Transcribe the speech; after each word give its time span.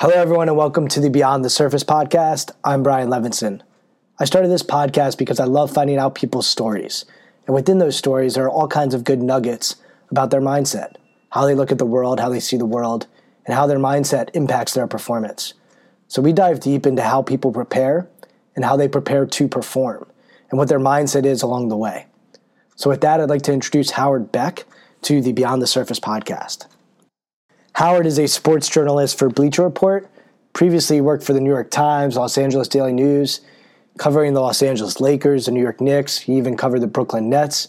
Hello, 0.00 0.14
everyone, 0.14 0.46
and 0.46 0.56
welcome 0.56 0.86
to 0.86 1.00
the 1.00 1.10
Beyond 1.10 1.44
the 1.44 1.50
Surface 1.50 1.82
podcast. 1.82 2.52
I'm 2.62 2.84
Brian 2.84 3.08
Levinson. 3.08 3.62
I 4.20 4.26
started 4.26 4.46
this 4.46 4.62
podcast 4.62 5.18
because 5.18 5.40
I 5.40 5.44
love 5.44 5.72
finding 5.72 5.98
out 5.98 6.14
people's 6.14 6.46
stories. 6.46 7.04
And 7.46 7.54
within 7.56 7.78
those 7.78 7.96
stories, 7.96 8.34
there 8.34 8.44
are 8.44 8.48
all 8.48 8.68
kinds 8.68 8.94
of 8.94 9.02
good 9.02 9.20
nuggets 9.20 9.74
about 10.08 10.30
their 10.30 10.40
mindset, 10.40 10.94
how 11.30 11.46
they 11.46 11.54
look 11.56 11.72
at 11.72 11.78
the 11.78 11.84
world, 11.84 12.20
how 12.20 12.28
they 12.28 12.38
see 12.38 12.56
the 12.56 12.64
world, 12.64 13.08
and 13.44 13.56
how 13.56 13.66
their 13.66 13.80
mindset 13.80 14.30
impacts 14.34 14.72
their 14.72 14.86
performance. 14.86 15.54
So 16.06 16.22
we 16.22 16.32
dive 16.32 16.60
deep 16.60 16.86
into 16.86 17.02
how 17.02 17.22
people 17.22 17.50
prepare 17.50 18.08
and 18.54 18.64
how 18.64 18.76
they 18.76 18.86
prepare 18.86 19.26
to 19.26 19.48
perform 19.48 20.06
and 20.52 20.58
what 20.58 20.68
their 20.68 20.78
mindset 20.78 21.24
is 21.24 21.42
along 21.42 21.70
the 21.70 21.76
way. 21.76 22.06
So, 22.76 22.88
with 22.88 23.00
that, 23.00 23.20
I'd 23.20 23.30
like 23.30 23.42
to 23.42 23.52
introduce 23.52 23.90
Howard 23.90 24.30
Beck 24.30 24.64
to 25.02 25.20
the 25.20 25.32
Beyond 25.32 25.60
the 25.60 25.66
Surface 25.66 25.98
podcast. 25.98 26.66
Howard 27.78 28.06
is 28.06 28.18
a 28.18 28.26
sports 28.26 28.68
journalist 28.68 29.16
for 29.16 29.28
Bleacher 29.28 29.62
Report. 29.62 30.10
Previously 30.52 31.00
worked 31.00 31.22
for 31.22 31.32
the 31.32 31.40
New 31.40 31.50
York 31.50 31.70
Times, 31.70 32.16
Los 32.16 32.36
Angeles 32.36 32.66
Daily 32.66 32.92
News, 32.92 33.40
covering 33.98 34.34
the 34.34 34.40
Los 34.40 34.62
Angeles 34.62 35.00
Lakers, 35.00 35.46
the 35.46 35.52
New 35.52 35.62
York 35.62 35.80
Knicks. 35.80 36.18
He 36.18 36.36
even 36.38 36.56
covered 36.56 36.80
the 36.80 36.88
Brooklyn 36.88 37.30
Nets. 37.30 37.68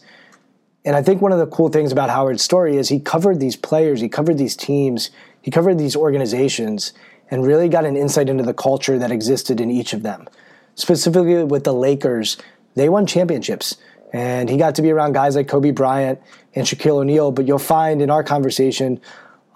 And 0.84 0.96
I 0.96 1.04
think 1.04 1.22
one 1.22 1.32
of 1.32 1.38
the 1.38 1.46
cool 1.46 1.70
things 1.70 1.92
about 1.92 2.10
Howard's 2.10 2.42
story 2.42 2.78
is 2.78 2.90
he 2.90 3.00
covered 3.00 3.40
these 3.40 3.56
players, 3.56 4.02
he 4.02 4.10
covered 4.10 4.40
these 4.40 4.56
teams, 4.56 5.12
he 5.44 5.52
covered 5.52 5.78
these 5.78 5.96
organizations, 5.96 6.92
and 7.30 7.46
really 7.46 7.70
got 7.70 7.86
an 7.86 7.96
insight 7.96 8.30
into 8.30 8.44
the 8.44 8.56
culture 8.56 8.98
that 8.98 9.12
existed 9.12 9.62
in 9.62 9.70
each 9.70 9.94
of 9.94 10.02
them. 10.02 10.28
Specifically 10.74 11.44
with 11.44 11.66
the 11.66 11.74
Lakers, 11.74 12.36
they 12.74 12.90
won 12.90 13.06
championships. 13.06 13.78
And 14.12 14.50
he 14.50 14.58
got 14.58 14.74
to 14.74 14.82
be 14.82 14.90
around 14.90 15.14
guys 15.14 15.36
like 15.36 15.48
Kobe 15.48 15.70
Bryant 15.70 16.20
and 16.56 16.66
Shaquille 16.66 17.02
O'Neal. 17.02 17.32
But 17.32 17.48
you'll 17.48 17.60
find 17.60 18.02
in 18.02 18.10
our 18.10 18.24
conversation 18.24 19.00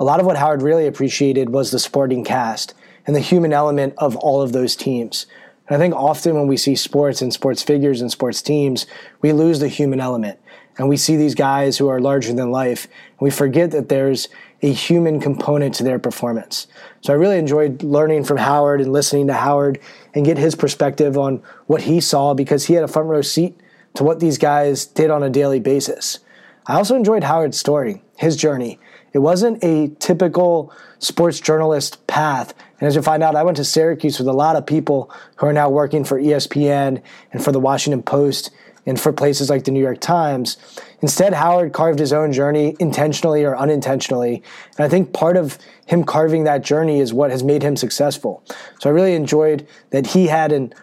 a 0.04 0.12
lot 0.12 0.20
of 0.20 0.26
what 0.26 0.36
Howard 0.36 0.62
really 0.62 0.86
appreciated 0.86 1.52
was 1.52 1.72
the 1.72 1.80
sporting 1.80 2.26
cast 2.26 2.74
and 3.08 3.16
the 3.16 3.22
human 3.22 3.54
element 3.54 3.94
of 3.98 4.18
all 4.18 4.42
of 4.42 4.52
those 4.52 4.76
teams. 4.76 5.28
And 5.66 5.78
I 5.78 5.80
think 5.80 5.96
often 5.96 6.36
when 6.36 6.48
we 6.48 6.58
see 6.58 6.76
sports 6.76 7.22
and 7.22 7.32
sports 7.32 7.64
figures 7.64 8.02
and 8.02 8.12
sports 8.12 8.42
teams, 8.42 8.86
we 9.22 9.32
lose 9.32 9.62
the 9.62 9.70
human 9.70 10.02
element. 10.02 10.42
And 10.78 10.90
we 10.90 10.98
see 10.98 11.16
these 11.16 11.36
guys 11.36 11.78
who 11.78 11.88
are 11.88 12.02
larger 12.02 12.34
than 12.34 12.52
life, 12.52 12.84
and 12.84 13.22
we 13.22 13.30
forget 13.30 13.72
that 13.72 13.88
there's 13.88 14.28
a 14.62 14.74
human 14.74 15.22
component 15.22 15.74
to 15.76 15.86
their 15.86 16.00
performance. 16.00 16.68
So 17.00 17.14
I 17.14 17.16
really 17.16 17.38
enjoyed 17.38 17.82
learning 17.82 18.26
from 18.26 18.36
Howard 18.36 18.82
and 18.82 18.92
listening 18.92 19.28
to 19.28 19.34
Howard 19.34 19.80
and 20.14 20.26
get 20.26 20.38
his 20.38 20.54
perspective 20.54 21.18
on 21.18 21.42
what 21.68 21.84
he 21.84 22.02
saw 22.02 22.34
because 22.34 22.66
he 22.66 22.74
had 22.74 22.84
a 22.84 22.90
front 22.90 23.08
row 23.08 23.22
seat 23.22 23.58
to 23.94 24.04
what 24.04 24.20
these 24.20 24.38
guys 24.38 24.86
did 24.86 25.10
on 25.10 25.24
a 25.24 25.30
daily 25.30 25.62
basis. 25.62 26.20
I 26.68 26.76
also 26.76 26.98
enjoyed 26.98 27.24
Howard's 27.24 27.58
story, 27.58 28.04
his 28.18 28.36
journey, 28.36 28.80
it 29.14 29.20
wasn't 29.20 29.64
a 29.64 29.90
typical 30.00 30.74
sports 31.00 31.40
journalist 31.40 32.06
path. 32.08 32.54
And 32.80 32.88
as 32.88 32.96
you 32.96 33.02
find 33.02 33.24
out, 33.24 33.36
I 33.36 33.44
went 33.44 33.58
to 33.58 33.64
Syracuse 33.64 34.18
with 34.20 34.28
a 34.28 34.34
lot 34.34 34.56
of 34.56 34.66
people 34.66 35.12
who 35.38 35.48
are 35.48 35.54
now 35.54 35.70
working 35.70 36.04
for 36.04 36.20
ESPN 36.20 37.02
and 37.32 37.44
for 37.44 37.52
the 37.52 37.60
Washington 37.60 38.04
Post 38.04 38.52
and 38.86 39.00
for 39.00 39.14
places 39.14 39.50
like 39.50 39.64
the 39.64 39.72
New 39.72 39.80
York 39.80 40.02
Times. 40.02 40.58
Instead, 41.02 41.34
Howard 41.34 41.74
carved 41.74 42.00
his 42.00 42.12
own 42.12 42.34
journey 42.34 42.76
intentionally 42.80 43.44
or 43.44 43.56
unintentionally. 43.56 44.44
And 44.78 44.86
I 44.86 44.90
think 44.90 45.14
part 45.14 45.38
of 45.38 45.58
him 45.86 46.04
carving 46.04 46.44
that 46.46 46.64
journey 46.64 47.00
is 47.00 47.14
what 47.14 47.32
has 47.32 47.44
made 47.44 47.64
him 47.64 47.78
successful. 47.78 48.44
So 48.80 48.90
I 48.90 48.94
really 48.94 49.14
enjoyed 49.14 49.68
that 49.92 50.08
he 50.08 50.28
had 50.28 50.52
an 50.52 50.74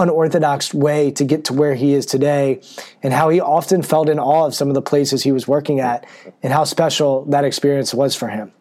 unorthodox 0.00 0.74
way 0.74 1.10
to 1.12 1.24
get 1.24 1.44
to 1.44 1.52
where 1.52 1.74
he 1.74 1.92
is 1.94 2.06
today 2.06 2.60
and 3.02 3.12
how 3.12 3.28
he 3.28 3.40
often 3.40 3.82
felt 3.82 4.08
in 4.08 4.18
awe 4.18 4.46
of 4.46 4.54
some 4.54 4.68
of 4.68 4.74
the 4.74 4.82
places 4.82 5.22
he 5.22 5.32
was 5.32 5.46
working 5.46 5.80
at 5.80 6.06
and 6.42 6.52
how 6.52 6.64
special 6.64 7.24
that 7.26 7.44
experience 7.44 7.92
was 7.92 8.16
for 8.16 8.28
him. 8.28 8.52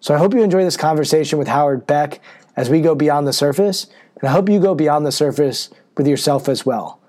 So 0.00 0.14
I 0.14 0.18
hope 0.18 0.34
you 0.34 0.42
enjoy 0.42 0.64
this 0.64 0.76
conversation 0.76 1.38
with 1.38 1.48
Howard 1.48 1.86
Beck 1.86 2.20
as 2.56 2.70
we 2.70 2.80
go 2.80 2.94
beyond 2.94 3.26
the 3.26 3.32
surface, 3.32 3.86
and 4.20 4.28
I 4.28 4.32
hope 4.32 4.48
you 4.48 4.60
go 4.60 4.74
beyond 4.74 5.06
the 5.06 5.12
surface 5.12 5.70
with 5.96 6.06
yourself 6.06 6.48
as 6.48 6.64
well. 6.64 7.00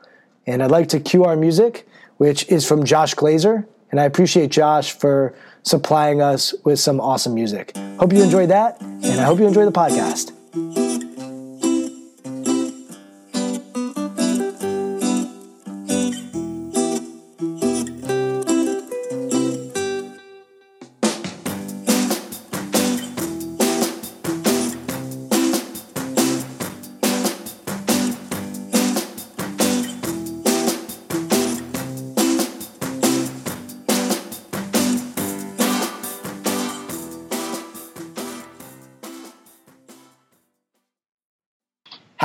And 0.45 0.61
I'd 0.61 0.71
like 0.71 0.89
to 0.89 0.99
cue 0.99 1.23
our 1.23 1.35
music, 1.35 1.87
which 2.17 2.47
is 2.49 2.67
from 2.67 2.83
Josh 2.83 3.15
Glazer, 3.15 3.65
and 3.91 3.99
I 3.99 4.03
appreciate 4.05 4.51
Josh 4.51 4.91
for 4.91 5.35
supplying 5.63 6.21
us 6.21 6.53
with 6.63 6.79
some 6.79 6.99
awesome 6.99 7.33
music. 7.33 7.75
Hope 7.99 8.13
you 8.13 8.23
enjoy 8.23 8.47
that, 8.47 8.81
and 8.81 9.19
I 9.19 9.23
hope 9.23 9.39
you 9.39 9.47
enjoy 9.47 9.65
the 9.65 9.71
podcast. 9.71 10.88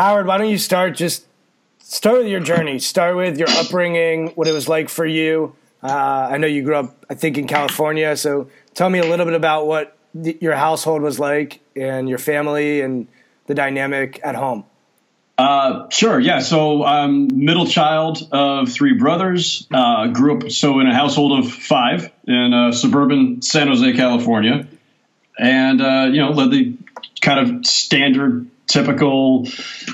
Howard, 0.05 0.27
why 0.27 0.37
don't 0.37 0.51
you 0.51 0.59
start 0.59 0.95
just 0.95 1.25
start 1.79 2.19
with 2.19 2.27
your 2.27 2.41
journey. 2.41 2.79
Start 2.79 3.17
with 3.17 3.39
your 3.39 3.49
upbringing, 3.49 4.29
what 4.35 4.47
it 4.47 4.53
was 4.53 4.69
like 4.69 4.91
for 4.91 5.07
you. 5.07 5.57
Uh, 5.83 6.29
I 6.31 6.37
know 6.37 6.47
you 6.47 6.63
grew 6.63 6.77
up, 6.77 7.07
I 7.09 7.15
think, 7.15 7.39
in 7.39 7.47
California. 7.47 8.15
So 8.19 8.51
tell 8.75 8.91
me 8.91 8.99
a 8.99 9.07
little 9.07 9.25
bit 9.25 9.35
about 9.35 9.67
what 9.67 9.97
th- 10.23 10.43
your 10.43 10.57
household 10.57 11.01
was 11.01 11.19
like 11.19 11.61
and 11.75 12.07
your 12.07 12.19
family 12.19 12.83
and 12.83 13.09
the 13.47 13.55
dynamic 13.55 14.21
at 14.23 14.35
home. 14.35 14.65
Uh, 15.39 15.89
sure. 15.89 16.21
Yeah. 16.21 16.41
So 16.41 16.85
I'm 16.85 17.43
middle 17.43 17.67
child 17.67 18.29
of 18.31 18.71
three 18.71 18.99
brothers. 18.99 19.67
Uh, 19.73 20.09
grew 20.09 20.37
up 20.37 20.51
so 20.51 20.81
in 20.81 20.87
a 20.87 20.95
household 20.95 21.43
of 21.43 21.51
five 21.51 22.13
in 22.29 22.53
uh, 22.53 22.73
suburban 22.73 23.41
San 23.41 23.69
Jose, 23.69 23.95
California, 23.95 24.69
and 25.39 25.81
uh, 25.81 26.09
you 26.13 26.21
know 26.21 26.33
led 26.33 26.51
the 26.51 26.77
kind 27.23 27.41
of 27.41 27.65
standard 27.65 28.51
typical 28.67 29.47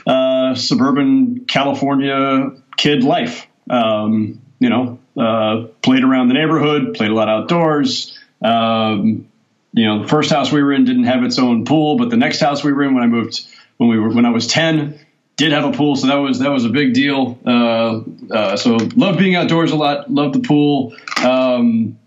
uh, 0.06 0.54
suburban 0.54 1.44
California 1.46 2.50
kid 2.76 3.04
life. 3.04 3.46
Um, 3.68 4.40
you 4.58 4.68
know, 4.68 4.98
uh, 5.16 5.68
played 5.82 6.04
around 6.04 6.28
the 6.28 6.34
neighborhood, 6.34 6.94
played 6.94 7.10
a 7.10 7.14
lot 7.14 7.28
outdoors. 7.28 8.18
Um, 8.42 9.28
you 9.72 9.86
know, 9.86 10.02
the 10.02 10.08
first 10.08 10.30
house 10.30 10.50
we 10.50 10.62
were 10.62 10.72
in 10.72 10.84
didn't 10.84 11.04
have 11.04 11.22
its 11.22 11.38
own 11.38 11.64
pool, 11.64 11.96
but 11.96 12.10
the 12.10 12.16
next 12.16 12.40
house 12.40 12.64
we 12.64 12.72
were 12.72 12.82
in 12.82 12.94
when 12.94 13.04
I 13.04 13.06
moved 13.06 13.46
when 13.76 13.88
we 13.88 13.98
were 13.98 14.10
when 14.10 14.26
I 14.26 14.30
was 14.30 14.46
ten 14.46 14.98
did 15.40 15.52
have 15.52 15.64
a 15.64 15.72
pool, 15.72 15.96
so 15.96 16.06
that 16.08 16.16
was 16.16 16.38
that 16.40 16.50
was 16.50 16.66
a 16.66 16.68
big 16.68 16.92
deal. 16.92 17.38
Uh, 17.46 18.00
uh, 18.30 18.56
so 18.56 18.76
loved 18.94 19.18
being 19.18 19.36
outdoors 19.36 19.70
a 19.70 19.76
lot, 19.76 20.12
loved 20.12 20.34
the 20.34 20.46
pool, 20.46 20.94
um, 21.24 21.98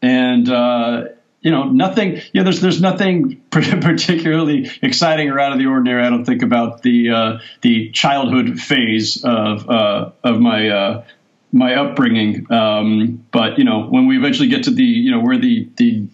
and 0.00 0.48
uh, 0.48 1.04
you 1.40 1.50
know, 1.50 1.64
nothing. 1.64 2.20
Yeah, 2.32 2.42
there's 2.42 2.60
there's 2.60 2.80
nothing 2.80 3.42
particularly 3.50 4.70
exciting 4.82 5.28
or 5.30 5.40
out 5.40 5.52
of 5.52 5.58
the 5.58 5.66
ordinary. 5.66 6.04
I 6.04 6.10
don't 6.10 6.24
think 6.24 6.42
about 6.42 6.82
the 6.82 7.10
uh, 7.10 7.38
the 7.62 7.90
childhood 7.90 8.60
phase 8.60 9.24
of 9.24 9.68
uh, 9.68 10.10
of 10.22 10.38
my 10.38 10.68
uh, 10.68 11.04
my 11.52 11.74
upbringing. 11.74 12.50
Um, 12.52 13.24
but 13.32 13.58
you 13.58 13.64
know, 13.64 13.86
when 13.86 14.06
we 14.06 14.18
eventually 14.18 14.48
get 14.48 14.64
to 14.64 14.70
the 14.70 14.84
you 14.84 15.10
know 15.10 15.20
where 15.20 15.38
the 15.38 15.68
the 15.76 16.08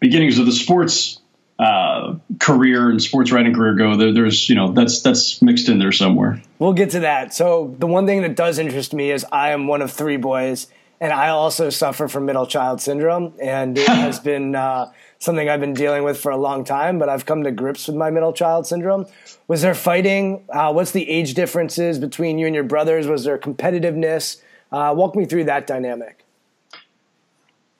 beginnings 0.00 0.38
of 0.38 0.44
the 0.44 0.52
sports 0.52 1.18
uh, 1.58 2.16
career 2.38 2.90
and 2.90 3.02
sports 3.02 3.32
writing 3.32 3.54
career 3.54 3.74
go, 3.74 3.96
there, 3.96 4.12
there's 4.12 4.50
you 4.50 4.54
know 4.54 4.72
that's 4.72 5.00
that's 5.00 5.40
mixed 5.40 5.70
in 5.70 5.78
there 5.78 5.92
somewhere. 5.92 6.42
We'll 6.58 6.74
get 6.74 6.90
to 6.90 7.00
that. 7.00 7.32
So 7.32 7.74
the 7.78 7.86
one 7.86 8.06
thing 8.06 8.20
that 8.20 8.36
does 8.36 8.58
interest 8.58 8.92
me 8.92 9.10
is 9.10 9.24
I 9.32 9.52
am 9.52 9.66
one 9.66 9.80
of 9.80 9.92
three 9.92 10.18
boys 10.18 10.66
and 11.00 11.12
I 11.12 11.28
also 11.28 11.70
suffer 11.70 12.08
from 12.08 12.26
middle 12.26 12.46
child 12.46 12.80
syndrome, 12.80 13.34
and 13.40 13.76
it 13.76 13.88
has 13.88 14.18
been 14.20 14.54
uh, 14.54 14.92
something 15.18 15.48
I've 15.48 15.60
been 15.60 15.74
dealing 15.74 16.04
with 16.04 16.18
for 16.18 16.30
a 16.30 16.36
long 16.36 16.64
time. 16.64 16.98
But 16.98 17.08
I've 17.08 17.26
come 17.26 17.44
to 17.44 17.50
grips 17.50 17.86
with 17.86 17.96
my 17.96 18.10
middle 18.10 18.32
child 18.32 18.66
syndrome. 18.66 19.06
Was 19.48 19.62
there 19.62 19.74
fighting? 19.74 20.44
Uh, 20.48 20.72
what's 20.72 20.92
the 20.92 21.08
age 21.08 21.34
differences 21.34 21.98
between 21.98 22.38
you 22.38 22.46
and 22.46 22.54
your 22.54 22.64
brothers? 22.64 23.06
Was 23.06 23.24
there 23.24 23.38
competitiveness? 23.38 24.40
Uh, 24.72 24.94
walk 24.96 25.14
me 25.14 25.26
through 25.26 25.44
that 25.44 25.66
dynamic. 25.66 26.24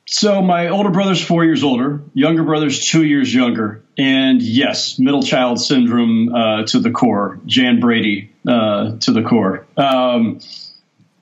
So 0.08 0.40
my 0.40 0.68
older 0.68 0.90
brother's 0.90 1.20
four 1.20 1.44
years 1.44 1.64
older, 1.64 2.00
younger 2.14 2.44
brother's 2.44 2.86
two 2.86 3.04
years 3.04 3.34
younger, 3.34 3.82
and 3.98 4.40
yes, 4.40 5.00
middle 5.00 5.22
child 5.22 5.60
syndrome 5.60 6.32
uh, 6.32 6.62
to 6.66 6.78
the 6.78 6.92
core. 6.92 7.40
Jan 7.44 7.80
Brady 7.80 8.30
uh, 8.46 8.98
to 8.98 9.12
the 9.12 9.22
core. 9.22 9.66
Um, 9.76 10.38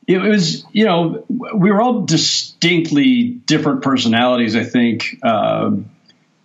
it 0.07 0.19
was 0.19 0.65
you 0.73 0.85
know 0.85 1.25
we 1.29 1.71
were 1.71 1.81
all 1.81 2.03
distinctly 2.03 3.25
different 3.25 3.83
personalities 3.83 4.57
i 4.57 4.65
think 4.65 5.19
uh, 5.23 5.71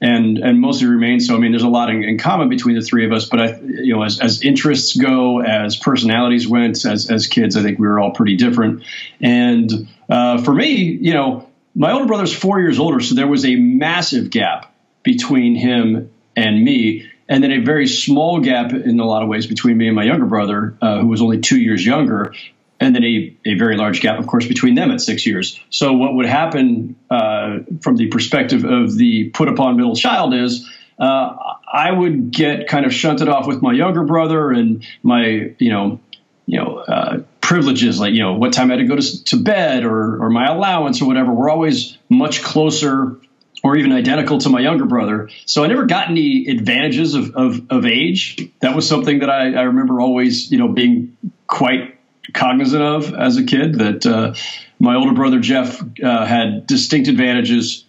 and 0.02 0.38
and 0.38 0.62
mostly 0.62 0.88
remain 0.88 1.20
so. 1.20 1.36
I 1.36 1.40
mean 1.40 1.52
there's 1.52 1.64
a 1.64 1.70
lot 1.70 1.90
in, 1.90 2.04
in, 2.04 2.18
common 2.18 2.48
between 2.48 2.76
the 2.76 2.82
three 2.82 3.06
of 3.06 3.12
us 3.12 3.26
but 3.26 3.42
i 3.42 3.60
you 3.60 3.94
know 3.94 4.04
as, 4.04 4.20
as 4.20 4.42
interests 4.42 4.96
go 4.96 5.42
as 5.42 5.76
personalities 5.76 6.48
went 6.48 6.86
as 6.86 7.10
as 7.10 7.28
kids 7.28 7.58
i 7.58 7.62
think 7.62 7.80
we 7.80 7.88
were 7.88 8.00
all 8.00 8.12
pretty 8.12 8.38
different. 8.38 8.84
And 9.22 9.88
uh, 10.10 10.42
for 10.42 10.54
me 10.54 10.76
you 10.76 11.14
know 11.14 11.50
my 11.76 11.92
older 11.92 12.06
brother's 12.06 12.34
four 12.34 12.60
years 12.60 12.80
older 12.80 13.00
so 13.00 13.16
there 13.16 13.28
was 13.28 13.46
a 13.46 13.56
massive 13.56 14.30
gap 14.30 14.74
between 15.04 15.56
him 15.56 16.12
and 16.36 16.64
me 16.64 17.10
and 17.28 17.44
then 17.44 17.52
a 17.52 17.60
very 17.60 17.88
small 17.88 18.40
gap 18.40 18.74
in 18.74 19.00
a 19.00 19.06
lot 19.06 19.22
of 19.22 19.30
ways 19.30 19.46
between 19.46 19.78
me 19.78 19.86
and 19.86 19.96
my 19.96 20.04
younger 20.04 20.26
brother, 20.26 20.76
uh, 20.82 21.00
who 21.00 21.08
was 21.08 21.22
only 21.22 21.40
two 21.40 21.60
years 21.60 21.86
younger, 21.86 22.34
and 22.80 22.96
then 22.96 23.04
a, 23.04 23.36
a 23.46 23.54
very 23.56 23.76
large 23.78 24.02
gap, 24.02 24.20
of 24.20 24.28
course, 24.28 24.48
between 24.48 24.76
them 24.76 24.92
at 24.92 25.02
six 25.02 25.26
years. 25.26 25.60
So, 25.70 25.94
what 25.94 26.16
would 26.16 26.26
happen 26.26 26.96
uh, 27.10 27.60
from 27.82 27.98
the 27.98 28.08
perspective 28.08 28.64
of 28.64 28.96
the 28.96 29.30
put 29.30 29.48
upon 29.48 29.78
middle 29.78 29.96
child 29.96 30.34
is 30.34 30.70
uh, 30.98 31.36
I 31.72 31.92
would 31.92 32.32
get 32.32 32.68
kind 32.68 32.86
of 32.86 32.94
shunted 32.94 33.30
off 33.30 33.48
with 33.48 33.62
my 33.62 33.74
younger 33.74 34.04
brother 34.04 34.52
and 34.52 34.86
my, 35.04 35.54
you 35.58 35.72
know, 35.72 36.00
you 36.46 36.58
know, 36.58 36.78
uh, 36.78 37.20
privileges 37.42 38.00
like 38.00 38.14
you 38.14 38.22
know 38.22 38.34
what 38.34 38.54
time 38.54 38.70
I 38.70 38.76
had 38.76 38.82
to 38.82 38.86
go 38.86 38.96
to, 38.96 39.24
to 39.26 39.38
bed 39.38 39.84
or 39.84 40.24
or 40.24 40.30
my 40.30 40.46
allowance 40.46 41.02
or 41.02 41.08
whatever 41.08 41.34
were 41.34 41.50
always 41.50 41.98
much 42.10 42.44
closer 42.44 43.20
or 43.64 43.76
even 43.76 43.92
identical 43.92 44.38
to 44.40 44.50
my 44.50 44.60
younger 44.60 44.86
brother. 44.86 45.30
So 45.46 45.64
I 45.64 45.68
never 45.68 45.86
got 45.86 46.10
any 46.10 46.48
advantages 46.48 47.14
of, 47.14 47.36
of, 47.36 47.62
of 47.70 47.86
age. 47.86 48.50
That 48.62 48.76
was 48.76 48.88
something 48.88 49.20
that 49.20 49.30
I, 49.30 49.54
I, 49.54 49.62
remember 49.64 50.00
always, 50.00 50.50
you 50.50 50.58
know, 50.58 50.70
being 50.70 51.18
quite 51.46 51.99
cognizant 52.34 52.82
of 52.82 53.14
as 53.14 53.38
a 53.38 53.44
kid 53.44 53.76
that 53.76 54.06
uh, 54.06 54.34
my 54.80 54.96
older 54.96 55.14
brother 55.14 55.40
Jeff 55.40 55.82
uh, 56.04 56.26
had 56.26 56.68
distinct 56.68 57.08
advantages 57.08 57.86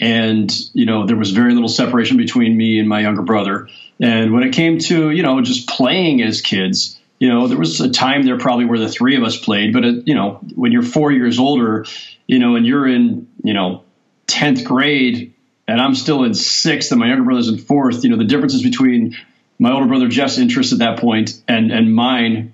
and 0.00 0.52
you 0.74 0.86
know 0.86 1.06
there 1.06 1.16
was 1.16 1.32
very 1.32 1.54
little 1.54 1.68
separation 1.68 2.16
between 2.16 2.56
me 2.56 2.78
and 2.78 2.88
my 2.88 3.00
younger 3.00 3.22
brother 3.22 3.68
and 4.00 4.32
when 4.32 4.42
it 4.42 4.52
came 4.52 4.78
to 4.78 5.10
you 5.10 5.22
know 5.22 5.40
just 5.40 5.68
playing 5.68 6.22
as 6.22 6.40
kids 6.40 6.98
you 7.18 7.28
know, 7.28 7.48
there 7.48 7.58
was 7.58 7.80
a 7.80 7.90
time 7.90 8.22
there 8.22 8.38
probably 8.38 8.64
where 8.64 8.78
the 8.78 8.88
three 8.88 9.16
of 9.16 9.24
us 9.24 9.36
played, 9.36 9.72
but 9.72 9.84
it, 9.84 10.06
you 10.06 10.14
know, 10.14 10.40
when 10.54 10.70
you're 10.70 10.82
four 10.82 11.10
years 11.10 11.38
older, 11.38 11.84
you 12.26 12.38
know, 12.38 12.54
and 12.54 12.64
you're 12.64 12.86
in, 12.86 13.28
you 13.42 13.54
know, 13.54 13.82
tenth 14.26 14.64
grade, 14.64 15.34
and 15.66 15.80
I'm 15.80 15.94
still 15.94 16.24
in 16.24 16.34
sixth, 16.34 16.92
and 16.92 17.00
my 17.00 17.08
younger 17.08 17.24
brother's 17.24 17.48
in 17.48 17.58
fourth. 17.58 18.04
You 18.04 18.10
know, 18.10 18.16
the 18.16 18.24
differences 18.24 18.62
between 18.62 19.16
my 19.58 19.72
older 19.72 19.86
brother 19.86 20.08
Jeff's 20.08 20.38
interest 20.38 20.72
at 20.72 20.78
that 20.78 21.00
point 21.00 21.42
and 21.48 21.72
and 21.72 21.92
mine, 21.92 22.52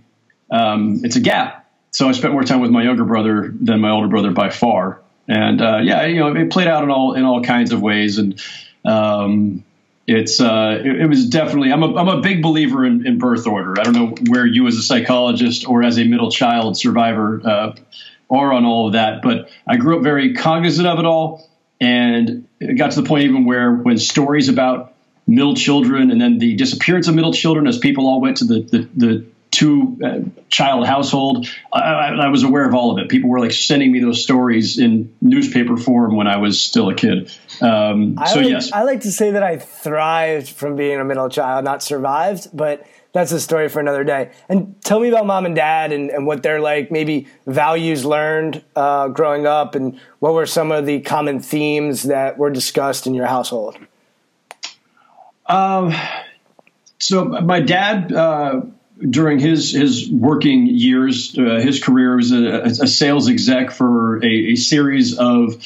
um, 0.50 1.00
it's 1.02 1.16
a 1.16 1.20
gap. 1.20 1.70
So 1.90 2.08
I 2.08 2.12
spent 2.12 2.32
more 2.32 2.42
time 2.42 2.60
with 2.60 2.70
my 2.70 2.82
younger 2.82 3.04
brother 3.04 3.54
than 3.60 3.80
my 3.80 3.90
older 3.90 4.08
brother 4.08 4.32
by 4.32 4.50
far, 4.50 5.00
and 5.28 5.62
uh, 5.62 5.78
yeah, 5.82 6.06
you 6.06 6.18
know, 6.18 6.34
it 6.34 6.50
played 6.50 6.66
out 6.66 6.82
in 6.82 6.90
all 6.90 7.14
in 7.14 7.24
all 7.24 7.42
kinds 7.42 7.72
of 7.72 7.80
ways, 7.80 8.18
and 8.18 8.40
um, 8.84 9.64
it's 10.06 10.40
uh, 10.40 10.82
it, 10.84 11.02
it, 11.02 11.06
was 11.06 11.28
definitely 11.28 11.72
I'm 11.72 11.82
a, 11.82 11.94
I'm 11.94 12.08
a 12.08 12.20
big 12.20 12.42
believer 12.42 12.84
in, 12.84 13.06
in, 13.06 13.18
birth 13.18 13.46
order. 13.46 13.80
I 13.80 13.84
don't 13.84 13.94
know 13.94 14.14
where 14.28 14.44
you 14.44 14.66
as 14.66 14.76
a 14.76 14.82
psychologist 14.82 15.68
or 15.68 15.82
as 15.82 15.98
a 15.98 16.04
middle 16.04 16.30
child 16.30 16.76
survivor 16.76 17.40
uh, 17.44 17.76
are 18.30 18.52
on 18.52 18.64
all 18.64 18.88
of 18.88 18.94
that, 18.94 19.22
but 19.22 19.50
I 19.66 19.76
grew 19.76 19.96
up 19.96 20.02
very 20.02 20.34
cognizant 20.34 20.86
of 20.86 20.98
it 20.98 21.06
all, 21.06 21.48
and 21.80 22.46
it 22.60 22.74
got 22.74 22.92
to 22.92 23.02
the 23.02 23.08
point 23.08 23.24
even 23.24 23.44
where 23.44 23.72
when 23.72 23.98
stories 23.98 24.48
about 24.48 24.94
middle 25.26 25.54
children 25.54 26.10
and 26.10 26.20
then 26.20 26.38
the 26.38 26.54
disappearance 26.54 27.08
of 27.08 27.14
middle 27.14 27.32
children 27.32 27.66
as 27.66 27.78
people 27.78 28.06
all 28.06 28.20
went 28.20 28.38
to 28.38 28.44
the 28.44 28.60
the, 28.60 28.88
the 28.94 29.26
two 29.54 29.98
uh, 30.04 30.20
child 30.48 30.86
household. 30.86 31.46
I, 31.72 31.80
I, 31.80 32.28
was 32.28 32.42
aware 32.42 32.68
of 32.68 32.74
all 32.74 32.90
of 32.90 32.98
it. 32.98 33.08
People 33.08 33.30
were 33.30 33.38
like 33.38 33.52
sending 33.52 33.92
me 33.92 34.00
those 34.00 34.22
stories 34.22 34.78
in 34.78 35.14
newspaper 35.20 35.76
form 35.76 36.16
when 36.16 36.26
I 36.26 36.38
was 36.38 36.60
still 36.60 36.88
a 36.88 36.94
kid. 36.94 37.30
Um, 37.60 38.18
so 38.26 38.40
like, 38.40 38.48
yes, 38.48 38.72
I 38.72 38.82
like 38.82 39.02
to 39.02 39.12
say 39.12 39.30
that 39.30 39.42
I 39.42 39.58
thrived 39.58 40.48
from 40.48 40.74
being 40.74 41.00
a 41.00 41.04
middle 41.04 41.28
child, 41.28 41.64
not 41.64 41.82
survived, 41.82 42.48
but 42.52 42.84
that's 43.12 43.30
a 43.30 43.40
story 43.40 43.68
for 43.68 43.78
another 43.78 44.02
day. 44.02 44.32
And 44.48 44.74
tell 44.82 44.98
me 44.98 45.08
about 45.08 45.24
mom 45.24 45.46
and 45.46 45.54
dad 45.54 45.92
and, 45.92 46.10
and 46.10 46.26
what 46.26 46.42
they're 46.42 46.60
like, 46.60 46.90
maybe 46.90 47.28
values 47.46 48.04
learned 48.04 48.64
uh, 48.74 49.06
growing 49.08 49.46
up, 49.46 49.76
and 49.76 50.00
what 50.18 50.34
were 50.34 50.46
some 50.46 50.72
of 50.72 50.84
the 50.84 51.00
common 51.00 51.38
themes 51.38 52.02
that 52.02 52.38
were 52.38 52.50
discussed 52.50 53.06
in 53.06 53.14
your 53.14 53.26
household? 53.26 53.78
Um, 55.46 55.94
so 56.98 57.24
my 57.24 57.60
dad 57.60 58.12
uh, 58.12 58.62
during 58.98 59.40
his 59.40 59.72
his 59.72 60.08
working 60.10 60.66
years, 60.66 61.36
uh, 61.36 61.60
his 61.60 61.82
career 61.82 62.16
was 62.16 62.30
a, 62.30 62.62
a, 62.62 62.86
sales 62.86 63.28
exec 63.28 63.72
for 63.72 64.24
a, 64.24 64.52
a 64.52 64.54
series 64.54 65.18
of 65.18 65.62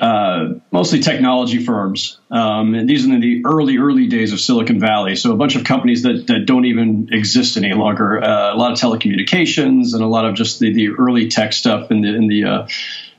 uh, 0.00 0.54
mostly 0.72 0.98
technology 0.98 1.64
firms. 1.64 2.18
Um, 2.30 2.74
and 2.74 2.88
these 2.88 3.06
are 3.06 3.12
in 3.12 3.20
the 3.20 3.42
early 3.46 3.78
early 3.78 4.08
days 4.08 4.32
of 4.32 4.40
Silicon 4.40 4.80
Valley. 4.80 5.14
So 5.14 5.32
a 5.32 5.36
bunch 5.36 5.54
of 5.54 5.64
companies 5.64 6.02
that, 6.02 6.26
that 6.26 6.46
don't 6.46 6.64
even 6.64 7.08
exist 7.12 7.56
any 7.56 7.72
longer. 7.72 8.22
Uh, 8.22 8.54
a 8.54 8.56
lot 8.56 8.72
of 8.72 8.78
telecommunications 8.78 9.94
and 9.94 10.02
a 10.02 10.08
lot 10.08 10.24
of 10.24 10.34
just 10.34 10.58
the, 10.58 10.72
the 10.72 10.88
early 10.88 11.28
tech 11.28 11.52
stuff 11.52 11.92
in 11.92 12.00
the 12.00 12.14
in 12.14 12.26
the, 12.26 12.44
uh, 12.44 12.66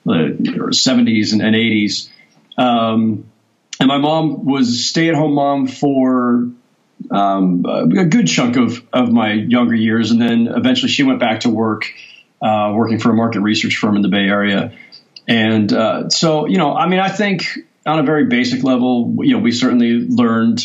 the 0.06 0.72
70s 0.72 1.32
and, 1.32 1.42
and 1.42 1.56
80s. 1.56 2.10
Um, 2.58 3.32
and 3.80 3.88
my 3.88 3.98
mom 3.98 4.46
was 4.46 4.70
a 4.70 4.74
stay 4.74 5.08
at 5.10 5.16
home 5.16 5.34
mom 5.34 5.68
for 5.68 6.50
um, 7.12 7.66
a 7.66 8.06
good 8.06 8.28
chunk 8.28 8.58
of, 8.58 8.84
of 8.92 9.12
my 9.12 9.34
younger 9.34 9.76
years. 9.76 10.12
And 10.12 10.22
then 10.22 10.48
eventually 10.48 10.90
she 10.92 11.04
went 11.04 11.20
back 11.20 11.42
to 11.42 11.50
work, 11.50 11.92
uh, 12.42 12.72
working 12.76 13.00
for 13.00 13.12
a 13.12 13.14
market 13.14 13.42
research 13.42 13.78
firm 13.78 13.96
in 13.96 14.02
the 14.02 14.10
Bay 14.10 14.28
Area. 14.28 14.74
And 15.28 15.72
uh, 15.74 16.10
so, 16.10 16.48
you 16.48 16.58
know, 16.58 16.74
I 16.74 16.88
mean, 16.88 17.00
I 17.00 17.10
think 17.10 17.44
on 17.86 18.00
a 18.00 18.04
very 18.04 18.26
basic 18.26 18.64
level, 18.64 19.16
you 19.20 19.34
know, 19.34 19.40
we 19.40 19.52
certainly 19.52 20.08
learned, 20.08 20.64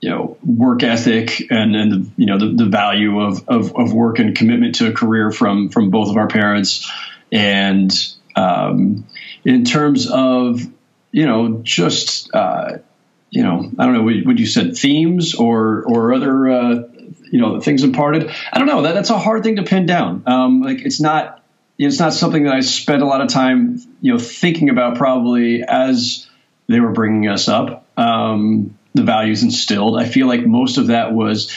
you 0.00 0.10
know, 0.10 0.36
work 0.44 0.82
ethic 0.82 1.50
and, 1.50 1.74
and 1.74 1.92
the, 1.92 2.10
you 2.16 2.26
know, 2.26 2.38
the, 2.38 2.64
the 2.64 2.66
value 2.66 3.20
of, 3.20 3.48
of, 3.48 3.74
of 3.76 3.92
work 3.92 4.18
and 4.18 4.36
commitment 4.36 4.76
to 4.76 4.88
a 4.88 4.92
career 4.92 5.30
from, 5.30 5.68
from 5.70 5.90
both 5.90 6.08
of 6.08 6.16
our 6.16 6.28
parents. 6.28 6.90
And 7.32 7.92
um, 8.36 9.06
in 9.44 9.64
terms 9.64 10.10
of, 10.10 10.60
you 11.10 11.26
know, 11.26 11.60
just, 11.62 12.34
uh, 12.34 12.78
you 13.30 13.42
know, 13.42 13.70
I 13.78 13.84
don't 13.84 13.94
know 13.94 14.22
what 14.24 14.38
you 14.38 14.46
said 14.46 14.76
themes 14.76 15.34
or 15.34 15.84
or 15.84 16.14
other 16.14 16.48
uh, 16.48 16.74
you 17.30 17.40
know 17.40 17.60
things 17.60 17.82
imparted. 17.82 18.30
I 18.52 18.58
don't 18.58 18.66
know. 18.66 18.82
That 18.82 18.94
that's 18.94 19.10
a 19.10 19.18
hard 19.18 19.42
thing 19.42 19.56
to 19.56 19.62
pin 19.62 19.86
down. 19.86 20.22
Um, 20.26 20.62
like 20.62 20.82
it's 20.82 21.00
not 21.00 21.42
it's 21.78 21.98
not 21.98 22.12
something 22.12 22.44
that 22.44 22.54
I 22.54 22.60
spent 22.60 23.02
a 23.02 23.06
lot 23.06 23.20
of 23.20 23.28
time 23.28 23.80
you 24.00 24.12
know 24.12 24.18
thinking 24.18 24.70
about 24.70 24.96
probably 24.96 25.62
as 25.62 26.26
they 26.68 26.80
were 26.80 26.92
bringing 26.92 27.28
us 27.28 27.48
up. 27.48 27.86
Um, 27.96 28.78
the 28.94 29.04
values 29.04 29.42
instilled. 29.42 29.98
I 29.98 30.08
feel 30.08 30.26
like 30.26 30.44
most 30.46 30.78
of 30.78 30.88
that 30.88 31.12
was 31.12 31.52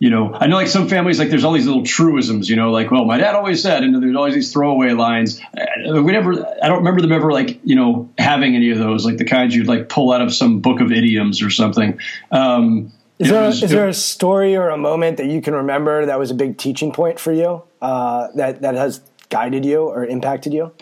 you 0.00 0.08
know, 0.08 0.32
I 0.32 0.46
know 0.46 0.56
like 0.56 0.68
some 0.68 0.88
families, 0.88 1.18
like 1.18 1.28
there's 1.28 1.44
all 1.44 1.52
these 1.52 1.66
little 1.66 1.84
truisms, 1.84 2.48
you 2.48 2.56
know, 2.56 2.72
like, 2.72 2.90
well, 2.90 3.04
my 3.04 3.18
dad 3.18 3.34
always 3.34 3.62
said, 3.62 3.84
and 3.84 4.02
there's 4.02 4.16
always 4.16 4.32
these 4.32 4.50
throwaway 4.50 4.92
lines. 4.92 5.38
Uh, 5.56 6.02
we 6.02 6.10
never, 6.12 6.32
I 6.62 6.68
don't 6.68 6.78
remember 6.78 7.02
them 7.02 7.12
ever 7.12 7.30
like, 7.30 7.60
you 7.64 7.76
know, 7.76 8.08
having 8.16 8.56
any 8.56 8.70
of 8.70 8.78
those, 8.78 9.04
like 9.04 9.18
the 9.18 9.26
kinds 9.26 9.54
you'd 9.54 9.66
like 9.66 9.90
pull 9.90 10.10
out 10.10 10.22
of 10.22 10.32
some 10.32 10.60
book 10.60 10.80
of 10.80 10.90
idioms 10.90 11.42
or 11.42 11.50
something. 11.50 12.00
Um, 12.32 12.90
is 13.18 13.28
there, 13.28 13.42
was, 13.42 13.62
is 13.62 13.70
there 13.70 13.88
a 13.88 13.94
story 13.94 14.56
or 14.56 14.70
a 14.70 14.78
moment 14.78 15.18
that 15.18 15.26
you 15.26 15.42
can 15.42 15.52
remember 15.52 16.06
that 16.06 16.18
was 16.18 16.30
a 16.30 16.34
big 16.34 16.56
teaching 16.56 16.92
point 16.92 17.20
for 17.20 17.34
you 17.34 17.62
uh, 17.82 18.28
that, 18.36 18.62
that 18.62 18.76
has 18.76 19.02
guided 19.28 19.66
you 19.66 19.82
or 19.82 20.06
impacted 20.06 20.54
you? 20.54 20.72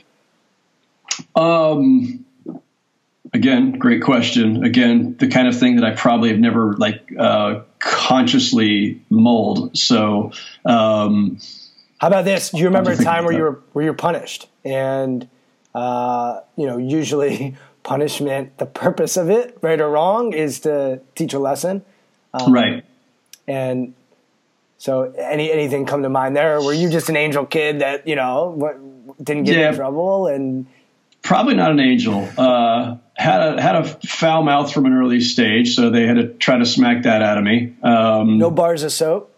Um, 1.34 2.24
again, 3.32 3.72
great 3.72 4.04
question. 4.04 4.62
Again, 4.62 5.16
the 5.18 5.26
kind 5.26 5.48
of 5.48 5.58
thing 5.58 5.74
that 5.74 5.84
I 5.84 5.96
probably 5.96 6.28
have 6.28 6.38
never 6.38 6.74
like 6.74 7.12
uh, 7.18 7.62
consciously 7.78 9.02
mold. 9.10 9.76
So, 9.76 10.32
um, 10.64 11.38
how 11.98 12.08
about 12.08 12.24
this? 12.24 12.50
Do 12.50 12.58
you 12.58 12.66
remember 12.66 12.92
a 12.92 12.96
time 12.96 13.24
where 13.24 13.34
you 13.34 13.42
were 13.42 13.60
where 13.72 13.84
you 13.84 13.90
were 13.90 13.96
punished, 13.96 14.48
and 14.64 15.28
uh, 15.74 16.40
you 16.56 16.66
know, 16.66 16.76
usually 16.76 17.56
punishment, 17.82 18.58
the 18.58 18.66
purpose 18.66 19.16
of 19.16 19.30
it, 19.30 19.58
right 19.62 19.80
or 19.80 19.90
wrong, 19.90 20.32
is 20.32 20.60
to 20.60 21.00
teach 21.14 21.32
a 21.32 21.38
lesson, 21.38 21.84
um, 22.34 22.52
right? 22.52 22.84
And 23.46 23.94
so, 24.78 25.12
any 25.18 25.50
anything 25.50 25.86
come 25.86 26.02
to 26.02 26.08
mind 26.08 26.36
there? 26.36 26.62
Were 26.62 26.72
you 26.72 26.88
just 26.90 27.08
an 27.08 27.16
angel 27.16 27.46
kid 27.46 27.80
that 27.80 28.06
you 28.06 28.16
know 28.16 28.94
didn't 29.22 29.44
get 29.44 29.56
yeah. 29.56 29.70
in 29.70 29.74
trouble 29.74 30.26
and? 30.26 30.66
Probably 31.22 31.54
not 31.54 31.72
an 31.72 31.80
angel. 31.80 32.26
Uh, 32.38 32.96
had 33.18 33.58
a 33.58 33.60
had 33.60 33.76
a 33.76 33.84
foul 33.84 34.44
mouth 34.44 34.72
from 34.72 34.86
an 34.86 34.92
early 34.92 35.20
stage, 35.20 35.74
so 35.74 35.90
they 35.90 36.06
had 36.06 36.16
to 36.16 36.28
try 36.34 36.56
to 36.56 36.64
smack 36.64 37.02
that 37.02 37.20
out 37.20 37.36
of 37.36 37.44
me. 37.44 37.74
Um, 37.82 38.38
no 38.38 38.50
bars 38.50 38.84
of 38.84 38.92
soap. 38.92 39.34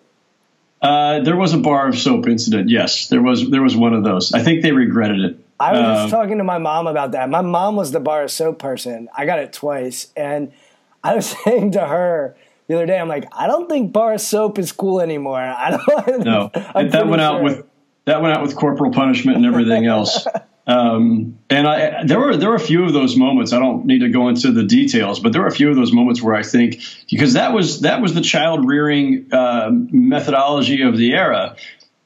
Uh, 0.83 1.21
there 1.21 1.37
was 1.37 1.55
a 1.55 1.59
bar 1.59 1.89
of 1.89 1.99
soap 1.99 2.27
incident. 2.27 2.69
Yes, 2.69 3.09
there 3.09 3.23
was. 3.23 3.49
There 3.51 3.63
was 3.63 3.75
one 3.75 3.95
of 3.95 4.05
those. 4.05 4.33
I 4.33 4.43
think 4.43 4.63
they 4.63 4.73
regretted 4.73 5.21
it. 5.21 5.45
I 5.59 5.73
was 5.73 5.81
just 5.81 6.05
um, 6.05 6.11
talking 6.11 6.39
to 6.39 6.45
my 6.45 6.59
mom 6.59 6.87
about 6.87 7.13
that. 7.13 7.29
My 7.29 7.41
mom 7.41 7.77
was 7.77 7.91
the 7.91 8.01
bar 8.01 8.23
of 8.23 8.31
soap 8.31 8.59
person. 8.59 9.09
I 9.17 9.25
got 9.25 9.39
it 9.39 9.53
twice, 9.53 10.13
and 10.15 10.53
I 11.05 11.15
was 11.15 11.27
saying 11.27 11.73
to 11.73 11.87
her 11.87 12.37
the 12.67 12.77
other 12.77 12.87
day, 12.87 12.99
I'm 12.99 13.09
like, 13.09 13.27
I 13.33 13.47
don't 13.47 13.69
think 13.69 13.93
bar 13.93 14.13
of 14.13 14.21
soap 14.21 14.59
is 14.59 14.73
cool 14.73 15.01
anymore. 15.01 15.41
I 15.41 15.71
don't. 15.71 16.25
No, 16.25 16.51
that 16.55 16.75
went 16.75 16.95
sure. 16.95 17.21
out 17.21 17.43
with 17.43 17.67
that 18.05 18.21
went 18.21 18.37
out 18.37 18.43
with 18.43 18.57
corporal 18.57 18.93
punishment 18.93 19.39
and 19.39 19.47
everything 19.47 19.87
else. 19.87 20.27
Um, 20.71 21.39
and 21.51 21.67
I, 21.67 22.05
there 22.05 22.21
were 22.21 22.37
there 22.37 22.49
were 22.49 22.55
a 22.55 22.61
few 22.61 22.85
of 22.85 22.93
those 22.93 23.17
moments. 23.17 23.53
I 23.53 23.59
don't 23.59 23.87
need 23.87 24.01
to 24.01 24.09
go 24.09 24.29
into 24.29 24.53
the 24.53 24.63
details, 24.63 25.19
but 25.19 25.33
there 25.33 25.43
were 25.43 25.49
a 25.49 25.53
few 25.53 25.69
of 25.69 25.75
those 25.75 25.93
moments 25.93 26.23
where 26.23 26.37
I 26.37 26.45
think 26.45 26.81
because 27.11 27.33
that 27.33 27.53
was 27.53 27.81
that 27.81 28.01
was 28.01 28.15
the 28.15 28.21
child 28.21 28.65
rearing 28.69 29.27
uh, 29.33 29.71
methodology 29.73 30.83
of 30.83 30.97
the 30.97 31.13
era, 31.15 31.57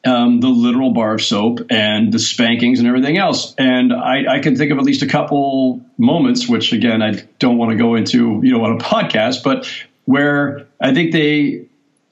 um, 0.06 0.40
the 0.40 0.48
literal 0.48 0.94
bar 0.94 1.12
of 1.14 1.22
soap 1.22 1.60
and 1.68 2.10
the 2.10 2.18
spankings 2.18 2.78
and 2.78 2.88
everything 2.88 3.18
else. 3.18 3.54
And 3.58 3.92
I, 3.92 4.36
I, 4.36 4.38
can 4.38 4.56
think 4.56 4.72
of 4.72 4.78
at 4.78 4.84
least 4.84 5.02
a 5.02 5.08
couple 5.08 5.82
moments, 5.98 6.48
which 6.48 6.72
again 6.72 7.02
I 7.02 7.22
don't 7.38 7.58
want 7.58 7.72
to 7.72 7.76
go 7.76 7.96
into 7.96 8.40
you 8.42 8.52
know 8.56 8.64
on 8.64 8.80
a 8.80 8.82
podcast, 8.82 9.42
but 9.42 9.70
where 10.06 10.66
I 10.80 10.94
think 10.94 11.12
they 11.12 11.66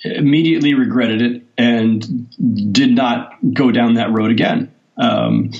immediately 0.04 0.74
regretted 0.74 1.22
it 1.22 1.42
and 1.56 2.74
did 2.74 2.94
not 2.94 3.38
go 3.54 3.70
down 3.70 3.94
that 3.94 4.10
road 4.10 4.30
again. 4.30 4.70
Um, 4.98 5.52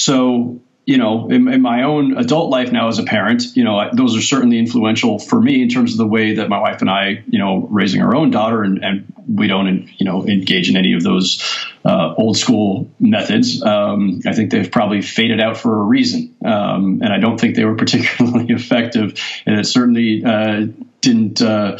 so 0.00 0.60
you 0.88 0.96
know, 0.96 1.28
in, 1.28 1.46
in, 1.48 1.60
my 1.60 1.82
own 1.82 2.16
adult 2.16 2.48
life 2.48 2.72
now 2.72 2.88
as 2.88 2.98
a 2.98 3.02
parent, 3.02 3.54
you 3.54 3.62
know, 3.62 3.90
those 3.92 4.16
are 4.16 4.22
certainly 4.22 4.58
influential 4.58 5.18
for 5.18 5.38
me 5.38 5.60
in 5.60 5.68
terms 5.68 5.92
of 5.92 5.98
the 5.98 6.06
way 6.06 6.36
that 6.36 6.48
my 6.48 6.58
wife 6.58 6.80
and 6.80 6.88
I, 6.88 7.22
you 7.28 7.38
know, 7.38 7.68
raising 7.70 8.00
our 8.00 8.16
own 8.16 8.30
daughter, 8.30 8.62
and, 8.62 8.82
and 8.82 9.12
we 9.28 9.48
don't, 9.48 9.86
you 9.98 10.06
know, 10.06 10.26
engage 10.26 10.70
in 10.70 10.78
any 10.78 10.94
of 10.94 11.02
those 11.02 11.44
uh, 11.84 12.14
old 12.16 12.38
school 12.38 12.90
methods. 12.98 13.62
Um, 13.62 14.22
I 14.24 14.32
think 14.32 14.50
they've 14.50 14.72
probably 14.72 15.02
faded 15.02 15.42
out 15.42 15.58
for 15.58 15.78
a 15.78 15.84
reason, 15.84 16.34
um, 16.42 17.02
and 17.02 17.12
I 17.12 17.18
don't 17.18 17.38
think 17.38 17.56
they 17.56 17.66
were 17.66 17.76
particularly 17.76 18.46
effective, 18.48 19.20
and 19.44 19.60
it 19.60 19.64
certainly 19.64 20.24
uh, 20.24 20.68
didn't 21.02 21.42
uh, 21.42 21.76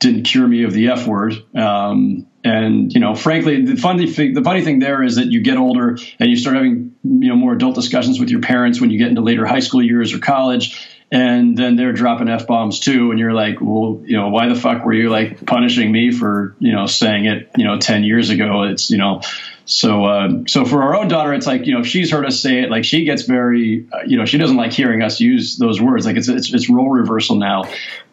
didn't 0.00 0.24
cure 0.24 0.48
me 0.48 0.64
of 0.64 0.72
the 0.72 0.88
F 0.88 1.06
word. 1.06 1.34
Um, 1.54 2.26
and 2.42 2.92
you 2.92 3.00
know, 3.00 3.14
frankly, 3.14 3.64
the 3.66 3.76
funny 3.76 4.10
thing, 4.10 4.32
the 4.32 4.42
funny 4.42 4.64
thing 4.64 4.78
there 4.78 5.02
is 5.02 5.16
that 5.16 5.26
you 5.26 5.42
get 5.42 5.58
older 5.58 5.98
and 6.18 6.30
you 6.30 6.36
start 6.36 6.56
having 6.56 6.96
you 7.04 7.28
know 7.28 7.36
more 7.36 7.52
adult 7.52 7.74
discussions 7.74 8.18
with 8.18 8.30
your 8.30 8.40
parents 8.40 8.80
when 8.80 8.90
you 8.90 8.98
get 8.98 9.08
into 9.08 9.20
later 9.20 9.44
high 9.46 9.60
school 9.60 9.82
years 9.82 10.14
or 10.14 10.18
college, 10.18 10.88
and 11.12 11.56
then 11.56 11.76
they're 11.76 11.92
dropping 11.92 12.30
f 12.30 12.46
bombs 12.46 12.80
too, 12.80 13.10
and 13.10 13.20
you're 13.20 13.34
like, 13.34 13.60
well, 13.60 14.00
you 14.04 14.16
know, 14.16 14.30
why 14.30 14.48
the 14.48 14.54
fuck 14.54 14.86
were 14.86 14.94
you 14.94 15.10
like 15.10 15.44
punishing 15.44 15.92
me 15.92 16.12
for 16.12 16.56
you 16.60 16.72
know 16.72 16.86
saying 16.86 17.26
it 17.26 17.50
you 17.58 17.64
know 17.64 17.78
ten 17.78 18.02
years 18.02 18.30
ago? 18.30 18.62
It's 18.64 18.90
you 18.90 18.98
know. 18.98 19.20
So, 19.66 20.04
uh, 20.04 20.30
so 20.48 20.64
for 20.64 20.82
our 20.82 20.96
own 20.96 21.06
daughter, 21.06 21.32
it's 21.32 21.46
like 21.46 21.66
you 21.66 21.74
know, 21.74 21.80
if 21.80 21.86
she's 21.86 22.10
heard 22.10 22.26
us 22.26 22.40
say 22.40 22.58
it, 22.58 22.70
like 22.70 22.84
she 22.84 23.04
gets 23.04 23.22
very, 23.22 23.86
uh, 23.92 23.98
you 24.04 24.16
know, 24.18 24.24
she 24.24 24.36
doesn't 24.36 24.56
like 24.56 24.72
hearing 24.72 25.00
us 25.00 25.20
use 25.20 25.58
those 25.58 25.80
words. 25.80 26.06
Like 26.06 26.16
it's 26.16 26.28
it's, 26.28 26.52
it's 26.52 26.68
role 26.68 26.88
reversal 26.88 27.36
now 27.36 27.66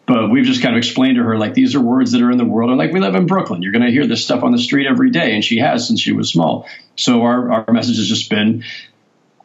but 0.08 0.30
we've 0.30 0.46
just 0.46 0.62
kind 0.62 0.74
of 0.74 0.78
explained 0.78 1.16
to 1.16 1.22
her 1.22 1.36
like 1.36 1.52
these 1.52 1.74
are 1.74 1.80
words 1.80 2.12
that 2.12 2.22
are 2.22 2.30
in 2.30 2.38
the 2.38 2.44
world. 2.44 2.70
And 2.70 2.78
like 2.78 2.92
we 2.92 2.98
live 2.98 3.14
in 3.14 3.26
brooklyn. 3.26 3.62
You're 3.62 3.72
going 3.72 3.84
to 3.84 3.92
hear 3.92 4.06
this 4.06 4.24
stuff 4.24 4.42
on 4.42 4.52
the 4.52 4.58
street 4.58 4.86
every 4.86 5.10
day. 5.10 5.34
And 5.34 5.44
she 5.44 5.58
has 5.58 5.86
since 5.86 6.00
she 6.00 6.12
was 6.12 6.30
small. 6.30 6.66
So 6.96 7.22
our, 7.22 7.52
our 7.52 7.72
message 7.72 7.98
has 7.98 8.08
just 8.08 8.30
been 8.30 8.64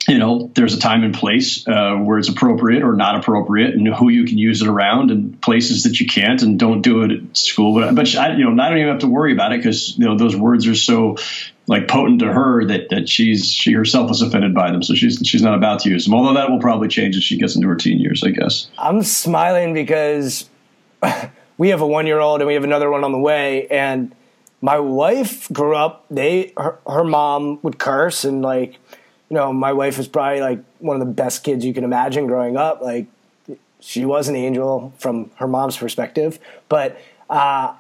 you 0.08 0.18
know 0.18 0.52
there's 0.56 0.74
a 0.74 0.80
time 0.80 1.04
and 1.04 1.14
place 1.14 1.66
uh, 1.68 1.96
where 1.96 2.18
it's 2.18 2.30
appropriate 2.30 2.84
or 2.84 2.94
not 2.94 3.16
appropriate 3.16 3.74
and 3.74 3.88
who 3.88 4.10
you 4.10 4.26
can 4.26 4.38
use 4.38 4.62
it 4.62 4.68
around 4.68 5.12
and 5.12 5.42
places 5.42 5.84
that 5.84 6.00
you 6.00 6.08
can't 6.08 6.42
and 6.42 6.60
don't 6.60 6.82
do 6.82 7.04
it 7.04 7.12
at 7.12 7.38
school. 7.38 7.74
But, 7.80 7.96
but 7.96 8.16
I, 8.16 8.36
you 8.36 8.50
know 8.50 8.62
I 8.62 8.70
don't 8.70 8.80
even 8.80 8.90
have 8.90 9.02
to 9.02 9.08
worry 9.08 9.34
about 9.34 9.54
it 9.54 9.60
because 9.60 9.98
you 9.98 10.06
know 10.06 10.18
those 10.18 10.36
words 10.36 10.68
are 10.68 10.76
so 10.76 11.18
like 11.68 11.88
potent 11.88 12.20
to 12.20 12.32
her 12.32 12.66
that 12.66 12.90
that 12.90 13.08
she's 13.08 13.50
she 13.50 13.72
herself 13.74 14.12
is 14.12 14.22
offended 14.22 14.54
by 14.54 14.72
them, 14.72 14.84
so 14.84 14.94
she's 14.94 15.22
she's 15.24 15.42
not 15.42 15.56
about 15.56 15.82
to 15.82 15.90
use 15.90 16.06
them. 16.06 16.14
Although 16.14 16.34
that 16.34 16.50
will 16.50 16.60
probably 16.60 16.90
change 16.90 17.16
as 17.16 17.24
she 17.24 17.38
gets 17.38 17.56
into 17.56 17.68
her 17.70 17.76
teen 17.76 18.00
years, 18.00 18.24
I 18.24 18.32
guess. 18.32 18.68
I'm 18.78 19.04
smiling 19.04 19.74
because 19.74 20.50
we 21.58 21.70
have 21.70 21.82
a 21.82 21.88
one 21.88 22.08
year 22.08 22.20
old 22.20 22.42
and 22.42 22.48
we 22.48 22.54
have 22.54 22.64
another 22.64 22.90
one 22.90 23.04
on 23.04 23.12
the 23.12 23.20
way. 23.20 23.68
And 23.68 24.14
my 24.62 24.80
wife 24.80 25.52
grew 25.52 25.76
up, 25.76 26.06
they, 26.10 26.54
her, 26.58 26.80
her 26.88 27.04
mom 27.04 27.60
would 27.64 27.80
curse 27.80 28.24
and 28.24 28.42
like, 28.42 28.74
you 29.30 29.36
know, 29.36 29.52
my 29.52 29.74
wife 29.74 29.98
was 29.98 30.08
probably 30.08 30.42
like 30.42 30.60
one 30.80 30.96
of 31.00 31.06
the 31.06 31.14
best 31.14 31.44
kids 31.44 31.66
you 31.66 31.74
can 31.74 31.84
imagine 31.84 32.28
growing 32.28 32.58
up. 32.58 32.82
Like, 32.82 33.08
she 33.80 34.06
was 34.06 34.30
an 34.30 34.36
angel 34.36 34.94
from 34.98 35.32
her 35.36 35.48
mom's 35.48 35.76
perspective. 35.76 36.40
But, 36.70 37.00
uh, 37.30 37.76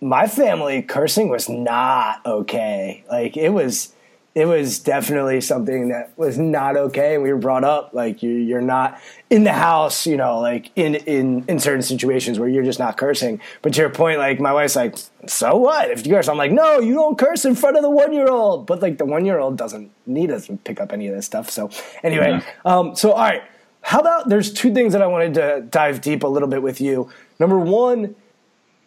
my 0.00 0.26
family 0.26 0.82
cursing 0.82 1.28
was 1.28 1.48
not 1.48 2.24
okay. 2.24 3.04
Like, 3.10 3.36
it 3.36 3.50
was, 3.50 3.92
it 4.32 4.44
was 4.46 4.78
definitely 4.78 5.40
something 5.40 5.88
that 5.88 6.16
was 6.16 6.38
not 6.38 6.76
okay. 6.76 7.14
And 7.14 7.22
we 7.22 7.32
were 7.32 7.38
brought 7.38 7.64
up 7.64 7.90
like 7.92 8.22
you, 8.22 8.30
you're 8.30 8.60
not 8.60 9.00
in 9.28 9.42
the 9.42 9.52
house, 9.52 10.06
you 10.06 10.16
know, 10.16 10.38
like 10.38 10.70
in, 10.76 10.94
in, 10.94 11.44
in 11.48 11.58
certain 11.58 11.82
situations 11.82 12.38
where 12.38 12.48
you're 12.48 12.62
just 12.62 12.78
not 12.78 12.96
cursing. 12.96 13.40
But 13.62 13.74
to 13.74 13.80
your 13.80 13.90
point, 13.90 14.18
like 14.18 14.38
my 14.38 14.52
wife's 14.52 14.76
like, 14.76 14.96
so 15.26 15.56
what 15.56 15.90
if 15.90 16.06
you 16.06 16.12
curse? 16.12 16.28
I'm 16.28 16.36
like, 16.36 16.52
no, 16.52 16.78
you 16.78 16.94
don't 16.94 17.18
curse 17.18 17.44
in 17.44 17.56
front 17.56 17.76
of 17.76 17.82
the 17.82 17.90
one 17.90 18.12
year 18.12 18.28
old. 18.28 18.66
But 18.66 18.80
like 18.80 18.98
the 18.98 19.04
one 19.04 19.24
year 19.24 19.40
old 19.40 19.56
doesn't 19.56 19.90
need 20.06 20.30
us 20.30 20.46
to 20.46 20.56
pick 20.58 20.80
up 20.80 20.92
any 20.92 21.08
of 21.08 21.16
this 21.16 21.26
stuff. 21.26 21.50
So 21.50 21.70
anyway, 22.04 22.40
yeah. 22.40 22.42
um, 22.64 22.94
so 22.94 23.12
all 23.12 23.18
right, 23.18 23.42
how 23.82 23.98
about 23.98 24.28
there's 24.28 24.52
two 24.52 24.72
things 24.72 24.92
that 24.92 25.02
I 25.02 25.08
wanted 25.08 25.34
to 25.34 25.66
dive 25.68 26.00
deep 26.00 26.22
a 26.22 26.28
little 26.28 26.48
bit 26.48 26.62
with 26.62 26.80
you. 26.80 27.10
Number 27.40 27.58
one 27.58 28.14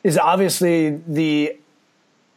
is 0.05 0.17
obviously 0.17 1.01
the 1.07 1.57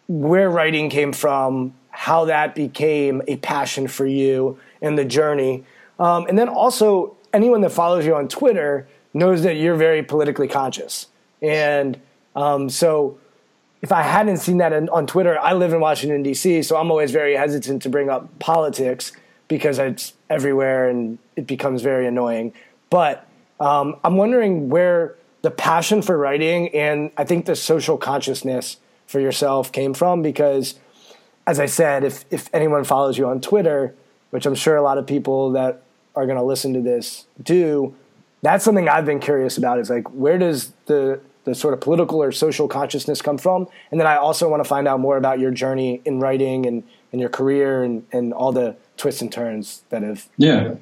where 0.08 0.50
writing 0.50 0.90
came 0.90 1.12
from 1.12 1.75
how 1.97 2.26
that 2.26 2.55
became 2.55 3.23
a 3.26 3.37
passion 3.37 3.88
for 3.88 4.07
you 4.07 4.59
and 4.83 4.99
the 4.99 5.05
journey. 5.05 5.65
Um, 5.99 6.26
and 6.26 6.38
then 6.38 6.47
also, 6.47 7.17
anyone 7.33 7.62
that 7.62 7.71
follows 7.71 8.05
you 8.05 8.15
on 8.15 8.29
Twitter 8.29 8.87
knows 9.15 9.43
that 9.45 9.57
you're 9.57 9.76
very 9.76 10.03
politically 10.03 10.47
conscious. 10.47 11.07
And 11.41 11.99
um, 12.35 12.69
so, 12.69 13.19
if 13.81 13.93
I 13.93 14.03
hadn't 14.03 14.38
seen 14.38 14.59
that 14.59 14.73
on 14.91 15.07
Twitter, 15.07 15.38
I 15.38 15.55
live 15.55 15.73
in 15.73 15.81
Washington, 15.81 16.23
D.C., 16.23 16.62
so 16.62 16.76
I'm 16.76 16.91
always 16.91 17.12
very 17.12 17.35
hesitant 17.35 17.83
to 17.83 17.88
bring 17.88 18.11
up 18.11 18.38
politics 18.41 19.12
because 19.49 19.79
it's 19.79 20.12
everywhere 20.29 20.91
and 20.91 21.19
it 21.35 21.47
becomes 21.47 21.81
very 21.81 22.07
annoying. 22.07 22.53
But 22.91 23.26
um, 23.59 23.97
I'm 24.05 24.17
wondering 24.17 24.69
where 24.69 25.15
the 25.41 25.50
passion 25.50 26.03
for 26.03 26.19
writing 26.19 26.69
and 26.75 27.11
I 27.17 27.25
think 27.25 27.47
the 27.47 27.57
social 27.57 27.97
consciousness 27.97 28.76
for 29.07 29.21
yourself 29.21 29.73
came 29.73 29.95
from 29.95 30.21
because 30.21 30.75
as 31.47 31.61
I 31.61 31.67
said, 31.67 32.05
if 32.05 32.25
if 32.31 32.49
anyone 32.53 32.85
follows 32.85 33.17
you 33.17 33.29
on 33.29 33.41
Twitter, 33.41 33.95
which 34.31 34.47
I'm 34.47 34.55
sure 34.55 34.76
a 34.76 34.83
lot 34.83 34.99
of 34.99 35.07
people 35.07 35.53
that 35.53 35.83
are 36.15 36.26
going 36.26 36.38
to 36.38 36.45
listen 36.45 36.73
to 36.75 36.81
this 36.81 37.26
do, 37.43 37.95
that's 38.43 38.65
something 38.65 38.88
I've 38.88 39.07
been 39.07 39.21
curious 39.21 39.59
about. 39.59 39.79
Is 39.79 39.91
like 39.91 40.12
where 40.12 40.38
does 40.38 40.73
the 40.87 41.21
the 41.47 41.55
sort 41.55 41.73
of 41.73 41.81
political 41.81 42.23
or 42.23 42.33
social 42.33 42.69
consciousness 42.69 43.23
come 43.23 43.38
from? 43.38 43.69
And 43.91 44.00
then 44.00 44.07
I 44.07 44.17
also 44.17 44.50
want 44.50 44.62
to 44.62 44.69
find 44.69 44.87
out 44.87 45.00
more 45.00 45.17
about 45.17 45.38
your 45.38 45.53
journey 45.53 46.03
in 46.05 46.19
writing 46.19 46.67
and, 46.67 46.83
and 47.12 47.21
your 47.21 47.31
career 47.31 47.85
and, 47.85 48.05
and 48.12 48.35
all 48.35 48.50
the 48.50 48.76
twists 48.97 49.23
and 49.23 49.31
turns 49.31 49.85
that 49.91 50.03
have. 50.03 50.29
Yeah. 50.37 50.75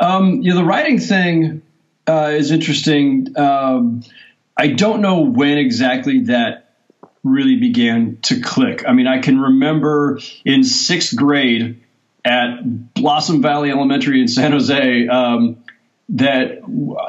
Um, 0.00 0.42
yeah, 0.42 0.54
the 0.54 0.64
writing 0.64 0.98
thing 0.98 1.62
uh, 2.08 2.32
is 2.34 2.50
interesting. 2.50 3.28
Um, 3.38 4.02
I 4.56 4.68
don't 4.68 5.00
know 5.00 5.20
when 5.20 5.56
exactly 5.56 6.24
that 6.24 6.65
really 7.26 7.56
began 7.56 8.18
to 8.22 8.40
click. 8.40 8.84
I 8.86 8.92
mean, 8.92 9.06
I 9.06 9.20
can 9.20 9.40
remember 9.40 10.20
in 10.44 10.64
sixth 10.64 11.14
grade 11.14 11.82
at 12.24 12.94
Blossom 12.94 13.42
Valley 13.42 13.70
Elementary 13.70 14.20
in 14.20 14.28
San 14.28 14.52
Jose 14.52 15.08
um, 15.08 15.62
that 16.10 16.60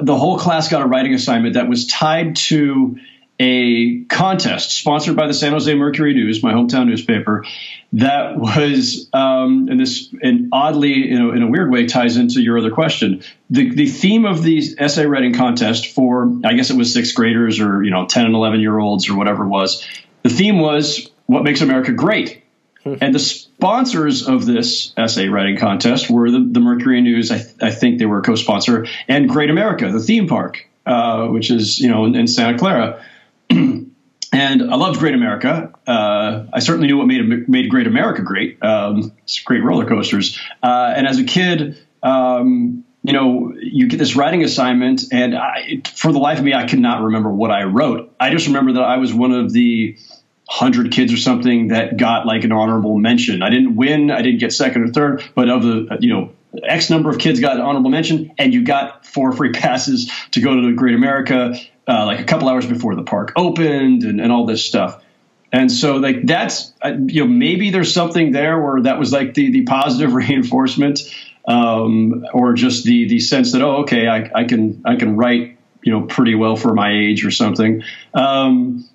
the 0.02 0.16
whole 0.16 0.38
class 0.38 0.70
got 0.70 0.82
a 0.82 0.86
writing 0.86 1.14
assignment 1.14 1.56
that 1.56 1.68
was 1.68 1.88
tied 1.88 2.36
to 2.36 2.98
a 3.40 4.04
contest 4.06 4.72
sponsored 4.72 5.16
by 5.16 5.28
the 5.28 5.34
San 5.34 5.52
Jose 5.52 5.72
Mercury 5.76 6.14
News, 6.14 6.42
my 6.42 6.54
hometown 6.54 6.88
newspaper, 6.88 7.46
that 7.94 8.38
was, 8.38 9.10
um, 9.14 9.68
and 9.70 9.80
this, 9.80 10.14
and 10.22 10.50
oddly, 10.52 10.94
you 10.94 11.20
know, 11.20 11.32
in 11.32 11.44
a 11.44 11.48
weird 11.48 11.72
way, 11.72 11.86
ties 11.86 12.18
into 12.18 12.42
your 12.42 12.58
other 12.58 12.72
question. 12.72 13.24
The 13.50 13.70
the 13.70 13.86
theme 13.86 14.26
of 14.26 14.42
the 14.42 14.64
essay 14.80 15.06
writing 15.06 15.34
contest 15.34 15.88
for, 15.88 16.32
I 16.44 16.54
guess 16.54 16.72
it 16.72 16.78
was 16.78 16.94
sixth 16.94 17.14
graders 17.16 17.60
or 17.60 17.84
you 17.84 17.92
know, 17.92 18.08
ten 18.08 18.26
and 18.26 18.34
eleven 18.34 18.60
year 18.60 18.78
olds 18.78 19.08
or 19.08 19.16
whatever 19.16 19.44
it 19.44 19.50
was, 19.50 19.88
the 20.28 20.36
theme 20.36 20.60
was 20.60 21.10
what 21.26 21.44
makes 21.44 21.62
America 21.62 21.92
great. 21.92 22.44
Hmm. 22.84 22.96
and 23.02 23.16
the 23.16 23.20
sponsors 23.20 24.28
of 24.28 24.46
this 24.46 24.94
essay 24.96 25.28
writing 25.28 25.58
contest 25.58 26.10
were 26.10 26.30
the, 26.30 26.40
the 26.40 26.60
Mercury 26.60 27.02
News. 27.02 27.32
I, 27.32 27.40
th- 27.40 27.56
I, 27.60 27.72
think 27.72 27.98
they 27.98 28.06
were 28.06 28.20
a 28.20 28.22
co-sponsor, 28.22 28.86
and 29.08 29.28
Great 29.28 29.50
America, 29.50 29.92
the 29.92 30.00
theme 30.00 30.28
park, 30.28 30.70
uh, 30.86 31.28
which 31.28 31.50
is 31.50 31.80
you 31.80 31.90
know 31.90 32.06
in, 32.06 32.16
in 32.16 32.28
Santa 32.28 32.58
Clara. 32.58 33.04
and 33.50 33.92
I 34.34 34.76
loved 34.76 35.00
Great 35.00 35.16
America. 35.16 35.74
Uh, 35.88 36.46
I 36.54 36.60
certainly 36.60 36.88
knew 36.88 36.98
what 36.98 37.08
made 37.08 37.50
made 37.50 37.70
Great 37.70 37.88
America 37.88 38.22
great. 38.22 38.62
Um, 38.64 39.12
it's 39.24 39.40
great 39.40 39.64
roller 39.64 39.88
coasters. 39.88 40.40
Uh, 40.62 40.94
and 40.96 41.08
as 41.08 41.18
a 41.20 41.24
kid, 41.24 41.84
um, 42.04 42.86
you 43.04 43.14
know, 43.14 43.54
you 43.60 43.88
get 43.88 43.98
this 43.98 44.16
writing 44.16 44.44
assignment, 44.44 45.06
and 45.12 45.36
I, 45.36 45.82
for 45.96 46.12
the 46.12 46.20
life 46.20 46.38
of 46.38 46.44
me, 46.44 46.54
I 46.54 46.68
cannot 46.68 47.04
remember 47.04 47.32
what 47.32 47.52
I 47.52 47.64
wrote. 47.64 48.14
I 48.20 48.30
just 48.30 48.48
remember 48.48 48.74
that 48.74 48.84
I 48.84 48.98
was 48.98 49.14
one 49.14 49.32
of 49.32 49.52
the 49.52 49.98
hundred 50.48 50.92
kids 50.92 51.14
or 51.14 51.18
something 51.18 51.70
that 51.70 51.98
got 51.98 52.26
like 52.26 52.44
an 52.44 52.52
honorable 52.52 52.98
mention. 52.98 53.44
I 53.44 53.50
didn't 53.50 53.76
win, 53.76 54.12
I 54.12 54.22
didn't 54.22 54.40
get 54.40 54.54
second 54.54 54.84
or 54.84 54.88
third, 54.94 55.24
but 55.36 55.50
of 55.50 55.64
the 55.64 55.98
you 56.00 56.14
know 56.14 56.32
X 56.64 56.90
number 56.90 57.10
of 57.10 57.20
kids 57.20 57.40
got 57.40 57.58
an 57.58 57.62
honorable 57.62 57.90
mention, 57.90 58.34
and 58.38 58.54
you 58.54 58.64
got 58.64 59.06
four 59.06 59.34
free 59.34 59.52
passes 59.52 60.12
to 60.32 60.42
go 60.42 60.56
to 60.56 60.68
the 60.68 60.74
Great 60.74 60.96
America 60.96 61.56
uh, 61.88 62.06
like 62.06 62.20
a 62.20 62.24
couple 62.24 62.50
hours 62.50 62.66
before 62.66 62.96
the 62.96 63.04
park 63.04 63.34
opened, 63.36 64.04
and, 64.04 64.20
and 64.20 64.32
all 64.32 64.46
this 64.46 64.66
stuff. 64.66 65.04
And 65.52 65.72
so, 65.72 65.96
like 65.98 66.26
that's 66.26 66.74
uh, 66.84 66.94
you 67.08 67.24
know 67.24 67.28
maybe 67.28 67.70
there's 67.70 67.94
something 67.94 68.32
there 68.32 68.60
where 68.60 68.82
that 68.82 69.00
was 69.00 69.14
like 69.14 69.34
the 69.34 69.52
the 69.52 69.64
positive 69.64 70.14
reinforcement, 70.14 71.00
um, 71.48 72.26
or 72.34 72.54
just 72.54 72.84
the 72.84 73.08
the 73.08 73.20
sense 73.20 73.54
that 73.54 73.62
oh 73.62 73.84
okay 73.84 74.08
I, 74.08 74.30
I 74.34 74.44
can 74.44 74.82
I 74.86 74.96
can 74.96 75.16
write 75.16 75.58
you 75.82 75.94
know 75.94 76.06
pretty 76.06 76.36
well 76.36 76.56
for 76.58 76.74
my 76.74 76.92
age 76.92 77.26
or 77.26 77.32
something. 77.32 77.84
Um, 78.14 78.88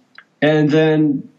and 0.43 0.69
then 0.69 1.32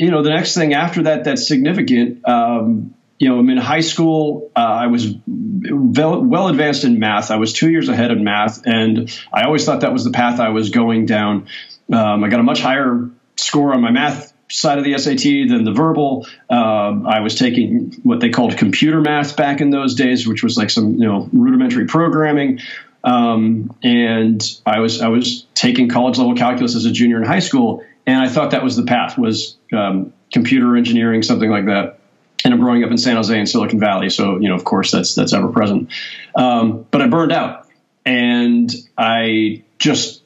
you 0.00 0.10
know, 0.10 0.22
the 0.22 0.30
next 0.30 0.54
thing 0.54 0.72
after 0.72 1.02
that 1.02 1.24
that's 1.24 1.46
significant, 1.46 2.26
um, 2.26 2.94
you 3.18 3.28
know, 3.28 3.38
I'm 3.38 3.50
in 3.50 3.58
high 3.58 3.82
school. 3.82 4.50
Uh, 4.56 4.60
I 4.60 4.86
was 4.86 5.14
well, 5.26 6.22
well, 6.22 6.48
advanced 6.48 6.84
in 6.84 6.98
math. 6.98 7.30
I 7.30 7.36
was 7.36 7.52
two 7.52 7.70
years 7.70 7.90
ahead 7.90 8.10
in 8.10 8.24
math, 8.24 8.64
and 8.64 9.14
I 9.30 9.42
always 9.42 9.66
thought 9.66 9.82
that 9.82 9.92
was 9.92 10.04
the 10.04 10.10
path 10.10 10.40
I 10.40 10.48
was 10.48 10.70
going 10.70 11.04
down. 11.04 11.48
Um, 11.92 12.24
I 12.24 12.30
got 12.30 12.40
a 12.40 12.42
much 12.42 12.62
higher 12.62 13.10
score 13.36 13.74
on 13.74 13.82
my 13.82 13.90
math 13.90 14.32
side 14.50 14.78
of 14.78 14.84
the 14.84 14.96
SAT 14.96 15.50
than 15.50 15.64
the 15.64 15.72
verbal. 15.72 16.26
Uh, 16.48 17.02
I 17.06 17.20
was 17.20 17.34
taking 17.34 17.92
what 18.02 18.20
they 18.20 18.30
called 18.30 18.56
computer 18.56 19.02
math 19.02 19.36
back 19.36 19.60
in 19.60 19.68
those 19.68 19.96
days, 19.96 20.26
which 20.26 20.42
was 20.42 20.56
like 20.56 20.70
some 20.70 20.94
you 20.94 21.06
know 21.06 21.28
rudimentary 21.30 21.84
programming. 21.84 22.60
Um, 23.04 23.76
and 23.82 24.42
I 24.64 24.80
was 24.80 25.02
I 25.02 25.08
was 25.08 25.44
taking 25.54 25.90
college 25.90 26.16
level 26.16 26.34
calculus 26.36 26.74
as 26.74 26.86
a 26.86 26.90
junior 26.90 27.18
in 27.18 27.24
high 27.24 27.40
school, 27.40 27.84
and 28.10 28.20
I 28.20 28.28
thought 28.28 28.50
that 28.50 28.64
was 28.64 28.74
the 28.74 28.82
path 28.82 29.16
was 29.16 29.56
um, 29.72 30.12
computer 30.32 30.76
engineering, 30.76 31.22
something 31.22 31.48
like 31.48 31.66
that. 31.66 32.00
And 32.44 32.52
I'm 32.52 32.58
growing 32.58 32.82
up 32.82 32.90
in 32.90 32.98
San 32.98 33.14
Jose 33.14 33.38
in 33.38 33.46
Silicon 33.46 33.78
Valley, 33.78 34.10
so 34.10 34.38
you 34.38 34.48
know, 34.48 34.56
of 34.56 34.64
course, 34.64 34.90
that's 34.90 35.14
that's 35.14 35.32
ever 35.32 35.48
present. 35.48 35.90
Um, 36.34 36.86
but 36.90 37.02
I 37.02 37.06
burned 37.06 37.30
out, 37.30 37.68
and 38.04 38.74
I 38.98 39.62
just 39.78 40.22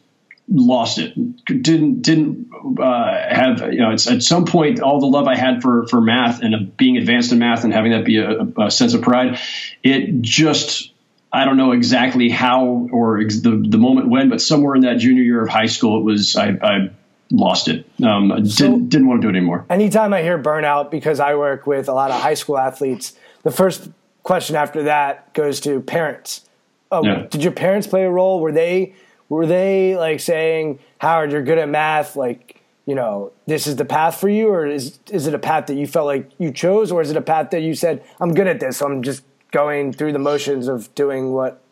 lost 0.48 0.98
it. 0.98 1.12
Didn't 1.44 2.00
didn't 2.00 2.50
uh, 2.80 3.34
have 3.34 3.72
you 3.72 3.80
know. 3.80 3.90
at 3.90 4.22
some 4.22 4.46
point, 4.46 4.80
all 4.80 5.00
the 5.00 5.06
love 5.06 5.26
I 5.26 5.36
had 5.36 5.60
for 5.60 5.86
for 5.88 6.00
math 6.00 6.40
and 6.40 6.74
being 6.76 6.96
advanced 6.96 7.32
in 7.32 7.38
math 7.38 7.64
and 7.64 7.72
having 7.72 7.92
that 7.92 8.06
be 8.06 8.18
a, 8.18 8.46
a 8.62 8.70
sense 8.70 8.94
of 8.94 9.02
pride, 9.02 9.40
it 9.82 10.22
just 10.22 10.90
I 11.30 11.44
don't 11.44 11.58
know 11.58 11.72
exactly 11.72 12.30
how 12.30 12.88
or 12.92 13.20
ex- 13.20 13.40
the 13.40 13.50
the 13.50 13.78
moment 13.78 14.08
when, 14.08 14.30
but 14.30 14.40
somewhere 14.40 14.74
in 14.74 14.82
that 14.82 14.98
junior 14.98 15.24
year 15.24 15.42
of 15.42 15.50
high 15.50 15.66
school, 15.66 15.98
it 15.98 16.04
was 16.04 16.36
I, 16.36 16.56
I 16.62 16.90
lost 17.36 17.68
it. 17.68 17.86
Um, 18.02 18.44
so 18.46 18.64
didn't 18.64 18.88
didn't 18.88 19.08
want 19.08 19.22
to 19.22 19.26
do 19.26 19.28
it 19.28 19.36
anymore. 19.36 19.66
Anytime 19.70 20.12
I 20.12 20.22
hear 20.22 20.38
burnout, 20.42 20.90
because 20.90 21.20
I 21.20 21.34
work 21.34 21.66
with 21.66 21.88
a 21.88 21.92
lot 21.92 22.10
of 22.10 22.20
high 22.20 22.34
school 22.34 22.58
athletes, 22.58 23.14
the 23.42 23.50
first 23.50 23.90
question 24.22 24.56
after 24.56 24.84
that 24.84 25.32
goes 25.34 25.60
to 25.60 25.80
parents. 25.80 26.42
Oh, 26.90 27.04
yeah. 27.04 27.26
did 27.28 27.42
your 27.42 27.52
parents 27.52 27.86
play 27.86 28.04
a 28.04 28.10
role? 28.10 28.40
Were 28.40 28.52
they 28.52 28.94
were 29.28 29.46
they 29.46 29.96
like 29.96 30.20
saying, 30.20 30.78
Howard, 30.98 31.32
you're 31.32 31.42
good 31.42 31.58
at 31.58 31.68
math, 31.68 32.14
like, 32.14 32.60
you 32.86 32.94
know, 32.94 33.32
this 33.46 33.66
is 33.66 33.76
the 33.76 33.84
path 33.84 34.20
for 34.20 34.28
you, 34.28 34.48
or 34.48 34.66
is 34.66 34.98
is 35.10 35.26
it 35.26 35.34
a 35.34 35.38
path 35.38 35.66
that 35.66 35.74
you 35.74 35.86
felt 35.86 36.06
like 36.06 36.30
you 36.38 36.52
chose, 36.52 36.92
or 36.92 37.00
is 37.00 37.10
it 37.10 37.16
a 37.16 37.22
path 37.22 37.50
that 37.50 37.62
you 37.62 37.74
said, 37.74 38.04
I'm 38.20 38.34
good 38.34 38.46
at 38.46 38.60
this, 38.60 38.78
so 38.78 38.86
I'm 38.86 39.02
just 39.02 39.24
going 39.50 39.92
through 39.92 40.12
the 40.12 40.18
motions 40.18 40.68
of 40.68 40.94
doing 40.94 41.32
what 41.32 41.62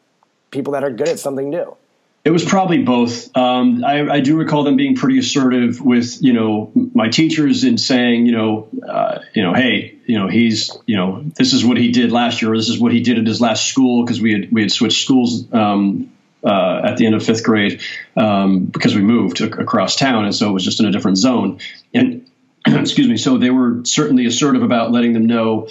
people 0.51 0.73
that 0.73 0.85
are 0.85 0.91
good 0.91 1.09
at 1.09 1.19
something 1.19 1.51
do? 1.51 1.77
It 2.25 2.31
was 2.31 2.45
probably 2.45 2.83
both. 2.85 3.37
Um, 3.37 3.85
I, 3.85 4.09
I, 4.09 4.21
do 4.21 4.37
recall 4.37 4.63
them 4.63 4.77
being 4.77 4.95
pretty 4.95 5.19
assertive 5.19 5.81
with, 5.81 6.23
you 6.23 6.33
know, 6.33 6.71
my 6.95 7.09
teachers 7.09 7.65
in 7.65 7.79
saying, 7.79 8.27
you 8.27 8.33
know, 8.33 8.69
uh, 8.89 9.19
you 9.35 9.43
know, 9.43 9.55
hey, 9.55 9.99
you 10.07 10.17
know, 10.19 10.29
he's, 10.29 10.71
you 10.87 10.97
know, 10.97 11.25
this 11.37 11.53
is 11.53 11.65
what 11.65 11.79
he 11.79 11.91
did 11.91 12.13
last 12.13 12.41
year, 12.41 12.53
or 12.53 12.57
this 12.57 12.69
is 12.69 12.79
what 12.79 12.93
he 12.93 13.01
did 13.01 13.19
at 13.19 13.27
his 13.27 13.41
last 13.41 13.67
school 13.67 14.05
because 14.05 14.21
we 14.21 14.33
had 14.35 14.53
we 14.53 14.61
had 14.61 14.71
switched 14.71 15.03
schools 15.03 15.53
um, 15.53 16.13
uh, 16.45 16.83
at 16.85 16.97
the 16.97 17.07
end 17.07 17.17
of 17.17 17.25
fifth 17.25 17.43
grade 17.43 17.81
um, 18.17 18.67
because 18.67 18.95
we 18.95 19.03
moved 19.03 19.41
across 19.41 19.97
town, 19.97 20.25
and 20.25 20.35
so 20.35 20.49
it 20.49 20.53
was 20.53 20.65
just 20.65 20.79
in 20.79 20.87
a 20.87 20.93
different 20.93 21.19
zone. 21.19 21.59
And 21.93 22.31
excuse 22.67 23.09
me, 23.09 23.17
so 23.17 23.39
they 23.39 23.51
were 23.51 23.85
certainly 23.85 24.27
assertive 24.27 24.63
about 24.63 24.93
letting 24.93 25.13
them 25.13 25.27
know, 25.27 25.69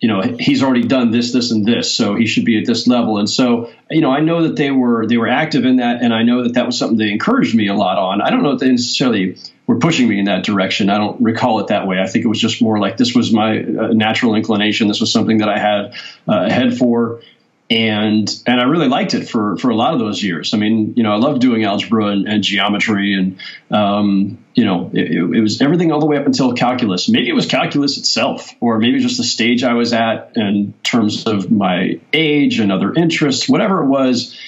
you 0.00 0.06
know, 0.06 0.22
he's 0.38 0.62
already 0.62 0.84
done 0.84 1.10
this, 1.10 1.32
this, 1.32 1.50
and 1.50 1.66
this, 1.66 1.92
so 1.92 2.14
he 2.14 2.26
should 2.26 2.44
be 2.44 2.58
at 2.58 2.66
this 2.66 2.86
level. 2.86 3.18
And 3.18 3.28
so, 3.28 3.70
you 3.90 4.00
know, 4.00 4.12
I 4.12 4.20
know 4.20 4.44
that 4.44 4.54
they 4.54 4.70
were 4.70 5.06
they 5.06 5.16
were 5.16 5.26
active 5.26 5.64
in 5.64 5.76
that, 5.76 6.02
and 6.02 6.14
I 6.14 6.22
know 6.22 6.44
that 6.44 6.54
that 6.54 6.66
was 6.66 6.78
something 6.78 6.98
they 6.98 7.10
encouraged 7.10 7.54
me 7.54 7.66
a 7.66 7.74
lot 7.74 7.98
on. 7.98 8.22
I 8.22 8.30
don't 8.30 8.42
know 8.42 8.52
if 8.52 8.60
they 8.60 8.70
necessarily 8.70 9.36
were 9.66 9.78
pushing 9.78 10.08
me 10.08 10.18
in 10.20 10.26
that 10.26 10.44
direction. 10.44 10.88
I 10.88 10.98
don't 10.98 11.20
recall 11.20 11.58
it 11.60 11.66
that 11.68 11.86
way. 11.86 12.00
I 12.00 12.06
think 12.06 12.24
it 12.24 12.28
was 12.28 12.40
just 12.40 12.62
more 12.62 12.78
like 12.78 12.96
this 12.96 13.14
was 13.14 13.32
my 13.32 13.58
uh, 13.58 13.88
natural 13.88 14.36
inclination. 14.36 14.86
This 14.86 15.00
was 15.00 15.12
something 15.12 15.38
that 15.38 15.48
I 15.48 15.58
had 15.58 15.94
uh, 16.28 16.48
head 16.48 16.78
for 16.78 17.20
and 17.70 18.42
and 18.46 18.60
I 18.60 18.64
really 18.64 18.88
liked 18.88 19.12
it 19.12 19.28
for 19.28 19.56
for 19.58 19.70
a 19.70 19.76
lot 19.76 19.92
of 19.92 19.98
those 19.98 20.22
years. 20.22 20.54
I 20.54 20.56
mean, 20.56 20.94
you 20.96 21.02
know, 21.02 21.12
I 21.12 21.16
loved 21.16 21.40
doing 21.42 21.64
algebra 21.64 22.06
and, 22.06 22.26
and 22.26 22.42
geometry, 22.42 23.14
and 23.14 23.38
um, 23.70 24.38
you 24.54 24.64
know, 24.64 24.90
it, 24.94 25.12
it, 25.12 25.40
was 25.40 25.60
everything 25.60 25.92
all 25.92 26.00
the 26.00 26.06
way 26.06 26.16
up 26.16 26.24
until 26.24 26.54
calculus. 26.54 27.08
Maybe 27.08 27.28
it 27.28 27.34
was 27.34 27.46
calculus 27.46 27.98
itself, 27.98 28.50
or 28.60 28.78
maybe 28.78 29.00
just 29.00 29.18
the 29.18 29.24
stage 29.24 29.64
I 29.64 29.74
was 29.74 29.92
at 29.92 30.32
in 30.36 30.72
terms 30.82 31.26
of 31.26 31.50
my 31.50 32.00
age 32.12 32.58
and 32.58 32.72
other 32.72 32.94
interests, 32.94 33.48
whatever 33.48 33.82
it 33.82 33.86
was. 33.86 34.38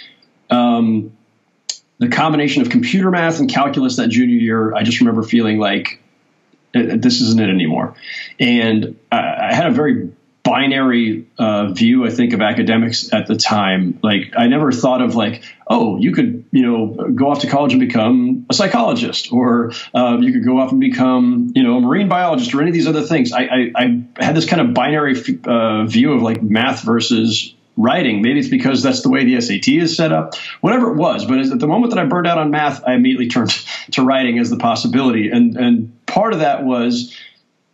Um, 0.49 1.13
the 1.99 2.09
combination 2.09 2.63
of 2.63 2.71
computer 2.71 3.11
math 3.11 3.41
and 3.41 3.51
calculus 3.51 3.97
that 3.97 4.09
junior 4.09 4.39
year, 4.39 4.75
I 4.75 4.83
just 4.83 5.01
remember 5.01 5.23
feeling 5.23 5.59
like 5.59 6.01
this 6.73 7.21
isn't 7.21 7.39
it 7.39 7.51
anymore. 7.51 7.95
And 8.39 8.99
I, 9.13 9.51
I 9.51 9.55
had 9.55 9.67
a 9.67 9.71
very 9.71 10.11
binary 10.43 11.27
uh, 11.39 11.69
view, 11.69 12.07
I 12.07 12.11
think, 12.11 12.33
of 12.33 12.41
academics 12.41 13.13
at 13.13 13.27
the 13.27 13.37
time. 13.37 13.99
Like, 14.03 14.33
I 14.37 14.47
never 14.47 14.73
thought 14.73 15.03
of 15.03 15.15
like, 15.15 15.43
oh, 15.67 15.99
you 15.99 16.13
could, 16.13 16.45
you 16.51 16.63
know, 16.63 17.11
go 17.15 17.31
off 17.31 17.41
to 17.41 17.47
college 17.47 17.73
and 17.73 17.81
become 17.81 18.47
a 18.49 18.55
psychologist, 18.55 19.33
or 19.33 19.73
uh, 19.95 20.19
you 20.21 20.33
could 20.33 20.45
go 20.45 20.59
off 20.59 20.73
and 20.73 20.81
become, 20.81 21.53
you 21.55 21.63
know, 21.63 21.77
a 21.77 21.81
marine 21.81 22.09
biologist, 22.09 22.55
or 22.55 22.61
any 22.61 22.71
of 22.71 22.75
these 22.75 22.89
other 22.89 23.03
things. 23.03 23.33
I, 23.33 23.43
I, 23.43 23.73
I 23.77 24.25
had 24.25 24.35
this 24.35 24.47
kind 24.47 24.63
of 24.63 24.75
binary 24.75 25.17
uh, 25.45 25.85
view 25.85 26.13
of 26.13 26.23
like 26.23 26.43
math 26.43 26.83
versus 26.83 27.55
writing. 27.77 28.23
Maybe 28.23 28.39
it's 28.39 28.49
because 28.49 28.83
that's 28.83 29.03
the 29.03 29.11
way 29.11 29.25
the 29.25 29.41
SAT 29.41 29.69
is 29.69 29.97
set 29.97 30.13
up, 30.13 30.35
whatever 30.61 30.91
it 30.91 30.97
was. 30.97 31.25
But 31.25 31.39
at 31.41 31.59
the 31.59 31.67
moment 31.67 31.95
that 31.95 32.01
I 32.01 32.05
burned 32.05 32.27
out 32.27 32.39
on 32.39 32.51
math, 32.51 32.83
I 32.87 32.95
immediately 32.95 33.29
turned 33.29 33.51
to 33.93 34.03
writing 34.03 34.39
as 34.39 34.51
the 34.51 34.57
possibility, 34.57 35.31
and 35.31 35.57
and 35.57 36.07
part 36.07 36.33
of 36.33 36.41
that 36.41 36.65
was 36.65 37.17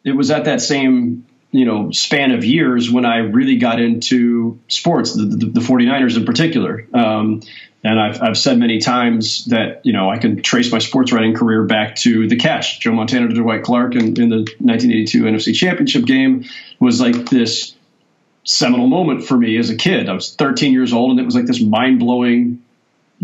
it 0.05 0.12
was 0.12 0.31
at 0.31 0.44
that 0.44 0.61
same 0.61 1.26
you 1.57 1.64
know 1.64 1.90
span 1.90 2.33
of 2.33 2.45
years 2.45 2.90
when 2.90 3.05
I 3.05 3.19
really 3.19 3.57
got 3.57 3.81
into 3.81 4.61
sports, 4.69 5.14
the, 5.14 5.25
the, 5.25 5.47
the 5.47 5.61
49ers 5.61 6.16
in 6.16 6.25
particular. 6.25 6.87
Um, 6.92 7.42
and 7.85 8.01
I've, 8.01 8.21
I've 8.21 8.38
said 8.38 8.59
many 8.59 8.81
times 8.81 9.45
that 9.47 9.81
you 9.85 9.92
know 9.92 10.11
I 10.11 10.19
can 10.19 10.42
trace 10.42 10.73
my 10.73 10.79
sports 10.79 11.12
writing 11.12 11.35
career 11.35 11.64
back 11.64 11.97
to 11.97 12.29
the 12.29 12.37
catch. 12.37 12.81
Joe 12.81 12.92
Montana 12.92 13.29
to 13.29 13.35
Dwight 13.35 13.62
Clark 13.62 13.95
in, 13.95 14.21
in 14.21 14.29
the 14.29 14.38
1982 14.59 15.23
NFC 15.23 15.55
Championship 15.55 16.05
game 16.05 16.45
was 16.81 17.01
like 17.01 17.31
this 17.31 17.75
seminal 18.45 18.87
moment 18.87 19.25
for 19.25 19.37
me 19.37 19.57
as 19.57 19.71
a 19.71 19.77
kid. 19.77 20.09
I 20.09 20.14
was 20.14 20.35
13 20.35 20.73
years 20.73 20.92
old, 20.92 21.12
and 21.12 21.21
it 21.21 21.25
was 21.25 21.35
like 21.35 21.47
this 21.47 21.61
mind 21.61 22.01
blowing, 22.01 22.62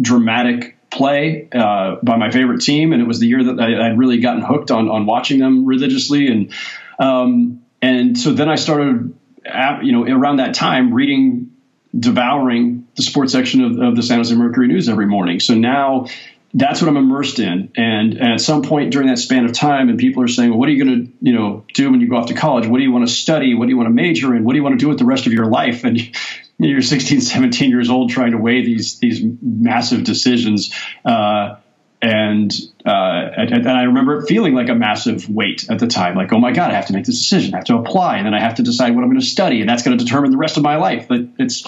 dramatic 0.01 0.77
play 0.90 1.49
uh, 1.53 1.97
by 2.03 2.16
my 2.16 2.31
favorite 2.31 2.61
team, 2.61 2.92
and 2.92 3.03
it 3.03 3.07
was 3.07 3.18
the 3.18 3.27
year 3.27 3.42
that 3.42 3.59
I, 3.59 3.88
would 3.88 3.99
really 3.99 4.18
gotten 4.18 4.42
hooked 4.42 4.71
on 4.71 4.88
on 4.88 5.07
watching 5.07 5.40
them 5.40 5.64
religiously, 5.64 6.29
and 6.29 6.53
um, 6.99 7.62
and 7.83 8.16
so 8.16 8.33
then 8.33 8.49
I 8.49 8.55
started, 8.55 9.12
you 9.83 9.92
know, 9.92 10.05
around 10.05 10.37
that 10.37 10.55
time 10.55 10.95
reading, 10.95 11.51
devouring 11.99 12.87
the 12.95 13.03
sports 13.03 13.33
section 13.33 13.62
of, 13.64 13.79
of 13.79 13.97
the 13.97 14.03
San 14.03 14.18
Jose 14.18 14.35
Mercury 14.35 14.68
News 14.68 14.88
every 14.88 15.07
morning. 15.07 15.40
So 15.40 15.55
now 15.55 16.07
that's 16.55 16.81
what 16.81 16.88
I'm 16.88 16.97
immersed 16.97 17.40
in. 17.40 17.73
And, 17.77 18.14
and, 18.14 18.33
at 18.35 18.40
some 18.40 18.62
point 18.62 18.92
during 18.92 19.09
that 19.09 19.18
span 19.18 19.45
of 19.45 19.53
time, 19.53 19.88
and 19.88 19.99
people 19.99 20.23
are 20.23 20.29
saying, 20.29 20.51
well, 20.51 20.59
what 20.59 20.68
are 20.68 20.73
you 20.73 20.85
going 20.85 21.07
to, 21.07 21.12
you 21.21 21.33
know, 21.33 21.64
do 21.75 21.90
when 21.90 22.01
you 22.01 22.09
go 22.09 22.16
off 22.16 22.27
to 22.27 22.35
college? 22.35 22.66
What 22.66 22.79
do 22.79 22.85
you 22.85 22.92
want 22.92 23.07
to 23.07 23.12
study? 23.12 23.55
What 23.55 23.66
do 23.66 23.71
you 23.71 23.77
want 23.77 23.88
to 23.88 23.95
major 23.95 24.35
in? 24.37 24.45
What 24.45 24.53
do 24.53 24.59
you 24.59 24.62
want 24.62 24.79
to 24.79 24.85
do 24.85 24.88
with 24.88 24.99
the 24.99 25.05
rest 25.05 25.27
of 25.27 25.33
your 25.33 25.47
life? 25.47 25.85
And 25.85 25.99
you're 26.59 26.83
16, 26.83 27.21
17 27.21 27.71
years 27.71 27.90
old 27.90 28.11
trying 28.11 28.33
to 28.33 28.38
weigh 28.38 28.64
these, 28.64 28.99
these 28.99 29.21
massive 29.42 30.05
decisions. 30.05 30.73
Uh, 31.05 31.57
and, 32.03 32.53
uh, 32.85 33.31
and, 33.37 33.53
and 33.53 33.69
I 33.71 33.85
remember 33.85 34.23
feeling 34.27 34.55
like 34.55 34.69
a 34.69 34.75
massive 34.75 35.29
weight 35.29 35.71
at 35.71 35.79
the 35.79 35.87
time, 35.87 36.17
like, 36.17 36.33
oh 36.33 36.38
my 36.38 36.51
god, 36.51 36.73
I 36.73 36.75
have 36.75 36.87
to 36.87 36.93
make 36.93 37.05
this 37.05 37.17
decision, 37.17 37.55
I 37.55 37.59
have 37.59 37.67
to 37.67 37.77
apply, 37.77 38.17
and 38.17 38.27
then 38.27 38.35
I 38.35 38.41
have 38.41 38.57
to 38.57 38.62
decide 38.65 38.97
what 38.97 39.05
I'm 39.05 39.09
going 39.09 39.21
to 39.21 39.27
study, 39.27 39.61
and 39.61 39.71
that's 39.71 39.85
going 39.85 39.97
to 39.97 40.05
determine 40.05 40.33
the 40.33 40.37
rest 40.37 40.57
of 40.57 40.65
my 40.65 40.77
life. 40.77 41.07
But 41.09 41.21
it's 41.38 41.65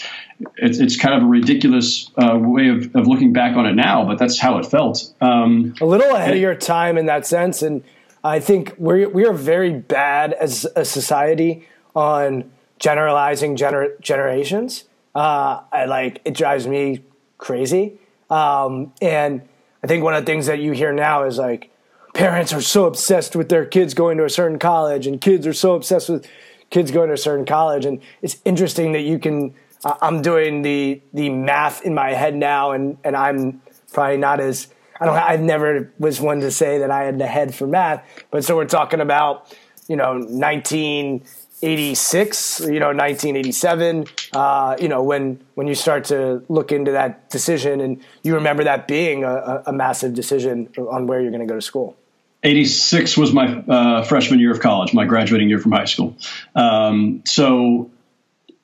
it's, 0.57 0.79
it's 0.79 0.97
kind 0.97 1.15
of 1.15 1.23
a 1.23 1.27
ridiculous 1.27 2.11
uh, 2.19 2.37
way 2.37 2.69
of, 2.69 2.97
of 2.97 3.07
looking 3.07 3.33
back 3.33 3.57
on 3.57 3.65
it 3.67 3.75
now, 3.75 4.05
but 4.05 4.19
that's 4.19 4.39
how 4.39 4.59
it 4.59 4.67
felt. 4.67 5.15
Um, 5.21 5.77
a 5.81 5.87
little 5.87 6.17
ahead 6.17 6.35
of 6.35 6.41
your 6.41 6.57
time 6.57 6.99
in 6.99 7.07
that 7.07 7.25
sense, 7.27 7.63
and 7.63 7.85
I 8.25 8.41
think 8.41 8.75
we 8.77 9.07
we 9.07 9.25
are 9.27 9.33
very 9.33 9.73
bad 9.73 10.33
as 10.33 10.67
a 10.75 10.85
society 10.85 11.69
on 11.95 12.51
generalizing 12.81 13.57
gener- 13.57 14.01
generations. 14.01 14.83
Uh, 15.15 15.61
I 15.71 15.85
like 15.85 16.21
it 16.25 16.35
drives 16.35 16.67
me 16.67 17.05
crazy, 17.39 18.01
um, 18.31 18.93
and 19.01 19.43
I 19.85 19.87
think 19.87 20.03
one 20.03 20.15
of 20.15 20.25
the 20.25 20.33
things 20.33 20.47
that 20.47 20.61
you 20.61 20.73
hear 20.73 20.95
now 20.95 21.25
is 21.25 21.37
like 21.37 21.71
parents 22.15 22.55
are 22.55 22.63
so 22.63 22.87
obsessed 22.87 23.37
with 23.37 23.51
their 23.51 23.67
kids 23.67 23.93
going 23.93 24.17
to 24.17 24.25
a 24.25 24.31
certain 24.31 24.59
college, 24.59 25.07
and 25.07 25.21
kids 25.21 25.47
are 25.47 25.53
so 25.53 25.75
obsessed 25.75 26.09
with 26.09 26.27
kids 26.71 26.91
going 26.91 27.09
to 27.09 27.13
a 27.13 27.19
certain 27.19 27.45
college. 27.45 27.85
And 27.85 28.01
it's 28.23 28.39
interesting 28.47 28.93
that 28.93 29.03
you 29.03 29.19
can. 29.19 29.55
Uh, 29.85 29.95
I'm 30.01 30.23
doing 30.23 30.63
the 30.63 31.03
the 31.13 31.29
math 31.29 31.83
in 31.83 31.93
my 31.93 32.15
head 32.15 32.35
now, 32.35 32.71
and 32.71 32.97
and 33.05 33.15
I'm 33.15 33.61
probably 33.93 34.17
not 34.17 34.41
as 34.41 34.69
I 35.03 35.05
don't. 35.05 35.17
I 35.19 35.37
never 35.37 35.93
was 35.99 36.19
one 36.19 36.41
to 36.41 36.51
say 36.51 36.79
that 36.79 36.91
I 36.91 37.03
had 37.05 37.19
the 37.19 37.27
head 37.27 37.55
for 37.55 37.67
math, 37.67 38.03
but 38.31 38.43
so 38.43 38.57
we're 38.57 38.65
talking 38.65 39.01
about 39.01 39.55
you 39.87 39.97
know 39.97 40.17
19 40.17 41.27
86, 41.65 42.61
you 42.61 42.79
know, 42.79 42.89
1987, 42.89 44.07
uh, 44.35 44.77
you 44.79 44.89
know, 44.89 45.03
when, 45.03 45.41
when 45.55 45.67
you 45.67 45.75
start 45.75 46.05
to 46.07 46.45
look 46.49 46.73
into 46.73 46.93
that 46.93 47.31
decision 47.31 47.81
and 47.81 48.03
you 48.23 48.35
remember 48.35 48.65
that 48.65 48.87
being 48.87 49.25
a, 49.25 49.63
a 49.67 49.73
massive 49.73 50.15
decision 50.15 50.69
on 50.77 51.07
where 51.07 51.21
you're 51.21 51.31
going 51.31 51.41
to 51.41 51.47
go 51.47 51.55
to 51.55 51.63
school. 51.63 51.97
86 52.43 53.17
was 53.17 53.33
my 53.33 53.47
uh, 53.47 54.05
freshman 54.05 54.39
year 54.39 54.53
of 54.53 54.61
college, 54.61 54.93
my 54.93 55.07
graduating 55.07 55.49
year 55.49 55.59
from 55.59 55.73
high 55.73 55.87
school. 55.87 56.17
Um, 56.55 57.23
so 57.25 57.91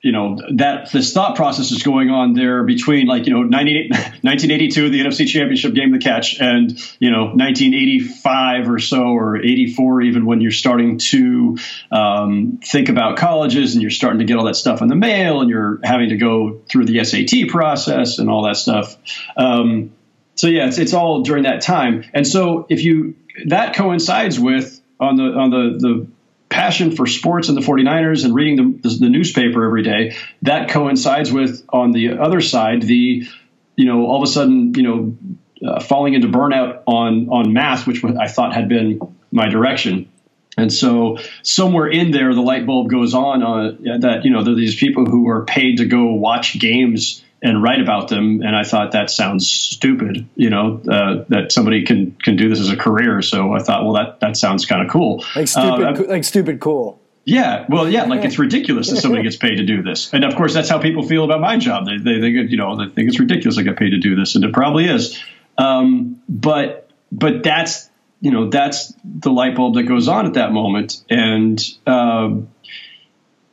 you 0.01 0.11
know 0.11 0.37
that 0.55 0.91
this 0.91 1.13
thought 1.13 1.35
process 1.35 1.71
is 1.71 1.83
going 1.83 2.09
on 2.09 2.33
there 2.33 2.63
between 2.63 3.05
like 3.05 3.27
you 3.27 3.33
know 3.33 3.41
1982 3.41 4.89
the 4.89 4.99
NFC 4.99 5.27
Championship 5.27 5.73
game 5.73 5.91
the 5.91 5.99
catch 5.99 6.39
and 6.39 6.71
you 6.99 7.11
know 7.11 7.25
1985 7.25 8.69
or 8.69 8.79
so 8.79 9.03
or 9.03 9.37
84 9.37 10.01
even 10.01 10.25
when 10.25 10.41
you're 10.41 10.51
starting 10.51 10.97
to 10.97 11.57
um, 11.91 12.59
think 12.63 12.89
about 12.89 13.17
colleges 13.17 13.73
and 13.73 13.81
you're 13.81 13.91
starting 13.91 14.19
to 14.19 14.25
get 14.25 14.37
all 14.37 14.45
that 14.45 14.55
stuff 14.55 14.81
in 14.81 14.87
the 14.87 14.95
mail 14.95 15.41
and 15.41 15.49
you're 15.49 15.79
having 15.83 16.09
to 16.09 16.17
go 16.17 16.61
through 16.67 16.85
the 16.85 17.03
SAT 17.03 17.49
process 17.49 18.17
and 18.17 18.29
all 18.29 18.43
that 18.43 18.57
stuff. 18.57 18.97
Um, 19.37 19.93
so 20.33 20.47
yeah, 20.47 20.67
it's 20.67 20.79
it's 20.79 20.93
all 20.93 21.21
during 21.21 21.43
that 21.43 21.61
time, 21.61 22.05
and 22.13 22.25
so 22.25 22.65
if 22.69 22.83
you 22.83 23.15
that 23.47 23.75
coincides 23.75 24.39
with 24.39 24.81
on 24.99 25.15
the 25.15 25.23
on 25.23 25.49
the 25.51 25.77
the 25.77 26.07
passion 26.51 26.95
for 26.95 27.07
sports 27.07 27.49
and 27.49 27.57
the 27.57 27.61
49ers 27.61 28.25
and 28.25 28.35
reading 28.35 28.79
the, 28.81 28.89
the, 28.99 29.09
newspaper 29.09 29.65
every 29.65 29.81
day, 29.81 30.15
that 30.43 30.69
coincides 30.69 31.31
with, 31.31 31.65
on 31.69 31.91
the 31.91 32.19
other 32.19 32.41
side, 32.41 32.83
the, 32.83 33.25
you 33.75 33.85
know, 33.85 34.05
all 34.05 34.21
of 34.21 34.29
a 34.29 34.31
sudden, 34.31 34.73
you 34.75 34.83
know, 34.83 35.17
uh, 35.67 35.79
falling 35.79 36.13
into 36.13 36.27
burnout 36.27 36.83
on, 36.85 37.29
on 37.29 37.53
math, 37.53 37.87
which 37.87 38.03
I 38.03 38.27
thought 38.27 38.53
had 38.53 38.69
been 38.69 38.99
my 39.31 39.47
direction. 39.47 40.11
And 40.57 40.71
so 40.71 41.17
somewhere 41.43 41.87
in 41.87 42.11
there, 42.11 42.33
the 42.33 42.41
light 42.41 42.65
bulb 42.65 42.89
goes 42.89 43.13
on 43.13 43.41
uh, 43.41 43.99
that, 43.99 44.21
you 44.25 44.31
know, 44.31 44.43
there 44.43 44.53
are 44.53 44.57
these 44.57 44.75
people 44.75 45.05
who 45.05 45.29
are 45.29 45.45
paid 45.45 45.77
to 45.77 45.85
go 45.85 46.13
watch 46.13 46.59
games 46.59 47.23
and 47.41 47.61
write 47.61 47.81
about 47.81 48.07
them. 48.07 48.41
And 48.41 48.55
I 48.55 48.63
thought 48.63 48.91
that 48.91 49.09
sounds 49.09 49.49
stupid, 49.49 50.27
you 50.35 50.49
know, 50.49 50.81
uh, 50.89 51.25
that 51.29 51.51
somebody 51.51 51.83
can 51.83 52.11
can 52.11 52.35
do 52.35 52.49
this 52.49 52.59
as 52.59 52.69
a 52.69 52.77
career. 52.77 53.21
So 53.21 53.53
I 53.53 53.59
thought, 53.59 53.83
well, 53.83 53.93
that 53.93 54.19
that 54.19 54.37
sounds 54.37 54.65
kind 54.65 54.85
of 54.85 54.91
cool. 54.91 55.23
Like 55.35 55.47
stupid, 55.47 55.99
uh, 55.99 56.03
like 56.07 56.23
stupid 56.23 56.59
cool. 56.59 56.99
Yeah, 57.23 57.65
well, 57.69 57.87
yeah, 57.87 58.05
like 58.05 58.25
it's 58.25 58.39
ridiculous 58.39 58.89
that 58.89 58.97
somebody 58.97 59.21
gets 59.21 59.35
paid 59.35 59.57
to 59.57 59.63
do 59.63 59.83
this, 59.83 60.11
and 60.11 60.25
of 60.25 60.35
course 60.35 60.55
that's 60.55 60.69
how 60.69 60.79
people 60.79 61.03
feel 61.03 61.23
about 61.23 61.39
my 61.39 61.57
job. 61.57 61.85
They 61.85 61.97
they 61.97 62.19
think 62.19 62.49
you 62.49 62.57
know 62.57 62.75
they 62.77 62.91
think 62.91 63.09
it's 63.09 63.19
ridiculous 63.19 63.59
I 63.59 63.61
get 63.61 63.77
paid 63.77 63.91
to 63.91 63.99
do 63.99 64.15
this, 64.15 64.35
and 64.35 64.43
it 64.43 64.53
probably 64.53 64.85
is. 64.85 65.21
Um, 65.57 66.21
but 66.27 66.89
but 67.11 67.43
that's 67.43 67.89
you 68.21 68.31
know 68.31 68.49
that's 68.49 68.93
the 69.03 69.31
light 69.31 69.55
bulb 69.55 69.75
that 69.75 69.83
goes 69.83 70.07
on 70.07 70.25
at 70.25 70.33
that 70.33 70.51
moment, 70.51 71.03
and 71.11 71.63
uh, 71.85 72.37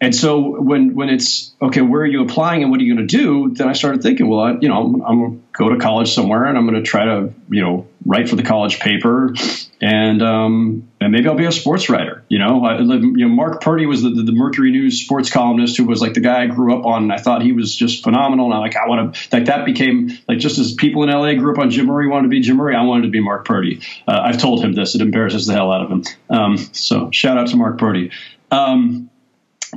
and 0.01 0.15
so 0.15 0.61
when 0.61 0.95
when 0.95 1.09
it's 1.09 1.53
okay, 1.61 1.81
where 1.81 2.03
are 2.03 2.07
you 2.07 2.23
applying 2.23 2.63
and 2.63 2.71
what 2.71 2.81
are 2.81 2.85
you 2.85 2.95
going 2.95 3.07
to 3.07 3.17
do? 3.17 3.53
Then 3.53 3.69
I 3.69 3.73
started 3.73 4.01
thinking, 4.01 4.29
well, 4.29 4.41
I, 4.41 4.53
you 4.61 4.69
know, 4.69 4.81
I'm, 4.81 5.03
I'm 5.03 5.19
going 5.19 5.39
to 5.41 5.47
go 5.53 5.69
to 5.71 5.79
college 5.79 6.13
somewhere 6.15 6.45
and 6.45 6.57
I'm 6.57 6.69
going 6.69 6.81
to 6.81 6.89
try 6.89 7.05
to 7.05 7.33
you 7.49 7.63
know 7.63 7.89
write 8.07 8.29
for 8.29 8.37
the 8.37 8.45
college 8.45 8.79
paper, 8.79 9.35
and 9.81 10.23
um, 10.23 10.89
and 11.01 11.11
maybe 11.11 11.29
I'll 11.29 11.35
be 11.35 11.47
a 11.47 11.53
sports 11.53 11.89
writer. 11.89 12.23
You 12.29 12.39
know, 12.39 12.65
I, 12.65 12.79
you 12.79 13.27
know, 13.27 13.29
Mark 13.29 13.61
Purdy 13.61 13.87
was 13.87 14.03
the, 14.03 14.11
the, 14.11 14.23
the 14.23 14.33
Mercury 14.33 14.71
News 14.71 15.03
sports 15.03 15.31
columnist 15.31 15.77
who 15.77 15.85
was 15.85 16.01
like 16.01 16.15
the 16.15 16.21
guy 16.21 16.45
I 16.45 16.47
grew 16.47 16.79
up 16.79 16.87
on, 16.87 17.03
and 17.03 17.13
I 17.13 17.19
thought 17.19 17.43
he 17.43 17.51
was 17.51 17.75
just 17.75 18.05
phenomenal. 18.05 18.47
And 18.47 18.55
I 18.55 18.59
like 18.59 18.77
I 18.77 18.87
want 18.87 19.15
to 19.15 19.37
like 19.37 19.47
that 19.47 19.65
became 19.65 20.17
like 20.29 20.39
just 20.39 20.59
as 20.59 20.75
people 20.75 21.03
in 21.03 21.11
LA 21.11 21.35
grew 21.35 21.53
up 21.53 21.59
on 21.59 21.71
Jim 21.71 21.87
Murray 21.87 22.07
wanted 22.07 22.25
to 22.25 22.29
be 22.29 22.41
Jim 22.41 22.57
Murray, 22.57 22.77
I 22.77 22.85
wanted 22.85 23.03
to 23.03 23.11
be 23.11 23.21
Mark 23.21 23.45
Purdy. 23.45 23.81
Uh, 24.07 24.21
I've 24.27 24.39
told 24.39 24.63
him 24.65 24.75
this; 24.75 24.95
it 24.95 25.01
embarrasses 25.01 25.47
the 25.47 25.55
hell 25.55 25.73
out 25.73 25.83
of 25.83 25.91
him. 25.91 26.05
Um, 26.31 26.57
so 26.57 27.11
shout 27.11 27.37
out 27.37 27.49
to 27.49 27.57
Mark 27.57 27.79
Purdy. 27.79 28.13
Um, 28.53 29.11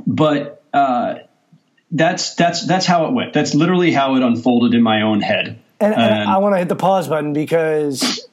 but 0.06 0.62
uh, 0.72 1.16
that's 1.90 2.34
that's 2.34 2.66
that's 2.66 2.86
how 2.86 3.06
it 3.06 3.12
went. 3.12 3.32
That's 3.32 3.54
literally 3.54 3.92
how 3.92 4.16
it 4.16 4.22
unfolded 4.22 4.74
in 4.74 4.82
my 4.82 5.02
own 5.02 5.20
head. 5.20 5.58
And, 5.80 5.94
and 5.94 6.28
I 6.28 6.38
want 6.38 6.54
to 6.54 6.58
hit 6.58 6.68
the 6.68 6.76
pause 6.76 7.08
button 7.08 7.32
because 7.32 8.26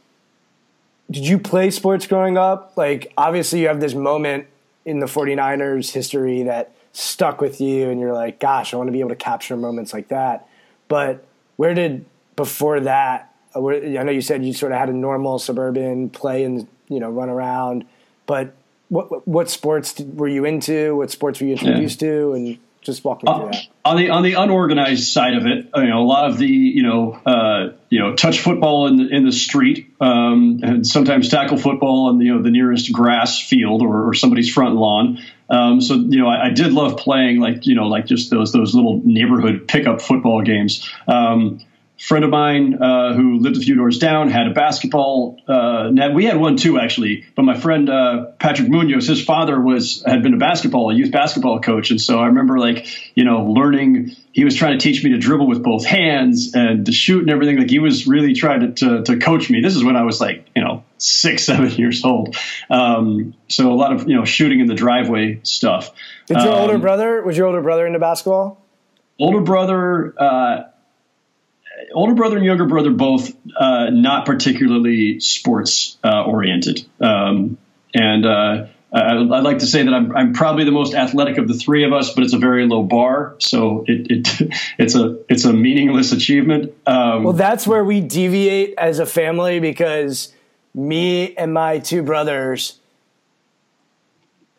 did 1.10 1.26
you 1.26 1.40
play 1.40 1.72
sports 1.72 2.06
growing 2.06 2.38
up? 2.38 2.74
Like 2.76 3.12
obviously 3.18 3.62
you 3.62 3.68
have 3.68 3.80
this 3.80 3.96
moment 3.96 4.46
in 4.86 5.00
the 5.00 5.08
49ers 5.08 5.92
history 5.92 6.44
that 6.44 6.76
stuck 6.94 7.42
with 7.42 7.60
you 7.60 7.90
and 7.90 8.00
you're 8.00 8.14
like, 8.14 8.40
gosh, 8.40 8.74
I 8.74 8.78
want 8.78 8.88
to 8.88 8.92
be 8.92 9.00
able 9.00 9.10
to 9.10 9.16
capture 9.16 9.58
moments 9.58 9.94
like 9.94 10.10
that. 10.10 10.48
But 10.88 11.26
where 11.56 11.74
did 11.74 12.06
before 12.36 12.82
that 12.82 13.30
uh, 13.56 13.68
I 13.68 14.04
know 14.04 14.12
you 14.12 14.22
said 14.22 14.46
you 14.46 14.54
sort 14.54 14.72
of 14.72 14.78
had 14.78 14.90
a 14.90 14.94
normal 14.94 15.40
suburban 15.40 16.10
play 16.10 16.44
and 16.44 16.68
you 16.88 17.00
know 17.00 17.10
run 17.10 17.30
around, 17.30 17.86
but 18.26 18.54
what 18.90 19.28
what 19.28 19.50
sports 19.50 20.00
were 20.00 20.28
you 20.28 20.46
into? 20.46 20.96
What 20.96 21.12
sports 21.12 21.40
were 21.40 21.48
you 21.48 21.54
introduced 21.54 22.02
yeah. 22.02 22.10
to? 22.10 22.34
And 22.34 22.60
just 22.82 23.04
walk 23.04 23.24
me 23.24 23.32
through 23.32 23.44
uh, 23.44 23.52
that. 23.52 23.68
On 23.86 23.98
the 23.98 24.10
on 24.10 24.24
the 24.24 24.34
unorganized 24.34 25.08
side 25.08 25.36
of 25.36 25.46
it, 25.46 25.70
you 25.76 25.88
know, 25.88 26.00
a 26.00 26.06
lot 26.06 26.30
of 26.30 26.38
the 26.38 26.48
you 26.48 26.84
know 26.84 27.14
uh, 27.26 27.74
you 27.90 28.00
know 28.00 28.16
touch 28.16 28.40
football 28.40 28.88
in 28.88 28.98
the 28.98 29.08
in 29.10 29.26
the 29.26 29.32
street, 29.32 29.94
um, 30.00 30.60
and 30.64 30.88
sometimes 30.88 31.30
tackle 31.30 31.58
football 31.58 32.08
on 32.08 32.20
the, 32.20 32.26
you 32.26 32.36
know 32.36 32.42
the 32.42 32.52
nearest 32.52 32.92
grass 32.92 33.42
field 33.42 33.82
or, 33.82 34.10
or 34.10 34.14
somebody's 34.14 34.52
front 34.52 34.76
lawn. 34.76 35.20
Um, 35.50 35.82
so 35.82 35.96
you 35.96 36.20
know, 36.20 36.28
I, 36.28 36.48
I, 36.48 36.50
did 36.52 36.74
love 36.74 36.98
playing 36.98 37.40
like 37.40 37.66
you 37.66 37.76
know 37.76 37.88
like 37.88 38.06
just 38.06 38.30
those 38.30 38.52
those 38.52 38.76
little 38.76 39.02
neighborhood 39.04 39.68
pickup 39.68 40.02
football 40.02 40.44
games. 40.44 40.88
Um, 41.08 41.62
friend 42.00 42.24
of 42.24 42.32
mine 42.32 42.82
uh, 42.82 43.14
who 43.14 43.40
lived 43.40 43.58
a 43.58 43.60
few 43.60 43.76
doors 43.76 44.00
down 44.00 44.30
had 44.30 44.48
a 44.48 44.54
basketball 44.54 45.38
uh, 45.48 45.90
net. 45.92 46.14
We 46.14 46.26
had 46.26 46.38
one 46.38 46.56
too, 46.56 46.80
actually. 46.80 47.26
But 47.36 47.44
my 47.44 47.60
friend 47.60 47.90
uh, 47.90 48.28
Patrick 48.40 48.70
Munoz, 48.70 49.08
his 49.08 49.24
father 49.24 49.60
was 49.60 50.02
had 50.06 50.24
been 50.24 50.34
a 50.34 50.38
basketball, 50.38 50.90
a 50.92 50.94
youth 50.94 51.12
basketball 51.12 51.60
coach, 51.60 51.92
and 51.92 52.00
so 52.00 52.20
I 52.20 52.28
remember 52.28 52.58
like 52.58 52.88
you 53.16 53.26
know 53.26 53.46
learning. 53.46 54.16
He 54.32 54.46
was 54.46 54.56
trying 54.56 54.80
to 54.80 54.84
teach 54.84 55.04
me 55.04 55.10
to 55.12 55.18
dribble 55.18 55.48
with 55.48 55.62
both 55.62 55.84
hands 55.84 56.54
and 56.54 56.86
to 56.86 56.92
shoot 56.94 57.22
and 57.22 57.30
everything. 57.30 57.58
Like 57.58 57.70
he 57.70 57.80
was 57.80 58.08
really 58.08 58.34
trying 58.34 58.62
to, 58.62 58.72
to, 58.74 59.04
to 59.04 59.18
coach 59.18 59.50
me. 59.50 59.60
This 59.60 59.76
is 59.76 59.84
when 59.84 59.98
I 59.98 60.04
was 60.04 60.22
like 60.22 60.48
you 60.56 60.64
know 60.64 60.84
six, 60.98 61.44
seven 61.46 61.72
years 61.72 62.06
old. 62.06 62.36
Um, 62.70 63.34
so 63.50 63.72
a 63.72 63.76
lot 63.76 63.94
of 63.94 64.08
you 64.08 64.16
know 64.16 64.24
shooting 64.24 64.62
in 64.62 64.68
the 64.68 64.76
driveway 64.76 65.42
stuff. 65.44 65.92
Did 66.28 66.38
your 66.38 66.54
um, 66.54 66.60
older 66.60 66.78
brother 66.78 67.22
was 67.24 67.38
your 67.38 67.48
older 67.48 67.62
brother 67.62 67.86
into 67.86 68.00
basketball? 68.00 68.64
Older 69.20 69.42
brother 69.42 70.14
uh, 70.18 70.64
older 71.94 72.14
brother 72.14 72.38
and 72.38 72.46
younger 72.46 72.66
brother 72.66 72.92
both 72.92 73.32
uh, 73.56 73.90
not 73.90 74.26
particularly 74.26 75.20
sports 75.20 75.98
uh, 76.04 76.24
oriented, 76.24 76.86
um, 77.00 77.58
and 77.94 78.26
uh, 78.26 78.68
I, 78.92 79.16
would 79.16 79.28
like 79.28 79.60
to 79.60 79.68
say 79.68 79.84
that 79.84 79.94
I'm, 79.94 80.16
I'm, 80.16 80.34
probably 80.34 80.64
the 80.64 80.72
most 80.72 80.94
athletic 80.94 81.38
of 81.38 81.48
the 81.48 81.54
three 81.54 81.84
of 81.84 81.94
us, 81.94 82.14
but 82.14 82.24
it's 82.24 82.34
a 82.34 82.38
very 82.40 82.68
low 82.68 82.84
bar, 82.84 83.36
so 83.40 83.86
it, 83.88 84.08
it 84.10 84.54
it's 84.78 84.96
a 84.96 85.20
it's 85.30 85.46
a 85.46 85.54
meaningless 85.54 86.12
achievement. 86.12 86.74
Um, 86.86 87.24
well, 87.24 87.34
that's 87.34 87.68
where 87.68 87.84
we 87.84 88.02
deviate 88.02 88.76
as 88.78 89.00
a 89.00 89.06
family 89.06 89.60
because 89.60 90.34
me 90.74 91.36
and 91.36 91.54
my 91.54 91.80
two 91.80 92.04
brothers. 92.04 92.76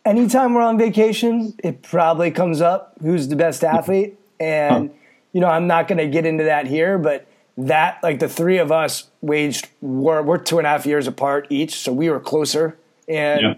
Anytime 0.02 0.54
we're 0.54 0.62
on 0.62 0.78
vacation, 0.78 1.54
it 1.62 1.82
probably 1.82 2.30
comes 2.30 2.62
up 2.62 2.94
who's 3.02 3.28
the 3.28 3.36
best 3.36 3.62
athlete, 3.62 4.18
and 4.38 4.88
huh 4.90 4.96
you 5.32 5.40
know, 5.40 5.48
I'm 5.48 5.66
not 5.66 5.88
going 5.88 5.98
to 5.98 6.06
get 6.06 6.26
into 6.26 6.44
that 6.44 6.66
here, 6.66 6.98
but 6.98 7.26
that 7.56 8.02
like 8.02 8.18
the 8.18 8.28
three 8.28 8.58
of 8.58 8.72
us 8.72 9.08
waged 9.20 9.68
war. 9.80 10.22
We're 10.22 10.38
two 10.38 10.58
and 10.58 10.66
a 10.66 10.70
half 10.70 10.86
years 10.86 11.06
apart 11.06 11.46
each, 11.50 11.74
so 11.76 11.92
we 11.92 12.10
were 12.10 12.20
closer. 12.20 12.78
And 13.08 13.40
yeah. 13.40 13.54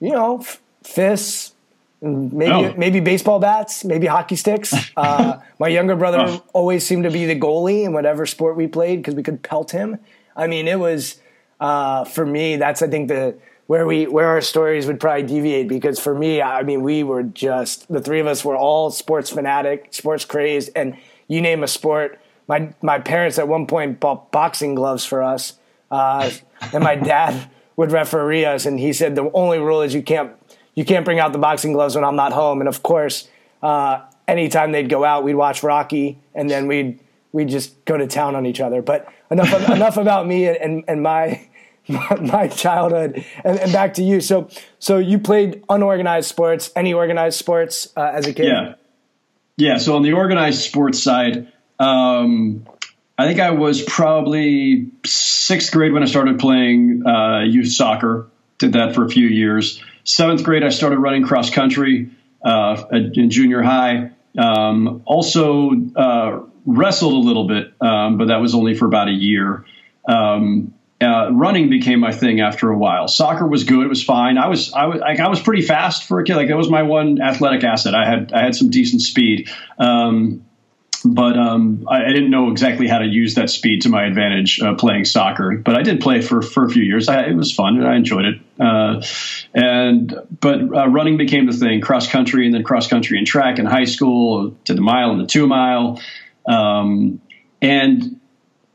you 0.00 0.12
know, 0.12 0.38
f- 0.38 0.60
fists, 0.82 1.52
maybe 2.00 2.52
oh. 2.52 2.74
maybe 2.76 3.00
baseball 3.00 3.38
bats, 3.38 3.84
maybe 3.84 4.06
hockey 4.06 4.36
sticks. 4.36 4.74
Uh, 4.96 5.40
my 5.58 5.68
younger 5.68 5.96
brother 5.96 6.18
oh. 6.20 6.44
always 6.52 6.84
seemed 6.86 7.04
to 7.04 7.10
be 7.10 7.24
the 7.24 7.38
goalie 7.38 7.84
in 7.84 7.92
whatever 7.92 8.26
sport 8.26 8.54
we 8.54 8.66
played 8.66 8.96
because 8.96 9.14
we 9.14 9.22
could 9.22 9.42
pelt 9.42 9.70
him. 9.70 9.98
I 10.36 10.46
mean, 10.46 10.68
it 10.68 10.78
was 10.78 11.18
uh, 11.58 12.04
for 12.04 12.26
me. 12.26 12.56
That's 12.56 12.82
I 12.82 12.88
think 12.88 13.08
the 13.08 13.36
where 13.70 13.86
we 13.86 14.08
where 14.08 14.26
our 14.26 14.40
stories 14.40 14.88
would 14.88 14.98
probably 14.98 15.22
deviate 15.22 15.68
because 15.68 16.00
for 16.00 16.12
me, 16.12 16.42
I 16.42 16.64
mean, 16.64 16.82
we 16.82 17.04
were 17.04 17.22
just 17.22 17.86
the 17.86 18.00
three 18.00 18.18
of 18.18 18.26
us 18.26 18.44
were 18.44 18.56
all 18.56 18.90
sports 18.90 19.30
fanatic, 19.30 19.94
sports 19.94 20.24
crazed, 20.24 20.70
and 20.74 20.96
you 21.28 21.40
name 21.40 21.62
a 21.62 21.68
sport. 21.68 22.18
My 22.48 22.74
my 22.82 22.98
parents 22.98 23.38
at 23.38 23.46
one 23.46 23.68
point 23.68 24.00
bought 24.00 24.32
boxing 24.32 24.74
gloves 24.74 25.04
for 25.04 25.22
us, 25.22 25.56
uh, 25.88 26.32
and 26.72 26.82
my 26.82 26.96
dad 26.96 27.48
would 27.76 27.92
referee 27.92 28.44
us, 28.44 28.66
and 28.66 28.80
he 28.80 28.92
said 28.92 29.14
the 29.14 29.30
only 29.34 29.60
rule 29.60 29.82
is 29.82 29.94
you 29.94 30.02
can't 30.02 30.32
you 30.74 30.84
can't 30.84 31.04
bring 31.04 31.20
out 31.20 31.32
the 31.32 31.38
boxing 31.38 31.72
gloves 31.72 31.94
when 31.94 32.02
I'm 32.02 32.16
not 32.16 32.32
home. 32.32 32.58
And 32.58 32.66
of 32.66 32.82
course, 32.82 33.28
uh, 33.62 34.00
anytime 34.26 34.72
they'd 34.72 34.88
go 34.88 35.04
out, 35.04 35.22
we'd 35.22 35.34
watch 35.34 35.62
Rocky, 35.62 36.18
and 36.34 36.50
then 36.50 36.66
we'd 36.66 36.98
we'd 37.30 37.48
just 37.48 37.84
go 37.84 37.96
to 37.96 38.08
town 38.08 38.34
on 38.34 38.46
each 38.46 38.60
other. 38.60 38.82
But 38.82 39.06
enough 39.30 39.52
enough 39.70 39.96
about 39.96 40.26
me 40.26 40.48
and, 40.48 40.56
and, 40.56 40.84
and 40.88 41.02
my 41.04 41.46
my, 42.20 42.48
childhood 42.48 43.24
and, 43.44 43.58
and, 43.58 43.72
back 43.72 43.94
to 43.94 44.02
you. 44.02 44.20
So, 44.20 44.48
so 44.78 44.98
you 44.98 45.18
played 45.18 45.64
unorganized 45.68 46.28
sports, 46.28 46.70
any 46.76 46.94
organized 46.94 47.38
sports 47.38 47.92
uh, 47.96 48.10
as 48.14 48.26
a 48.26 48.32
kid? 48.32 48.46
Yeah. 48.46 48.74
Yeah. 49.56 49.78
So 49.78 49.96
on 49.96 50.02
the 50.02 50.12
organized 50.14 50.62
sports 50.62 51.02
side, 51.02 51.52
um, 51.78 52.66
I 53.18 53.26
think 53.26 53.40
I 53.40 53.50
was 53.50 53.82
probably 53.82 54.90
sixth 55.04 55.72
grade 55.72 55.92
when 55.92 56.02
I 56.02 56.06
started 56.06 56.38
playing 56.38 57.06
uh, 57.06 57.40
youth 57.40 57.70
soccer. 57.70 58.28
Did 58.58 58.74
that 58.74 58.94
for 58.94 59.04
a 59.04 59.08
few 59.08 59.26
years. 59.26 59.82
Seventh 60.04 60.42
grade, 60.44 60.64
I 60.64 60.70
started 60.70 60.98
running 60.98 61.24
cross 61.24 61.50
country 61.50 62.10
uh, 62.42 62.84
in 62.90 63.30
junior 63.30 63.62
high. 63.62 64.12
Um, 64.38 65.02
also 65.04 65.72
uh, 65.96 66.40
wrestled 66.64 67.12
a 67.12 67.28
little 67.28 67.46
bit, 67.46 67.72
um, 67.80 68.16
but 68.16 68.28
that 68.28 68.40
was 68.40 68.54
only 68.54 68.74
for 68.74 68.86
about 68.86 69.08
a 69.08 69.12
year. 69.12 69.64
Um, 70.08 70.74
uh, 71.02 71.30
running 71.32 71.70
became 71.70 72.00
my 72.00 72.12
thing 72.12 72.40
after 72.40 72.70
a 72.70 72.76
while. 72.76 73.08
Soccer 73.08 73.46
was 73.46 73.64
good; 73.64 73.84
it 73.84 73.88
was 73.88 74.02
fine. 74.02 74.36
I 74.36 74.48
was 74.48 74.72
I 74.72 74.86
was 74.86 75.00
like, 75.00 75.20
I 75.20 75.28
was 75.28 75.40
pretty 75.40 75.62
fast 75.62 76.04
for 76.04 76.20
a 76.20 76.24
kid. 76.24 76.36
Like 76.36 76.48
that 76.48 76.56
was 76.56 76.68
my 76.68 76.82
one 76.82 77.20
athletic 77.20 77.64
asset. 77.64 77.94
I 77.94 78.04
had 78.04 78.32
I 78.32 78.42
had 78.42 78.54
some 78.54 78.70
decent 78.70 79.02
speed. 79.02 79.48
Um, 79.78 80.44
but 81.04 81.38
um, 81.38 81.86
I, 81.88 82.04
I, 82.04 82.08
didn't 82.08 82.30
know 82.30 82.50
exactly 82.50 82.86
how 82.86 82.98
to 82.98 83.06
use 83.06 83.34
that 83.36 83.48
speed 83.48 83.82
to 83.82 83.88
my 83.88 84.04
advantage 84.04 84.60
uh, 84.60 84.74
playing 84.74 85.06
soccer. 85.06 85.56
But 85.56 85.74
I 85.74 85.82
did 85.82 86.00
play 86.00 86.20
for, 86.20 86.42
for 86.42 86.64
a 86.64 86.68
few 86.68 86.82
years. 86.82 87.08
I, 87.08 87.22
it 87.22 87.34
was 87.34 87.52
fun 87.52 87.78
and 87.78 87.86
I 87.86 87.96
enjoyed 87.96 88.26
it. 88.26 88.40
Uh, 88.58 89.02
and 89.54 90.14
but 90.40 90.60
uh, 90.60 90.88
running 90.88 91.16
became 91.16 91.46
the 91.46 91.54
thing. 91.54 91.80
Cross 91.80 92.10
country 92.10 92.44
and 92.44 92.54
then 92.54 92.64
cross 92.64 92.86
country 92.86 93.16
and 93.16 93.26
track 93.26 93.58
in 93.58 93.64
high 93.64 93.84
school. 93.84 94.50
Did 94.64 94.76
the 94.76 94.82
mile 94.82 95.10
and 95.10 95.20
the 95.20 95.26
two 95.26 95.46
mile. 95.46 96.00
Um, 96.46 97.20
and 97.62 98.20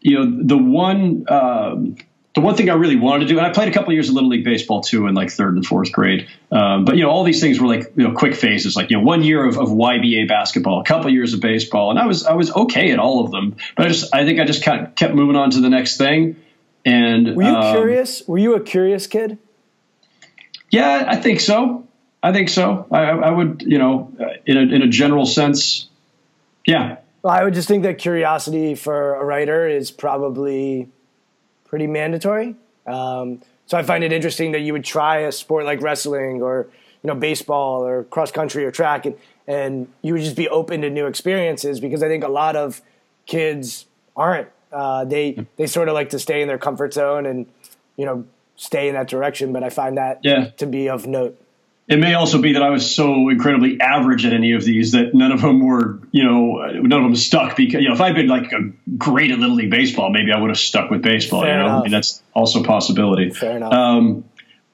you 0.02 0.20
know 0.20 0.44
the 0.44 0.58
one 0.58 1.26
um, 1.30 1.96
the 2.36 2.42
one 2.42 2.56
thing 2.56 2.70
I 2.70 2.74
really 2.74 2.98
wanted 2.98 3.28
to 3.28 3.34
do, 3.34 3.38
and 3.38 3.48
I 3.48 3.52
played 3.52 3.70
a 3.70 3.72
couple 3.72 3.94
years 3.94 4.10
of 4.10 4.16
little 4.16 4.30
league 4.30 4.44
baseball 4.44 4.82
too 4.82 5.08
in 5.08 5.16
like 5.16 5.32
third 5.32 5.56
and 5.56 5.66
fourth 5.66 5.92
grade. 5.94 6.28
Um, 6.52 6.84
but 6.84 6.98
you 6.98 7.04
know, 7.04 7.10
all 7.10 7.24
these 7.24 7.40
things 7.40 7.60
were 7.62 7.68
like 7.68 7.94
you 7.96 8.08
know 8.08 8.14
quick 8.14 8.36
phases. 8.36 8.76
Like 8.76 8.92
you 8.92 8.98
know, 8.98 9.04
one 9.04 9.24
year 9.24 9.46
of, 9.46 9.58
of 9.58 9.70
YBA 9.70 10.28
basketball, 10.28 10.82
a 10.82 10.84
couple 10.84 11.10
years 11.12 11.34
of 11.34 11.40
baseball, 11.40 11.92
and 11.92 12.00
I 12.00 12.06
was 12.06 12.26
I 12.26 12.34
was 12.34 12.52
okay 12.52 12.92
at 12.92 13.00
all 13.00 13.24
of 13.24 13.32
them. 13.32 13.56
But 13.78 13.86
I 13.86 13.90
just 13.90 14.14
I 14.14 14.26
think 14.26 14.42
I 14.42 14.46
just 14.46 14.64
kind 14.64 14.86
of 14.86 14.96
kept 14.96 15.16
moving 15.16 15.38
on 15.38 15.52
to 15.52 15.62
the 15.62 15.70
next 15.70 15.98
thing. 15.98 16.36
And 16.84 17.36
were 17.36 17.44
you 17.44 17.50
um, 17.50 17.74
curious? 17.74 18.28
Were 18.28 18.38
you 18.38 18.56
a 18.56 18.60
curious 18.60 19.08
kid? 19.08 19.38
Yeah, 20.70 21.06
I 21.08 21.16
think 21.16 21.40
so. 21.40 21.88
I 22.22 22.34
think 22.34 22.50
so. 22.50 22.88
I, 22.92 23.04
I 23.04 23.30
would, 23.30 23.64
you 23.66 23.78
know, 23.78 24.12
in 24.48 24.58
a, 24.58 24.62
in 24.62 24.82
a 24.82 24.88
general 24.88 25.28
sense, 25.28 25.88
yeah. 26.66 26.98
Well, 27.22 27.34
I 27.34 27.44
would 27.44 27.54
just 27.54 27.68
think 27.68 27.84
that 27.84 28.00
curiosity 28.00 28.74
for 28.74 29.14
a 29.16 29.24
writer 29.24 29.70
is 29.70 29.92
probably 29.92 30.90
pretty 31.66 31.88
mandatory. 31.88 32.56
Um, 32.86 33.42
so 33.66 33.78
I 33.78 33.84
find 33.84 34.04
it 34.04 34.12
interesting 34.12 34.52
that 34.52 34.60
you 34.60 34.74
would 34.74 34.84
try 34.86 35.20
a 35.20 35.32
sport 35.32 35.66
like 35.66 35.82
wrestling 35.82 36.42
or 36.42 36.68
you 37.04 37.08
know 37.08 37.16
baseball 37.16 37.86
or 37.86 38.04
cross 38.06 38.32
country 38.32 38.66
or 38.66 38.72
track, 38.72 39.06
and 39.06 39.16
and 39.48 39.88
you 40.02 40.14
would 40.14 40.22
just 40.22 40.36
be 40.36 40.48
open 40.50 40.82
to 40.82 40.90
new 40.90 41.08
experiences 41.08 41.80
because 41.80 42.04
I 42.04 42.08
think 42.08 42.24
a 42.24 42.30
lot 42.30 42.56
of 42.56 42.82
kids 43.26 43.86
aren't. 44.16 44.50
Uh, 44.72 45.06
they 45.06 45.46
they 45.58 45.68
sort 45.68 45.88
of 45.88 45.94
like 45.94 46.10
to 46.10 46.20
stay 46.20 46.42
in 46.42 46.48
their 46.48 46.58
comfort 46.58 46.94
zone 46.94 47.26
and 47.26 47.48
you 47.98 48.06
know 48.06 48.26
stay 48.56 48.88
in 48.88 48.94
that 48.96 49.08
direction. 49.08 49.54
But 49.54 49.64
I 49.64 49.70
find 49.70 49.98
that 49.98 50.20
yeah. 50.24 50.50
to 50.58 50.66
be 50.66 50.90
of 50.90 51.08
note. 51.08 51.40
It 51.88 52.00
may 52.00 52.16
also 52.16 52.42
be 52.42 52.54
that 52.54 52.64
I 52.64 52.72
was 52.72 52.96
so 52.96 53.30
incredibly 53.30 53.80
average 53.80 54.26
at 54.26 54.34
any 54.34 54.54
of 54.54 54.64
these 54.64 54.94
that 54.94 55.14
none 55.14 55.32
of 55.32 55.42
them 55.42 55.64
were, 55.64 56.00
you 56.12 56.24
know, 56.24 56.66
none 56.82 57.00
of 57.00 57.04
them 57.04 57.16
stuck 57.16 57.56
because, 57.56 57.80
you 57.80 57.90
know, 57.90 57.94
if 57.94 58.02
I'd 58.02 58.16
been 58.16 58.28
like 58.28 58.52
a 58.54 58.72
great 58.98 59.30
at 59.30 59.38
Little 59.38 59.56
League 59.56 59.70
Baseball, 59.70 60.10
maybe 60.10 60.32
I 60.32 60.40
would 60.40 60.50
have 60.50 60.58
stuck 60.58 60.90
with 60.90 61.04
baseball, 61.04 61.44
Fair 61.44 61.58
you 61.58 61.64
know, 61.64 61.70
I 61.70 61.82
mean, 61.84 61.92
that's 61.92 62.24
also 62.34 62.62
a 62.62 62.64
possibility. 62.64 63.30
Fair 63.30 63.58
enough. 63.58 63.72
Um, 63.72 64.24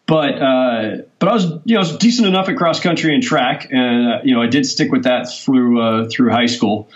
but, 0.07 0.41
uh, 0.41 0.97
but 1.19 1.29
I 1.29 1.33
was, 1.33 1.45
you 1.65 1.75
know, 1.75 1.77
I 1.77 1.83
was 1.83 1.97
decent 1.97 2.27
enough 2.27 2.49
at 2.49 2.57
cross 2.57 2.79
country 2.79 3.13
and 3.13 3.21
track. 3.21 3.67
And, 3.71 4.07
uh, 4.07 4.19
you 4.23 4.33
know, 4.33 4.41
I 4.41 4.47
did 4.47 4.65
stick 4.65 4.91
with 4.91 5.03
that 5.03 5.29
through, 5.29 5.81
uh, 5.81 6.09
through 6.09 6.31
high 6.31 6.47
school. 6.47 6.89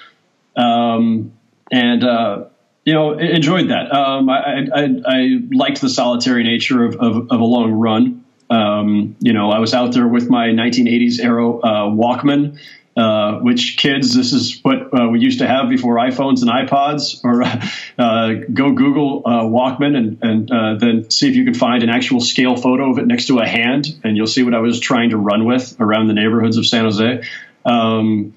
Um, 0.55 1.33
and, 1.71 2.03
uh, 2.03 2.45
you 2.85 2.93
know, 2.93 3.13
enjoyed 3.13 3.69
that. 3.69 3.91
Um, 3.91 4.29
I, 4.29 4.67
I, 4.73 4.89
I, 5.05 5.39
liked 5.51 5.81
the 5.81 5.89
solitary 5.89 6.43
nature 6.43 6.83
of, 6.85 6.95
of, 6.97 7.31
of 7.31 7.39
a 7.39 7.45
long 7.45 7.71
run. 7.71 8.24
Um, 8.55 9.17
you 9.19 9.33
know, 9.33 9.51
I 9.51 9.59
was 9.59 9.73
out 9.73 9.93
there 9.93 10.07
with 10.07 10.29
my 10.29 10.47
1980s 10.47 11.19
Arrow 11.21 11.59
uh, 11.59 11.89
Walkman, 11.89 12.57
uh, 12.95 13.39
which 13.39 13.75
kids, 13.75 14.15
this 14.15 14.31
is 14.31 14.61
what 14.61 14.97
uh, 14.97 15.09
we 15.09 15.19
used 15.19 15.39
to 15.39 15.47
have 15.47 15.67
before 15.67 15.97
iPhones 15.97 16.41
and 16.41 16.49
iPods. 16.49 17.21
Or 17.25 17.43
uh, 18.01 18.45
go 18.53 18.71
Google 18.71 19.23
uh, 19.25 19.43
Walkman 19.43 19.97
and, 19.97 20.19
and 20.21 20.51
uh, 20.51 20.75
then 20.75 21.09
see 21.11 21.27
if 21.27 21.35
you 21.35 21.43
can 21.43 21.53
find 21.53 21.83
an 21.83 21.89
actual 21.89 22.21
scale 22.21 22.55
photo 22.55 22.91
of 22.91 22.97
it 22.97 23.07
next 23.07 23.27
to 23.27 23.39
a 23.39 23.47
hand, 23.47 23.87
and 24.05 24.15
you'll 24.15 24.27
see 24.27 24.43
what 24.43 24.53
I 24.53 24.59
was 24.59 24.79
trying 24.79 25.09
to 25.09 25.17
run 25.17 25.45
with 25.45 25.75
around 25.81 26.07
the 26.07 26.13
neighborhoods 26.13 26.55
of 26.55 26.65
San 26.65 26.85
Jose. 26.85 27.23
Um, 27.65 28.33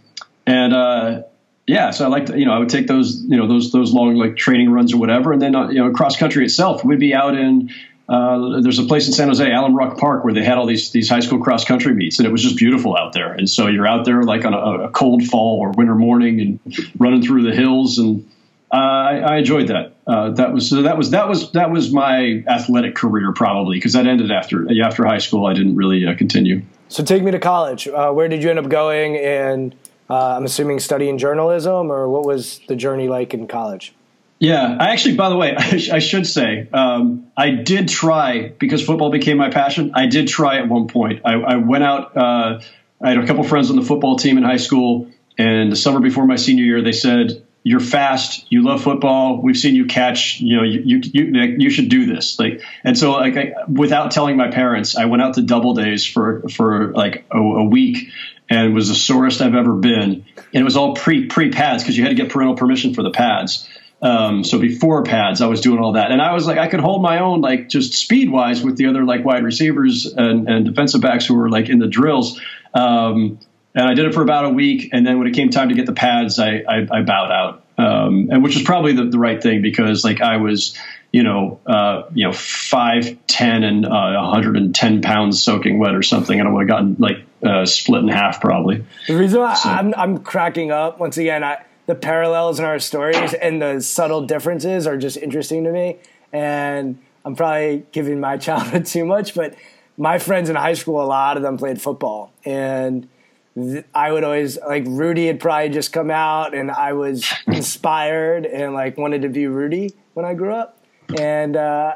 and 0.46 1.24
yeah, 1.68 1.90
so 1.90 2.06
I 2.06 2.08
like 2.08 2.26
to, 2.26 2.38
you 2.38 2.46
know, 2.46 2.54
I 2.54 2.58
would 2.58 2.70
take 2.70 2.86
those, 2.86 3.22
you 3.22 3.36
know, 3.36 3.46
those 3.46 3.70
those 3.72 3.92
long 3.92 4.16
like 4.16 4.36
training 4.36 4.70
runs 4.70 4.94
or 4.94 4.96
whatever, 4.96 5.32
and 5.32 5.40
then 5.40 5.52
you 5.52 5.84
know, 5.84 5.92
cross 5.92 6.16
country 6.16 6.44
itself, 6.44 6.82
we'd 6.82 6.98
be 6.98 7.14
out 7.14 7.36
in 7.36 7.70
uh, 8.08 8.60
there's 8.60 8.78
a 8.78 8.84
place 8.84 9.06
in 9.06 9.12
San 9.12 9.28
Jose, 9.28 9.52
Alum 9.52 9.76
Rock 9.76 9.98
Park, 9.98 10.24
where 10.24 10.32
they 10.32 10.42
had 10.42 10.56
all 10.56 10.66
these 10.66 10.90
these 10.92 11.10
high 11.10 11.20
school 11.20 11.38
cross 11.38 11.64
country 11.64 11.92
meets, 11.94 12.18
and 12.18 12.26
it 12.26 12.30
was 12.30 12.42
just 12.42 12.56
beautiful 12.56 12.96
out 12.96 13.12
there. 13.12 13.32
And 13.34 13.48
so 13.48 13.66
you're 13.66 13.86
out 13.86 14.06
there 14.06 14.22
like 14.22 14.46
on 14.46 14.54
a, 14.54 14.84
a 14.84 14.90
cold 14.90 15.24
fall 15.24 15.58
or 15.60 15.72
winter 15.72 15.94
morning, 15.94 16.40
and 16.40 16.90
running 16.98 17.22
through 17.22 17.42
the 17.42 17.54
hills, 17.54 17.98
and 17.98 18.26
uh, 18.72 18.76
I, 18.76 19.18
I, 19.18 19.36
enjoyed 19.38 19.68
that. 19.68 19.94
Uh, 20.06 20.30
that 20.30 20.54
was 20.54 20.70
so 20.70 20.82
that 20.82 20.96
was 20.96 21.10
that 21.10 21.28
was 21.28 21.52
that 21.52 21.70
was 21.70 21.92
my 21.92 22.42
athletic 22.46 22.94
career 22.94 23.32
probably 23.32 23.76
because 23.76 23.92
that 23.92 24.06
ended 24.06 24.30
after 24.30 24.66
after 24.82 25.04
high 25.04 25.18
school. 25.18 25.44
I 25.44 25.52
didn't 25.52 25.76
really 25.76 26.06
uh, 26.06 26.14
continue. 26.14 26.62
So 26.88 27.04
take 27.04 27.22
me 27.22 27.30
to 27.30 27.38
college. 27.38 27.88
Uh, 27.88 28.10
where 28.12 28.28
did 28.28 28.42
you 28.42 28.48
end 28.48 28.58
up 28.58 28.70
going? 28.70 29.16
And 29.18 29.74
I'm 30.08 30.46
assuming 30.46 30.80
studying 30.80 31.18
journalism, 31.18 31.92
or 31.92 32.08
what 32.08 32.24
was 32.24 32.62
the 32.68 32.76
journey 32.76 33.08
like 33.08 33.34
in 33.34 33.46
college? 33.46 33.92
Yeah, 34.40 34.76
I 34.78 34.90
actually, 34.90 35.16
by 35.16 35.30
the 35.30 35.36
way, 35.36 35.54
I, 35.58 35.76
sh- 35.76 35.90
I 35.90 35.98
should 35.98 36.26
say, 36.26 36.68
um, 36.72 37.30
I 37.36 37.50
did 37.50 37.88
try 37.88 38.48
because 38.48 38.84
football 38.84 39.10
became 39.10 39.36
my 39.36 39.50
passion. 39.50 39.92
I 39.94 40.06
did 40.06 40.28
try 40.28 40.58
at 40.58 40.68
one 40.68 40.88
point. 40.88 41.22
I, 41.24 41.34
I 41.34 41.56
went 41.56 41.84
out. 41.84 42.16
Uh, 42.16 42.60
I 43.02 43.08
had 43.08 43.18
a 43.18 43.26
couple 43.26 43.44
friends 43.44 43.70
on 43.70 43.76
the 43.76 43.82
football 43.82 44.16
team 44.16 44.38
in 44.38 44.44
high 44.44 44.56
school, 44.56 45.08
and 45.36 45.70
the 45.70 45.76
summer 45.76 46.00
before 46.00 46.26
my 46.26 46.36
senior 46.36 46.64
year, 46.64 46.82
they 46.82 46.92
said, 46.92 47.44
"You're 47.62 47.80
fast. 47.80 48.50
You 48.50 48.64
love 48.64 48.82
football. 48.82 49.40
We've 49.40 49.56
seen 49.56 49.74
you 49.74 49.86
catch. 49.86 50.40
You 50.40 50.56
know, 50.56 50.62
you 50.62 50.82
you 50.84 51.00
you, 51.12 51.56
you 51.58 51.70
should 51.70 51.88
do 51.88 52.06
this." 52.06 52.38
Like, 52.38 52.62
and 52.82 52.98
so 52.98 53.12
like, 53.12 53.36
I, 53.36 53.52
without 53.68 54.10
telling 54.10 54.36
my 54.36 54.50
parents, 54.50 54.96
I 54.96 55.06
went 55.06 55.22
out 55.22 55.34
to 55.34 55.42
double 55.42 55.74
days 55.74 56.06
for 56.06 56.48
for 56.48 56.92
like 56.92 57.24
a, 57.30 57.38
a 57.38 57.64
week, 57.64 58.08
and 58.48 58.74
was 58.74 58.88
the 58.88 58.94
sorest 58.94 59.40
I've 59.40 59.54
ever 59.54 59.74
been. 59.74 60.24
And 60.36 60.62
it 60.62 60.64
was 60.64 60.76
all 60.76 60.94
pre 60.94 61.26
pre 61.26 61.50
pads 61.50 61.82
because 61.82 61.96
you 61.96 62.02
had 62.04 62.10
to 62.10 62.16
get 62.16 62.30
parental 62.30 62.56
permission 62.56 62.94
for 62.94 63.02
the 63.02 63.10
pads. 63.10 63.68
Um, 64.00 64.44
so 64.44 64.58
before 64.58 65.02
pads, 65.02 65.40
I 65.40 65.46
was 65.46 65.60
doing 65.60 65.80
all 65.80 65.92
that, 65.92 66.12
and 66.12 66.22
I 66.22 66.32
was 66.32 66.46
like, 66.46 66.58
I 66.58 66.68
could 66.68 66.80
hold 66.80 67.02
my 67.02 67.18
own, 67.20 67.40
like 67.40 67.68
just 67.68 67.94
speed 67.94 68.30
wise, 68.30 68.62
with 68.62 68.76
the 68.76 68.86
other 68.86 69.04
like 69.04 69.24
wide 69.24 69.42
receivers 69.42 70.06
and, 70.06 70.48
and 70.48 70.64
defensive 70.64 71.00
backs 71.00 71.26
who 71.26 71.34
were 71.34 71.50
like 71.50 71.68
in 71.68 71.78
the 71.78 71.88
drills. 71.88 72.40
Um, 72.74 73.40
and 73.74 73.88
I 73.88 73.94
did 73.94 74.06
it 74.06 74.14
for 74.14 74.22
about 74.22 74.44
a 74.44 74.50
week, 74.50 74.90
and 74.92 75.06
then 75.06 75.18
when 75.18 75.26
it 75.26 75.34
came 75.34 75.50
time 75.50 75.68
to 75.68 75.74
get 75.74 75.86
the 75.86 75.92
pads, 75.92 76.38
I, 76.38 76.62
I, 76.68 76.86
I 76.90 77.02
bowed 77.02 77.30
out, 77.30 77.62
um, 77.76 78.28
and 78.30 78.42
which 78.42 78.54
was 78.54 78.64
probably 78.64 78.92
the, 78.92 79.04
the, 79.04 79.18
right 79.18 79.42
thing 79.42 79.62
because 79.62 80.04
like 80.04 80.20
I 80.20 80.36
was, 80.38 80.76
you 81.12 81.22
know, 81.22 81.60
uh, 81.66 82.04
you 82.14 82.24
know, 82.24 82.32
five 82.32 83.18
ten 83.26 83.64
and 83.64 83.84
uh, 83.84 83.88
110 83.88 85.02
pounds 85.02 85.42
soaking 85.42 85.78
wet 85.78 85.94
or 85.94 86.02
something, 86.02 86.38
and 86.38 86.48
I 86.48 86.52
would 86.52 86.62
have 86.62 86.68
gotten 86.68 86.96
like 86.98 87.18
uh, 87.44 87.66
split 87.66 88.02
in 88.02 88.08
half 88.08 88.40
probably. 88.40 88.84
The 89.06 89.16
reason 89.16 89.40
why 89.40 89.54
so. 89.54 89.68
I'm, 89.68 89.94
I'm 89.96 90.18
cracking 90.18 90.70
up 90.70 90.98
once 90.98 91.18
again, 91.18 91.44
I 91.44 91.62
the 91.88 91.94
parallels 91.94 92.58
in 92.58 92.66
our 92.66 92.78
stories 92.78 93.32
and 93.32 93.62
the 93.62 93.80
subtle 93.80 94.26
differences 94.26 94.86
are 94.86 94.98
just 94.98 95.16
interesting 95.16 95.64
to 95.64 95.72
me. 95.72 95.96
And 96.34 96.98
I'm 97.24 97.34
probably 97.34 97.86
giving 97.92 98.20
my 98.20 98.36
childhood 98.46 98.84
too 98.84 99.06
much, 99.06 99.34
but 99.34 99.54
my 99.96 100.18
friends 100.18 100.50
in 100.50 100.54
high 100.54 100.74
school, 100.74 101.02
a 101.02 101.06
lot 101.06 101.38
of 101.38 101.42
them 101.42 101.56
played 101.56 101.80
football. 101.80 102.30
And 102.44 103.08
th- 103.54 103.86
I 103.94 104.12
would 104.12 104.22
always, 104.22 104.58
like, 104.60 104.84
Rudy 104.86 105.28
had 105.28 105.40
probably 105.40 105.70
just 105.70 105.94
come 105.94 106.10
out, 106.10 106.54
and 106.54 106.70
I 106.70 106.92
was 106.92 107.26
inspired 107.46 108.44
and, 108.44 108.74
like, 108.74 108.98
wanted 108.98 109.22
to 109.22 109.30
be 109.30 109.46
Rudy 109.46 109.94
when 110.12 110.26
I 110.26 110.34
grew 110.34 110.52
up. 110.52 110.78
And 111.18 111.56
uh, 111.56 111.94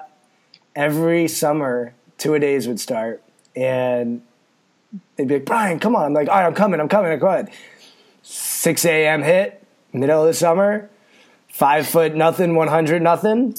every 0.75 1.29
summer, 1.29 1.93
two 2.17 2.33
a 2.33 2.41
days 2.41 2.67
would 2.67 2.81
start. 2.81 3.23
And 3.55 4.23
they'd 5.17 5.29
be 5.29 5.35
like, 5.35 5.45
Brian, 5.45 5.79
come 5.79 5.95
on. 5.95 6.07
I'm 6.07 6.15
like, 6.15 6.29
all 6.31 6.37
right, 6.37 6.47
I'm 6.47 6.55
coming, 6.55 6.81
I'm 6.81 6.89
coming, 6.89 7.13
I'm 7.13 7.21
coming. 7.21 7.53
6 8.23 8.85
a.m. 8.87 9.23
hit, 9.23 9.62
middle 9.93 10.21
of 10.23 10.27
the 10.27 10.35
summer, 10.35 10.91
five 11.49 11.87
foot 11.87 12.15
nothing, 12.15 12.55
100 12.55 13.03
nothing, 13.03 13.55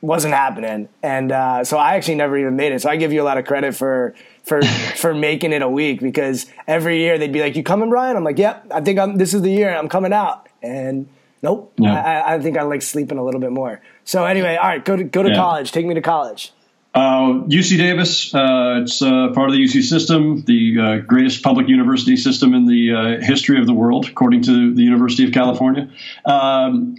wasn't 0.00 0.34
happening. 0.34 0.88
And 1.02 1.32
uh, 1.32 1.64
so 1.64 1.78
I 1.78 1.94
actually 1.94 2.16
never 2.16 2.36
even 2.38 2.56
made 2.56 2.72
it. 2.72 2.82
So 2.82 2.90
I 2.90 2.96
give 2.96 3.12
you 3.12 3.22
a 3.22 3.24
lot 3.24 3.38
of 3.38 3.44
credit 3.46 3.74
for 3.74 4.14
for 4.42 4.62
for 4.96 5.14
making 5.14 5.52
it 5.52 5.62
a 5.62 5.68
week 5.68 6.00
because 6.00 6.46
every 6.66 6.98
year 6.98 7.18
they'd 7.18 7.32
be 7.32 7.40
like, 7.40 7.56
"You 7.56 7.62
coming, 7.62 7.90
Brian?" 7.90 8.16
I'm 8.16 8.24
like, 8.24 8.38
"Yep, 8.38 8.66
I 8.70 8.80
think 8.80 8.98
I'm. 8.98 9.16
This 9.16 9.34
is 9.34 9.42
the 9.42 9.50
year 9.50 9.74
I'm 9.74 9.88
coming 9.88 10.12
out." 10.12 10.48
And 10.62 11.08
nope, 11.42 11.72
yeah. 11.78 12.24
I, 12.26 12.34
I, 12.34 12.40
think 12.40 12.58
I 12.58 12.62
like 12.62 12.82
sleeping 12.82 13.18
a 13.18 13.24
little 13.24 13.40
bit 13.40 13.52
more. 13.52 13.80
So 14.04 14.24
anyway, 14.24 14.56
all 14.56 14.68
right, 14.68 14.84
go 14.84 14.96
to 14.96 15.04
go 15.04 15.22
to 15.22 15.30
yeah. 15.30 15.36
college. 15.36 15.72
Take 15.72 15.86
me 15.86 15.94
to 15.94 16.02
college. 16.02 16.52
Uh, 16.92 17.44
UC 17.46 17.78
Davis, 17.78 18.34
uh, 18.34 18.80
it's 18.82 19.00
uh, 19.00 19.28
part 19.32 19.48
of 19.48 19.54
the 19.54 19.62
UC 19.62 19.84
system, 19.84 20.42
the 20.42 20.80
uh, 20.80 20.96
greatest 21.06 21.42
public 21.42 21.68
university 21.68 22.16
system 22.16 22.52
in 22.52 22.66
the 22.66 22.92
uh, 22.92 23.24
history 23.24 23.60
of 23.60 23.66
the 23.66 23.72
world, 23.72 24.06
according 24.08 24.42
to 24.42 24.74
the 24.74 24.82
University 24.82 25.24
of 25.24 25.32
California. 25.32 25.88
Um, 26.24 26.96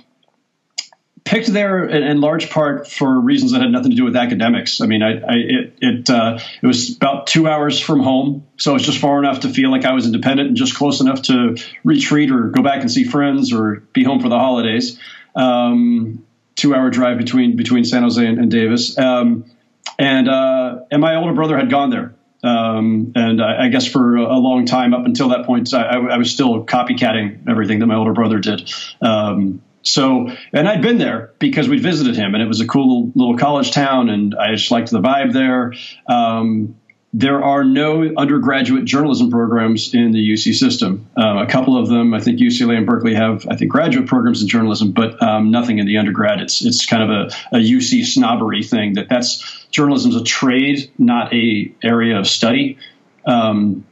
picked 1.25 1.47
there 1.47 1.85
in, 1.85 2.21
large 2.21 2.49
part 2.49 2.87
for 2.89 3.19
reasons 3.19 3.51
that 3.51 3.61
had 3.61 3.71
nothing 3.71 3.91
to 3.91 3.97
do 3.97 4.05
with 4.05 4.15
academics. 4.15 4.81
I 4.81 4.85
mean, 4.85 5.03
I, 5.03 5.11
I 5.11 5.35
it 5.35 5.77
it, 5.81 6.09
uh, 6.09 6.39
it 6.61 6.65
was 6.65 6.95
about 6.95 7.27
two 7.27 7.47
hours 7.47 7.79
from 7.79 7.99
home, 7.99 8.47
so 8.57 8.75
it's 8.75 8.85
just 8.85 8.97
far 8.97 9.19
enough 9.19 9.41
to 9.41 9.49
feel 9.49 9.71
like 9.71 9.85
I 9.85 9.93
was 9.93 10.05
independent 10.05 10.47
and 10.47 10.57
just 10.57 10.75
close 10.75 11.01
enough 11.01 11.23
to 11.23 11.57
retreat 11.83 12.31
or 12.31 12.49
go 12.49 12.61
back 12.61 12.81
and 12.81 12.89
see 12.89 13.03
friends 13.03 13.51
or 13.51 13.83
be 13.93 14.03
home 14.03 14.21
for 14.21 14.29
the 14.29 14.39
holidays. 14.39 14.99
Um, 15.35 16.25
two 16.55 16.75
hour 16.75 16.89
drive 16.89 17.17
between 17.17 17.55
between 17.55 17.83
San 17.83 18.03
Jose 18.03 18.25
and, 18.25 18.39
and 18.39 18.49
Davis. 18.49 18.97
Um, 18.97 19.45
and 19.97 20.29
uh, 20.29 20.79
and 20.91 21.01
my 21.01 21.15
older 21.15 21.33
brother 21.33 21.57
had 21.57 21.69
gone 21.69 21.89
there. 21.89 22.13
Um, 22.43 23.11
and 23.15 23.41
I, 23.41 23.65
I, 23.65 23.69
guess 23.69 23.85
for 23.85 24.15
a 24.15 24.37
long 24.37 24.65
time 24.65 24.95
up 24.95 25.05
until 25.05 25.29
that 25.29 25.45
point, 25.45 25.71
I, 25.75 25.97
I, 25.97 26.17
was 26.17 26.31
still 26.31 26.65
copycatting 26.65 27.47
everything 27.47 27.77
that 27.79 27.85
my 27.85 27.93
older 27.93 28.13
brother 28.13 28.39
did. 28.39 28.73
Um, 28.99 29.61
so, 29.83 30.29
and 30.51 30.67
I'd 30.67 30.81
been 30.81 30.97
there 30.97 31.33
because 31.37 31.69
we'd 31.69 31.83
visited 31.83 32.15
him, 32.15 32.33
and 32.33 32.41
it 32.41 32.47
was 32.47 32.59
a 32.59 32.67
cool 32.67 33.11
little 33.13 33.37
college 33.37 33.71
town, 33.71 34.09
and 34.09 34.33
I 34.35 34.55
just 34.55 34.71
liked 34.71 34.89
the 34.89 35.01
vibe 35.01 35.33
there. 35.33 35.73
Um, 36.07 36.77
there 37.13 37.43
are 37.43 37.63
no 37.63 38.09
undergraduate 38.15 38.85
journalism 38.85 39.29
programs 39.29 39.93
in 39.93 40.11
the 40.11 40.33
UC 40.33 40.55
system. 40.55 41.09
Um, 41.17 41.39
a 41.39 41.45
couple 41.45 41.77
of 41.77 41.89
them, 41.89 42.13
I 42.13 42.21
think 42.21 42.39
UCLA 42.39 42.77
and 42.77 42.85
Berkeley 42.85 43.15
have, 43.15 43.45
I 43.49 43.57
think, 43.57 43.69
graduate 43.69 44.07
programs 44.07 44.41
in 44.41 44.47
journalism, 44.47 44.91
but 44.91 45.21
um, 45.21 45.51
nothing 45.51 45.79
in 45.79 45.85
the 45.85 45.97
undergrad. 45.97 46.39
It's 46.39 46.63
it's 46.63 46.85
kind 46.85 47.03
of 47.03 47.09
a, 47.09 47.57
a 47.57 47.59
UC 47.59 48.05
snobbery 48.05 48.63
thing 48.63 48.93
that 48.93 49.09
that's 49.09 49.65
journalism's 49.71 50.15
a 50.15 50.23
trade, 50.23 50.89
not 50.97 51.33
a 51.33 51.73
area 51.83 52.17
of 52.17 52.27
study. 52.27 52.77
Um, 53.25 53.85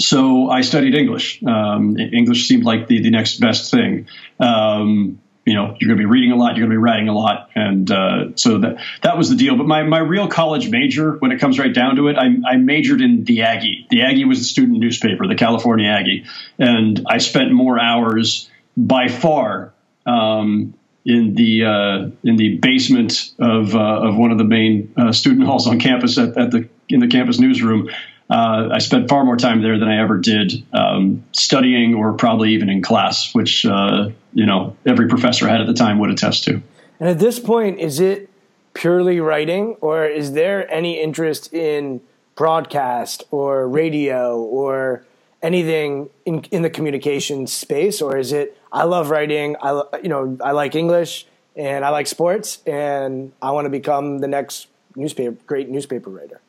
so 0.00 0.48
I 0.48 0.62
studied 0.62 0.94
English. 0.94 1.42
Um, 1.44 1.98
English 1.98 2.48
seemed 2.48 2.64
like 2.64 2.88
the, 2.88 3.02
the 3.02 3.10
next 3.10 3.40
best 3.40 3.70
thing. 3.70 4.08
Um, 4.40 5.20
you 5.44 5.54
know 5.54 5.76
you're 5.78 5.88
going 5.88 5.98
to 5.98 6.02
be 6.02 6.06
reading 6.06 6.32
a 6.32 6.36
lot 6.36 6.56
you're 6.56 6.66
going 6.66 6.70
to 6.70 6.74
be 6.74 6.82
writing 6.82 7.08
a 7.08 7.14
lot 7.14 7.50
and 7.54 7.90
uh, 7.90 8.36
so 8.36 8.58
that 8.58 8.76
that 9.02 9.18
was 9.18 9.30
the 9.30 9.36
deal. 9.36 9.56
But 9.56 9.66
my, 9.66 9.82
my 9.82 9.98
real 9.98 10.28
college 10.28 10.70
major 10.70 11.12
when 11.12 11.32
it 11.32 11.40
comes 11.40 11.58
right 11.58 11.72
down 11.72 11.96
to 11.96 12.08
it 12.08 12.16
I, 12.16 12.34
I 12.46 12.56
majored 12.56 13.00
in 13.00 13.24
the 13.24 13.42
aggie. 13.42 13.86
The 13.90 14.02
aggie 14.02 14.24
was 14.24 14.38
the 14.38 14.44
student 14.44 14.78
newspaper 14.78 15.26
the 15.26 15.34
california 15.34 15.88
aggie. 15.88 16.24
And 16.58 17.06
i 17.08 17.18
spent 17.18 17.52
more 17.52 17.78
hours 17.78 18.50
by 18.76 19.08
far 19.08 19.72
um, 20.06 20.74
in 21.04 21.34
the 21.34 21.64
uh, 21.64 22.10
in 22.22 22.36
the 22.36 22.56
basement 22.58 23.32
of 23.38 23.74
uh, 23.74 24.08
of 24.08 24.16
one 24.16 24.32
of 24.32 24.38
the 24.38 24.44
main 24.44 24.92
uh, 24.96 25.12
student 25.12 25.46
halls 25.46 25.66
on 25.66 25.78
campus 25.78 26.18
at, 26.18 26.36
at 26.36 26.50
the 26.50 26.68
in 26.88 27.00
the 27.00 27.08
campus 27.08 27.38
newsroom 27.38 27.90
uh, 28.30 28.70
I 28.72 28.78
spent 28.78 29.08
far 29.08 29.24
more 29.24 29.36
time 29.36 29.62
there 29.62 29.78
than 29.78 29.88
I 29.88 30.00
ever 30.00 30.16
did 30.18 30.64
um, 30.72 31.24
studying 31.32 31.94
or 31.94 32.14
probably 32.14 32.54
even 32.54 32.70
in 32.70 32.82
class, 32.82 33.34
which 33.34 33.66
uh, 33.66 34.10
you 34.32 34.46
know 34.46 34.76
every 34.86 35.08
professor 35.08 35.46
I 35.48 35.52
had 35.52 35.60
at 35.60 35.66
the 35.66 35.74
time 35.74 35.98
would 35.98 36.10
attest 36.10 36.44
to. 36.44 36.62
And 37.00 37.08
at 37.08 37.18
this 37.18 37.38
point, 37.38 37.80
is 37.80 38.00
it 38.00 38.30
purely 38.72 39.20
writing, 39.20 39.76
or 39.80 40.06
is 40.06 40.32
there 40.32 40.70
any 40.72 41.00
interest 41.00 41.52
in 41.52 42.00
broadcast 42.34 43.24
or 43.30 43.68
radio 43.68 44.38
or 44.38 45.04
anything 45.42 46.08
in, 46.24 46.42
in 46.50 46.62
the 46.62 46.70
communication 46.70 47.46
space, 47.46 48.00
or 48.00 48.16
is 48.16 48.32
it 48.32 48.56
I 48.72 48.84
love 48.84 49.10
writing, 49.10 49.56
I 49.62 49.82
you 50.02 50.08
know 50.08 50.38
I 50.42 50.52
like 50.52 50.74
English 50.74 51.26
and 51.56 51.84
I 51.84 51.90
like 51.90 52.06
sports, 52.06 52.60
and 52.66 53.32
I 53.42 53.50
want 53.50 53.66
to 53.66 53.70
become 53.70 54.18
the 54.18 54.28
next 54.28 54.68
newspaper 54.96 55.36
great 55.46 55.68
newspaper 55.68 56.08
writer? 56.08 56.40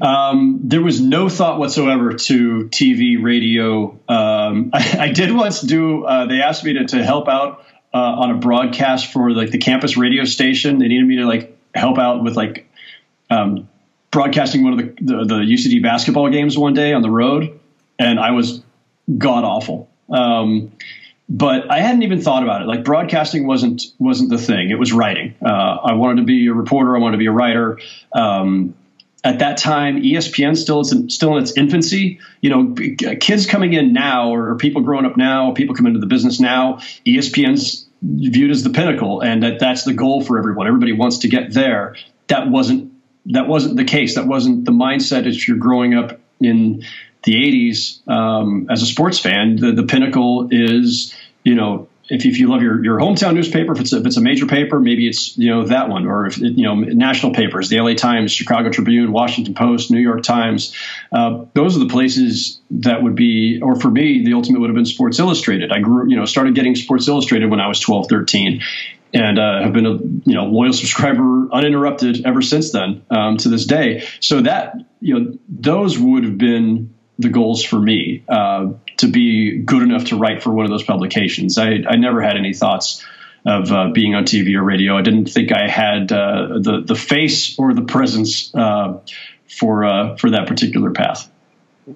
Um, 0.00 0.60
there 0.64 0.80
was 0.80 1.00
no 1.00 1.28
thought 1.28 1.58
whatsoever 1.58 2.14
to 2.14 2.68
TV, 2.70 3.22
radio. 3.22 3.98
Um, 4.08 4.70
I, 4.72 4.96
I, 4.98 5.12
did 5.12 5.32
once 5.32 5.60
do. 5.60 6.04
Uh, 6.04 6.26
they 6.26 6.40
asked 6.40 6.64
me 6.64 6.74
to, 6.74 6.86
to 6.86 7.04
help 7.04 7.28
out 7.28 7.64
uh, 7.92 7.98
on 7.98 8.30
a 8.30 8.34
broadcast 8.34 9.12
for 9.12 9.30
like 9.32 9.50
the 9.50 9.58
campus 9.58 9.96
radio 9.96 10.24
station. 10.24 10.78
They 10.78 10.88
needed 10.88 11.06
me 11.06 11.16
to 11.16 11.26
like 11.26 11.56
help 11.74 11.98
out 11.98 12.22
with 12.22 12.36
like 12.36 12.70
um, 13.28 13.68
broadcasting 14.10 14.64
one 14.64 14.72
of 14.72 14.78
the, 14.78 15.04
the, 15.04 15.24
the 15.24 15.34
UCD 15.34 15.82
basketball 15.82 16.30
games 16.30 16.56
one 16.56 16.74
day 16.74 16.92
on 16.92 17.02
the 17.02 17.10
road, 17.10 17.58
and 17.98 18.18
I 18.18 18.30
was 18.30 18.62
god 19.18 19.44
awful. 19.44 19.90
Um, 20.08 20.72
but 21.28 21.70
I 21.70 21.80
hadn't 21.80 22.02
even 22.02 22.20
thought 22.20 22.42
about 22.42 22.62
it. 22.62 22.66
Like 22.66 22.84
broadcasting 22.84 23.46
wasn't 23.46 23.82
wasn't 23.98 24.30
the 24.30 24.38
thing. 24.38 24.70
It 24.70 24.78
was 24.78 24.92
writing. 24.92 25.34
Uh, 25.44 25.78
I 25.82 25.94
wanted 25.94 26.22
to 26.22 26.26
be 26.26 26.46
a 26.46 26.52
reporter. 26.52 26.94
I 26.96 26.98
wanted 26.98 27.12
to 27.12 27.18
be 27.18 27.26
a 27.26 27.32
writer. 27.32 27.78
At 29.24 29.38
that 29.38 29.56
time, 29.56 30.02
ESPN 30.02 30.56
still 30.56 30.80
is 30.80 31.14
still 31.14 31.36
in 31.36 31.42
its 31.42 31.56
infancy. 31.56 32.18
You 32.40 32.50
know, 32.50 32.74
kids 33.20 33.46
coming 33.46 33.72
in 33.72 33.92
now, 33.92 34.34
or 34.34 34.56
people 34.56 34.82
growing 34.82 35.06
up 35.06 35.16
now, 35.16 35.52
people 35.52 35.76
come 35.76 35.86
into 35.86 36.00
the 36.00 36.06
business 36.06 36.40
now. 36.40 36.78
ESPN's 37.06 37.86
viewed 38.02 38.50
as 38.50 38.64
the 38.64 38.70
pinnacle, 38.70 39.20
and 39.20 39.42
that 39.44 39.60
that's 39.60 39.84
the 39.84 39.94
goal 39.94 40.24
for 40.24 40.38
everyone. 40.38 40.66
Everybody 40.66 40.92
wants 40.92 41.18
to 41.18 41.28
get 41.28 41.52
there. 41.52 41.96
That 42.26 42.50
wasn't 42.50 42.92
that 43.26 43.46
wasn't 43.46 43.76
the 43.76 43.84
case. 43.84 44.16
That 44.16 44.26
wasn't 44.26 44.64
the 44.64 44.72
mindset 44.72 45.26
if 45.26 45.46
you're 45.46 45.56
growing 45.56 45.94
up 45.94 46.18
in 46.40 46.82
the 47.22 47.34
80s 47.34 48.08
um, 48.08 48.66
as 48.68 48.82
a 48.82 48.86
sports 48.86 49.20
fan. 49.20 49.54
The, 49.56 49.70
the 49.70 49.84
pinnacle 49.84 50.48
is 50.50 51.14
you 51.44 51.54
know 51.54 51.88
if, 52.08 52.26
if 52.26 52.38
you 52.38 52.48
love 52.48 52.62
your, 52.62 52.82
your 52.84 52.98
hometown 52.98 53.34
newspaper, 53.34 53.72
if 53.72 53.80
it's, 53.80 53.92
a, 53.92 53.98
if 53.98 54.06
it's 54.06 54.16
a 54.16 54.20
major 54.20 54.46
paper, 54.46 54.80
maybe 54.80 55.08
it's 55.08 55.36
you 55.38 55.50
know 55.50 55.64
that 55.66 55.88
one, 55.88 56.06
or 56.06 56.26
if 56.26 56.38
you 56.38 56.64
know 56.64 56.74
national 56.74 57.32
papers, 57.32 57.68
the 57.68 57.80
LA 57.80 57.94
Times, 57.94 58.32
Chicago 58.32 58.70
Tribune, 58.70 59.12
Washington 59.12 59.54
Post, 59.54 59.90
New 59.90 60.00
York 60.00 60.22
Times. 60.22 60.76
Uh, 61.10 61.44
those 61.54 61.76
are 61.76 61.80
the 61.80 61.88
places 61.88 62.60
that 62.70 63.02
would 63.02 63.14
be, 63.14 63.60
or 63.62 63.76
for 63.76 63.90
me, 63.90 64.24
the 64.24 64.34
ultimate 64.34 64.60
would 64.60 64.70
have 64.70 64.76
been 64.76 64.86
Sports 64.86 65.18
Illustrated. 65.18 65.72
I 65.72 65.80
grew, 65.80 66.08
you 66.08 66.16
know, 66.16 66.24
started 66.24 66.54
getting 66.54 66.74
Sports 66.74 67.08
Illustrated 67.08 67.50
when 67.50 67.60
I 67.60 67.68
was 67.68 67.80
12, 67.80 68.08
13 68.08 68.62
and 69.14 69.38
uh, 69.38 69.62
have 69.62 69.72
been 69.72 69.86
a 69.86 69.98
you 69.98 70.34
know 70.34 70.46
loyal 70.46 70.72
subscriber 70.72 71.48
uninterrupted 71.52 72.24
ever 72.24 72.42
since 72.42 72.72
then 72.72 73.02
um, 73.10 73.36
to 73.38 73.48
this 73.48 73.66
day. 73.66 74.06
So 74.20 74.40
that 74.42 74.74
you 75.00 75.18
know 75.18 75.38
those 75.48 75.98
would 75.98 76.24
have 76.24 76.38
been 76.38 76.91
the 77.22 77.28
goals 77.28 77.64
for 77.64 77.78
me 77.78 78.24
uh, 78.28 78.72
to 78.98 79.08
be 79.08 79.58
good 79.58 79.82
enough 79.82 80.06
to 80.06 80.16
write 80.16 80.42
for 80.42 80.52
one 80.52 80.64
of 80.64 80.70
those 80.70 80.82
publications. 80.82 81.58
I, 81.58 81.82
I 81.88 81.96
never 81.96 82.20
had 82.20 82.36
any 82.36 82.54
thoughts 82.54 83.04
of 83.44 83.72
uh, 83.72 83.90
being 83.90 84.14
on 84.14 84.24
TV 84.24 84.54
or 84.54 84.62
radio. 84.62 84.96
I 84.96 85.02
didn't 85.02 85.26
think 85.26 85.52
I 85.52 85.68
had 85.68 86.12
uh, 86.12 86.58
the 86.60 86.82
the 86.84 86.94
face 86.94 87.58
or 87.58 87.74
the 87.74 87.82
presence 87.82 88.54
uh, 88.54 89.00
for 89.48 89.84
uh, 89.84 90.16
for 90.16 90.30
that 90.30 90.46
particular 90.46 90.90
path. 90.90 91.30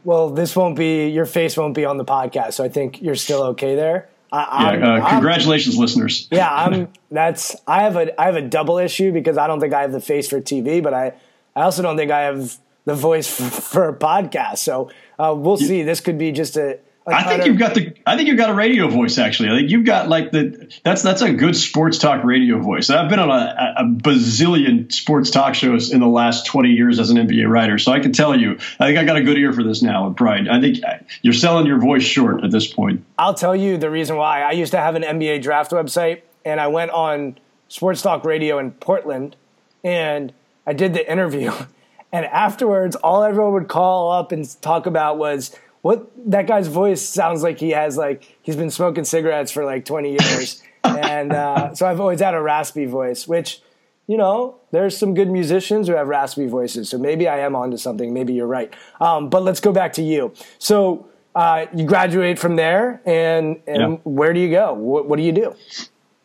Well, 0.04 0.30
this 0.30 0.56
won't 0.56 0.76
be 0.76 1.08
your 1.08 1.26
face 1.26 1.56
won't 1.56 1.74
be 1.74 1.84
on 1.84 1.96
the 1.96 2.04
podcast, 2.04 2.54
so 2.54 2.64
I 2.64 2.68
think 2.68 3.00
you're 3.00 3.14
still 3.14 3.42
okay 3.44 3.76
there. 3.76 4.08
I, 4.32 4.76
yeah, 4.76 4.94
uh, 4.94 5.08
congratulations, 5.10 5.76
I'm, 5.76 5.80
listeners. 5.80 6.28
yeah, 6.32 6.52
I'm. 6.52 6.88
That's 7.10 7.54
I 7.66 7.82
have 7.82 7.96
a 7.96 8.20
I 8.20 8.26
have 8.26 8.34
a 8.34 8.42
double 8.42 8.78
issue 8.78 9.12
because 9.12 9.38
I 9.38 9.46
don't 9.46 9.60
think 9.60 9.72
I 9.72 9.82
have 9.82 9.92
the 9.92 10.00
face 10.00 10.28
for 10.28 10.40
TV, 10.40 10.82
but 10.82 10.92
I 10.92 11.12
I 11.54 11.62
also 11.62 11.82
don't 11.82 11.96
think 11.96 12.10
I 12.10 12.22
have 12.22 12.58
the 12.84 12.94
voice 12.94 13.28
for, 13.28 13.44
for 13.60 13.88
a 13.88 13.94
podcast. 13.94 14.58
So 14.58 14.90
uh, 15.18 15.34
we'll 15.36 15.56
see. 15.56 15.82
This 15.82 16.00
could 16.00 16.18
be 16.18 16.32
just 16.32 16.56
a. 16.56 16.78
I 17.08 17.22
think 17.22 17.46
you've 17.46 17.58
got 17.58 17.74
the. 17.74 17.94
I 18.04 18.16
think 18.16 18.26
you've 18.26 18.36
got 18.36 18.50
a 18.50 18.54
radio 18.54 18.88
voice. 18.88 19.16
Actually, 19.16 19.50
I 19.50 19.58
think 19.58 19.70
you've 19.70 19.86
got 19.86 20.08
like 20.08 20.32
the. 20.32 20.72
That's 20.82 21.02
that's 21.02 21.22
a 21.22 21.32
good 21.32 21.54
sports 21.54 21.98
talk 21.98 22.24
radio 22.24 22.58
voice. 22.58 22.90
I've 22.90 23.08
been 23.08 23.20
on 23.20 23.30
a, 23.30 23.74
a 23.78 23.84
bazillion 23.84 24.92
sports 24.92 25.30
talk 25.30 25.54
shows 25.54 25.92
in 25.92 26.00
the 26.00 26.08
last 26.08 26.46
twenty 26.46 26.70
years 26.70 26.98
as 26.98 27.10
an 27.10 27.16
NBA 27.16 27.48
writer, 27.48 27.78
so 27.78 27.92
I 27.92 28.00
can 28.00 28.12
tell 28.12 28.38
you, 28.38 28.52
I 28.80 28.86
think 28.86 28.98
I 28.98 29.04
got 29.04 29.16
a 29.16 29.22
good 29.22 29.38
ear 29.38 29.52
for 29.52 29.62
this 29.62 29.82
now, 29.82 30.08
Brian. 30.10 30.48
I 30.48 30.60
think 30.60 30.78
you're 31.22 31.32
selling 31.32 31.66
your 31.66 31.78
voice 31.78 32.02
short 32.02 32.42
at 32.42 32.50
this 32.50 32.66
point. 32.66 33.04
I'll 33.16 33.34
tell 33.34 33.54
you 33.54 33.78
the 33.78 33.90
reason 33.90 34.16
why. 34.16 34.42
I 34.42 34.50
used 34.52 34.72
to 34.72 34.78
have 34.78 34.96
an 34.96 35.02
NBA 35.02 35.42
draft 35.42 35.70
website, 35.70 36.22
and 36.44 36.60
I 36.60 36.66
went 36.66 36.90
on 36.90 37.38
sports 37.68 38.02
talk 38.02 38.24
radio 38.24 38.58
in 38.58 38.72
Portland, 38.72 39.36
and 39.84 40.32
I 40.66 40.72
did 40.72 40.92
the 40.92 41.08
interview. 41.08 41.52
And 42.16 42.24
afterwards, 42.24 42.96
all 42.96 43.22
everyone 43.22 43.52
would 43.52 43.68
call 43.68 44.10
up 44.10 44.32
and 44.32 44.48
talk 44.62 44.86
about 44.86 45.18
was 45.18 45.54
what 45.82 46.10
that 46.30 46.46
guy's 46.46 46.66
voice 46.66 47.02
sounds 47.02 47.42
like 47.42 47.60
he 47.60 47.72
has 47.72 47.98
like 47.98 48.38
he's 48.40 48.56
been 48.56 48.70
smoking 48.70 49.04
cigarettes 49.04 49.52
for 49.52 49.66
like 49.66 49.84
20 49.84 50.12
years. 50.12 50.62
and 50.84 51.34
uh, 51.34 51.74
so 51.74 51.86
I've 51.86 52.00
always 52.00 52.20
had 52.20 52.32
a 52.32 52.40
raspy 52.40 52.86
voice, 52.86 53.28
which, 53.28 53.60
you 54.06 54.16
know, 54.16 54.58
there's 54.70 54.96
some 54.96 55.12
good 55.12 55.28
musicians 55.28 55.88
who 55.88 55.94
have 55.94 56.08
raspy 56.08 56.46
voices. 56.46 56.88
So 56.88 56.96
maybe 56.96 57.28
I 57.28 57.40
am 57.40 57.54
onto 57.54 57.76
something. 57.76 58.14
Maybe 58.14 58.32
you're 58.32 58.46
right. 58.46 58.72
Um, 58.98 59.28
but 59.28 59.42
let's 59.42 59.60
go 59.60 59.70
back 59.70 59.92
to 59.94 60.02
you. 60.02 60.32
So 60.58 61.06
uh, 61.34 61.66
you 61.74 61.84
graduate 61.84 62.38
from 62.38 62.56
there, 62.56 63.02
and, 63.04 63.60
and 63.66 63.92
yeah. 63.92 63.98
where 64.04 64.32
do 64.32 64.40
you 64.40 64.48
go? 64.48 64.72
What, 64.72 65.06
what 65.06 65.18
do 65.18 65.22
you 65.22 65.32
do? 65.32 65.54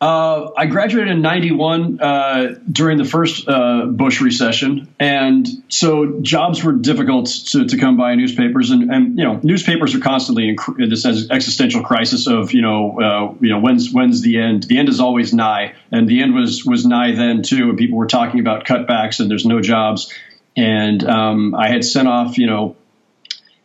Uh, 0.02 0.50
I 0.56 0.66
graduated 0.66 1.12
in 1.12 1.22
'91 1.22 2.00
uh, 2.00 2.54
during 2.68 2.98
the 2.98 3.04
first 3.04 3.48
uh, 3.48 3.86
Bush 3.86 4.20
recession, 4.20 4.92
and 4.98 5.46
so 5.68 6.18
jobs 6.22 6.64
were 6.64 6.72
difficult 6.72 7.26
to, 7.52 7.66
to 7.66 7.78
come 7.78 7.96
by 7.96 8.10
in 8.10 8.18
newspapers. 8.18 8.72
And, 8.72 8.92
and, 8.92 9.16
you 9.16 9.22
know, 9.22 9.38
newspapers 9.44 9.94
are 9.94 10.00
constantly 10.00 10.56
in, 10.76 10.88
this 10.88 11.06
existential 11.06 11.84
crisis 11.84 12.26
of 12.26 12.52
you 12.52 12.62
know, 12.62 13.00
uh, 13.00 13.34
you 13.40 13.50
know, 13.50 13.60
when's 13.60 13.92
when's 13.92 14.22
the 14.22 14.40
end? 14.40 14.64
The 14.64 14.78
end 14.78 14.88
is 14.88 14.98
always 14.98 15.32
nigh, 15.32 15.76
and 15.92 16.08
the 16.08 16.20
end 16.20 16.34
was 16.34 16.64
was 16.64 16.84
nigh 16.84 17.14
then 17.14 17.42
too. 17.42 17.68
And 17.68 17.78
people 17.78 17.96
were 17.96 18.08
talking 18.08 18.40
about 18.40 18.64
cutbacks, 18.64 19.20
and 19.20 19.30
there's 19.30 19.46
no 19.46 19.60
jobs. 19.60 20.12
And 20.56 21.08
um, 21.08 21.54
I 21.54 21.68
had 21.68 21.84
sent 21.84 22.08
off, 22.08 22.38
you 22.38 22.48
know, 22.48 22.74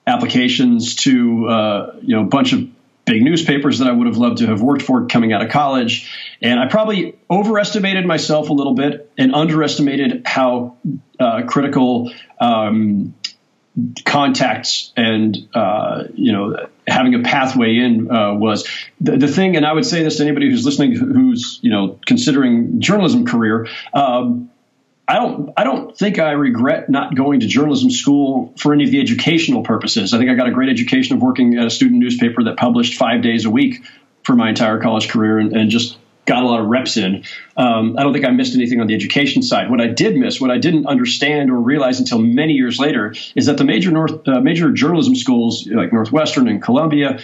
applications 0.06 0.98
to 0.98 1.48
uh, 1.48 1.96
you 2.00 2.16
know 2.16 2.22
a 2.22 2.28
bunch 2.28 2.54
of 2.54 2.68
big 3.08 3.24
newspapers 3.24 3.80
that 3.80 3.88
I 3.88 3.92
would 3.92 4.06
have 4.06 4.18
loved 4.18 4.40
to 4.40 4.48
have 4.48 4.62
worked 4.62 4.84
for 4.84 5.08
coming 5.08 5.34
out 5.34 5.42
of 5.42 5.50
college. 5.50 6.14
And 6.42 6.60
I 6.60 6.68
probably 6.68 7.18
overestimated 7.32 8.06
myself 8.06 8.50
a 8.50 8.54
little 8.54 8.76
bit 8.76 9.12
and 9.18 9.34
underestimated 9.34 10.24
how 10.26 10.78
uh, 11.20 11.44
critical 11.48 12.12
um, 12.40 13.16
contacts 14.06 14.92
and 14.98 15.38
uh, 15.54 16.04
you 16.14 16.32
know 16.32 16.68
having 16.88 17.16
a 17.16 17.24
pathway 17.24 17.78
in 17.78 18.12
uh, 18.12 18.34
was 18.34 18.68
the, 19.00 19.18
the, 19.18 19.28
thing. 19.28 19.56
And 19.56 19.66
I 19.66 19.74
would 19.74 19.86
say 19.86 20.04
this 20.04 20.18
to 20.18 20.24
anybody 20.24 20.50
who's 20.50 20.66
listening, 20.66 20.96
who's 20.96 21.60
you 21.62 21.72
know 21.72 22.00
considering 22.06 22.82
journalism 22.82 23.26
career. 23.26 23.68
Um, 23.94 24.52
I 25.08 25.16
don't. 25.16 25.54
I 25.56 25.64
don't 25.64 25.98
think 25.98 26.20
I 26.20 26.32
regret 26.32 26.90
not 26.90 27.16
going 27.16 27.40
to 27.40 27.48
journalism 27.48 27.90
school 27.90 28.54
for 28.58 28.74
any 28.74 28.84
of 28.84 28.92
the 28.92 29.00
educational 29.00 29.64
purposes. 29.64 30.14
I 30.14 30.18
think 30.18 30.30
I 30.30 30.34
got 30.34 30.48
a 30.48 30.52
great 30.52 30.70
education 30.70 31.16
of 31.16 31.22
working 31.22 31.58
at 31.58 31.66
a 31.66 31.70
student 31.70 32.00
newspaper 32.00 32.44
that 32.44 32.58
published 32.58 32.96
five 32.96 33.22
days 33.22 33.46
a 33.46 33.50
week 33.50 33.86
for 34.24 34.36
my 34.36 34.50
entire 34.50 34.80
college 34.82 35.08
career, 35.08 35.40
and, 35.40 35.56
and 35.56 35.70
just 35.70 35.98
got 36.26 36.44
a 36.44 36.46
lot 36.46 36.60
of 36.60 36.68
reps 36.68 36.98
in. 36.98 37.24
Um, 37.56 37.96
I 37.98 38.04
don't 38.04 38.12
think 38.12 38.26
I 38.26 38.32
missed 38.32 38.54
anything 38.54 38.82
on 38.82 38.88
the 38.88 38.96
education 38.96 39.42
side. 39.42 39.70
What 39.72 39.80
I 39.80 39.88
did 39.88 40.18
miss, 40.18 40.42
what 40.42 40.52
I 40.52 40.58
didn't 40.58 40.86
understand 40.86 41.50
or 41.50 41.56
realize 41.56 42.00
until 42.00 42.20
many 42.20 42.54
years 42.54 42.78
later, 42.78 43.16
is 43.34 43.46
that 43.46 43.58
the 43.58 43.64
major 43.64 43.92
North 43.92 44.28
uh, 44.28 44.42
major 44.42 44.72
journalism 44.72 45.16
schools 45.16 45.66
like 45.68 45.94
Northwestern 45.94 46.50
and 46.50 46.62
Columbia, 46.62 47.20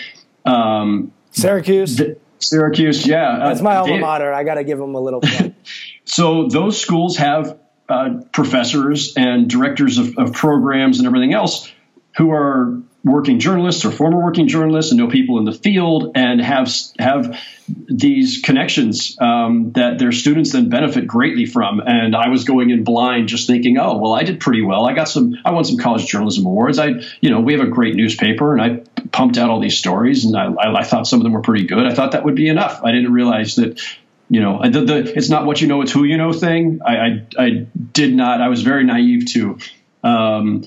um, 0.46 1.12
Syracuse. 1.32 1.98
The, 1.98 2.18
Syracuse, 2.40 3.06
yeah, 3.06 3.30
uh, 3.30 3.50
that's 3.50 3.62
my 3.62 3.76
alma 3.76 3.98
mater. 4.00 4.34
I 4.34 4.44
got 4.44 4.56
to 4.56 4.64
give 4.64 4.78
them 4.78 4.96
a 4.96 5.00
little. 5.00 5.22
so 6.06 6.48
those 6.48 6.80
schools 6.80 7.18
have 7.18 7.58
uh, 7.90 8.22
professors 8.32 9.14
and 9.16 9.50
directors 9.50 9.98
of, 9.98 10.18
of 10.18 10.34
programs 10.34 11.00
and 11.00 11.08
everything 11.08 11.34
else 11.34 11.72
who 12.18 12.32
are 12.32 12.82
working 13.04 13.40
journalists 13.40 13.84
or 13.84 13.92
former 13.92 14.24
working 14.24 14.48
journalists 14.48 14.92
and 14.92 15.00
know 15.00 15.10
people 15.10 15.38
in 15.38 15.44
the 15.44 15.52
field 15.52 16.12
and 16.16 16.40
have 16.40 16.72
have 16.98 17.38
these 17.68 18.42
connections 18.42 19.18
um, 19.20 19.72
that 19.74 20.00
their 20.00 20.12
students 20.12 20.52
then 20.52 20.70
benefit 20.70 21.08
greatly 21.08 21.46
from. 21.46 21.80
And 21.80 22.16
I 22.16 22.30
was 22.30 22.44
going 22.44 22.70
in 22.70 22.84
blind, 22.84 23.28
just 23.28 23.48
thinking, 23.48 23.78
oh, 23.78 23.98
well, 23.98 24.14
I 24.14 24.24
did 24.24 24.40
pretty 24.40 24.62
well. 24.62 24.86
I 24.86 24.94
got 24.94 25.08
some, 25.08 25.36
I 25.46 25.52
won 25.52 25.64
some 25.64 25.78
college 25.78 26.06
journalism 26.06 26.46
awards. 26.46 26.80
I, 26.80 27.02
you 27.22 27.30
know, 27.30 27.40
we 27.40 27.54
have 27.54 27.62
a 27.62 27.70
great 27.70 27.96
newspaper, 27.96 28.56
and 28.56 28.62
I 28.62 29.06
pumped 29.12 29.38
out 29.38 29.50
all 29.50 29.60
these 29.60 29.78
stories, 29.78 30.26
and 30.26 30.36
I, 30.36 30.52
I, 30.52 30.80
I 30.80 30.84
thought 30.84 31.08
some 31.08 31.20
of 31.20 31.24
them 31.24 31.34
were 31.34 31.42
pretty 31.42 31.66
good. 31.66 31.86
I 31.86 31.94
thought 31.94 32.12
that 32.12 32.26
would 32.26 32.36
be 32.36 32.48
enough. 32.48 32.84
I 32.84 32.92
didn't 32.92 33.14
realize 33.14 33.56
that 33.56 33.82
you 34.30 34.42
know, 34.42 34.62
the, 34.64 34.82
the, 34.82 35.18
it's 35.18 35.30
not 35.30 35.46
what 35.46 35.62
you 35.62 35.68
know, 35.68 35.82
it's 35.82 35.92
who 35.92 36.04
you 36.04 36.18
know 36.18 36.34
thing. 36.34 36.80
I, 36.86 36.96
I, 36.96 37.28
I 37.38 37.50
did 37.92 38.16
not, 38.16 38.42
I 38.42 38.50
was 38.50 38.62
very 38.62 38.84
naive 38.84 39.26
to. 39.34 39.58
Um, 40.04 40.66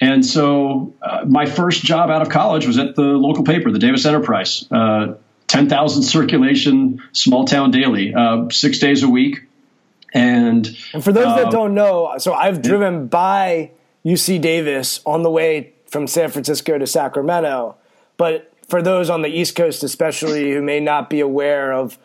and 0.00 0.24
so 0.24 0.94
uh, 1.02 1.24
my 1.26 1.46
first 1.46 1.82
job 1.82 2.10
out 2.10 2.22
of 2.22 2.28
college 2.28 2.66
was 2.66 2.78
at 2.78 2.94
the 2.94 3.02
local 3.02 3.44
paper, 3.44 3.70
the 3.70 3.78
Davis 3.78 4.06
Enterprise, 4.06 4.66
uh, 4.70 5.14
10,000 5.48 6.02
circulation, 6.02 7.02
small 7.12 7.44
town 7.44 7.70
daily, 7.70 8.14
uh, 8.14 8.48
six 8.50 8.78
days 8.78 9.02
a 9.02 9.08
week. 9.08 9.42
And, 10.14 10.76
and 10.94 11.02
for 11.02 11.12
those 11.12 11.36
that 11.36 11.46
uh, 11.46 11.50
don't 11.50 11.74
know, 11.74 12.14
so 12.18 12.32
I've 12.32 12.62
driven 12.62 13.08
by 13.08 13.72
UC 14.04 14.40
Davis 14.40 15.00
on 15.04 15.22
the 15.22 15.30
way 15.30 15.72
from 15.86 16.06
San 16.06 16.30
Francisco 16.30 16.78
to 16.78 16.86
Sacramento. 16.86 17.76
But 18.16 18.52
for 18.68 18.82
those 18.82 19.10
on 19.10 19.22
the 19.22 19.28
East 19.28 19.56
Coast, 19.56 19.82
especially 19.82 20.52
who 20.52 20.62
may 20.62 20.80
not 20.80 21.10
be 21.10 21.20
aware 21.20 21.72
of 21.72 21.98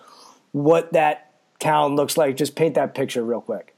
what 0.53 0.93
that 0.93 1.33
town 1.59 1.97
looks 1.97 2.15
like, 2.15 2.37
just 2.37 2.55
paint 2.55 2.75
that 2.75 2.95
picture 2.95 3.23
real 3.23 3.41
quick. 3.41 3.75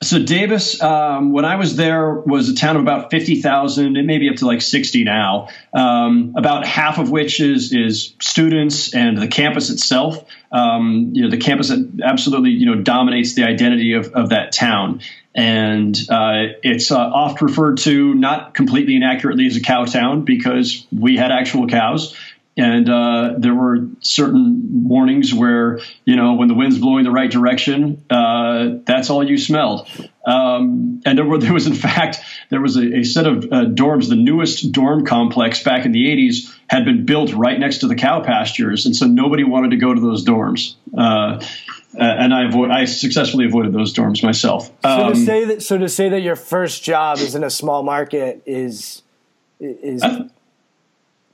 So 0.00 0.22
Davis, 0.22 0.80
um, 0.80 1.32
when 1.32 1.44
I 1.44 1.56
was 1.56 1.74
there, 1.74 2.14
was 2.14 2.48
a 2.48 2.54
town 2.54 2.76
of 2.76 2.82
about 2.82 3.10
fifty 3.10 3.42
thousand. 3.42 3.96
It 3.96 4.04
may 4.04 4.18
be 4.18 4.28
up 4.28 4.36
to 4.36 4.46
like 4.46 4.62
sixty 4.62 5.02
now. 5.02 5.48
Um, 5.74 6.34
about 6.36 6.64
half 6.64 6.98
of 6.98 7.10
which 7.10 7.40
is 7.40 7.72
is 7.72 8.14
students 8.20 8.94
and 8.94 9.18
the 9.18 9.26
campus 9.26 9.70
itself. 9.70 10.24
Um, 10.52 11.10
you 11.14 11.22
know, 11.22 11.30
the 11.30 11.36
campus 11.36 11.72
absolutely 12.00 12.50
you 12.50 12.66
know 12.66 12.80
dominates 12.80 13.34
the 13.34 13.42
identity 13.42 13.94
of, 13.94 14.12
of 14.12 14.28
that 14.28 14.52
town, 14.52 15.00
and 15.34 15.96
uh, 16.08 16.54
it's 16.62 16.92
uh, 16.92 16.98
oft 16.98 17.42
referred 17.42 17.78
to 17.78 18.14
not 18.14 18.54
completely 18.54 18.94
inaccurately 18.94 19.48
as 19.48 19.56
a 19.56 19.60
cow 19.60 19.84
town 19.84 20.24
because 20.24 20.86
we 20.92 21.16
had 21.16 21.32
actual 21.32 21.66
cows. 21.66 22.16
And 22.58 22.90
uh, 22.90 23.34
there 23.38 23.54
were 23.54 23.86
certain 24.00 24.82
mornings 24.82 25.32
where, 25.32 25.78
you 26.04 26.16
know, 26.16 26.34
when 26.34 26.48
the 26.48 26.54
wind's 26.54 26.76
blowing 26.76 27.04
the 27.04 27.12
right 27.12 27.30
direction, 27.30 28.04
uh, 28.10 28.78
that's 28.84 29.10
all 29.10 29.22
you 29.22 29.38
smelled. 29.38 29.88
Um, 30.26 31.00
and 31.06 31.16
there, 31.16 31.24
were, 31.24 31.38
there 31.38 31.52
was, 31.52 31.68
in 31.68 31.74
fact, 31.74 32.18
there 32.50 32.60
was 32.60 32.76
a, 32.76 32.98
a 32.98 33.04
set 33.04 33.28
of 33.28 33.44
uh, 33.44 33.64
dorms. 33.66 34.08
The 34.08 34.16
newest 34.16 34.72
dorm 34.72 35.06
complex 35.06 35.62
back 35.62 35.86
in 35.86 35.92
the 35.92 36.06
80s 36.06 36.52
had 36.68 36.84
been 36.84 37.06
built 37.06 37.32
right 37.32 37.58
next 37.58 37.78
to 37.78 37.86
the 37.86 37.94
cow 37.94 38.24
pastures. 38.24 38.86
And 38.86 38.96
so 38.96 39.06
nobody 39.06 39.44
wanted 39.44 39.70
to 39.70 39.76
go 39.76 39.94
to 39.94 40.00
those 40.00 40.24
dorms. 40.24 40.74
Uh, 40.96 41.40
and 41.96 42.34
I 42.34 42.48
avoid, 42.48 42.72
I 42.72 42.86
successfully 42.86 43.46
avoided 43.46 43.72
those 43.72 43.94
dorms 43.94 44.22
myself. 44.24 44.68
Um, 44.84 44.98
so 44.98 44.98
to 44.98 45.04
um, 45.04 45.14
say 45.14 45.44
that, 45.44 45.62
so 45.62 45.78
to 45.78 45.88
say 45.88 46.08
that 46.08 46.22
your 46.22 46.36
first 46.36 46.82
job 46.82 47.18
is 47.18 47.36
in 47.36 47.44
a 47.44 47.50
small 47.50 47.84
market 47.84 48.42
is 48.46 49.02
is 49.60 50.02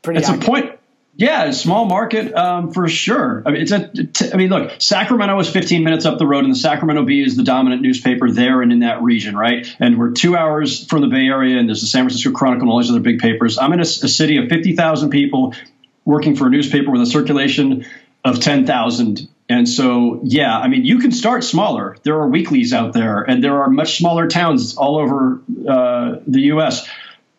pretty. 0.02 0.20
It's 0.20 0.28
a 0.28 0.38
point. 0.38 0.78
Yeah, 1.16 1.52
small 1.52 1.84
market 1.84 2.34
um, 2.34 2.72
for 2.72 2.88
sure. 2.88 3.42
I 3.46 3.52
mean, 3.52 3.62
it's 3.62 3.70
a. 3.70 3.88
T- 3.88 4.32
I 4.32 4.36
mean, 4.36 4.50
look, 4.50 4.80
Sacramento 4.80 5.38
is 5.38 5.48
15 5.48 5.84
minutes 5.84 6.06
up 6.06 6.18
the 6.18 6.26
road, 6.26 6.44
and 6.44 6.52
the 6.52 6.58
Sacramento 6.58 7.04
Bee 7.04 7.22
is 7.22 7.36
the 7.36 7.44
dominant 7.44 7.82
newspaper 7.82 8.30
there 8.30 8.62
and 8.62 8.72
in 8.72 8.80
that 8.80 9.00
region, 9.00 9.36
right? 9.36 9.64
And 9.78 9.96
we're 9.96 10.10
two 10.10 10.36
hours 10.36 10.86
from 10.86 11.02
the 11.02 11.06
Bay 11.06 11.26
Area, 11.26 11.58
and 11.58 11.68
there's 11.68 11.82
the 11.82 11.86
San 11.86 12.02
Francisco 12.02 12.32
Chronicle 12.32 12.62
and 12.62 12.70
all 12.70 12.80
these 12.80 12.90
other 12.90 12.98
big 12.98 13.20
papers. 13.20 13.58
I'm 13.58 13.72
in 13.72 13.78
a, 13.78 13.82
a 13.82 13.84
city 13.84 14.38
of 14.38 14.48
50,000 14.48 15.10
people 15.10 15.54
working 16.04 16.34
for 16.34 16.48
a 16.48 16.50
newspaper 16.50 16.90
with 16.90 17.02
a 17.02 17.06
circulation 17.06 17.86
of 18.24 18.40
10,000 18.40 19.28
and 19.46 19.68
so, 19.68 20.22
yeah, 20.24 20.58
I 20.58 20.68
mean, 20.68 20.86
you 20.86 21.00
can 21.00 21.12
start 21.12 21.44
smaller. 21.44 21.98
There 22.02 22.14
are 22.14 22.26
weeklies 22.26 22.72
out 22.72 22.94
there, 22.94 23.20
and 23.20 23.44
there 23.44 23.60
are 23.60 23.68
much 23.68 23.98
smaller 23.98 24.26
towns 24.26 24.74
all 24.78 24.96
over 24.96 25.42
uh, 25.68 26.16
the 26.26 26.40
U.S 26.44 26.88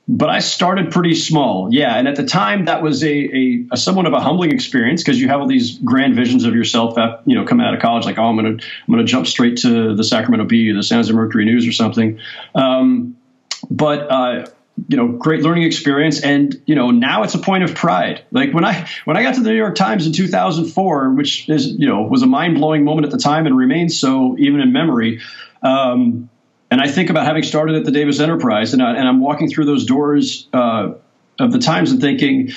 but 0.08 0.30
I 0.30 0.39
started 0.39 0.91
pretty 0.91 1.16
small. 1.16 1.74
Yeah. 1.74 1.97
And 1.97 2.08
at 2.08 2.16
the 2.16 2.26
time, 2.26 2.66
that 2.66 2.84
was 2.84 3.03
a, 3.03 3.08
a, 3.08 3.66
a 3.72 3.78
somewhat 3.78 4.06
of 4.06 4.14
a 4.14 4.20
humbling 4.20 4.51
experience 4.51 5.01
because 5.01 5.20
you 5.20 5.28
have 5.30 5.41
all 5.41 5.47
these 5.47 5.80
grand 5.80 6.16
visions 6.16 6.43
of 6.45 6.53
yourself, 6.53 6.97
at, 6.97 7.22
you 7.26 7.36
know, 7.36 7.45
coming 7.45 7.66
out 7.66 7.74
of 7.74 7.82
college, 7.82 8.06
like, 8.06 8.20
oh, 8.20 8.26
I'm 8.26 8.38
going 8.38 8.58
to, 8.58 8.64
I'm 8.64 8.93
going 8.93 9.03
to 9.03 9.12
jump 9.12 9.26
straight 9.26 9.58
to 9.58 9.95
the 9.95 10.03
Sacramento 10.03 10.45
Bee 10.45 10.70
or 10.70 10.76
the 10.76 10.84
San 10.84 10.99
Jose 10.99 11.12
Mercury 11.12 11.45
News 11.45 11.68
or 11.68 11.72
something. 11.72 12.20
Um, 12.53 13.18
but, 13.72 14.12
uh, 14.12 14.45
you 14.89 14.97
know, 14.97 15.08
great 15.08 15.41
learning 15.41 15.64
experience. 15.64 16.22
And, 16.22 16.62
you 16.68 16.76
know, 16.76 16.91
now 16.91 17.24
it's 17.24 17.34
a 17.34 17.39
point 17.39 17.64
of 17.64 17.74
pride. 17.74 18.24
Like 18.30 18.53
when 18.53 18.66
I, 18.66 18.88
when 19.06 19.18
I 19.18 19.24
got 19.24 19.36
to 19.36 19.41
the 19.41 19.49
New 19.49 19.58
York 19.58 19.76
Times 19.76 20.06
in 20.06 20.14
2004, 20.14 21.14
which 21.14 21.49
is, 21.49 21.68
you 21.68 21.88
know, 21.88 22.03
was 22.03 22.22
a 22.22 22.28
mind 22.28 22.58
blowing 22.58 22.84
moment 22.84 23.06
at 23.06 23.12
the 23.12 23.18
time 23.18 23.47
and 23.47 23.58
remains 23.58 23.99
so 23.99 24.38
even 24.38 24.60
in 24.60 24.72
memory. 24.72 25.22
Um, 25.64 26.30
and 26.76 26.82
I 26.82 26.89
think 26.89 27.09
about 27.09 27.26
having 27.26 27.43
started 27.43 27.78
at 27.78 27.86
the 27.86 27.91
Davis 27.91 28.19
Enterprise, 28.19 28.73
and, 28.73 28.84
I, 28.84 28.97
I'm 28.97 29.21
walking 29.21 29.49
through 29.49 29.63
those 29.63 29.86
doors 29.86 30.49
uh, 30.51 30.95
of 31.39 31.53
the 31.53 31.59
Times 31.59 31.93
and 31.93 32.01
thinking, 32.01 32.51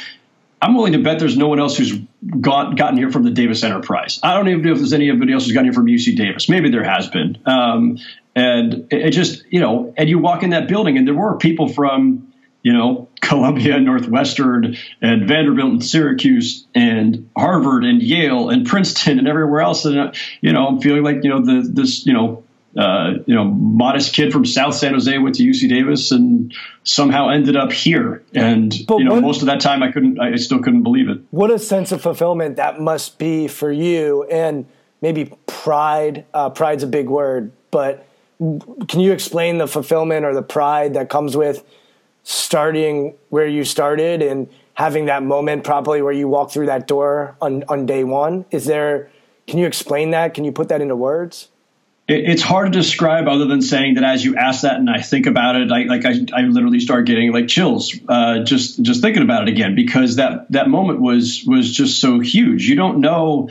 I'm 0.61 0.75
willing 0.75 0.95
to 0.95 0.99
bet 0.99 1.21
there's 1.21 1.37
no 1.37 1.47
one 1.47 1.61
else 1.61 1.77
who's 1.77 1.97
got, 2.41 2.77
gotten 2.77 2.99
here 2.99 3.13
from 3.13 3.23
the 3.23 3.31
Davis 3.31 3.63
Enterprise. 3.63 4.19
I 4.21 4.35
don't 4.35 4.49
even 4.49 4.63
know 4.63 4.73
if 4.73 4.79
there's 4.79 4.93
anybody 4.93 5.33
else 5.33 5.45
who's 5.45 5.53
gotten 5.53 5.67
here 5.67 5.73
from 5.73 5.87
UC 5.87 6.17
Davis. 6.17 6.49
Maybe 6.49 6.69
there 6.69 6.83
has 6.83 7.09
been. 7.09 7.39
Um, 7.47 7.99
and 8.35 8.89
it, 8.91 9.07
it, 9.07 9.11
just, 9.13 9.45
you 9.51 9.61
know, 9.61 9.95
and 9.97 10.09
you 10.09 10.19
walk 10.19 10.43
in 10.43 10.51
that 10.51 10.67
building, 10.67 10.99
and 10.99 11.07
there 11.07 11.15
were 11.15 11.39
people 11.39 11.69
from, 11.69 12.33
you 12.65 12.73
know, 12.73 13.07
Columbia 13.21 13.79
Northwestern 13.79 14.79
and 15.01 15.29
Vanderbilt 15.29 15.71
and 15.71 15.85
Syracuse 15.85 16.67
and 16.75 17.31
Harvard 17.37 17.85
and 17.85 18.03
Yale 18.03 18.51
and 18.51 18.67
Princeton 18.67 19.21
and 19.21 19.29
everywhere 19.29 19.61
else. 19.61 19.85
And, 19.85 19.97
uh, 19.97 20.13
you 20.41 20.53
know, 20.53 20.67
I'm 20.67 20.81
feeling 20.81 21.05
like, 21.05 21.23
you 21.23 21.31
know, 21.31 21.45
the, 21.45 21.69
this, 21.73 22.05
you 22.05 22.15
know, 22.15 22.43
uh, 22.77 23.15
you 23.27 23.35
know, 23.35 23.45
modest 23.45 24.15
kid 24.15 24.33
from 24.33 24.45
South 24.45 24.75
San 24.75 24.93
Jose 24.93 25.19
went 25.19 25.35
to 25.37 25.43
UC 25.43 25.69
Davis 25.69 26.11
and 26.13 26.55
somehow 26.85 27.29
ended 27.29 27.57
up 27.57 27.73
here. 27.73 28.23
And 28.35 28.75
but 28.87 28.99
you 28.99 29.05
know, 29.05 29.15
what, 29.15 29.23
most 29.23 29.41
of 29.41 29.47
that 29.47 29.61
time 29.61 29.83
I 29.83 29.91
couldn't, 29.91 30.21
I 30.21 30.37
still 30.37 30.61
couldn't 30.61 30.83
believe 30.83 31.09
it. 31.09 31.19
What 31.31 31.51
a 31.51 31.59
sense 31.59 31.93
of 31.93 32.03
fulfillment 32.03 32.57
that 32.57 32.81
must 32.81 33.19
be 33.19 33.49
for 33.49 33.73
you, 33.73 34.25
and 34.25 34.67
maybe 35.01 35.33
pride. 35.47 36.25
Uh, 36.35 36.51
pride's 36.51 36.83
a 36.83 36.87
big 36.87 37.09
word, 37.09 37.53
but 37.71 38.07
can 38.39 39.01
you 39.01 39.13
explain 39.13 39.59
the 39.59 39.67
fulfillment 39.67 40.25
or 40.25 40.35
the 40.35 40.43
pride 40.43 40.95
that 40.95 41.09
comes 41.09 41.37
with 41.37 41.65
starting 42.23 43.15
where 43.31 43.47
you 43.47 43.65
started 43.65 44.23
and 44.23 44.49
having 44.75 45.07
that 45.07 45.23
moment 45.23 45.65
probably 45.65 46.03
where 46.03 46.13
you 46.13 46.29
walk 46.29 46.53
through 46.53 46.67
that 46.67 46.87
door 46.87 47.35
on, 47.41 47.65
on 47.69 47.87
day 47.87 48.05
one? 48.05 48.45
Is 48.51 48.67
there? 48.67 49.11
Can 49.47 49.59
you 49.59 49.67
explain 49.67 50.11
that? 50.11 50.35
Can 50.35 50.45
you 50.45 50.53
put 50.53 50.69
that 50.69 50.83
into 50.83 50.95
words? 50.95 51.49
It's 52.09 52.41
hard 52.41 52.73
to 52.73 52.79
describe 52.79 53.29
other 53.29 53.45
than 53.45 53.61
saying 53.61 53.95
that 53.95 54.05
as 54.05 54.25
you 54.25 54.37
ask 54.37 54.63
that 54.63 54.77
and 54.77 54.89
I 54.89 55.03
think 55.03 55.27
about 55.27 55.57
it, 55.57 55.71
I, 55.71 55.83
like 55.83 56.07
I, 56.07 56.15
I 56.33 56.43
literally 56.43 56.81
start 56.81 57.07
getting 57.07 57.33
like 57.33 57.49
chills 57.49 57.95
uh, 58.09 58.41
just 58.45 58.83
just 58.83 59.03
thinking 59.03 59.23
about 59.23 59.43
it 59.43 59.49
again 59.49 59.75
because 59.75 60.17
that 60.17 60.51
that 60.53 60.69
moment 60.69 61.01
was 61.01 61.45
was 61.47 61.71
just 61.71 62.01
so 62.01 62.19
huge. 62.19 62.67
You 62.67 62.77
don't 62.77 63.01
know, 63.01 63.51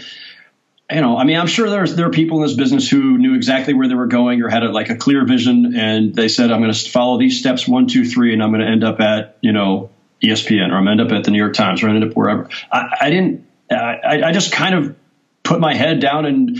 you 0.91 1.01
know. 1.01 1.17
I 1.17 1.23
mean, 1.23 1.37
I'm 1.37 1.45
sure 1.45 1.69
there's 1.69 1.95
there 1.95 2.07
are 2.07 2.11
people 2.11 2.37
in 2.37 2.47
this 2.47 2.55
business 2.55 2.89
who 2.89 3.19
knew 3.19 3.35
exactly 3.35 3.75
where 3.75 3.87
they 3.87 3.93
were 3.93 4.07
going 4.07 4.41
or 4.41 4.49
had 4.49 4.63
a, 4.63 4.71
like 4.71 4.89
a 4.89 4.95
clear 4.95 5.23
vision, 5.23 5.75
and 5.77 6.15
they 6.15 6.27
said, 6.27 6.51
"I'm 6.51 6.59
going 6.59 6.73
to 6.73 6.89
follow 6.89 7.19
these 7.19 7.39
steps 7.39 7.67
one, 7.67 7.85
two, 7.85 8.05
three, 8.05 8.33
and 8.33 8.41
I'm 8.41 8.49
going 8.49 8.65
to 8.65 8.71
end 8.71 8.83
up 8.83 8.99
at 8.99 9.37
you 9.41 9.51
know 9.51 9.91
ESPN 10.23 10.71
or 10.71 10.77
I'm 10.77 10.85
going 10.85 10.97
to 10.97 11.03
end 11.03 11.11
up 11.11 11.11
at 11.11 11.25
the 11.25 11.31
New 11.31 11.37
York 11.37 11.53
Times 11.53 11.83
or 11.83 11.89
I'm 11.89 11.95
end 11.95 12.09
up 12.09 12.17
wherever." 12.17 12.49
I, 12.71 12.89
I 13.01 13.09
didn't. 13.11 13.45
I, 13.69 14.23
I 14.23 14.31
just 14.31 14.51
kind 14.51 14.73
of 14.73 14.95
put 15.43 15.59
my 15.59 15.75
head 15.75 15.99
down 15.99 16.25
and 16.25 16.59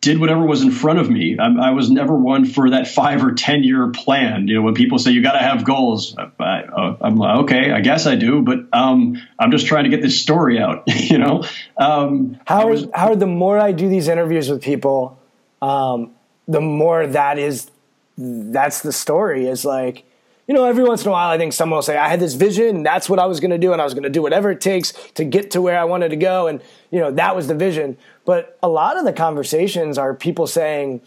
did 0.00 0.18
whatever 0.18 0.44
was 0.44 0.62
in 0.62 0.70
front 0.70 0.98
of 0.98 1.10
me. 1.10 1.36
I, 1.38 1.68
I, 1.68 1.70
was 1.72 1.90
never 1.90 2.14
one 2.14 2.46
for 2.46 2.70
that 2.70 2.88
five 2.88 3.22
or 3.22 3.32
ten 3.32 3.62
year 3.62 3.88
plan. 3.88 4.48
You 4.48 4.56
know, 4.56 4.62
when 4.62 4.74
people 4.74 4.98
say 4.98 5.10
you 5.10 5.22
got 5.22 5.32
to 5.32 5.38
have 5.40 5.64
goals, 5.64 6.16
I, 6.16 6.96
am 7.02 7.16
like, 7.16 7.40
okay, 7.40 7.70
I 7.70 7.80
guess 7.80 8.06
I 8.06 8.14
do, 8.14 8.40
but 8.40 8.60
um, 8.72 9.20
I'm 9.38 9.50
just 9.50 9.66
trying 9.66 9.84
to 9.84 9.90
get 9.90 10.00
this 10.00 10.20
story 10.20 10.58
out. 10.58 10.84
you 10.86 11.18
know, 11.18 11.44
um, 11.76 12.40
Howard. 12.46 12.90
Howard, 12.94 13.20
the 13.20 13.26
more 13.26 13.58
I 13.58 13.72
do 13.72 13.88
these 13.88 14.08
interviews 14.08 14.48
with 14.48 14.62
people, 14.62 15.18
um, 15.60 16.12
the 16.48 16.62
more 16.62 17.06
that 17.06 17.38
is 17.38 17.70
that's 18.16 18.80
the 18.80 18.92
story. 18.92 19.46
Is 19.46 19.66
like 19.66 20.04
you 20.50 20.56
know, 20.56 20.64
every 20.64 20.82
once 20.82 21.04
in 21.04 21.08
a 21.08 21.12
while, 21.12 21.30
I 21.30 21.38
think 21.38 21.52
someone 21.52 21.76
will 21.76 21.82
say, 21.82 21.96
I 21.96 22.08
had 22.08 22.18
this 22.18 22.34
vision, 22.34 22.78
and 22.78 22.84
that's 22.84 23.08
what 23.08 23.20
I 23.20 23.26
was 23.26 23.38
going 23.38 23.52
to 23.52 23.58
do, 23.58 23.72
and 23.72 23.80
I 23.80 23.84
was 23.84 23.94
going 23.94 24.02
to 24.02 24.10
do 24.10 24.20
whatever 24.20 24.50
it 24.50 24.60
takes 24.60 24.92
to 25.14 25.24
get 25.24 25.52
to 25.52 25.62
where 25.62 25.78
I 25.78 25.84
wanted 25.84 26.08
to 26.08 26.16
go. 26.16 26.48
And, 26.48 26.60
you 26.90 26.98
know, 26.98 27.12
that 27.12 27.36
was 27.36 27.46
the 27.46 27.54
vision. 27.54 27.96
But 28.24 28.58
a 28.60 28.68
lot 28.68 28.96
of 28.96 29.04
the 29.04 29.12
conversations 29.12 29.96
are 29.96 30.12
people 30.12 30.48
saying, 30.48 31.02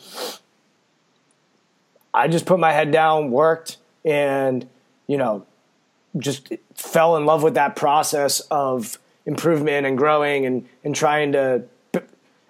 I 2.13 2.29
just 2.29 2.45
put 2.45 2.57
my 2.57 2.71
head 2.71 2.91
down, 2.91 3.31
worked, 3.31 3.79
and, 4.05 4.65
you 5.07 5.17
know, 5.17 5.45
just 6.17 6.53
fell 6.75 7.17
in 7.17 7.25
love 7.25 7.43
with 7.43 7.55
that 7.55 7.75
process 7.75 8.39
of 8.49 8.97
improvement 9.25 9.85
and 9.85 9.97
growing 9.97 10.45
and, 10.45 10.69
and 10.85 10.95
trying 10.95 11.33
to 11.33 11.63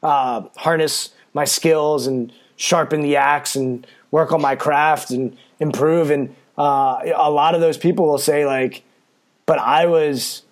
uh, 0.04 0.44
harness 0.58 1.10
my 1.34 1.46
skills 1.46 2.06
and 2.06 2.32
sharpen 2.56 3.02
the 3.02 3.16
axe 3.16 3.56
and 3.56 3.88
work 4.12 4.32
on 4.32 4.39
my 4.39 4.56
craft 4.56 5.10
and 5.10 5.36
improve. 5.60 6.12
And, 6.12 6.36
uh, 6.58 7.01
a 7.16 7.32
lot 7.32 7.56
of 7.56 7.62
those 7.62 7.78
people 7.78 8.06
will 8.06 8.18
say 8.18 8.45
like, 8.45 8.84
but 9.45 9.60
I 9.60 9.86
was, 9.88 10.43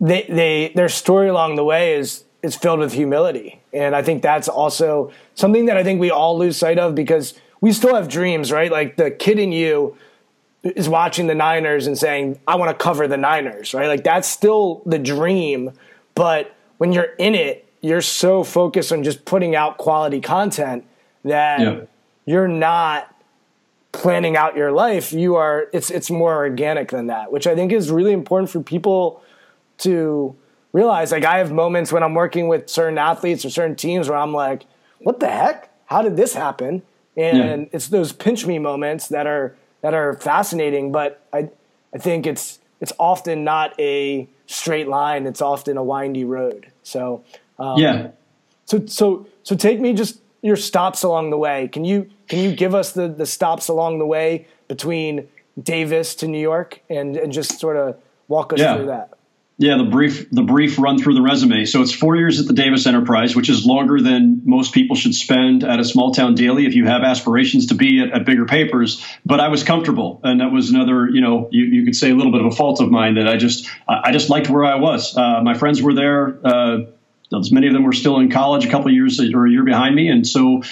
they, 0.00 0.22
they, 0.28 0.72
their 0.74 0.88
story 0.88 1.28
along 1.28 1.56
the 1.56 1.64
way 1.64 1.94
is, 1.94 2.24
is 2.42 2.56
filled 2.56 2.80
with 2.80 2.92
humility. 2.92 3.60
And 3.72 3.96
I 3.96 4.02
think 4.02 4.22
that's 4.22 4.48
also 4.48 5.12
something 5.34 5.66
that 5.66 5.76
I 5.76 5.82
think 5.82 6.00
we 6.00 6.10
all 6.10 6.38
lose 6.38 6.56
sight 6.56 6.78
of 6.78 6.94
because 6.94 7.34
we 7.60 7.72
still 7.72 7.94
have 7.94 8.08
dreams, 8.08 8.52
right? 8.52 8.70
Like 8.70 8.96
the 8.96 9.10
kid 9.10 9.38
in 9.38 9.50
you 9.50 9.96
is 10.62 10.88
watching 10.88 11.26
the 11.26 11.34
Niners 11.34 11.86
and 11.86 11.96
saying, 11.98 12.38
I 12.46 12.56
want 12.56 12.76
to 12.76 12.82
cover 12.82 13.08
the 13.08 13.16
Niners, 13.16 13.74
right? 13.74 13.88
Like 13.88 14.04
that's 14.04 14.28
still 14.28 14.82
the 14.86 14.98
dream. 14.98 15.72
But 16.14 16.54
when 16.78 16.92
you're 16.92 17.14
in 17.18 17.34
it, 17.34 17.66
you're 17.80 18.02
so 18.02 18.44
focused 18.44 18.92
on 18.92 19.02
just 19.02 19.24
putting 19.24 19.54
out 19.54 19.76
quality 19.78 20.20
content 20.20 20.84
that 21.24 21.60
yeah. 21.60 21.80
you're 22.24 22.48
not 22.48 23.13
planning 23.94 24.36
out 24.36 24.56
your 24.56 24.72
life 24.72 25.12
you 25.12 25.36
are 25.36 25.68
it's 25.72 25.90
it's 25.90 26.10
more 26.10 26.34
organic 26.34 26.90
than 26.90 27.06
that 27.06 27.30
which 27.30 27.46
i 27.46 27.54
think 27.54 27.72
is 27.72 27.90
really 27.90 28.12
important 28.12 28.50
for 28.50 28.60
people 28.60 29.22
to 29.78 30.36
realize. 30.72 31.12
Like 31.12 31.24
i 31.24 31.38
have 31.38 31.52
moments 31.52 31.92
when 31.92 32.02
i'm 32.02 32.14
working 32.14 32.48
with 32.48 32.68
certain 32.68 32.98
athletes 32.98 33.44
or 33.44 33.50
certain 33.50 33.76
teams 33.76 34.08
where 34.08 34.18
i'm 34.18 34.34
like 34.34 34.66
what 34.98 35.20
the 35.20 35.28
heck? 35.28 35.70
How 35.86 36.00
did 36.00 36.16
this 36.16 36.32
happen? 36.32 36.82
And 37.14 37.62
yeah. 37.62 37.68
it's 37.72 37.88
those 37.88 38.12
pinch 38.12 38.46
me 38.46 38.58
moments 38.58 39.08
that 39.08 39.26
are 39.26 39.54
that 39.80 39.94
are 39.94 40.14
fascinating 40.14 40.92
but 40.92 41.26
i 41.32 41.48
i 41.94 41.98
think 41.98 42.26
it's 42.26 42.58
it's 42.80 42.92
often 42.98 43.44
not 43.44 43.78
a 43.78 44.28
straight 44.46 44.88
line 44.88 45.26
it's 45.26 45.40
often 45.40 45.76
a 45.76 45.84
windy 45.84 46.24
road. 46.24 46.70
So 46.82 47.24
um, 47.58 47.78
yeah. 47.78 48.08
so 48.64 48.84
so 48.86 49.26
so 49.44 49.54
take 49.54 49.80
me 49.80 49.92
just 49.92 50.20
your 50.44 50.56
stops 50.56 51.02
along 51.02 51.30
the 51.30 51.38
way. 51.38 51.68
Can 51.68 51.84
you 51.84 52.10
can 52.28 52.38
you 52.38 52.54
give 52.54 52.74
us 52.74 52.92
the 52.92 53.08
the 53.08 53.26
stops 53.26 53.68
along 53.68 53.98
the 53.98 54.06
way 54.06 54.46
between 54.68 55.26
Davis 55.60 56.14
to 56.16 56.28
New 56.28 56.40
York 56.40 56.80
and 56.90 57.16
and 57.16 57.32
just 57.32 57.58
sort 57.58 57.76
of 57.76 57.96
walk 58.28 58.52
us 58.52 58.60
yeah. 58.60 58.76
through 58.76 58.86
that? 58.86 59.14
Yeah, 59.56 59.78
the 59.78 59.84
brief 59.84 60.30
the 60.30 60.42
brief 60.42 60.78
run 60.78 60.98
through 60.98 61.14
the 61.14 61.22
resume. 61.22 61.64
So 61.64 61.80
it's 61.80 61.94
four 61.94 62.16
years 62.16 62.40
at 62.40 62.46
the 62.46 62.52
Davis 62.52 62.86
Enterprise, 62.86 63.34
which 63.34 63.48
is 63.48 63.64
longer 63.64 64.02
than 64.02 64.42
most 64.44 64.74
people 64.74 64.96
should 64.96 65.14
spend 65.14 65.64
at 65.64 65.80
a 65.80 65.84
small 65.84 66.12
town 66.12 66.34
daily 66.34 66.66
if 66.66 66.74
you 66.74 66.86
have 66.86 67.04
aspirations 67.04 67.66
to 67.68 67.74
be 67.74 68.00
at, 68.00 68.10
at 68.12 68.26
bigger 68.26 68.44
papers. 68.44 69.02
But 69.24 69.40
I 69.40 69.48
was 69.48 69.62
comfortable, 69.62 70.20
and 70.24 70.40
that 70.40 70.52
was 70.52 70.70
another, 70.70 71.08
you 71.08 71.22
know, 71.22 71.48
you, 71.52 71.64
you 71.64 71.84
could 71.84 71.96
say 71.96 72.10
a 72.10 72.14
little 72.14 72.32
bit 72.32 72.42
of 72.42 72.52
a 72.52 72.54
fault 72.54 72.80
of 72.82 72.90
mine 72.90 73.14
that 73.14 73.28
I 73.28 73.36
just 73.36 73.66
I 73.88 74.12
just 74.12 74.28
liked 74.28 74.50
where 74.50 74.64
I 74.64 74.74
was. 74.74 75.16
Uh, 75.16 75.40
my 75.42 75.54
friends 75.54 75.80
were 75.80 75.94
there. 75.94 76.38
Uh, 76.44 76.78
many 77.50 77.66
of 77.66 77.72
them 77.72 77.84
were 77.84 77.92
still 77.92 78.18
in 78.18 78.30
college 78.30 78.64
a 78.64 78.70
couple 78.70 78.90
years 78.90 79.20
or 79.20 79.46
a 79.46 79.50
year 79.50 79.64
behind 79.64 79.94
me, 79.94 80.08
and 80.08 80.26
so 80.26 80.62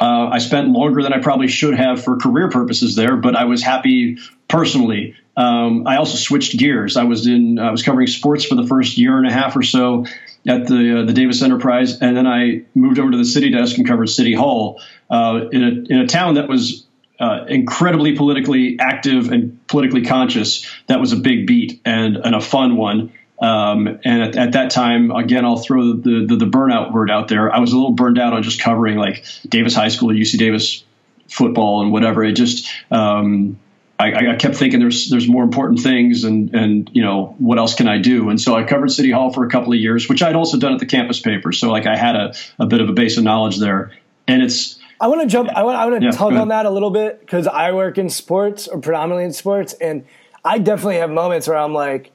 uh, 0.00 0.28
I 0.32 0.38
spent 0.38 0.68
longer 0.68 1.02
than 1.02 1.12
I 1.12 1.20
probably 1.20 1.48
should 1.48 1.74
have 1.74 2.02
for 2.02 2.16
career 2.16 2.48
purposes 2.48 2.96
there. 2.96 3.16
But 3.16 3.36
I 3.36 3.44
was 3.44 3.62
happy 3.62 4.18
personally. 4.48 5.16
Um, 5.36 5.86
I 5.86 5.96
also 5.96 6.16
switched 6.16 6.58
gears. 6.58 6.96
I 6.96 7.04
was 7.04 7.26
in 7.26 7.58
I 7.58 7.70
was 7.70 7.82
covering 7.82 8.06
sports 8.06 8.44
for 8.44 8.54
the 8.54 8.66
first 8.66 8.98
year 8.98 9.18
and 9.18 9.26
a 9.26 9.32
half 9.32 9.56
or 9.56 9.62
so 9.62 10.06
at 10.46 10.66
the 10.66 11.00
uh, 11.00 11.04
the 11.06 11.12
Davis 11.12 11.42
Enterprise, 11.42 12.00
and 12.00 12.16
then 12.16 12.26
I 12.26 12.62
moved 12.74 12.98
over 12.98 13.10
to 13.10 13.16
the 13.16 13.24
city 13.24 13.50
desk 13.50 13.78
and 13.78 13.86
covered 13.86 14.08
City 14.08 14.34
Hall 14.34 14.80
uh, 15.10 15.48
in 15.52 15.62
a 15.62 15.94
in 15.94 16.00
a 16.00 16.06
town 16.06 16.34
that 16.34 16.48
was 16.48 16.86
uh, 17.20 17.44
incredibly 17.48 18.16
politically 18.16 18.78
active 18.80 19.30
and 19.30 19.64
politically 19.66 20.04
conscious. 20.04 20.66
That 20.86 21.00
was 21.00 21.12
a 21.12 21.16
big 21.16 21.46
beat 21.46 21.80
and, 21.84 22.16
and 22.16 22.34
a 22.34 22.40
fun 22.40 22.76
one. 22.76 23.12
Um, 23.40 23.86
and 24.04 24.22
at, 24.22 24.36
at, 24.36 24.52
that 24.52 24.70
time, 24.70 25.10
again, 25.10 25.46
I'll 25.46 25.56
throw 25.56 25.94
the, 25.94 26.26
the, 26.26 26.36
the 26.36 26.44
burnout 26.44 26.92
word 26.92 27.10
out 27.10 27.28
there. 27.28 27.50
I 27.50 27.58
was 27.58 27.72
a 27.72 27.76
little 27.76 27.92
burned 27.92 28.18
out 28.18 28.34
on 28.34 28.42
just 28.42 28.60
covering 28.60 28.98
like 28.98 29.24
Davis 29.48 29.74
High 29.74 29.88
School, 29.88 30.10
UC 30.10 30.38
Davis 30.38 30.84
football, 31.26 31.80
and 31.80 31.90
whatever. 31.90 32.22
It 32.22 32.32
just 32.34 32.68
um, 32.90 33.58
I, 34.00 34.32
I, 34.32 34.36
kept 34.36 34.56
thinking 34.56 34.80
there's 34.80 35.10
there's 35.10 35.28
more 35.28 35.42
important 35.42 35.80
things, 35.80 36.24
and 36.24 36.54
and 36.54 36.90
you 36.92 37.02
know 37.02 37.34
what 37.38 37.58
else 37.58 37.74
can 37.74 37.86
I 37.86 37.98
do? 37.98 38.30
And 38.30 38.40
so 38.40 38.54
I 38.54 38.64
covered 38.64 38.90
City 38.90 39.10
Hall 39.10 39.32
for 39.32 39.44
a 39.44 39.50
couple 39.50 39.72
of 39.72 39.78
years, 39.78 40.08
which 40.08 40.22
I'd 40.22 40.36
also 40.36 40.58
done 40.58 40.72
at 40.72 40.78
the 40.78 40.86
campus 40.86 41.20
paper. 41.20 41.52
So 41.52 41.70
like 41.70 41.86
I 41.86 41.96
had 41.96 42.16
a, 42.16 42.34
a 42.58 42.66
bit 42.66 42.80
of 42.80 42.88
a 42.88 42.92
base 42.92 43.18
of 43.18 43.24
knowledge 43.24 43.58
there, 43.58 43.92
and 44.26 44.42
it's. 44.42 44.78
I 45.00 45.08
want 45.08 45.22
to 45.22 45.26
jump. 45.26 45.50
I 45.50 45.64
want. 45.64 45.78
I 45.78 45.86
want 45.86 46.00
to 46.00 46.06
yeah, 46.06 46.12
tug 46.12 46.34
on 46.34 46.48
that 46.48 46.66
a 46.66 46.70
little 46.70 46.90
bit 46.90 47.20
because 47.20 47.46
I 47.46 47.72
work 47.72 47.98
in 47.98 48.08
sports 48.08 48.68
or 48.68 48.80
predominantly 48.80 49.24
in 49.24 49.32
sports, 49.32 49.74
and 49.74 50.04
I 50.44 50.58
definitely 50.58 50.96
have 50.96 51.10
moments 51.10 51.46
where 51.46 51.58
I'm 51.58 51.74
like, 51.74 52.10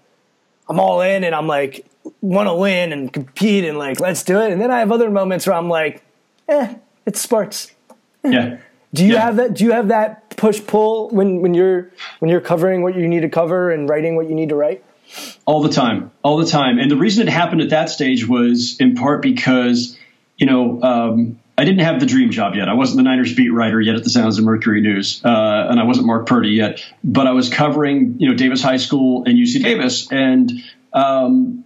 I'm 0.70 0.80
all 0.80 1.02
in 1.02 1.24
and 1.24 1.36
I'm 1.36 1.48
like 1.48 1.86
want 2.22 2.48
to 2.48 2.56
win 2.56 2.92
and 2.92 3.12
compete 3.12 3.66
and 3.66 3.78
like 3.78 4.00
let's 4.00 4.24
do 4.24 4.40
it. 4.40 4.52
And 4.52 4.62
then 4.62 4.72
I 4.72 4.80
have 4.80 4.92
other 4.92 5.10
moments 5.10 5.48
where 5.48 5.56
I'm 5.56 5.70
like, 5.70 6.04
eh, 6.48 6.76
it's 7.06 7.22
sports. 7.22 7.72
Yeah. 8.24 8.58
do 8.94 9.06
you 9.06 9.14
yeah. 9.14 9.22
have 9.22 9.36
that? 9.36 9.54
Do 9.54 9.64
you 9.64 9.72
have 9.72 9.90
that 9.90 10.36
push 10.36 10.60
pull 10.66 11.10
when 11.10 11.42
when 11.42 11.54
you're 11.54 11.92
when 12.20 12.30
you're 12.30 12.42
covering 12.42 12.82
what 12.82 12.96
you 12.96 13.08
need 13.08 13.22
to 13.22 13.30
cover 13.30 13.72
and 13.72 13.88
writing 13.88 14.16
what 14.16 14.28
you 14.28 14.36
need 14.36 14.50
to 14.50 14.56
write? 14.56 14.84
All 15.46 15.62
the 15.62 15.70
time, 15.70 16.12
all 16.24 16.38
the 16.38 16.48
time. 16.48 16.80
And 16.80 16.90
the 16.90 16.98
reason 16.98 17.28
it 17.28 17.32
happened 17.32 17.62
at 17.62 17.70
that 17.70 17.90
stage 17.90 18.28
was 18.28 18.78
in 18.80 18.96
part 18.96 19.22
because 19.22 19.98
you 20.38 20.46
know. 20.46 20.82
Um, 20.82 21.40
I 21.58 21.64
didn't 21.64 21.82
have 21.82 22.00
the 22.00 22.06
dream 22.06 22.32
job 22.32 22.56
yet. 22.56 22.68
I 22.68 22.74
wasn't 22.74 22.98
the 22.98 23.04
Niners 23.04 23.34
beat 23.34 23.50
writer 23.50 23.80
yet 23.80 23.96
at 23.96 24.04
the 24.04 24.10
San 24.10 24.24
Jose 24.24 24.42
Mercury 24.42 24.82
News, 24.82 25.24
uh, 25.24 25.68
and 25.70 25.80
I 25.80 25.84
wasn't 25.84 26.08
Mark 26.08 26.28
Purdy 26.28 26.50
yet. 26.50 26.84
But 27.04 27.28
I 27.28 27.32
was 27.32 27.50
covering, 27.50 28.16
you 28.20 28.30
know, 28.30 28.36
Davis 28.36 28.62
High 28.62 28.78
School 28.78 29.24
and 29.26 29.38
UC 29.38 29.64
Davis, 29.64 30.12
and 30.12 30.52
um, 30.92 31.64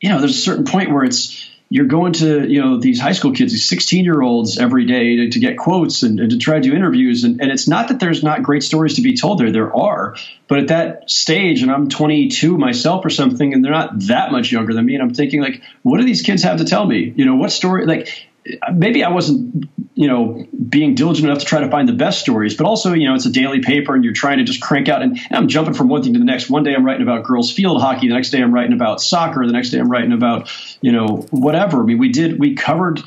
you 0.00 0.10
know, 0.10 0.20
there's 0.20 0.36
a 0.36 0.40
certain 0.40 0.64
point 0.64 0.92
where 0.92 1.04
it's 1.04 1.48
you're 1.70 1.86
going 1.86 2.12
to, 2.12 2.46
you 2.46 2.60
know, 2.60 2.76
these 2.76 3.00
high 3.00 3.12
school 3.12 3.32
kids, 3.32 3.50
these 3.50 3.66
16 3.66 4.04
year 4.04 4.20
olds 4.20 4.58
every 4.58 4.84
day 4.84 5.16
to, 5.16 5.30
to 5.30 5.40
get 5.40 5.56
quotes 5.56 6.02
and, 6.02 6.20
and, 6.20 6.30
to 6.30 6.36
try 6.36 6.56
to 6.56 6.60
do 6.60 6.74
interviews, 6.74 7.24
and, 7.24 7.40
and 7.40 7.50
it's 7.50 7.66
not 7.66 7.88
that 7.88 7.98
there's 7.98 8.22
not 8.22 8.42
great 8.42 8.62
stories 8.62 8.96
to 8.96 9.02
be 9.02 9.16
told 9.16 9.40
there. 9.40 9.50
There 9.50 9.74
are, 9.74 10.14
but 10.48 10.58
at 10.58 10.68
that 10.68 11.10
stage, 11.10 11.62
and 11.62 11.70
I'm 11.72 11.88
22 11.88 12.58
myself 12.58 13.06
or 13.06 13.10
something, 13.10 13.54
and 13.54 13.64
they're 13.64 13.72
not 13.72 13.98
that 14.00 14.32
much 14.32 14.52
younger 14.52 14.74
than 14.74 14.84
me, 14.84 14.94
and 14.94 15.02
I'm 15.02 15.14
thinking 15.14 15.40
like, 15.40 15.62
what 15.80 15.96
do 15.96 16.04
these 16.04 16.20
kids 16.20 16.42
have 16.42 16.58
to 16.58 16.66
tell 16.66 16.84
me? 16.84 17.10
You 17.16 17.24
know, 17.24 17.36
what 17.36 17.50
story? 17.50 17.86
Like 17.86 18.28
maybe 18.72 19.04
I 19.04 19.10
wasn't, 19.10 19.68
you 19.94 20.08
know, 20.08 20.46
being 20.68 20.94
diligent 20.94 21.26
enough 21.26 21.40
to 21.40 21.44
try 21.44 21.60
to 21.60 21.70
find 21.70 21.88
the 21.88 21.92
best 21.92 22.20
stories, 22.20 22.56
but 22.56 22.66
also, 22.66 22.92
you 22.92 23.08
know, 23.08 23.14
it's 23.14 23.26
a 23.26 23.30
daily 23.30 23.60
paper 23.60 23.94
and 23.94 24.04
you're 24.04 24.12
trying 24.12 24.38
to 24.38 24.44
just 24.44 24.60
crank 24.60 24.88
out. 24.88 25.02
And, 25.02 25.16
and, 25.16 25.32
I'm 25.36 25.48
jumping 25.48 25.74
from 25.74 25.88
one 25.88 26.02
thing 26.02 26.14
to 26.14 26.18
the 26.18 26.24
next. 26.24 26.50
One 26.50 26.64
day 26.64 26.74
I'm 26.74 26.84
writing 26.84 27.02
about 27.02 27.24
girls 27.24 27.52
field 27.52 27.80
hockey. 27.80 28.08
The 28.08 28.14
next 28.14 28.30
day 28.30 28.42
I'm 28.42 28.52
writing 28.52 28.72
about 28.72 29.00
soccer. 29.00 29.46
The 29.46 29.52
next 29.52 29.70
day 29.70 29.78
I'm 29.78 29.90
writing 29.90 30.12
about, 30.12 30.50
you 30.80 30.92
know, 30.92 31.26
whatever. 31.30 31.82
I 31.82 31.84
mean, 31.84 31.98
we 31.98 32.10
did, 32.10 32.38
we 32.38 32.54
covered 32.54 33.00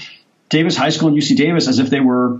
Davis 0.50 0.78
High 0.78 0.90
School 0.90 1.10
and 1.10 1.18
UC 1.18 1.36
Davis 1.36 1.68
as 1.68 1.80
if 1.80 1.90
they 1.90 2.00
were 2.00 2.40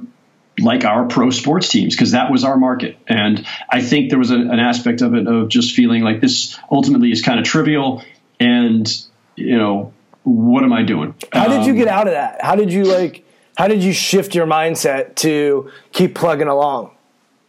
like 0.60 0.86
our 0.86 1.06
pro 1.06 1.32
sports 1.32 1.68
teams 1.68 1.96
because 1.96 2.12
that 2.12 2.32
was 2.32 2.44
our 2.44 2.58
market. 2.58 2.98
And 3.08 3.46
I 3.70 3.82
think 3.82 4.10
there 4.10 4.20
was 4.20 4.32
a, 4.32 4.36
an 4.36 4.60
aspect 4.60 5.02
of 5.02 5.14
it 5.16 5.28
of 5.28 5.50
just 5.50 5.76
feeling 5.76 6.02
like 6.02 6.22
this 6.22 6.58
ultimately 6.72 7.12
is 7.12 7.22
kind 7.22 7.40
of 7.40 7.46
trivial 7.46 8.04
and, 8.40 8.90
you 9.36 9.58
know, 9.58 9.94
what 10.26 10.64
am 10.64 10.74
I 10.74 10.84
doing? 10.84 11.16
How 11.32 11.48
did 11.48 11.66
you 11.66 11.72
um, 11.72 11.78
get 11.78 11.88
out 11.88 12.08
of 12.08 12.14
that? 12.14 12.42
How 12.42 12.56
did 12.56 12.74
you 12.74 12.84
like? 12.84 13.24
How 13.58 13.68
did 13.68 13.84
you 13.84 13.94
shift 13.94 14.36
your 14.36 14.48
mindset 14.48 15.16
to 15.16 15.72
keep 15.94 16.16
plugging 16.16 16.48
along? 16.48 16.92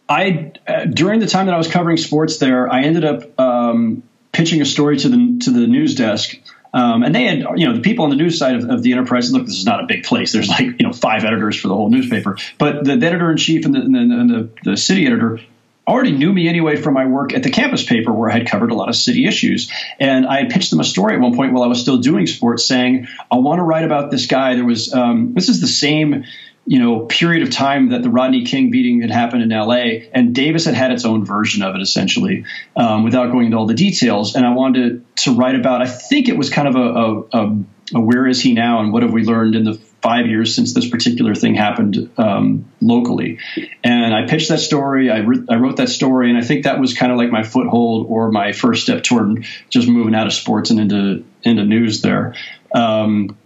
I 0.07 0.53
uh, 0.67 0.85
during 0.85 1.19
the 1.19 1.27
time 1.27 1.47
that 1.47 1.55
I 1.55 1.57
was 1.57 1.67
covering 1.67 1.97
sports 1.97 2.37
there, 2.37 2.71
I 2.71 2.83
ended 2.83 3.03
up 3.03 3.39
um, 3.39 4.03
pitching 4.31 4.61
a 4.61 4.65
story 4.65 4.97
to 4.97 5.09
the 5.09 5.39
to 5.43 5.51
the 5.51 5.67
news 5.67 5.95
desk. 5.95 6.37
Um, 6.73 7.01
and 7.01 7.15
they 7.15 7.23
had, 7.23 7.39
you 7.55 7.65
know, 7.65 7.73
the 7.73 7.81
people 7.81 8.03
on 8.03 8.11
the 8.11 8.17
news 8.17 8.37
side 8.37 8.55
of, 8.55 8.69
of, 8.69 8.83
the 8.83 8.91
enterprise. 8.91 9.31
Look, 9.31 9.45
this 9.45 9.57
is 9.57 9.65
not 9.65 9.83
a 9.83 9.87
big 9.87 10.03
place. 10.03 10.33
There's 10.33 10.49
like, 10.49 10.65
you 10.65 10.85
know, 10.85 10.91
five 10.91 11.23
editors 11.23 11.55
for 11.55 11.69
the 11.69 11.73
whole 11.73 11.89
newspaper. 11.89 12.37
But 12.57 12.83
the, 12.83 12.97
the 12.97 13.07
editor 13.07 13.31
in 13.31 13.37
chief 13.37 13.65
and, 13.65 13.73
the, 13.73 13.79
and, 13.79 13.95
the, 13.95 13.99
and 13.99 14.29
the, 14.29 14.49
the 14.71 14.77
city 14.77 15.07
editor 15.07 15.39
already 15.87 16.11
knew 16.11 16.33
me 16.33 16.47
anyway 16.47 16.75
from 16.75 16.93
my 16.93 17.05
work 17.05 17.33
at 17.33 17.43
the 17.43 17.49
campus 17.49 17.83
paper 17.83 18.11
where 18.11 18.29
I 18.29 18.33
had 18.33 18.47
covered 18.47 18.71
a 18.71 18.75
lot 18.75 18.89
of 18.89 18.95
city 18.95 19.25
issues. 19.25 19.71
And 19.99 20.27
I 20.27 20.39
had 20.41 20.49
pitched 20.49 20.69
them 20.69 20.79
a 20.79 20.83
story 20.83 21.15
at 21.15 21.21
one 21.21 21.35
point 21.35 21.53
while 21.53 21.63
I 21.63 21.67
was 21.67 21.79
still 21.79 21.97
doing 21.97 22.27
sports 22.27 22.65
saying, 22.65 23.07
I 23.31 23.37
want 23.37 23.59
to 23.59 23.63
write 23.63 23.85
about 23.85 24.11
this 24.11 24.25
guy. 24.25 24.55
There 24.55 24.65
was, 24.65 24.93
um, 24.93 25.33
this 25.33 25.49
is 25.49 25.61
the 25.61 25.67
same 25.67 26.25
you 26.67 26.79
know 26.79 27.05
period 27.05 27.43
of 27.43 27.49
time 27.49 27.89
that 27.89 28.03
the 28.03 28.09
Rodney 28.09 28.43
King 28.43 28.69
beating 28.69 29.01
had 29.01 29.09
happened 29.09 29.41
in 29.41 29.51
L.A. 29.51 30.09
and 30.13 30.35
Davis 30.35 30.65
had 30.65 30.75
had 30.75 30.91
its 30.91 31.05
own 31.05 31.25
version 31.25 31.63
of 31.63 31.75
it 31.75 31.81
essentially, 31.81 32.45
um, 32.75 33.03
without 33.03 33.31
going 33.31 33.45
into 33.45 33.57
all 33.57 33.65
the 33.65 33.73
details. 33.73 34.35
And 34.35 34.45
I 34.45 34.53
wanted 34.53 35.05
to, 35.15 35.23
to 35.23 35.37
write 35.37 35.55
about. 35.55 35.81
I 35.81 35.87
think 35.87 36.27
it 36.27 36.37
was 36.37 36.49
kind 36.49 36.67
of 36.67 36.75
a, 36.75 36.79
a, 36.79 37.21
a, 37.31 37.57
a, 37.95 37.99
where 38.01 38.27
is 38.27 38.41
he 38.41 38.53
now 38.53 38.81
and 38.81 38.91
what 38.91 39.03
have 39.03 39.13
we 39.13 39.23
learned 39.23 39.55
in 39.55 39.63
the 39.63 39.79
five 40.01 40.27
years 40.27 40.55
since 40.55 40.73
this 40.73 40.87
particular 40.87 41.33
thing 41.33 41.55
happened 41.55 42.09
um, 42.17 42.71
locally. 42.81 43.39
And 43.83 44.13
I 44.13 44.27
pitched 44.27 44.49
that 44.49 44.59
story. 44.59 45.09
I, 45.09 45.19
re- 45.19 45.45
I 45.49 45.55
wrote 45.55 45.77
that 45.77 45.89
story, 45.89 46.29
and 46.29 46.37
I 46.37 46.41
think 46.41 46.63
that 46.63 46.79
was 46.79 46.93
kind 46.93 47.11
of 47.11 47.17
like 47.17 47.31
my 47.31 47.43
foothold 47.43 48.07
or 48.09 48.31
my 48.31 48.51
first 48.51 48.83
step 48.83 49.03
toward 49.03 49.45
just 49.69 49.87
moving 49.87 50.15
out 50.15 50.27
of 50.27 50.33
sports 50.33 50.69
and 50.69 50.79
into 50.79 51.25
into 51.43 51.63
news 51.63 52.01
there. 52.01 52.35
Um, 52.73 53.37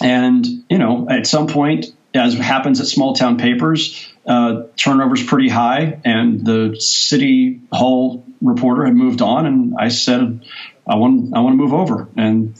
and 0.00 0.46
you 0.68 0.78
know, 0.78 1.08
at 1.08 1.26
some 1.26 1.46
point, 1.46 1.86
as 2.14 2.34
happens 2.34 2.80
at 2.80 2.86
small 2.86 3.14
town 3.14 3.38
papers, 3.38 4.08
uh, 4.26 4.64
turnover's 4.76 5.22
pretty 5.22 5.48
high, 5.48 6.00
and 6.04 6.44
the 6.44 6.76
city 6.80 7.60
hall 7.72 8.24
reporter 8.40 8.84
had 8.84 8.94
moved 8.94 9.22
on, 9.22 9.46
and 9.46 9.74
I 9.78 9.88
said, 9.88 10.44
I 10.88 10.96
want 10.96 11.36
I 11.36 11.40
want 11.40 11.52
to 11.54 11.56
move 11.56 11.74
over, 11.74 12.08
and 12.16 12.54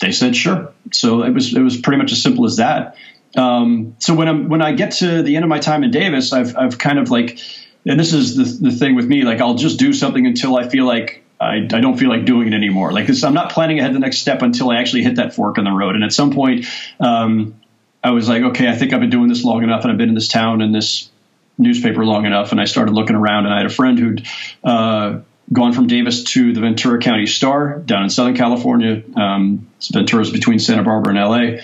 they 0.00 0.12
said 0.12 0.34
sure. 0.34 0.69
So 0.92 1.22
it 1.22 1.30
was 1.30 1.54
it 1.54 1.60
was 1.60 1.76
pretty 1.76 1.98
much 1.98 2.12
as 2.12 2.22
simple 2.22 2.44
as 2.44 2.56
that. 2.56 2.96
Um, 3.36 3.96
so 3.98 4.14
when 4.14 4.28
I'm 4.28 4.48
when 4.48 4.62
I 4.62 4.72
get 4.72 4.92
to 4.92 5.22
the 5.22 5.36
end 5.36 5.44
of 5.44 5.48
my 5.48 5.60
time 5.60 5.84
in 5.84 5.90
Davis, 5.90 6.32
I've 6.32 6.56
I've 6.56 6.78
kind 6.78 6.98
of 6.98 7.10
like, 7.10 7.38
and 7.86 7.98
this 7.98 8.12
is 8.12 8.36
the 8.36 8.70
the 8.70 8.76
thing 8.76 8.96
with 8.96 9.06
me, 9.06 9.22
like 9.22 9.40
I'll 9.40 9.54
just 9.54 9.78
do 9.78 9.92
something 9.92 10.26
until 10.26 10.56
I 10.56 10.68
feel 10.68 10.84
like 10.84 11.22
I, 11.40 11.56
I 11.56 11.80
don't 11.80 11.96
feel 11.96 12.10
like 12.10 12.24
doing 12.24 12.48
it 12.48 12.54
anymore. 12.54 12.92
Like 12.92 13.06
this, 13.06 13.24
I'm 13.24 13.34
not 13.34 13.52
planning 13.52 13.78
ahead 13.78 13.94
the 13.94 13.98
next 13.98 14.18
step 14.18 14.42
until 14.42 14.70
I 14.70 14.76
actually 14.76 15.02
hit 15.02 15.16
that 15.16 15.34
fork 15.34 15.58
in 15.58 15.64
the 15.64 15.70
road. 15.70 15.94
And 15.94 16.04
at 16.04 16.12
some 16.12 16.32
point, 16.32 16.66
um, 16.98 17.60
I 18.04 18.10
was 18.10 18.28
like, 18.28 18.42
okay, 18.42 18.68
I 18.68 18.76
think 18.76 18.92
I've 18.92 19.00
been 19.00 19.10
doing 19.10 19.28
this 19.28 19.44
long 19.44 19.62
enough, 19.62 19.82
and 19.82 19.92
I've 19.92 19.98
been 19.98 20.10
in 20.10 20.14
this 20.14 20.28
town 20.28 20.60
and 20.60 20.74
this 20.74 21.10
newspaper 21.56 22.04
long 22.04 22.26
enough. 22.26 22.52
And 22.52 22.60
I 22.60 22.64
started 22.64 22.92
looking 22.92 23.16
around, 23.16 23.46
and 23.46 23.54
I 23.54 23.58
had 23.58 23.66
a 23.66 23.70
friend 23.70 23.98
who'd 23.98 24.26
uh, 24.64 25.20
gone 25.52 25.72
from 25.72 25.86
Davis 25.86 26.24
to 26.24 26.52
the 26.52 26.60
Ventura 26.60 27.00
County 27.00 27.26
Star 27.26 27.78
down 27.78 28.04
in 28.04 28.10
Southern 28.10 28.36
California. 28.36 29.02
Um, 29.16 29.68
Ventura's 29.92 30.30
between 30.30 30.58
Santa 30.58 30.82
Barbara 30.82 31.14
and 31.14 31.58
LA, 31.58 31.62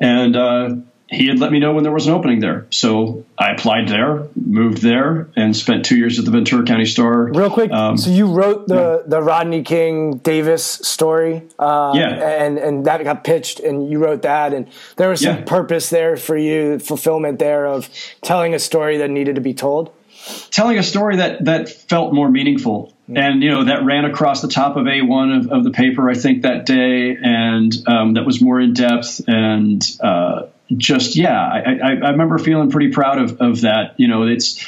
and 0.00 0.36
uh, 0.36 0.76
he 1.08 1.26
had 1.26 1.38
let 1.38 1.52
me 1.52 1.58
know 1.58 1.72
when 1.72 1.82
there 1.82 1.92
was 1.92 2.06
an 2.06 2.14
opening 2.14 2.40
there. 2.40 2.66
So 2.70 3.24
I 3.38 3.52
applied 3.52 3.88
there, 3.88 4.28
moved 4.34 4.78
there, 4.78 5.28
and 5.36 5.56
spent 5.56 5.84
two 5.84 5.96
years 5.96 6.18
at 6.18 6.24
the 6.24 6.30
Ventura 6.30 6.64
County 6.64 6.86
Star. 6.86 7.24
Real 7.24 7.50
quick, 7.50 7.70
um, 7.70 7.96
so 7.96 8.10
you 8.10 8.26
wrote 8.26 8.68
the 8.68 9.02
yeah. 9.02 9.08
the 9.08 9.22
Rodney 9.22 9.62
King 9.62 10.18
Davis 10.18 10.64
story, 10.64 11.42
uh, 11.58 11.92
yeah, 11.94 12.44
and 12.44 12.58
and 12.58 12.84
that 12.86 13.02
got 13.04 13.24
pitched, 13.24 13.60
and 13.60 13.90
you 13.90 13.98
wrote 13.98 14.22
that, 14.22 14.54
and 14.54 14.68
there 14.96 15.08
was 15.08 15.20
some 15.20 15.38
yeah. 15.38 15.44
purpose 15.44 15.90
there 15.90 16.16
for 16.16 16.36
you, 16.36 16.78
fulfillment 16.78 17.38
there 17.38 17.66
of 17.66 17.88
telling 18.22 18.54
a 18.54 18.58
story 18.58 18.98
that 18.98 19.10
needed 19.10 19.34
to 19.34 19.40
be 19.40 19.54
told. 19.54 19.92
Telling 20.50 20.78
a 20.78 20.82
story 20.82 21.16
that 21.16 21.44
that 21.44 21.68
felt 21.68 22.14
more 22.14 22.30
meaningful, 22.30 22.94
mm-hmm. 23.04 23.16
and 23.16 23.42
you 23.42 23.50
know 23.50 23.64
that 23.64 23.84
ran 23.84 24.04
across 24.04 24.40
the 24.42 24.48
top 24.48 24.76
of 24.76 24.84
A1 24.84 25.38
of, 25.38 25.52
of 25.52 25.64
the 25.64 25.70
paper, 25.70 26.08
I 26.08 26.14
think 26.14 26.42
that 26.42 26.66
day, 26.66 27.16
and 27.16 27.72
um, 27.86 28.14
that 28.14 28.24
was 28.24 28.40
more 28.40 28.60
in 28.60 28.72
depth 28.72 29.20
and. 29.28 29.82
Uh, 30.00 30.46
just 30.74 31.14
yeah, 31.14 31.38
I, 31.38 31.58
I, 31.58 31.88
I 31.90 32.10
remember 32.10 32.38
feeling 32.38 32.70
pretty 32.70 32.90
proud 32.90 33.18
of, 33.18 33.38
of 33.42 33.60
that. 33.60 34.00
You 34.00 34.08
know, 34.08 34.26
it's 34.26 34.64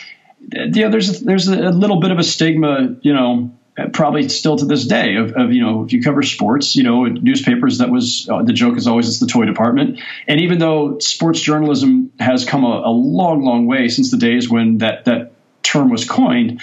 yeah, 0.53 0.89
there's 0.89 1.23
a, 1.23 1.25
there's 1.25 1.49
a 1.49 1.71
little 1.71 2.01
bit 2.01 2.11
of 2.11 2.19
a 2.19 2.23
stigma, 2.23 2.97
you 3.01 3.15
know, 3.15 3.51
probably 3.93 4.29
still 4.29 4.57
to 4.57 4.65
this 4.65 4.87
day 4.87 5.17
of, 5.17 5.33
of, 5.33 5.53
you 5.53 5.61
know 5.61 5.85
if 5.85 5.93
you 5.93 6.03
cover 6.03 6.23
sports 6.23 6.77
you 6.77 6.83
know 6.83 7.05
newspapers 7.05 7.79
that 7.79 7.91
was 7.91 8.27
uh, 8.31 8.43
the 8.43 8.53
joke 8.53 8.77
is 8.79 8.87
always 8.87 9.07
it's 9.07 9.21
the 9.21 9.27
toy 9.27 9.45
department 9.45 10.01
and 10.27 10.41
even 10.41 10.59
though 10.59 10.99
sports 10.99 11.41
journalism 11.41 12.11
has 12.19 12.47
come 12.47 12.65
a, 12.65 12.83
a 12.87 12.91
long 12.91 13.45
long 13.45 13.67
way 13.67 13.89
since 13.89 14.11
the 14.11 14.17
days 14.17 14.49
when 14.49 14.79
that 14.79 15.05
that 15.05 15.33
term 15.67 15.91
was 15.91 16.05
coined 16.09 16.61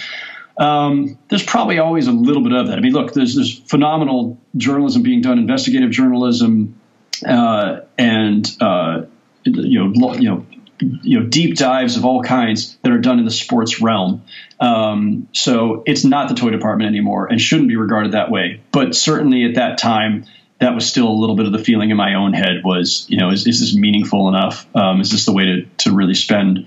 um, 0.56 1.18
there's 1.28 1.42
probably 1.44 1.80
always 1.80 2.06
a 2.06 2.12
little 2.12 2.42
bit 2.42 2.52
of 2.52 2.68
that 2.68 2.78
i 2.78 2.80
mean 2.80 2.92
look 2.92 3.12
there's 3.12 3.34
there's 3.34 3.58
phenomenal 3.58 4.38
journalism 4.56 5.02
being 5.02 5.20
done 5.20 5.38
investigative 5.38 5.90
journalism 5.90 6.78
uh, 7.26 7.80
and 7.96 8.56
uh, 8.60 9.02
you 9.44 9.90
know, 9.92 10.14
you 10.14 10.30
know, 10.30 10.46
you 10.80 11.20
know, 11.20 11.26
deep 11.26 11.56
dives 11.56 11.96
of 11.96 12.04
all 12.04 12.22
kinds 12.22 12.76
that 12.82 12.90
are 12.90 12.98
done 12.98 13.18
in 13.18 13.24
the 13.24 13.30
sports 13.30 13.80
realm. 13.80 14.24
Um, 14.60 15.28
so 15.32 15.82
it's 15.86 16.04
not 16.04 16.28
the 16.28 16.34
toy 16.34 16.50
department 16.50 16.88
anymore, 16.88 17.26
and 17.26 17.40
shouldn't 17.40 17.68
be 17.68 17.76
regarded 17.76 18.12
that 18.12 18.30
way. 18.30 18.60
But 18.72 18.94
certainly 18.94 19.44
at 19.44 19.54
that 19.54 19.78
time, 19.78 20.26
that 20.58 20.74
was 20.74 20.86
still 20.86 21.08
a 21.08 21.14
little 21.14 21.36
bit 21.36 21.46
of 21.46 21.52
the 21.52 21.58
feeling 21.58 21.90
in 21.90 21.96
my 21.96 22.14
own 22.14 22.32
head 22.32 22.62
was, 22.64 23.06
you 23.08 23.18
know, 23.18 23.30
is, 23.30 23.46
is 23.46 23.60
this 23.60 23.74
meaningful 23.74 24.28
enough? 24.28 24.66
Um, 24.74 25.00
is 25.00 25.10
this 25.10 25.26
the 25.26 25.32
way 25.32 25.44
to 25.44 25.66
to 25.78 25.92
really 25.92 26.14
spend 26.14 26.66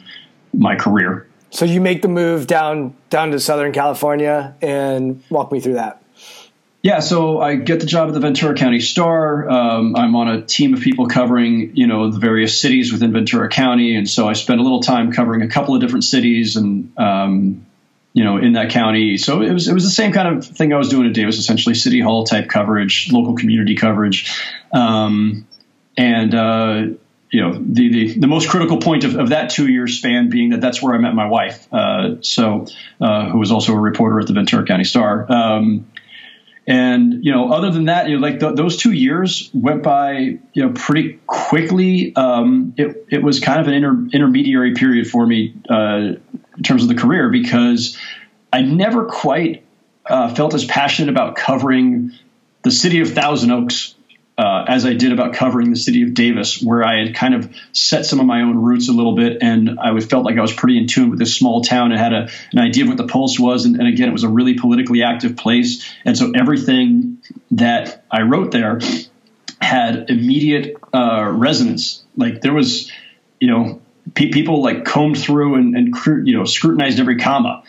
my 0.53 0.75
career? 0.75 1.27
So 1.49 1.65
you 1.65 1.81
make 1.81 2.01
the 2.01 2.07
move 2.07 2.47
down 2.47 2.95
down 3.09 3.31
to 3.31 3.39
Southern 3.39 3.71
California, 3.71 4.55
and 4.61 5.23
walk 5.29 5.51
me 5.51 5.59
through 5.59 5.75
that. 5.75 6.01
Yeah, 6.83 6.99
so 6.99 7.41
I 7.41 7.55
get 7.55 7.79
the 7.79 7.85
job 7.85 8.07
at 8.07 8.13
the 8.13 8.19
Ventura 8.19 8.53
County 8.55 8.79
Star. 8.79 9.49
Um, 9.49 9.95
I'm 9.95 10.15
on 10.15 10.29
a 10.29 10.41
team 10.41 10.73
of 10.73 10.79
people 10.79 11.07
covering, 11.07 11.75
you 11.75 11.87
know, 11.87 12.11
the 12.11 12.19
various 12.19 12.61
cities 12.61 12.93
within 12.93 13.11
Ventura 13.11 13.49
County, 13.49 13.95
and 13.95 14.09
so 14.09 14.27
I 14.27 14.33
spent 14.33 14.59
a 14.59 14.63
little 14.63 14.81
time 14.81 15.11
covering 15.11 15.41
a 15.41 15.47
couple 15.49 15.75
of 15.75 15.81
different 15.81 16.03
cities 16.03 16.55
and, 16.55 16.93
um, 16.97 17.65
you 18.13 18.23
know, 18.23 18.37
in 18.37 18.53
that 18.53 18.69
county. 18.69 19.17
So 19.17 19.41
it 19.41 19.51
was 19.51 19.67
it 19.67 19.73
was 19.73 19.83
the 19.83 19.89
same 19.89 20.11
kind 20.13 20.37
of 20.37 20.45
thing 20.45 20.71
I 20.71 20.77
was 20.77 20.89
doing 20.89 21.07
at 21.07 21.13
Davis, 21.13 21.37
essentially 21.37 21.75
city 21.75 21.99
hall 21.99 22.25
type 22.25 22.47
coverage, 22.47 23.11
local 23.11 23.35
community 23.35 23.75
coverage, 23.75 24.33
um, 24.71 25.47
and. 25.97 26.35
Uh, 26.35 26.85
you 27.31 27.41
know 27.41 27.53
the, 27.53 27.91
the, 27.91 28.19
the 28.19 28.27
most 28.27 28.49
critical 28.49 28.77
point 28.77 29.03
of, 29.03 29.15
of 29.15 29.29
that 29.29 29.49
two 29.49 29.67
year 29.67 29.87
span 29.87 30.29
being 30.29 30.51
that 30.51 30.61
that's 30.61 30.81
where 30.81 30.95
I 30.95 30.97
met 30.97 31.13
my 31.13 31.27
wife, 31.27 31.67
uh, 31.73 32.15
so 32.21 32.67
uh, 33.01 33.29
who 33.29 33.39
was 33.39 33.51
also 33.51 33.73
a 33.73 33.79
reporter 33.79 34.19
at 34.19 34.27
the 34.27 34.33
Ventura 34.33 34.65
County 34.65 34.85
Star. 34.85 35.29
Um, 35.31 35.87
and 36.65 37.23
you 37.23 37.31
know, 37.31 37.51
other 37.51 37.71
than 37.71 37.85
that, 37.85 38.09
you 38.09 38.19
know, 38.19 38.27
like 38.27 38.39
those 38.39 38.75
two 38.75 38.91
years 38.91 39.49
went 39.53 39.83
by, 39.83 40.37
you 40.53 40.65
know, 40.65 40.73
pretty 40.73 41.19
quickly. 41.25 42.13
Um, 42.15 42.73
it 42.77 43.07
it 43.09 43.23
was 43.23 43.39
kind 43.39 43.61
of 43.61 43.67
an 43.67 43.73
inter- 43.73 44.07
intermediary 44.11 44.73
period 44.73 45.07
for 45.07 45.25
me 45.25 45.55
uh, 45.69 46.15
in 46.57 46.63
terms 46.63 46.83
of 46.83 46.89
the 46.89 46.95
career 46.95 47.29
because 47.29 47.97
I 48.51 48.61
never 48.61 49.05
quite 49.05 49.63
uh, 50.05 50.33
felt 50.33 50.53
as 50.53 50.65
passionate 50.65 51.09
about 51.09 51.35
covering 51.35 52.11
the 52.63 52.71
city 52.71 52.99
of 52.99 53.11
Thousand 53.11 53.51
Oaks 53.51 53.95
uh, 54.37 54.65
as 54.67 54.85
I 54.85 54.93
did 54.93 55.11
about 55.11 55.33
covering 55.33 55.71
the 55.71 55.75
city 55.75 56.03
of 56.03 56.13
Davis, 56.13 56.61
where 56.61 56.83
I 56.83 56.99
had 56.99 57.15
kind 57.15 57.33
of 57.33 57.51
set 57.71 58.05
some 58.05 58.19
of 58.19 58.27
my 58.27 58.41
own 58.41 58.57
roots 58.57 58.87
a 58.87 58.91
little 58.91 59.15
bit, 59.15 59.39
and 59.41 59.79
I 59.79 59.99
felt 59.99 60.25
like 60.25 60.37
I 60.37 60.41
was 60.41 60.53
pretty 60.53 60.77
in 60.77 60.87
tune 60.87 61.09
with 61.09 61.17
this 61.17 61.35
small 61.35 61.63
town 61.63 61.91
and 61.91 61.99
had 61.99 62.13
a, 62.13 62.29
an 62.51 62.59
idea 62.59 62.83
of 62.83 62.89
what 62.89 62.97
the 62.97 63.07
pulse 63.07 63.39
was. 63.39 63.65
And, 63.65 63.77
and, 63.77 63.87
again, 63.87 64.09
it 64.09 64.11
was 64.11 64.23
a 64.23 64.29
really 64.29 64.53
politically 64.53 65.01
active 65.01 65.37
place, 65.37 65.91
and 66.05 66.15
so 66.15 66.31
everything 66.35 67.17
that 67.51 68.05
I 68.11 68.21
wrote 68.21 68.51
there 68.51 68.79
had 69.59 70.09
immediate 70.09 70.75
uh, 70.93 71.25
resonance. 71.25 72.03
Like 72.15 72.41
there 72.41 72.53
was, 72.53 72.91
you 73.39 73.47
know, 73.49 73.81
pe- 74.13 74.29
people 74.29 74.61
like 74.61 74.85
combed 74.85 75.17
through 75.17 75.55
and, 75.55 75.75
and 75.75 76.27
you 76.27 76.37
know 76.37 76.45
scrutinized 76.45 76.99
every 76.99 77.17
comma, 77.17 77.63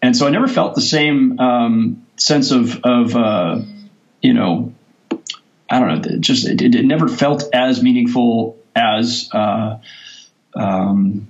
and 0.00 0.16
so 0.16 0.26
I 0.26 0.30
never 0.30 0.48
felt 0.48 0.74
the 0.74 0.80
same 0.80 1.38
um, 1.38 2.06
sense 2.16 2.50
of 2.50 2.80
of 2.82 3.14
uh, 3.14 3.60
you 4.22 4.32
know 4.32 4.73
I 5.74 5.80
don't 5.80 5.88
know, 5.88 6.10
it 6.14 6.20
just 6.20 6.46
it, 6.46 6.62
it, 6.62 6.84
never 6.84 7.08
felt 7.08 7.52
as 7.52 7.82
meaningful 7.82 8.56
as 8.76 9.28
uh, 9.32 9.78
um, 10.54 11.26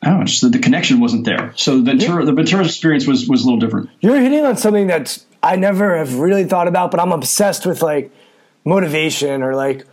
I 0.00 0.10
don't 0.10 0.20
know, 0.20 0.24
just 0.24 0.42
the, 0.42 0.50
the, 0.50 0.60
connection 0.60 1.00
wasn't 1.00 1.24
there. 1.24 1.52
So 1.56 1.78
the 1.78 1.82
Ventura, 1.82 2.24
the 2.24 2.32
Ventura 2.32 2.64
experience 2.64 3.08
was 3.08 3.28
was 3.28 3.42
a 3.42 3.46
little 3.46 3.58
different. 3.58 3.90
You're 3.98 4.20
hitting 4.20 4.44
on 4.44 4.56
something 4.56 4.86
that 4.86 5.18
I 5.42 5.56
never 5.56 5.96
have 5.96 6.14
really 6.14 6.44
thought 6.44 6.68
about, 6.68 6.92
but 6.92 7.00
I'm 7.00 7.10
obsessed 7.10 7.66
with 7.66 7.82
like 7.82 8.12
motivation 8.64 9.42
or 9.42 9.56
like 9.56 9.84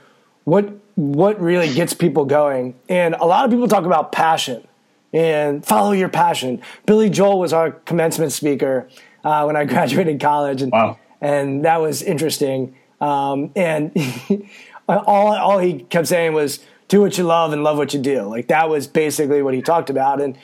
what 0.43 0.71
what 0.93 1.41
really 1.41 1.73
gets 1.73 1.95
people 1.95 2.25
going. 2.25 2.75
And 2.87 3.15
a 3.15 3.25
lot 3.25 3.45
of 3.45 3.49
people 3.49 3.67
talk 3.67 3.85
about 3.85 4.11
passion 4.11 4.67
and 5.13 5.65
follow 5.65 5.93
your 5.93 6.09
passion. 6.09 6.61
Billy 6.85 7.09
Joel 7.09 7.39
was 7.39 7.53
our 7.53 7.71
commencement 7.71 8.33
speaker 8.33 8.87
uh, 9.23 9.45
when 9.45 9.55
I 9.55 9.65
graduated 9.65 10.19
college, 10.19 10.61
and 10.61 10.71
wow. 10.71 10.99
and 11.21 11.65
that 11.65 11.81
was 11.81 12.03
interesting. 12.03 12.75
Um, 13.05 13.51
and 13.55 13.91
all 14.89 15.35
all 15.35 15.59
he 15.59 15.79
kept 15.83 16.07
saying 16.07 16.33
was 16.33 16.59
do 16.87 17.01
what 17.01 17.17
you 17.17 17.23
love 17.23 17.53
and 17.53 17.63
love 17.63 17.77
what 17.77 17.93
you 17.93 17.99
do. 17.99 18.23
Like 18.23 18.47
that 18.47 18.69
was 18.69 18.87
basically 18.87 19.41
what 19.41 19.53
he 19.53 19.61
talked 19.61 19.89
about. 19.89 20.21
And 20.21 20.37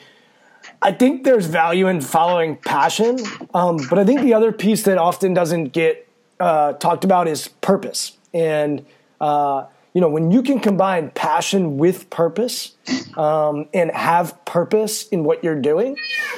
I 0.80 0.92
think 0.92 1.24
there's 1.24 1.46
value 1.46 1.88
in 1.88 2.00
following 2.00 2.56
passion, 2.56 3.18
um, 3.54 3.78
but 3.88 3.98
I 3.98 4.04
think 4.04 4.20
the 4.20 4.34
other 4.34 4.52
piece 4.52 4.82
that 4.84 4.98
often 4.98 5.34
doesn't 5.34 5.66
get 5.72 6.08
uh, 6.38 6.74
talked 6.74 7.04
about 7.04 7.28
is 7.28 7.48
purpose. 7.48 8.16
And 8.32 8.84
uh, 9.20 9.66
you 9.94 10.00
know, 10.00 10.08
when 10.08 10.30
you 10.30 10.42
can 10.42 10.58
combine 10.58 11.10
passion 11.10 11.76
with 11.76 12.08
purpose 12.10 12.74
um, 13.16 13.68
and 13.74 13.90
have 13.90 14.42
purpose 14.44 15.06
in 15.08 15.22
what 15.24 15.44
you're 15.44 15.60
doing, 15.60 15.96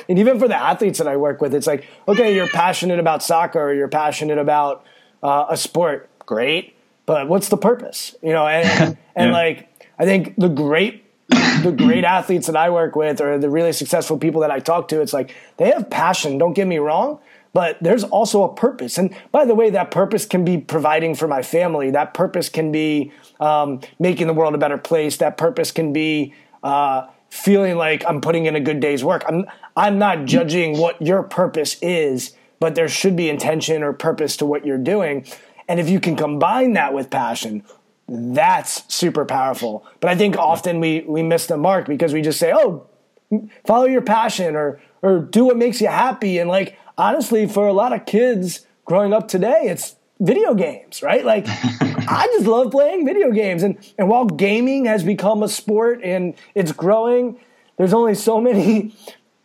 and 0.08 0.18
even 0.18 0.38
for 0.38 0.48
the 0.48 0.56
athletes 0.56 0.98
that 0.98 1.06
I 1.06 1.16
work 1.16 1.40
with, 1.40 1.54
it's 1.54 1.66
like, 1.66 1.86
okay, 2.08 2.34
you're 2.34 2.48
passionate 2.48 2.98
about 2.98 3.22
soccer, 3.22 3.60
or 3.60 3.72
you're 3.74 3.88
passionate 3.88 4.38
about 4.38 4.84
uh, 5.22 5.46
a 5.50 5.56
sport, 5.56 6.10
great, 6.26 6.76
but 7.06 7.28
what's 7.28 7.48
the 7.48 7.56
purpose? 7.56 8.14
You 8.22 8.32
know, 8.32 8.46
and 8.46 8.96
and 9.16 9.32
like 9.32 9.68
I 9.98 10.04
think 10.04 10.36
the 10.36 10.48
great 10.48 11.04
the 11.28 11.74
great 11.76 12.04
athletes 12.04 12.46
that 12.46 12.56
I 12.56 12.70
work 12.70 12.96
with 12.96 13.20
or 13.20 13.38
the 13.38 13.48
really 13.48 13.72
successful 13.72 14.18
people 14.18 14.42
that 14.42 14.50
I 14.50 14.58
talk 14.58 14.88
to, 14.88 15.00
it's 15.00 15.12
like 15.12 15.34
they 15.56 15.70
have 15.70 15.88
passion. 15.88 16.38
Don't 16.38 16.52
get 16.52 16.66
me 16.66 16.78
wrong, 16.78 17.18
but 17.52 17.78
there's 17.80 18.04
also 18.04 18.42
a 18.42 18.52
purpose. 18.54 18.98
And 18.98 19.14
by 19.32 19.44
the 19.44 19.54
way, 19.54 19.70
that 19.70 19.90
purpose 19.90 20.26
can 20.26 20.44
be 20.44 20.58
providing 20.58 21.14
for 21.14 21.28
my 21.28 21.42
family. 21.42 21.90
That 21.90 22.12
purpose 22.12 22.48
can 22.48 22.72
be 22.72 23.12
um, 23.40 23.80
making 23.98 24.26
the 24.26 24.34
world 24.34 24.54
a 24.54 24.58
better 24.58 24.78
place. 24.78 25.16
That 25.18 25.36
purpose 25.36 25.70
can 25.70 25.92
be 25.92 26.34
uh, 26.62 27.06
feeling 27.30 27.76
like 27.76 28.04
I'm 28.06 28.20
putting 28.20 28.46
in 28.46 28.56
a 28.56 28.60
good 28.60 28.80
day's 28.80 29.04
work. 29.04 29.24
I'm 29.26 29.46
I'm 29.76 29.98
not 29.98 30.24
judging 30.24 30.78
what 30.78 31.00
your 31.00 31.22
purpose 31.22 31.76
is, 31.82 32.34
but 32.60 32.74
there 32.74 32.88
should 32.88 33.16
be 33.16 33.28
intention 33.28 33.82
or 33.82 33.92
purpose 33.92 34.36
to 34.38 34.46
what 34.46 34.64
you're 34.64 34.78
doing. 34.78 35.26
And 35.68 35.80
if 35.80 35.88
you 35.88 36.00
can 36.00 36.16
combine 36.16 36.74
that 36.74 36.92
with 36.94 37.10
passion, 37.10 37.62
that's 38.08 38.82
super 38.92 39.24
powerful. 39.24 39.86
But 40.00 40.10
I 40.10 40.16
think 40.16 40.36
often 40.36 40.80
we 40.80 41.00
we 41.06 41.22
miss 41.22 41.46
the 41.46 41.56
mark 41.56 41.86
because 41.86 42.12
we 42.12 42.22
just 42.22 42.38
say, 42.38 42.52
"Oh, 42.54 42.86
follow 43.66 43.86
your 43.86 44.02
passion 44.02 44.56
or 44.56 44.80
or 45.02 45.20
do 45.20 45.46
what 45.46 45.56
makes 45.56 45.80
you 45.80 45.88
happy." 45.88 46.38
And 46.38 46.50
like 46.50 46.78
honestly, 46.98 47.46
for 47.46 47.66
a 47.66 47.72
lot 47.72 47.92
of 47.92 48.04
kids 48.04 48.66
growing 48.84 49.12
up 49.12 49.28
today, 49.28 49.62
it's 49.64 49.96
video 50.20 50.54
games, 50.54 51.02
right? 51.02 51.24
Like 51.24 51.46
I 51.48 52.28
just 52.34 52.46
love 52.46 52.70
playing 52.70 53.06
video 53.06 53.30
games. 53.30 53.62
And 53.62 53.78
and 53.98 54.08
while 54.08 54.26
gaming 54.26 54.84
has 54.84 55.02
become 55.02 55.42
a 55.42 55.48
sport 55.48 56.00
and 56.04 56.34
it's 56.54 56.72
growing, 56.72 57.40
there's 57.78 57.94
only 57.94 58.14
so 58.14 58.40
many 58.40 58.94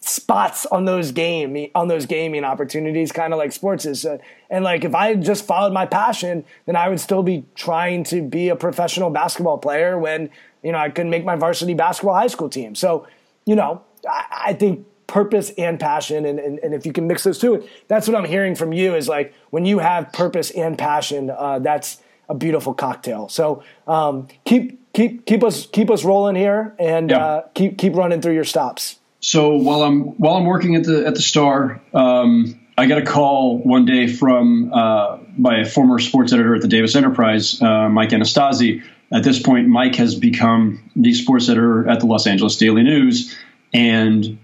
spots 0.10 0.66
on 0.68 0.86
those 0.86 1.12
game 1.12 1.70
on 1.76 1.88
those 1.88 2.06
gaming 2.06 2.44
opportunities 2.44 3.12
kind 3.12 3.34
of 3.34 3.38
like 3.38 3.52
sports 3.52 3.86
is 3.86 4.06
uh, 4.06 4.18
and 4.50 4.64
like 4.64 4.84
if 4.84 4.96
i 4.96 5.14
just 5.14 5.46
followed 5.46 5.72
my 5.72 5.86
passion 5.86 6.44
then 6.66 6.76
i 6.76 6.90
would 6.90 7.00
still 7.00 7.24
be 7.24 7.46
trying 7.56 8.04
to 8.04 8.22
be 8.22 8.50
a 8.50 8.56
professional 8.56 9.10
basketball 9.10 9.58
player 9.58 10.00
when 10.00 10.30
you 10.64 10.72
know 10.72 10.78
i 10.78 10.90
couldn't 10.90 11.12
make 11.12 11.24
my 11.24 11.36
varsity 11.36 11.74
basketball 11.74 12.16
high 12.16 12.28
school 12.28 12.50
team. 12.50 12.76
So 12.76 13.08
you 13.46 13.56
know 13.56 13.84
i, 14.10 14.26
I 14.48 14.54
think 14.54 14.86
purpose 15.08 15.52
and 15.58 15.80
passion 15.80 16.26
and, 16.26 16.40
and, 16.40 16.60
and, 16.60 16.76
if 16.76 16.86
you 16.86 16.94
can 16.94 17.08
mix 17.08 17.24
those 17.24 17.40
two 17.40 17.68
that's 17.88 18.08
what 18.08 18.16
i'm 18.16 18.26
hearing 18.26 18.54
from 18.54 18.72
you 18.72 18.94
is 18.94 19.08
like 19.08 19.34
when 19.50 19.66
you 19.66 19.80
have 19.80 20.14
purpose 20.14 20.52
and 20.52 20.78
passion 20.78 21.32
uh, 21.32 21.58
that's 21.58 21.98
a 22.30 22.36
beautiful 22.36 22.74
cocktail. 22.74 23.28
So 23.28 23.64
um, 23.88 24.28
keep 24.46 24.94
keep 24.94 25.26
keep 25.26 25.44
us 25.44 25.66
keep 25.66 25.90
us 25.90 26.06
rolling 26.06 26.36
here 26.36 26.76
and 26.80 27.10
yeah. 27.10 27.26
uh, 27.26 27.48
keep 27.56 27.78
keep 27.78 27.96
running 27.96 28.22
through 28.22 28.36
your 28.36 28.44
stops 28.44 28.99
so 29.22 29.56
while 29.56 29.84
I'm 29.84 30.02
while 30.18 30.36
I'm 30.36 30.46
working 30.46 30.76
at 30.76 30.84
the 30.84 31.06
at 31.06 31.16
the 31.16 31.22
Star, 31.22 31.82
um, 31.94 32.60
I 32.78 32.88
got 32.88 32.98
a 32.98 33.06
call 33.06 33.58
one 33.58 33.86
day 33.86 34.08
from 34.08 34.72
uh, 34.74 35.18
my 35.38 35.66
former 35.66 36.00
sports 36.00 36.32
editor 36.32 36.56
at 36.56 36.62
the 36.62 36.68
Davis 36.68 36.96
Enterprise, 36.96 37.62
uh, 37.62 37.90
Mike 37.90 38.10
Anastasi. 38.10 38.84
At 39.12 39.24
this 39.24 39.42
point, 39.42 39.68
Mike 39.68 39.96
has 39.96 40.16
become 40.16 40.92
the 40.96 41.14
sports 41.14 41.50
editor 41.50 41.90
at 41.90 42.00
the 42.00 42.06
Los 42.06 42.28
Angeles 42.28 42.58
Daily 42.58 42.84
News, 42.84 43.36
and 43.74 44.38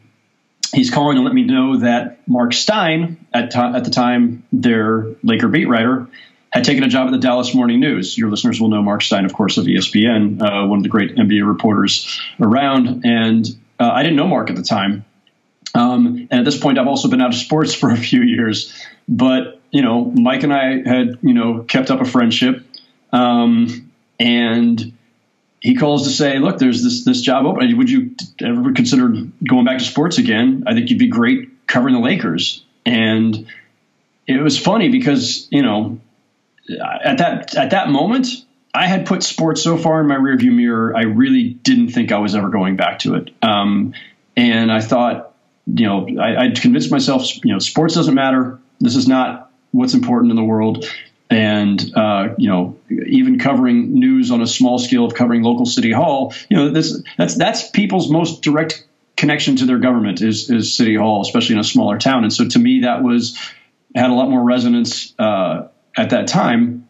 he's 0.74 0.92
calling 0.92 1.18
to 1.18 1.24
let 1.24 1.34
me 1.34 1.44
know 1.44 1.78
that 1.78 2.28
Mark 2.28 2.52
Stein, 2.52 3.26
at, 3.32 3.52
t- 3.52 3.60
at 3.60 3.84
the 3.84 3.92
time 3.92 4.44
their 4.52 5.16
Laker 5.24 5.48
beat 5.48 5.70
writer, 5.70 6.08
had 6.50 6.64
taken 6.64 6.84
a 6.84 6.88
job 6.88 7.08
at 7.08 7.12
the 7.12 7.20
Dallas 7.20 7.54
Morning 7.54 7.80
News. 7.80 8.18
Your 8.18 8.30
listeners 8.30 8.60
will 8.60 8.70
know 8.70 8.82
Mark 8.82 9.02
Stein, 9.02 9.24
of 9.24 9.34
course, 9.34 9.58
of 9.58 9.66
ESPN, 9.66 10.42
uh, 10.42 10.68
one 10.68 10.80
of 10.80 10.84
the 10.84 10.90
great 10.90 11.16
NBA 11.16 11.48
reporters 11.48 12.20
around, 12.40 13.06
and 13.06 13.48
uh, 13.80 13.90
I 13.92 14.04
didn't 14.04 14.18
know 14.18 14.28
Mark 14.28 14.50
at 14.50 14.56
the 14.56 14.64
time. 14.64 15.06
Um, 15.74 16.28
and 16.32 16.40
at 16.40 16.46
this 16.46 16.58
point, 16.58 16.80
I've 16.80 16.88
also 16.88 17.10
been 17.10 17.22
out 17.22 17.34
of 17.34 17.40
sports 17.40 17.74
for 17.80 17.92
a 17.92 17.98
few 17.98 18.22
years. 18.22 18.74
But, 19.08 19.62
you 19.72 19.82
know, 19.82 20.06
Mike 20.06 20.44
and 20.44 20.54
I 20.54 20.82
had, 20.88 21.20
you 21.22 21.34
know, 21.34 21.64
kept 21.64 21.92
up 21.92 22.02
a 22.02 22.06
friendship. 22.06 22.64
Um, 23.12 23.92
and 24.20 24.94
he 25.60 25.76
calls 25.76 26.04
to 26.08 26.10
say, 26.14 26.40
look, 26.40 26.60
there's 26.60 26.84
this, 26.84 27.04
this 27.04 27.22
job 27.22 27.46
open. 27.46 27.78
Would 27.78 27.90
you 27.90 28.16
ever 28.42 28.72
consider 28.74 29.10
going 29.48 29.66
back 29.66 29.80
to 29.80 29.84
sports 29.84 30.18
again? 30.18 30.64
I 30.68 30.74
think 30.74 30.90
you'd 30.90 31.00
be 31.00 31.08
great 31.08 31.68
covering 31.68 31.96
the 31.96 32.02
Lakers. 32.02 32.64
And 32.86 33.48
it 34.28 34.42
was 34.42 34.60
funny 34.60 34.90
because, 34.90 35.48
you 35.52 35.62
know, 35.62 36.00
at 36.70 37.18
that, 37.18 37.56
at 37.56 37.72
that 37.72 37.90
moment, 37.90 38.28
I 38.76 38.88
had 38.88 39.06
put 39.06 39.24
sports 39.24 39.62
so 39.62 39.78
far 39.78 40.02
in 40.02 40.08
my 40.08 40.16
rearview 40.16 40.54
mirror, 40.54 40.96
I 40.96 41.04
really 41.04 41.44
didn't 41.44 41.90
think 41.90 42.12
I 42.12 42.20
was 42.20 42.36
ever 42.36 42.50
going 42.50 42.76
back 42.76 43.00
to 43.00 43.16
it. 43.16 43.32
Um, 43.42 43.94
and 44.36 44.70
I 44.72 44.82
thought, 44.82 45.34
you 45.66 45.86
know, 45.86 46.08
I, 46.20 46.44
I'd 46.44 46.60
convinced 46.60 46.92
myself, 46.92 47.24
you 47.44 47.54
know, 47.54 47.60
sports 47.60 47.96
doesn't 47.96 48.14
matter. 48.14 48.60
This 48.82 48.98
is 48.98 49.08
not 49.08 49.52
what's 49.72 49.94
important 49.94 50.32
in 50.32 50.36
the 50.36 50.44
world. 50.44 50.86
And 51.30 51.82
uh, 51.96 52.36
you 52.38 52.50
know, 52.50 52.78
even 52.90 53.40
covering 53.40 53.98
news 53.98 54.30
on 54.30 54.42
a 54.42 54.48
small 54.48 54.78
scale 54.78 55.06
of 55.06 55.16
covering 55.16 55.42
local 55.42 55.66
city 55.66 55.92
hall, 55.92 56.34
you 56.50 56.58
know, 56.58 56.70
this 56.70 57.02
that's 57.18 57.36
that's 57.36 57.70
people's 57.72 58.12
most 58.12 58.44
direct 58.44 58.86
connection 59.18 59.56
to 59.56 59.66
their 59.66 59.80
government 59.80 60.22
is 60.22 60.52
is 60.52 60.76
city 60.76 60.96
hall, 60.96 61.22
especially 61.22 61.56
in 61.56 61.60
a 61.60 61.64
smaller 61.64 61.98
town. 61.98 62.24
And 62.24 62.32
so 62.32 62.48
to 62.48 62.60
me, 62.60 62.82
that 62.82 63.02
was 63.02 63.40
had 63.96 64.12
a 64.12 64.14
lot 64.14 64.30
more 64.30 64.44
resonance 64.44 65.16
uh, 65.18 65.70
at 65.98 66.12
that 66.12 66.28
time. 66.28 66.88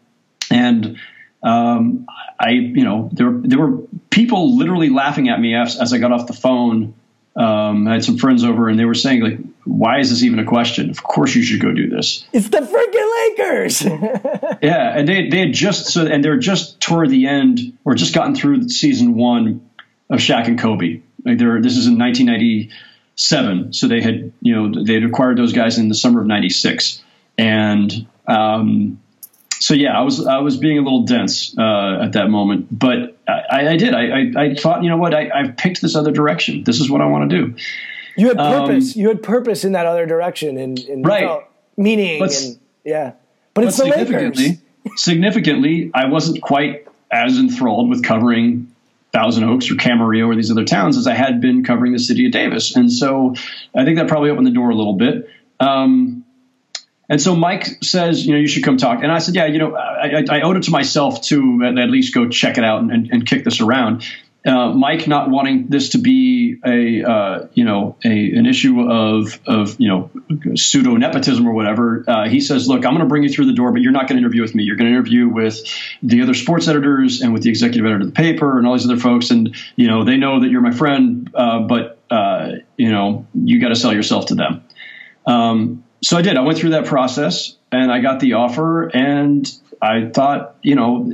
And 0.50 0.98
um, 1.46 2.06
I, 2.40 2.50
you 2.50 2.82
know, 2.82 3.08
there 3.12 3.30
there 3.30 3.60
were 3.60 3.78
people 4.10 4.56
literally 4.56 4.90
laughing 4.90 5.28
at 5.28 5.40
me 5.40 5.54
as, 5.54 5.78
as 5.78 5.92
I 5.92 5.98
got 5.98 6.10
off 6.10 6.26
the 6.26 6.32
phone. 6.32 6.94
Um, 7.36 7.86
I 7.86 7.92
had 7.94 8.04
some 8.04 8.18
friends 8.18 8.42
over, 8.42 8.68
and 8.68 8.76
they 8.78 8.84
were 8.84 8.94
saying, 8.94 9.20
like, 9.20 9.38
"Why 9.64 10.00
is 10.00 10.10
this 10.10 10.24
even 10.24 10.40
a 10.40 10.44
question? 10.44 10.90
Of 10.90 11.04
course 11.04 11.36
you 11.36 11.42
should 11.44 11.60
go 11.60 11.70
do 11.70 11.88
this." 11.88 12.26
It's 12.32 12.48
the 12.48 12.58
freaking 12.58 13.38
Lakers. 13.38 13.82
yeah, 14.62 14.98
and 14.98 15.06
they 15.06 15.28
they 15.28 15.38
had 15.38 15.52
just 15.52 15.86
so, 15.86 16.04
and 16.04 16.24
they're 16.24 16.38
just 16.38 16.80
toward 16.80 17.10
the 17.10 17.28
end, 17.28 17.78
or 17.84 17.94
just 17.94 18.12
gotten 18.12 18.34
through 18.34 18.68
season 18.68 19.14
one 19.14 19.70
of 20.10 20.18
Shaq 20.18 20.48
and 20.48 20.58
Kobe. 20.58 21.02
Like, 21.24 21.38
they're 21.38 21.62
this 21.62 21.76
is 21.76 21.86
in 21.86 21.96
1997, 21.96 23.72
so 23.72 23.86
they 23.86 24.00
had 24.00 24.32
you 24.40 24.54
know 24.54 24.82
they 24.82 24.94
had 24.94 25.04
acquired 25.04 25.38
those 25.38 25.52
guys 25.52 25.78
in 25.78 25.88
the 25.88 25.94
summer 25.94 26.20
of 26.22 26.26
'96, 26.26 27.04
and 27.38 28.08
um, 28.26 28.98
so 29.58 29.74
yeah, 29.74 29.98
I 29.98 30.02
was 30.02 30.26
I 30.26 30.38
was 30.38 30.56
being 30.56 30.78
a 30.78 30.82
little 30.82 31.02
dense 31.02 31.56
uh, 31.58 32.00
at 32.02 32.12
that 32.12 32.28
moment, 32.28 32.66
but 32.76 33.16
I, 33.28 33.68
I 33.68 33.76
did. 33.76 33.94
I, 33.94 34.02
I, 34.02 34.32
I, 34.36 34.54
thought, 34.54 34.82
you 34.82 34.90
know 34.90 34.96
what? 34.96 35.14
I, 35.14 35.30
have 35.34 35.56
picked 35.56 35.80
this 35.80 35.96
other 35.96 36.12
direction. 36.12 36.64
This 36.64 36.80
is 36.80 36.90
what 36.90 37.00
I 37.00 37.06
want 37.06 37.30
to 37.30 37.36
do. 37.36 37.54
You 38.16 38.28
had 38.28 38.38
purpose. 38.38 38.96
Um, 38.96 39.00
you 39.00 39.08
had 39.08 39.22
purpose 39.22 39.64
in 39.64 39.72
that 39.72 39.86
other 39.86 40.06
direction, 40.06 40.56
and, 40.58 40.78
and 40.78 41.06
right 41.06 41.44
meaning. 41.76 42.18
But, 42.18 42.34
and, 42.40 42.58
yeah, 42.84 43.12
but, 43.54 43.62
but 43.62 43.64
it's 43.64 43.76
the 43.78 43.84
significantly, 43.84 44.44
Lakers. 44.44 45.02
significantly, 45.02 45.90
I 45.94 46.06
wasn't 46.06 46.42
quite 46.42 46.86
as 47.10 47.38
enthralled 47.38 47.88
with 47.88 48.04
covering 48.04 48.72
Thousand 49.12 49.44
Oaks 49.44 49.70
or 49.70 49.74
Camarillo 49.74 50.26
or 50.26 50.34
these 50.34 50.50
other 50.50 50.64
towns 50.64 50.98
as 50.98 51.06
I 51.06 51.14
had 51.14 51.40
been 51.40 51.64
covering 51.64 51.92
the 51.92 51.98
city 51.98 52.26
of 52.26 52.32
Davis, 52.32 52.76
and 52.76 52.92
so 52.92 53.34
I 53.74 53.84
think 53.84 53.96
that 53.98 54.08
probably 54.08 54.30
opened 54.30 54.46
the 54.46 54.52
door 54.52 54.70
a 54.70 54.74
little 54.74 54.94
bit. 54.94 55.28
Um, 55.60 56.25
and 57.08 57.20
so 57.20 57.36
Mike 57.36 57.82
says, 57.82 58.26
you 58.26 58.32
know, 58.32 58.38
you 58.38 58.48
should 58.48 58.64
come 58.64 58.76
talk. 58.76 59.02
And 59.02 59.12
I 59.12 59.18
said, 59.18 59.34
yeah, 59.34 59.46
you 59.46 59.58
know, 59.58 59.76
I, 59.76 60.24
I 60.28 60.40
owed 60.40 60.56
it 60.56 60.64
to 60.64 60.70
myself 60.70 61.22
to 61.22 61.62
at 61.64 61.90
least 61.90 62.14
go 62.14 62.28
check 62.28 62.58
it 62.58 62.64
out 62.64 62.82
and, 62.82 62.90
and, 62.90 63.10
and 63.12 63.26
kick 63.26 63.44
this 63.44 63.60
around. 63.60 64.04
Uh, 64.46 64.72
Mike 64.72 65.08
not 65.08 65.28
wanting 65.28 65.66
this 65.66 65.88
to 65.90 65.98
be 65.98 66.60
a 66.64 67.02
uh, 67.02 67.48
you 67.54 67.64
know 67.64 67.96
a 68.04 68.08
an 68.08 68.46
issue 68.46 68.80
of 68.80 69.40
of 69.44 69.80
you 69.80 69.88
know 69.88 70.10
pseudo 70.54 70.94
nepotism 70.94 71.48
or 71.48 71.52
whatever. 71.52 72.04
Uh, 72.06 72.28
he 72.28 72.40
says, 72.40 72.68
look, 72.68 72.86
I'm 72.86 72.92
going 72.92 73.00
to 73.00 73.06
bring 73.06 73.24
you 73.24 73.28
through 73.28 73.46
the 73.46 73.54
door, 73.54 73.72
but 73.72 73.80
you're 73.80 73.90
not 73.90 74.06
going 74.06 74.18
to 74.18 74.20
interview 74.20 74.42
with 74.42 74.54
me. 74.54 74.62
You're 74.62 74.76
going 74.76 74.88
to 74.88 74.96
interview 74.96 75.28
with 75.28 75.64
the 76.00 76.22
other 76.22 76.34
sports 76.34 76.68
editors 76.68 77.22
and 77.22 77.32
with 77.32 77.42
the 77.42 77.50
executive 77.50 77.84
editor 77.84 78.02
of 78.02 78.06
the 78.06 78.12
paper 78.12 78.56
and 78.56 78.68
all 78.68 78.74
these 78.74 78.84
other 78.84 79.00
folks. 79.00 79.30
And 79.30 79.56
you 79.74 79.88
know 79.88 80.04
they 80.04 80.16
know 80.16 80.38
that 80.38 80.48
you're 80.48 80.60
my 80.60 80.70
friend, 80.70 81.28
uh, 81.34 81.60
but 81.60 81.98
uh, 82.08 82.52
you 82.76 82.92
know 82.92 83.26
you 83.34 83.60
got 83.60 83.70
to 83.70 83.76
sell 83.76 83.92
yourself 83.92 84.26
to 84.26 84.36
them. 84.36 84.62
Um, 85.26 85.82
so 86.06 86.16
I 86.16 86.22
did. 86.22 86.36
I 86.36 86.42
went 86.42 86.56
through 86.56 86.70
that 86.70 86.86
process 86.86 87.56
and 87.72 87.90
I 87.90 87.98
got 88.00 88.20
the 88.20 88.34
offer 88.34 88.86
and 88.86 89.50
I 89.82 90.08
thought, 90.08 90.54
you 90.62 90.76
know, 90.76 91.12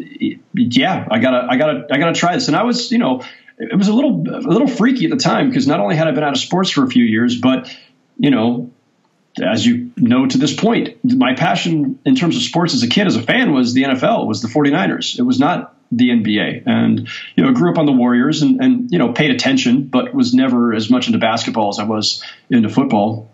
yeah, 0.53 1.09
I 1.11 1.18
gotta, 1.18 1.47
I 1.49 1.57
gotta, 1.57 1.86
I 1.90 1.97
gotta 1.97 2.12
try 2.12 2.34
this. 2.34 2.49
And 2.49 2.57
I 2.57 2.64
was, 2.64 2.93
you 2.93 2.99
know, 2.99 3.22
it 3.57 3.74
was 3.74 3.88
a 3.88 3.95
little, 3.95 4.22
a 4.28 4.53
little 4.53 4.68
freaky 4.68 5.07
at 5.07 5.11
the 5.11 5.16
time 5.16 5.49
because 5.49 5.66
not 5.66 5.80
only 5.80 5.97
had 5.97 6.09
I 6.09 6.11
been 6.11 6.22
out 6.22 6.34
of 6.34 6.38
sports 6.38 6.68
for 6.68 6.84
a 6.84 6.88
few 6.88 7.05
years, 7.05 7.40
but 7.40 7.74
you 8.18 8.30
know, 8.30 8.70
as 9.43 9.64
you 9.64 9.93
know 9.97 10.26
to 10.26 10.36
this 10.36 10.55
point, 10.55 10.99
my 11.03 11.32
passion 11.36 11.99
in 12.05 12.14
terms 12.14 12.36
of 12.36 12.43
sports 12.43 12.74
as 12.74 12.82
a 12.82 12.88
kid, 12.88 13.07
as 13.07 13.16
a 13.16 13.22
fan, 13.22 13.55
was 13.55 13.72
the 13.72 13.84
NFL, 13.84 14.26
was 14.26 14.43
the 14.43 14.49
49ers. 14.49 15.18
It 15.18 15.22
was 15.22 15.40
not 15.40 15.74
the 15.90 16.11
NBA. 16.11 16.66
And, 16.66 17.09
you 17.34 17.45
know, 17.45 17.53
grew 17.53 17.70
up 17.70 17.78
on 17.78 17.86
the 17.86 17.93
Warriors 17.93 18.43
and, 18.43 18.62
and, 18.62 18.93
you 18.93 18.99
know, 18.99 19.14
paid 19.14 19.30
attention, 19.30 19.84
but 19.84 20.12
was 20.12 20.34
never 20.34 20.74
as 20.74 20.90
much 20.90 21.07
into 21.07 21.18
basketball 21.18 21.70
as 21.70 21.78
I 21.78 21.84
was 21.84 22.22
into 22.51 22.68
football. 22.68 23.30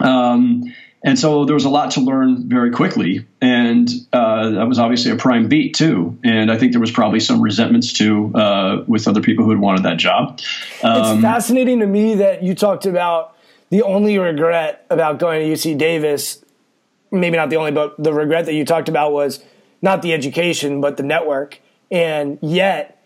Um, 0.00 0.72
and 1.04 1.18
so 1.18 1.44
there 1.44 1.54
was 1.54 1.64
a 1.64 1.68
lot 1.68 1.92
to 1.92 2.00
learn 2.00 2.48
very 2.48 2.70
quickly, 2.70 3.26
and 3.40 3.88
uh, 4.12 4.50
that 4.50 4.68
was 4.68 4.78
obviously 4.78 5.10
a 5.10 5.16
prime 5.16 5.48
beat 5.48 5.74
too. 5.74 6.16
And 6.22 6.50
I 6.50 6.56
think 6.56 6.72
there 6.72 6.80
was 6.80 6.92
probably 6.92 7.18
some 7.18 7.40
resentments 7.40 7.92
too 7.92 8.32
uh, 8.34 8.84
with 8.86 9.08
other 9.08 9.20
people 9.20 9.44
who 9.44 9.50
had 9.50 9.58
wanted 9.58 9.82
that 9.82 9.96
job. 9.96 10.40
Um, 10.82 11.16
it's 11.16 11.22
fascinating 11.22 11.80
to 11.80 11.86
me 11.86 12.14
that 12.16 12.44
you 12.44 12.54
talked 12.54 12.86
about 12.86 13.36
the 13.70 13.82
only 13.82 14.16
regret 14.18 14.86
about 14.90 15.18
going 15.18 15.40
to 15.40 15.52
UC 15.52 15.76
Davis, 15.76 16.44
maybe 17.10 17.36
not 17.36 17.50
the 17.50 17.56
only, 17.56 17.72
but 17.72 18.00
the 18.00 18.12
regret 18.12 18.46
that 18.46 18.54
you 18.54 18.64
talked 18.64 18.88
about 18.88 19.12
was 19.12 19.42
not 19.80 20.02
the 20.02 20.12
education 20.12 20.80
but 20.80 20.96
the 20.98 21.02
network, 21.02 21.58
and 21.90 22.38
yet 22.42 23.02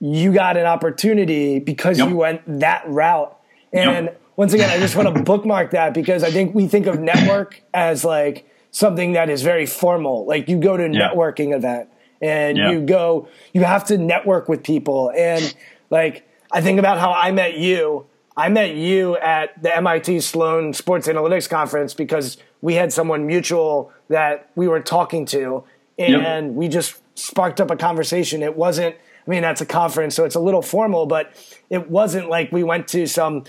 you 0.00 0.32
got 0.32 0.56
an 0.56 0.66
opportunity 0.66 1.60
because 1.60 1.98
yep. 1.98 2.08
you 2.08 2.16
went 2.16 2.42
that 2.60 2.82
route. 2.88 3.38
And 3.72 4.06
yep. 4.06 4.20
Once 4.36 4.52
again, 4.52 4.70
I 4.70 4.78
just 4.78 4.96
want 4.96 5.14
to 5.14 5.22
bookmark 5.24 5.72
that 5.72 5.94
because 5.94 6.22
I 6.22 6.30
think 6.30 6.54
we 6.54 6.66
think 6.66 6.86
of 6.86 7.00
network 7.00 7.62
as 7.72 8.04
like 8.04 8.48
something 8.70 9.12
that 9.12 9.30
is 9.30 9.42
very 9.42 9.66
formal. 9.66 10.26
Like 10.26 10.48
you 10.48 10.58
go 10.58 10.76
to 10.76 10.84
a 10.84 10.88
networking 10.88 11.54
event 11.54 11.88
and 12.20 12.56
you 12.56 12.80
go, 12.80 13.28
you 13.52 13.62
have 13.62 13.84
to 13.86 13.98
network 13.98 14.48
with 14.48 14.62
people. 14.62 15.12
And 15.16 15.54
like, 15.90 16.28
I 16.50 16.60
think 16.60 16.78
about 16.78 16.98
how 16.98 17.12
I 17.12 17.30
met 17.32 17.58
you. 17.58 18.06
I 18.36 18.48
met 18.48 18.74
you 18.74 19.16
at 19.18 19.62
the 19.62 19.74
MIT 19.76 20.20
Sloan 20.20 20.72
Sports 20.72 21.06
Analytics 21.06 21.48
Conference 21.48 21.94
because 21.94 22.36
we 22.62 22.74
had 22.74 22.92
someone 22.92 23.26
mutual 23.26 23.92
that 24.08 24.50
we 24.56 24.66
were 24.66 24.80
talking 24.80 25.24
to, 25.26 25.64
and 25.98 26.48
yep. 26.48 26.54
we 26.54 26.66
just 26.66 27.00
sparked 27.14 27.60
up 27.60 27.70
a 27.70 27.76
conversation. 27.76 28.42
It 28.42 28.56
wasn't, 28.56 28.96
I 29.26 29.30
mean, 29.30 29.42
that's 29.42 29.60
a 29.60 29.66
conference, 29.66 30.16
so 30.16 30.24
it's 30.24 30.34
a 30.34 30.40
little 30.40 30.62
formal, 30.62 31.06
but 31.06 31.32
it 31.70 31.90
wasn't 31.90 32.28
like 32.28 32.50
we 32.50 32.64
went 32.64 32.88
to 32.88 33.06
some, 33.06 33.44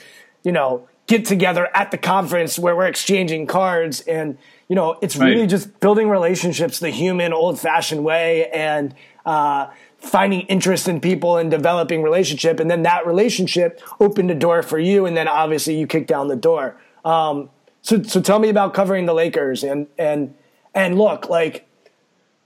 you 0.45 0.51
know, 0.51 0.87
get 1.07 1.25
together 1.25 1.69
at 1.75 1.91
the 1.91 1.97
conference 1.97 2.57
where 2.57 2.75
we're 2.75 2.87
exchanging 2.87 3.47
cards. 3.47 4.01
And 4.01 4.37
you 4.67 4.75
know 4.75 4.97
it's 5.01 5.15
right. 5.15 5.29
really 5.29 5.47
just 5.47 5.79
building 5.79 6.09
relationships 6.09 6.79
the 6.79 6.89
human 6.89 7.33
old 7.33 7.59
fashioned 7.59 8.03
way 8.03 8.49
and 8.49 8.95
uh, 9.25 9.67
finding 9.97 10.41
interest 10.41 10.87
in 10.87 10.99
people 10.99 11.37
and 11.37 11.51
developing 11.51 12.03
relationship. 12.03 12.59
And 12.59 12.69
then 12.69 12.83
that 12.83 13.05
relationship 13.05 13.81
opened 13.99 14.31
a 14.31 14.35
door 14.35 14.63
for 14.63 14.79
you 14.79 15.05
and 15.05 15.15
then 15.17 15.27
obviously 15.27 15.77
you 15.77 15.87
kicked 15.87 16.07
down 16.07 16.27
the 16.27 16.35
door. 16.35 16.79
Um, 17.03 17.49
so 17.81 18.01
so 18.03 18.21
tell 18.21 18.39
me 18.39 18.49
about 18.49 18.73
covering 18.73 19.05
the 19.05 19.13
lakers 19.13 19.63
and 19.63 19.87
and 19.97 20.33
and 20.73 20.97
look 20.97 21.29
like 21.29 21.67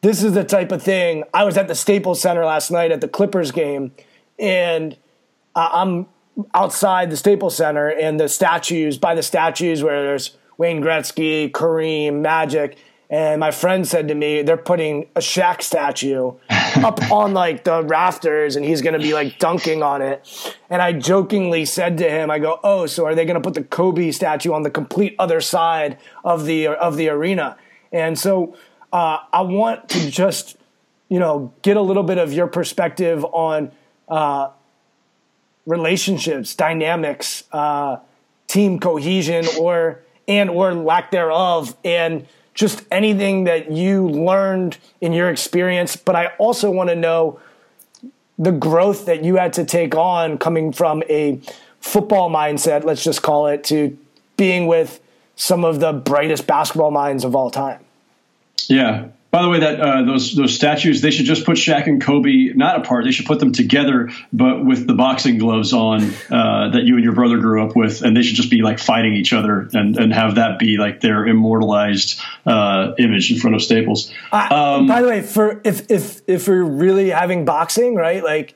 this 0.02 0.24
is 0.24 0.34
the 0.34 0.46
type 0.46 0.72
of 0.72 0.82
thing. 0.82 1.24
I 1.34 1.44
was 1.44 1.58
at 1.58 1.68
the 1.68 1.76
staples 1.76 2.22
center 2.22 2.46
last 2.46 2.72
night 2.72 2.92
at 2.92 3.02
the 3.02 3.08
clippers 3.08 3.52
game 3.52 3.92
and 4.40 4.96
i'm 5.56 6.08
outside 6.54 7.10
the 7.10 7.18
staples 7.18 7.56
center 7.56 7.90
and 7.90 8.20
the 8.20 8.30
statues 8.30 8.98
by 8.98 9.16
the 9.16 9.24
statues 9.24 9.84
where 9.84 10.04
there's 10.04 10.38
wayne 10.58 10.82
gretzky 10.82 11.50
kareem 11.52 12.22
magic 12.22 12.78
and 13.12 13.40
my 13.40 13.50
friend 13.50 13.88
said 13.88 14.08
to 14.10 14.16
me, 14.16 14.44
they're 14.44 14.56
putting 14.56 15.08
a 15.16 15.20
Shaq 15.20 15.64
statue 15.64 16.34
up 16.50 17.12
on 17.12 17.34
like 17.34 17.64
the 17.64 17.84
rafters 17.84 18.56
and 18.56 18.64
he's 18.64 18.84
going 18.84 18.94
to 18.94 19.00
be 19.00 19.16
like 19.16 19.40
dunking 19.40 19.82
on 19.82 20.04
it. 20.04 20.56
And 20.70 20.80
I 20.80 20.94
jokingly 20.94 21.66
said 21.66 21.98
to 21.98 22.10
him, 22.10 22.30
I 22.30 22.38
go, 22.38 22.60
"Oh, 22.64 22.86
so 22.86 23.06
are 23.08 23.16
they 23.16 23.26
going 23.26 23.36
to 23.36 23.42
put 23.42 23.56
the 23.56 23.64
Kobe 23.64 24.12
statue 24.12 24.54
on 24.54 24.62
the 24.62 24.70
complete 24.70 25.16
other 25.18 25.42
side 25.42 25.98
of 26.24 26.46
the 26.46 26.68
of 26.68 26.98
the 26.98 27.10
arena?" 27.10 27.58
And 27.92 28.18
so 28.18 28.56
uh, 28.94 29.18
I 29.34 29.42
want 29.42 29.90
to 29.90 30.12
just, 30.12 30.58
you 31.10 31.18
know, 31.18 31.52
get 31.64 31.78
a 31.78 31.82
little 31.82 32.04
bit 32.04 32.20
of 32.20 32.32
your 32.32 32.46
perspective 32.46 33.26
on 33.26 33.72
uh, 34.08 34.52
relationships, 35.66 36.56
dynamics, 36.56 37.44
uh, 37.52 37.98
team 38.48 38.80
cohesion, 38.80 39.46
or 39.60 40.02
and 40.28 40.50
or 40.50 40.74
lack 40.74 41.12
thereof, 41.12 41.76
and 41.84 42.26
just 42.54 42.84
anything 42.92 43.46
that 43.46 43.72
you 43.72 44.08
learned 44.08 44.78
in 45.02 45.14
your 45.14 45.30
experience. 45.30 45.96
But 45.96 46.16
I 46.16 46.28
also 46.38 46.70
want 46.70 46.90
to 46.90 46.96
know 46.96 47.40
the 48.38 48.52
growth 48.52 49.06
that 49.06 49.24
you 49.24 49.36
had 49.36 49.54
to 49.54 49.66
take 49.66 49.96
on 49.96 50.38
coming 50.38 50.72
from 50.72 51.04
a 51.10 51.40
football 51.82 52.30
mindset, 52.30 52.84
let's 52.84 53.04
just 53.04 53.22
call 53.22 53.48
it, 53.48 53.64
to 53.66 53.98
being 54.38 54.68
with 54.68 55.00
some 55.36 55.64
of 55.64 55.80
the 55.80 55.94
brightest 55.94 56.48
basketball 56.48 56.92
minds 56.92 57.24
of 57.24 57.36
all 57.36 57.50
time. 57.50 57.80
Yeah, 58.68 59.08
by 59.32 59.44
the 59.44 59.50
way, 59.50 59.60
that 59.60 59.80
uh, 59.80 60.04
those 60.04 60.34
those 60.36 60.56
statues, 60.56 61.02
they 61.02 61.12
should 61.12 61.28
just 61.28 61.46
put 61.46 61.56
Shaq 61.56 61.86
and 61.86 62.02
Kobe 62.02 62.52
not 62.56 62.78
apart. 62.78 63.06
They 63.06 63.12
should 63.12 63.28
put 63.28 63.40
them 63.40 63.52
together, 63.52 64.10
but 64.34 64.66
with 64.66 64.88
the 64.88 64.96
boxing 64.96 65.38
gloves 65.38 65.72
on 65.72 66.02
uh, 66.32 66.70
that 66.70 66.84
you 66.86 66.96
and 66.96 67.04
your 67.04 67.14
brother 67.14 67.38
grew 67.38 67.64
up 67.64 67.76
with, 67.76 68.02
and 68.02 68.18
they 68.18 68.24
should 68.24 68.36
just 68.36 68.50
be 68.50 68.64
like 68.64 68.80
fighting 68.80 69.14
each 69.14 69.32
other 69.32 69.70
and, 69.72 69.96
and 69.98 70.12
have 70.14 70.36
that 70.36 70.58
be 70.58 70.78
like 70.78 71.02
their 71.02 71.28
immortalized 71.28 72.20
uh, 72.48 72.94
image 72.98 73.32
in 73.32 73.38
front 73.38 73.56
of 73.56 73.62
Staples. 73.62 74.12
Um, 74.32 74.88
by 74.88 75.04
the 75.04 75.08
way, 75.08 75.22
for 75.22 75.62
if 75.64 75.92
if 75.92 76.22
if 76.26 76.48
we're 76.48 76.64
really 76.64 77.12
having 77.12 77.46
boxing, 77.46 77.94
right? 77.94 78.24
Like, 78.24 78.56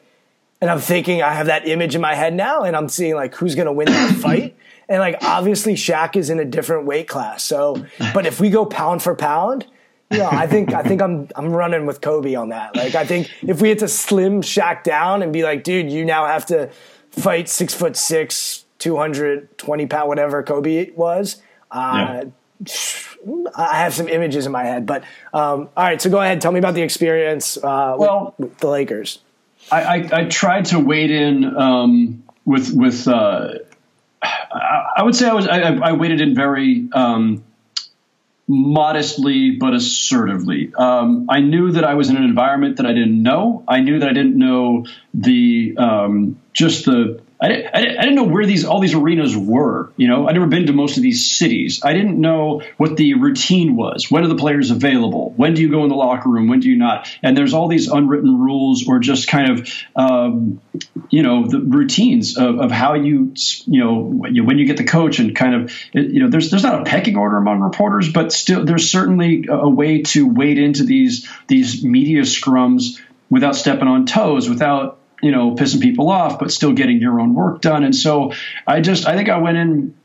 and 0.59 0.71
I'm 0.71 0.80
thinking 0.80 1.21
I 1.21 1.34
have 1.34 1.47
that 1.47 1.67
image 1.67 1.93
in 1.93 2.01
my 2.01 2.15
head 2.15 2.34
now, 2.34 2.63
and 2.63 2.76
I'm 2.76 2.89
seeing 2.89 3.13
like 3.13 3.36
who's 3.36 3.53
going 3.53 3.67
to 3.67 3.74
win 3.74 3.89
that 3.89 4.15
fight. 4.21 4.55
And 4.89 4.99
like 4.99 5.17
obviously 5.21 5.76
Shaq 5.76 6.15
is 6.15 6.32
in 6.32 6.39
a 6.39 6.45
different 6.45 6.86
weight 6.86 7.07
class. 7.07 7.43
So, 7.43 7.86
but 8.13 8.26
if 8.26 8.41
we 8.41 8.49
go 8.49 8.65
pound 8.65 9.03
for 9.03 9.15
pound 9.15 9.67
yeah, 10.14 10.30
I 10.32 10.47
think 10.47 10.74
I 10.74 10.84
think 10.84 11.01
I'm 11.01 11.28
I'm 11.36 11.51
running 11.51 11.86
with 11.86 12.01
Kobe 12.01 12.36
on 12.36 12.49
that. 12.49 12.76
Like 12.76 12.95
I 12.95 13.05
think 13.05 13.32
if 13.41 13.61
we 13.61 13.70
had 13.70 13.80
to 13.80 13.88
slim 13.88 14.41
Shaq 14.41 14.84
down 14.84 15.22
and 15.22 15.34
be 15.34 15.43
like, 15.43 15.64
dude, 15.64 15.91
you 15.91 16.05
now 16.05 16.26
have 16.26 16.45
to 16.47 16.70
fight 17.11 17.49
six 17.49 17.74
foot 17.74 17.95
six, 17.95 18.66
two 18.80 18.97
hundred 18.97 19.57
twenty 19.57 19.86
pound, 19.86 20.07
whatever 20.07 20.43
Kobe 20.43 20.91
was. 20.91 21.41
Uh, 21.72 22.26
yeah. 22.26 22.30
I 23.55 23.78
have 23.78 23.93
some 23.93 24.07
images 24.07 24.45
in 24.45 24.51
my 24.51 24.64
head, 24.64 24.86
but 24.86 25.03
um, 25.34 25.70
all 25.76 25.84
right. 25.84 26.01
So 26.01 26.09
go 26.09 26.22
ahead, 26.22 26.41
tell 26.41 26.51
me 26.51 26.59
about 26.59 26.76
the 26.76 26.82
experience. 26.82 27.57
Uh, 27.57 27.95
well, 27.97 28.36
with, 28.38 28.49
with 28.49 28.59
the 28.59 28.68
Lakers. 28.68 29.20
I, 29.72 29.82
I, 29.82 30.09
I, 30.11 30.26
tried 30.26 30.66
to 30.66 30.80
wade 30.80 31.11
in 31.11 31.55
um, 31.57 32.24
with 32.45 32.74
with. 32.74 33.07
Uh, 33.07 33.55
I, 34.22 34.89
I, 34.97 35.03
would 35.03 35.16
say 35.16 35.30
I 35.30 35.34
was 35.34 35.47
I, 35.47 35.59
I 35.59 35.91
waded 35.93 36.22
in 36.22 36.36
very. 36.36 36.88
Um, 36.93 37.43
modestly 38.53 39.51
but 39.51 39.73
assertively. 39.73 40.73
Um, 40.75 41.27
I 41.29 41.39
knew 41.39 41.71
that 41.71 41.83
I 41.83 41.95
was 41.95 42.09
in 42.09 42.17
an 42.17 42.23
environment 42.23 42.77
that 42.77 42.85
I 42.85 42.93
didn't 42.93 43.21
know. 43.21 43.63
I 43.67 43.79
knew 43.79 43.99
that 43.99 44.09
I 44.09 44.13
didn't 44.13 44.37
know 44.37 44.85
the 45.13 45.75
um, 45.77 46.39
just 46.53 46.85
the 46.85 47.21
I, 47.43 47.69
I, 47.73 47.81
didn't 47.81 48.15
know 48.15 48.23
where 48.23 48.45
these 48.45 48.63
all 48.63 48.79
these 48.79 48.93
arenas 48.93 49.35
were. 49.35 49.91
You 49.97 50.07
know, 50.07 50.27
I'd 50.27 50.33
never 50.33 50.47
been 50.47 50.67
to 50.67 50.73
most 50.73 50.95
of 50.95 51.03
these 51.03 51.37
cities. 51.37 51.81
I 51.83 51.91
didn't 51.91 52.19
know 52.19 52.61
what 52.77 52.95
the 52.95 53.15
routine 53.15 53.75
was. 53.75 54.09
When 54.09 54.23
are 54.23 54.29
the 54.29 54.35
players 54.35 54.71
available? 54.71 55.33
When 55.35 55.53
do 55.53 55.61
you 55.61 55.69
go 55.69 55.83
in 55.83 55.89
the 55.89 55.95
locker 55.95 56.29
room? 56.29 56.47
When 56.47 56.61
do 56.61 56.69
you 56.69 56.77
not? 56.77 57.09
And 57.21 57.35
there's 57.35 57.53
all 57.53 57.67
these 57.67 57.89
unwritten 57.89 58.39
rules, 58.39 58.87
or 58.87 58.99
just 58.99 59.27
kind 59.27 59.51
of, 59.51 59.69
um, 59.93 60.61
you 61.09 61.21
know, 61.21 61.45
the 61.45 61.59
routines 61.59 62.37
of, 62.37 62.59
of 62.59 62.71
how 62.71 62.93
you, 62.93 63.33
you 63.65 63.83
know, 63.83 63.99
when 63.99 64.57
you 64.57 64.65
get 64.65 64.77
the 64.77 64.85
coach 64.85 65.19
and 65.19 65.35
kind 65.35 65.55
of, 65.55 65.73
you 65.91 66.21
know, 66.21 66.29
there's 66.29 66.49
there's 66.49 66.63
not 66.63 66.81
a 66.81 66.85
pecking 66.85 67.17
order 67.17 67.35
among 67.35 67.59
reporters, 67.59 68.09
but 68.09 68.31
still 68.31 68.63
there's 68.63 68.89
certainly 68.89 69.47
a 69.49 69.69
way 69.69 70.01
to 70.03 70.27
wade 70.29 70.59
into 70.59 70.85
these 70.85 71.29
these 71.47 71.83
media 71.83 72.21
scrums 72.21 73.01
without 73.29 73.57
stepping 73.57 73.89
on 73.89 74.05
toes, 74.05 74.47
without 74.47 74.99
you 75.24 75.32
know, 75.32 75.55
pissing 75.55 75.82
people 75.82 76.09
off, 76.09 76.38
but 76.38 76.51
still 76.51 76.74
getting 76.74 76.99
your 76.99 77.19
own 77.19 77.34
work 77.34 77.61
done. 77.61 77.84
And 77.84 77.95
so 77.95 78.34
I 78.67 78.82
just, 78.82 79.07
I 79.07 79.15
think 79.15 79.30
I 79.30 79.38
went 79.38 79.57
in 79.57 79.95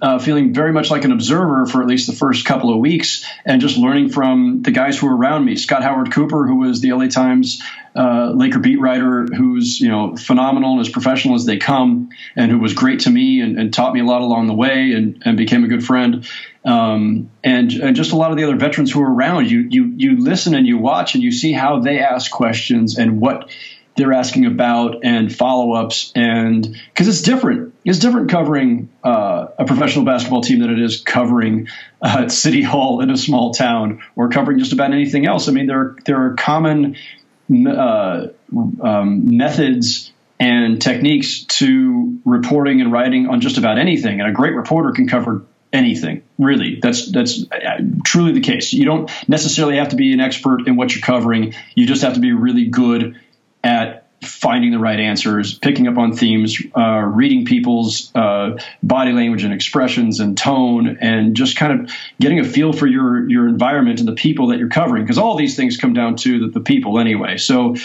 uh, 0.00 0.18
feeling 0.18 0.52
very 0.52 0.72
much 0.72 0.90
like 0.90 1.04
an 1.04 1.12
observer 1.12 1.66
for 1.66 1.82
at 1.82 1.86
least 1.86 2.06
the 2.06 2.12
first 2.12 2.44
couple 2.44 2.72
of 2.72 2.78
weeks 2.78 3.24
and 3.44 3.60
just 3.60 3.76
learning 3.76 4.08
from 4.08 4.62
the 4.62 4.70
guys 4.70 4.98
who 4.98 5.06
were 5.06 5.16
around 5.16 5.44
me. 5.44 5.56
Scott 5.56 5.82
Howard 5.82 6.12
Cooper, 6.12 6.46
who 6.46 6.56
was 6.56 6.80
the 6.80 6.92
LA 6.92 7.06
Times 7.06 7.62
uh, 7.94 8.32
Laker 8.34 8.58
beat 8.58 8.80
writer, 8.80 9.24
who's 9.24 9.80
you 9.80 9.88
know 9.88 10.16
phenomenal 10.16 10.72
and 10.72 10.80
as 10.80 10.88
professional 10.88 11.34
as 11.34 11.44
they 11.46 11.58
come, 11.58 12.10
and 12.36 12.50
who 12.50 12.58
was 12.58 12.74
great 12.74 13.00
to 13.00 13.10
me 13.10 13.40
and, 13.40 13.58
and 13.58 13.72
taught 13.72 13.94
me 13.94 14.00
a 14.00 14.04
lot 14.04 14.22
along 14.22 14.46
the 14.46 14.54
way 14.54 14.92
and, 14.92 15.22
and 15.24 15.36
became 15.36 15.64
a 15.64 15.68
good 15.68 15.84
friend. 15.84 16.28
Um, 16.64 17.30
and, 17.42 17.72
and 17.72 17.96
just 17.96 18.12
a 18.12 18.16
lot 18.16 18.30
of 18.30 18.36
the 18.36 18.44
other 18.44 18.56
veterans 18.56 18.92
who 18.92 19.02
are 19.02 19.12
around 19.12 19.50
you, 19.50 19.66
you 19.68 19.84
you 19.96 20.20
listen 20.20 20.54
and 20.54 20.66
you 20.66 20.78
watch 20.78 21.14
and 21.14 21.22
you 21.22 21.32
see 21.32 21.52
how 21.52 21.80
they 21.80 22.00
ask 22.00 22.30
questions 22.30 22.98
and 22.98 23.20
what 23.20 23.50
they're 23.96 24.12
asking 24.12 24.46
about 24.46 25.04
and 25.04 25.34
follow 25.34 25.72
ups 25.72 26.12
and 26.14 26.62
because 26.62 27.08
it's 27.08 27.22
different. 27.22 27.74
It's 27.84 27.98
different 27.98 28.30
covering 28.30 28.90
uh, 29.04 29.48
a 29.58 29.64
professional 29.64 30.04
basketball 30.04 30.40
team 30.40 30.60
than 30.60 30.70
it 30.70 30.80
is 30.80 31.00
covering 31.00 31.68
uh, 32.00 32.28
City 32.28 32.62
Hall 32.62 33.00
in 33.00 33.10
a 33.10 33.16
small 33.16 33.52
town 33.52 34.02
or 34.16 34.28
covering 34.28 34.58
just 34.58 34.72
about 34.72 34.92
anything 34.92 35.26
else. 35.26 35.48
I 35.48 35.52
mean, 35.52 35.66
there 35.66 35.96
there 36.04 36.24
are 36.24 36.34
common 36.34 36.96
uh, 37.66 38.28
um, 38.82 39.36
methods 39.36 40.12
and 40.40 40.80
techniques 40.80 41.44
to 41.44 42.18
reporting 42.24 42.80
and 42.80 42.90
writing 42.90 43.28
on 43.28 43.40
just 43.40 43.58
about 43.58 43.78
anything, 43.78 44.20
and 44.20 44.28
a 44.28 44.32
great 44.32 44.54
reporter 44.54 44.92
can 44.92 45.08
cover 45.08 45.44
anything 45.72 46.22
really 46.36 46.78
that's 46.82 47.10
that's 47.12 47.46
uh, 47.50 47.78
truly 48.04 48.32
the 48.32 48.42
case 48.42 48.74
you 48.74 48.84
don't 48.84 49.10
necessarily 49.26 49.78
have 49.78 49.88
to 49.88 49.96
be 49.96 50.12
an 50.12 50.20
expert 50.20 50.68
in 50.68 50.76
what 50.76 50.94
you're 50.94 51.00
covering 51.00 51.54
you 51.74 51.86
just 51.86 52.02
have 52.02 52.12
to 52.12 52.20
be 52.20 52.30
really 52.32 52.66
good 52.66 53.18
at 53.62 54.06
finding 54.22 54.70
the 54.70 54.78
right 54.78 55.00
answers, 55.00 55.58
picking 55.58 55.88
up 55.88 55.98
on 55.98 56.12
themes, 56.12 56.60
uh, 56.76 57.00
reading 57.00 57.44
people's 57.44 58.14
uh, 58.14 58.56
body 58.82 59.12
language 59.12 59.42
and 59.42 59.52
expressions 59.52 60.20
and 60.20 60.38
tone, 60.38 60.98
and 61.00 61.34
just 61.34 61.56
kind 61.56 61.80
of 61.80 61.94
getting 62.20 62.38
a 62.38 62.44
feel 62.44 62.72
for 62.72 62.86
your 62.86 63.28
your 63.28 63.48
environment 63.48 63.98
and 63.98 64.08
the 64.08 64.14
people 64.14 64.48
that 64.48 64.58
you're 64.58 64.68
covering. 64.68 65.02
Because 65.02 65.18
all 65.18 65.36
these 65.36 65.56
things 65.56 65.76
come 65.76 65.92
down 65.92 66.16
to 66.16 66.40
the, 66.40 66.48
the 66.48 66.60
people 66.60 66.98
anyway. 66.98 67.36
So. 67.36 67.76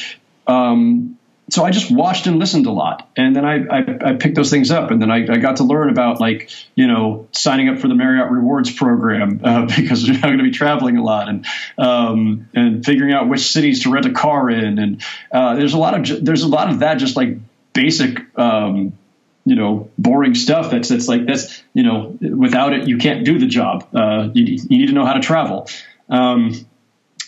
Um, 0.46 1.17
so 1.50 1.64
I 1.64 1.72
just 1.72 1.90
watched 1.90 2.28
and 2.28 2.40
listened 2.40 2.66
a 2.66 2.72
lot, 2.72 3.10
and 3.16 3.34
then 3.34 3.46
I, 3.46 3.66
I, 3.66 4.10
I 4.10 4.14
picked 4.16 4.36
those 4.36 4.50
things 4.50 4.70
up, 4.70 4.92
and 4.92 5.02
then 5.02 5.10
I, 5.10 5.24
I, 5.24 5.38
got 5.38 5.58
to 5.58 5.64
learn 5.64 5.90
about 5.90 6.20
like 6.20 6.50
you 6.76 6.88
know 6.88 7.30
signing 7.32 7.70
up 7.70 7.80
for 7.80 7.88
the 7.88 7.96
Marriott 7.96 8.30
Rewards 8.30 8.72
program 8.72 9.40
uh, 9.44 9.66
because 9.78 10.08
not 10.08 10.22
going 10.22 10.40
to 10.40 10.44
be 10.44 10.52
traveling 10.52 10.98
a 10.98 11.04
lot, 11.04 11.30
and 11.30 11.46
um, 11.78 12.50
and 12.54 12.86
figuring 12.86 13.14
out 13.14 13.30
which 13.30 13.50
cities 13.50 13.84
to 13.84 13.92
rent 13.92 14.06
a 14.06 14.12
car 14.12 14.50
in, 14.50 14.78
and 14.78 15.04
uh, 15.32 15.56
there's 15.56 15.74
a 15.74 15.78
lot 15.78 16.10
of 16.10 16.26
there's 16.26 16.44
a 16.44 16.48
lot 16.48 16.70
of 16.70 16.80
that 16.80 16.96
just 16.96 17.16
like 17.16 17.38
basic 17.72 18.18
um, 18.38 18.98
you 19.46 19.56
know 19.56 19.90
boring 19.98 20.36
stuff 20.36 20.70
that's 20.70 20.90
that's 20.90 21.08
like 21.08 21.26
that's 21.26 21.64
you 21.74 21.84
know 21.84 22.18
without 22.20 22.74
it 22.74 22.90
you 22.90 22.98
can't 22.98 23.24
do 23.24 23.40
the 23.40 23.48
job. 23.48 23.88
Uh, 23.94 24.30
you, 24.34 24.58
you 24.70 24.80
need 24.80 24.88
to 24.88 24.94
know 24.94 25.06
how 25.06 25.14
to 25.14 25.22
travel. 25.22 25.70
Um, 26.10 26.68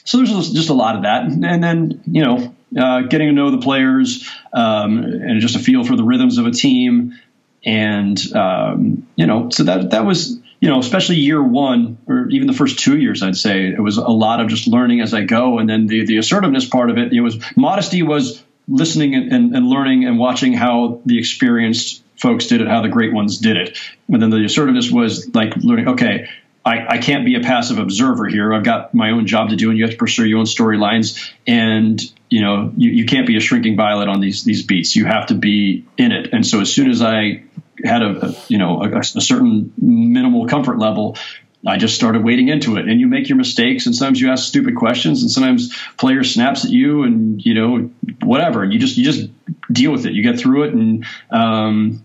so 0.03 0.17
there's 0.17 0.51
just 0.51 0.69
a 0.69 0.73
lot 0.73 0.97
of 0.97 1.03
that, 1.03 1.23
and 1.23 1.63
then 1.63 2.01
you 2.05 2.25
know 2.25 2.53
uh, 2.77 3.01
getting 3.01 3.27
to 3.27 3.33
know 3.33 3.51
the 3.51 3.59
players 3.59 4.29
um, 4.53 5.03
and 5.03 5.41
just 5.41 5.55
a 5.55 5.59
feel 5.59 5.83
for 5.83 5.95
the 5.95 6.03
rhythms 6.03 6.37
of 6.37 6.45
a 6.45 6.51
team. 6.51 7.19
And, 7.65 8.19
um, 8.35 9.07
you 9.15 9.25
know, 9.25 9.49
so 9.49 9.63
that, 9.63 9.91
that 9.91 10.05
was, 10.05 10.39
you 10.59 10.69
know, 10.69 10.79
especially 10.79 11.17
year 11.17 11.41
one 11.41 11.97
or 12.07 12.29
even 12.29 12.47
the 12.47 12.53
first 12.53 12.79
two 12.79 12.97
years, 12.97 13.23
I'd 13.23 13.35
say 13.35 13.67
it 13.67 13.81
was 13.81 13.97
a 13.97 14.07
lot 14.07 14.39
of 14.39 14.47
just 14.47 14.67
learning 14.67 15.01
as 15.01 15.13
I 15.13 15.23
go. 15.23 15.59
And 15.59 15.69
then 15.69 15.87
the, 15.87 16.05
the 16.05 16.17
assertiveness 16.17 16.67
part 16.67 16.89
of 16.89 16.97
it, 16.97 17.13
it 17.13 17.21
was 17.21 17.43
modesty 17.55 18.03
was 18.03 18.43
listening 18.67 19.15
and, 19.15 19.33
and, 19.33 19.55
and 19.55 19.67
learning 19.67 20.05
and 20.05 20.19
watching 20.19 20.53
how 20.53 21.01
the 21.05 21.17
experienced 21.17 22.03
folks 22.17 22.47
did 22.47 22.61
it, 22.61 22.67
how 22.67 22.81
the 22.81 22.89
great 22.89 23.13
ones 23.13 23.39
did 23.39 23.57
it. 23.57 23.77
And 24.07 24.21
then 24.21 24.29
the 24.29 24.43
assertiveness 24.45 24.91
was 24.91 25.33
like 25.33 25.55
learning, 25.57 25.89
okay, 25.89 26.29
I, 26.65 26.95
I, 26.95 26.97
can't 26.97 27.25
be 27.25 27.35
a 27.35 27.39
passive 27.39 27.79
observer 27.79 28.27
here. 28.27 28.53
I've 28.53 28.65
got 28.65 28.93
my 28.93 29.11
own 29.11 29.25
job 29.25 29.49
to 29.49 29.55
do, 29.55 29.69
and 29.69 29.77
you 29.77 29.85
have 29.85 29.91
to 29.91 29.97
pursue 29.97 30.25
your 30.25 30.39
own 30.39 30.45
storylines. 30.45 31.31
And 31.47 31.99
you 32.29 32.41
know, 32.41 32.71
you, 32.77 32.91
you 32.91 33.05
can't 33.05 33.25
be 33.25 33.37
a 33.37 33.39
shrinking 33.39 33.75
violet 33.75 34.07
on 34.07 34.19
these 34.19 34.43
these 34.43 34.63
beats. 34.63 34.95
You 34.95 35.05
have 35.05 35.27
to 35.27 35.35
be 35.35 35.85
in 35.97 36.11
it. 36.11 36.29
And 36.31 36.45
so, 36.45 36.61
as 36.61 36.73
soon 36.73 36.89
as 36.89 37.01
I 37.01 37.43
had 37.83 38.03
a, 38.03 38.35
you 38.47 38.57
know 38.57 38.83
a, 38.83 38.99
a, 38.99 39.03
certain 39.03 39.73
minimal 39.77 40.47
comfort 40.47 40.77
level, 40.77 41.17
I 41.65 41.77
just 41.77 41.95
started 41.95 42.23
wading 42.23 42.49
into 42.49 42.77
it. 42.77 42.87
And 42.87 42.99
you 42.99 43.07
make 43.07 43.29
your 43.29 43.37
mistakes, 43.37 43.87
and 43.87 43.95
sometimes 43.95 44.21
you 44.21 44.31
ask 44.31 44.47
stupid 44.47 44.75
questions, 44.75 45.23
and 45.23 45.31
sometimes 45.31 45.75
player 45.97 46.23
snaps 46.23 46.65
at 46.65 46.71
you, 46.71 47.03
and 47.03 47.43
you 47.43 47.53
know 47.55 47.89
whatever. 48.21 48.63
You 48.63 48.77
just 48.77 48.97
you 48.97 49.03
just 49.03 49.29
deal 49.71 49.91
with 49.91 50.05
it. 50.05 50.13
You 50.13 50.21
get 50.21 50.39
through 50.39 50.63
it, 50.63 50.73
and 50.73 51.05
um, 51.31 52.03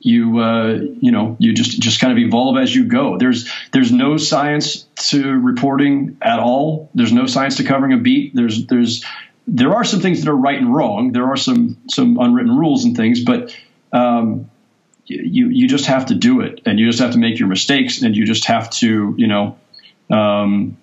you 0.00 0.38
uh, 0.38 0.80
you 1.00 1.12
know 1.12 1.36
you 1.38 1.52
just 1.52 1.80
just 1.80 2.00
kind 2.00 2.12
of 2.12 2.18
evolve 2.18 2.58
as 2.58 2.74
you 2.74 2.86
go. 2.86 3.18
There's 3.18 3.48
there's 3.72 3.92
no 3.92 4.16
science 4.16 4.86
to 5.10 5.32
reporting 5.32 6.18
at 6.20 6.40
all. 6.40 6.90
There's 6.94 7.12
no 7.12 7.26
science 7.26 7.56
to 7.58 7.64
covering 7.64 7.92
a 7.92 7.98
beat. 7.98 8.34
There's 8.34 8.66
there's 8.66 9.04
there 9.52 9.74
are 9.74 9.84
some 9.84 10.00
things 10.00 10.22
that 10.22 10.30
are 10.30 10.36
right 10.36 10.58
and 10.58 10.72
wrong. 10.72 11.12
There 11.12 11.26
are 11.26 11.36
some 11.36 11.76
some 11.88 12.18
unwritten 12.18 12.56
rules 12.56 12.84
and 12.84 12.96
things, 12.96 13.24
but 13.24 13.56
um, 13.92 14.48
you 15.06 15.48
you 15.48 15.66
just 15.66 15.86
have 15.86 16.06
to 16.06 16.14
do 16.14 16.40
it, 16.40 16.60
and 16.66 16.78
you 16.78 16.86
just 16.86 17.00
have 17.00 17.12
to 17.12 17.18
make 17.18 17.38
your 17.38 17.48
mistakes, 17.48 18.02
and 18.02 18.16
you 18.16 18.24
just 18.24 18.46
have 18.46 18.70
to 18.70 19.14
you 19.18 19.26
know. 19.26 19.58
Um, 20.08 20.76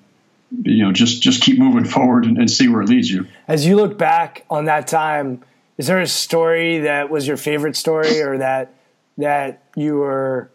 you 0.63 0.85
know, 0.85 0.93
just 0.93 1.21
just 1.21 1.41
keep 1.41 1.59
moving 1.59 1.83
forward 1.95 2.25
and, 2.25 2.37
and 2.37 2.49
see 2.49 2.69
where 2.69 2.81
it 2.81 2.89
leads 2.89 3.09
you. 3.11 3.27
As 3.47 3.65
you 3.65 3.75
look 3.75 3.97
back 3.97 4.45
on 4.49 4.65
that 4.65 4.87
time, 4.87 5.43
is 5.77 5.87
there 5.87 5.99
a 5.99 6.07
story 6.07 6.79
that 6.79 7.09
was 7.09 7.27
your 7.27 7.35
favorite 7.35 7.75
story, 7.75 8.21
or 8.21 8.37
that 8.37 8.73
that 9.17 9.63
you 9.75 9.97
were 9.97 10.49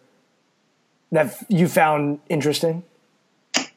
that 1.11 1.37
you 1.49 1.69
found 1.69 2.21
interesting? 2.29 2.85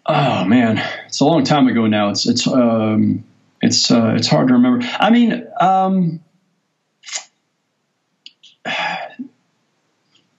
Oh 0.05 0.45
man, 0.45 0.81
it's 1.05 1.19
a 1.19 1.25
long 1.25 1.43
time 1.43 1.67
ago 1.67 1.87
now. 1.87 2.09
It's 2.09 2.25
it's 2.27 2.47
um, 2.47 3.25
it's 3.65 3.91
uh, 3.91 4.13
it's 4.15 4.27
hard 4.27 4.47
to 4.49 4.53
remember. 4.53 4.85
I 4.99 5.09
mean, 5.09 5.47
um, 5.59 6.23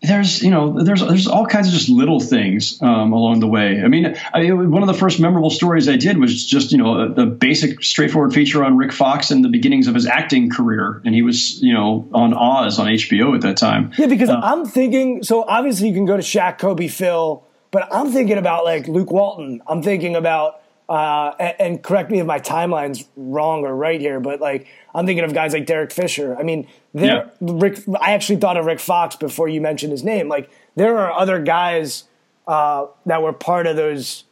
there's 0.03 0.43
you 0.43 0.51
know 0.51 0.83
there's 0.83 1.01
there's 1.01 1.27
all 1.27 1.47
kinds 1.47 1.69
of 1.69 1.75
just 1.75 1.89
little 1.89 2.21
things 2.21 2.81
um, 2.83 3.13
along 3.13 3.41
the 3.41 3.47
way. 3.47 3.83
I 3.83 3.89
mean, 3.89 4.17
I, 4.33 4.53
one 4.53 4.83
of 4.83 4.87
the 4.87 4.95
first 4.95 5.21
memorable 5.21 5.51
stories 5.51 5.89
I 5.89 5.97
did 5.97 6.19
was 6.19 6.47
just 6.47 6.73
you 6.73 6.79
know 6.79 7.13
the 7.13 7.27
basic 7.27 7.83
straightforward 7.83 8.33
feature 8.33 8.65
on 8.65 8.77
Rick 8.77 8.93
Fox 8.93 9.31
and 9.31 9.45
the 9.45 9.49
beginnings 9.49 9.89
of 9.89 9.95
his 9.95 10.07
acting 10.07 10.51
career, 10.51 11.03
and 11.05 11.15
he 11.15 11.23
was 11.23 11.61
you 11.61 11.75
know 11.75 12.09
on 12.13 12.35
Oz 12.35 12.79
on 12.79 12.87
HBO 12.87 13.35
at 13.35 13.43
that 13.43 13.57
time. 13.57 13.93
Yeah, 13.99 14.07
because 14.07 14.31
uh, 14.31 14.41
I'm 14.43 14.65
thinking 14.65 15.23
so 15.23 15.43
obviously 15.43 15.89
you 15.89 15.95
can 15.95 16.07
go 16.07 16.17
to 16.17 16.23
Shaq, 16.23 16.59
Kobe, 16.59 16.89
Phil, 16.89 17.45
but 17.71 17.89
I'm 17.93 18.13
thinking 18.13 18.39
about 18.39 18.65
like 18.65 18.87
Luke 18.89 19.11
Walton. 19.11 19.63
I'm 19.67 19.83
thinking 19.83 20.15
about 20.15 20.61
uh, 20.89 21.33
and, 21.41 21.55
and, 21.59 21.83
correct 21.83 22.13
me 22.13 22.21
if 22.21 22.27
my 22.27 22.39
timeline's 22.39 23.09
wrong 23.17 23.65
or 23.65 23.75
right 23.75 24.01
here, 24.01 24.21
but 24.21 24.41
like 24.41 24.69
I'm 24.95 25.05
thinking 25.05 25.25
of 25.25 25.35
guys 25.35 25.53
like 25.53 25.67
Derek 25.67 25.91
Fisher. 25.91 26.37
I 26.39 26.45
mean, 26.45 26.69
there, 26.95 27.33
yeah. 27.41 27.55
Rick. 27.55 27.81
I 28.01 28.13
actually 28.13 28.37
thought 28.37 28.57
of 28.57 28.67
Rick 28.67 28.79
Fox 28.79 29.17
before 29.17 29.49
you 29.49 29.61
mentioned 29.61 29.91
his 29.91 30.05
name. 30.05 30.29
Like 30.29 30.49
there 30.77 30.97
are 30.99 31.13
other 31.13 31.43
guys 31.43 32.05
uh, 32.47 32.87
that 33.05 33.21
were 33.21 33.33
part 33.33 33.67
of 33.67 33.75
those 33.75 34.25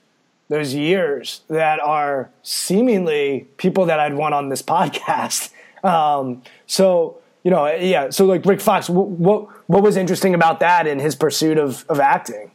those 0.48 0.74
years 0.74 1.40
that 1.48 1.80
are 1.80 2.30
seemingly 2.42 3.48
people 3.56 3.86
that 3.86 3.98
I'd 3.98 4.14
want 4.14 4.34
on 4.34 4.48
this 4.48 4.62
podcast. 4.74 5.50
Um, 5.82 6.42
so 6.66 7.18
you 7.42 7.50
know, 7.50 7.66
yeah. 7.74 8.10
So 8.10 8.26
like 8.26 8.46
Rick 8.46 8.60
Fox, 8.60 8.88
what, 8.88 9.08
what 9.08 9.68
what 9.68 9.82
was 9.82 9.96
interesting 9.96 10.34
about 10.34 10.60
that 10.60 10.86
in 10.86 11.00
his 11.00 11.16
pursuit 11.16 11.58
of 11.58 11.84
of 11.88 11.98
acting? 11.98 12.52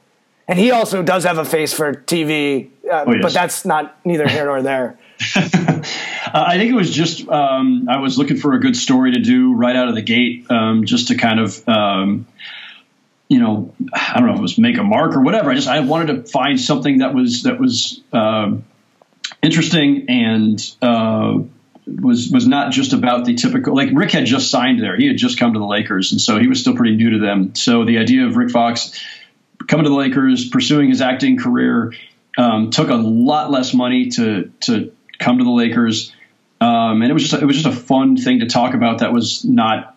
And 0.49 0.57
he 0.57 0.71
also 0.71 1.03
does 1.03 1.25
have 1.25 1.37
a 1.37 1.45
face 1.45 1.73
for 1.73 1.93
TV, 1.93 2.71
uh, 2.91 3.05
oh, 3.05 3.13
yes. 3.13 3.21
but 3.21 3.33
that's 3.33 3.65
not 3.65 3.95
neither 4.03 4.27
here 4.27 4.45
nor 4.45 4.63
there. 4.63 4.97
uh, 5.35 5.81
I 6.33 6.57
think 6.57 6.71
it 6.71 6.75
was 6.75 6.89
just 6.91 7.29
um, 7.29 7.87
I 7.87 7.99
was 7.99 8.17
looking 8.17 8.37
for 8.37 8.53
a 8.53 8.59
good 8.59 8.75
story 8.75 9.11
to 9.11 9.19
do 9.19 9.53
right 9.53 9.75
out 9.75 9.89
of 9.89 9.95
the 9.95 10.01
gate, 10.01 10.49
um, 10.49 10.85
just 10.85 11.09
to 11.09 11.15
kind 11.15 11.39
of. 11.39 11.69
Um, 11.69 12.27
you 13.31 13.37
know, 13.39 13.75
I 13.93 14.15
don't 14.15 14.25
know 14.25 14.33
if 14.33 14.39
it 14.39 14.41
was 14.41 14.57
make 14.57 14.79
a 14.79 14.83
mark 14.83 15.15
or 15.15 15.21
whatever. 15.21 15.51
I 15.51 15.53
just 15.53 15.67
I 15.67 15.81
wanted 15.81 16.25
to 16.25 16.31
find 16.31 16.59
something 16.59 16.97
that 16.97 17.13
was 17.13 17.43
that 17.43 17.59
was 17.59 18.01
uh, 18.11 18.57
interesting 19.43 20.09
and 20.09 20.75
uh, 20.81 21.37
was 21.85 22.31
was 22.31 22.47
not 22.47 22.71
just 22.71 22.93
about 22.93 23.25
the 23.25 23.35
typical 23.35 23.75
like 23.75 23.89
Rick 23.93 24.13
had 24.13 24.25
just 24.25 24.49
signed 24.49 24.81
there. 24.81 24.97
He 24.97 25.07
had 25.07 25.17
just 25.17 25.37
come 25.37 25.53
to 25.53 25.59
the 25.59 25.65
Lakers, 25.67 26.11
and 26.11 26.19
so 26.19 26.39
he 26.39 26.47
was 26.47 26.59
still 26.59 26.75
pretty 26.75 26.95
new 26.95 27.11
to 27.11 27.19
them. 27.19 27.53
So 27.53 27.85
the 27.85 27.99
idea 27.99 28.25
of 28.25 28.35
Rick 28.35 28.49
Fox 28.49 28.99
coming 29.67 29.83
to 29.83 29.89
the 29.89 29.95
Lakers, 29.95 30.49
pursuing 30.49 30.89
his 30.89 31.01
acting 31.01 31.37
career, 31.37 31.93
um, 32.37 32.71
took 32.71 32.89
a 32.89 32.95
lot 32.95 33.51
less 33.51 33.73
money 33.73 34.09
to 34.11 34.51
to 34.61 34.91
come 35.19 35.37
to 35.37 35.43
the 35.43 35.51
Lakers, 35.51 36.13
um, 36.61 37.01
and 37.01 37.05
it 37.09 37.13
was 37.13 37.29
just 37.29 37.41
it 37.41 37.45
was 37.45 37.61
just 37.61 37.67
a 37.67 37.79
fun 37.79 38.17
thing 38.17 38.39
to 38.39 38.47
talk 38.47 38.73
about. 38.73 38.99
That 38.99 39.13
was 39.13 39.43
not 39.45 39.95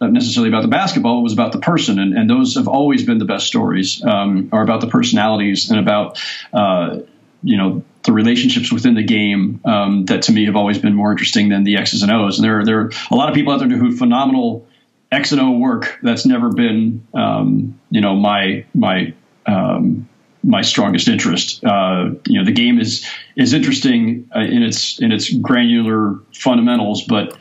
necessarily 0.00 0.48
about 0.48 0.62
the 0.62 0.68
basketball; 0.68 1.20
it 1.20 1.22
was 1.22 1.32
about 1.32 1.52
the 1.52 1.58
person, 1.58 1.98
and, 1.98 2.16
and 2.16 2.30
those 2.30 2.54
have 2.54 2.68
always 2.68 3.04
been 3.04 3.18
the 3.18 3.24
best 3.24 3.46
stories. 3.46 4.02
Um, 4.04 4.48
are 4.52 4.62
about 4.62 4.80
the 4.80 4.88
personalities 4.88 5.70
and 5.70 5.80
about 5.80 6.18
uh, 6.52 7.00
you 7.42 7.56
know 7.56 7.82
the 8.04 8.12
relationships 8.12 8.72
within 8.72 8.94
the 8.94 9.02
game 9.02 9.60
um, 9.64 10.06
that 10.06 10.22
to 10.22 10.32
me 10.32 10.46
have 10.46 10.56
always 10.56 10.78
been 10.78 10.94
more 10.94 11.10
interesting 11.10 11.48
than 11.50 11.64
the 11.64 11.76
X's 11.76 12.02
and 12.02 12.10
O's. 12.10 12.38
And 12.38 12.44
there, 12.44 12.64
there 12.64 12.80
are 12.80 12.90
a 13.10 13.14
lot 13.14 13.28
of 13.28 13.34
people 13.34 13.52
out 13.52 13.58
there 13.58 13.68
who 13.68 13.94
phenomenal 13.96 14.66
X 15.10 15.32
and 15.32 15.40
O 15.40 15.52
work. 15.52 15.98
That's 16.02 16.26
never 16.26 16.50
been, 16.50 17.06
um, 17.14 17.80
you 17.90 18.00
know, 18.00 18.14
my 18.14 18.64
my 18.74 19.14
um, 19.46 20.08
my 20.42 20.62
strongest 20.62 21.08
interest. 21.08 21.64
Uh, 21.64 22.10
you 22.26 22.38
know, 22.38 22.44
the 22.44 22.52
game 22.52 22.78
is 22.78 23.06
is 23.36 23.52
interesting 23.52 24.30
uh, 24.34 24.40
in 24.40 24.62
its 24.62 25.00
in 25.00 25.12
its 25.12 25.32
granular 25.32 26.20
fundamentals, 26.32 27.04
but 27.04 27.36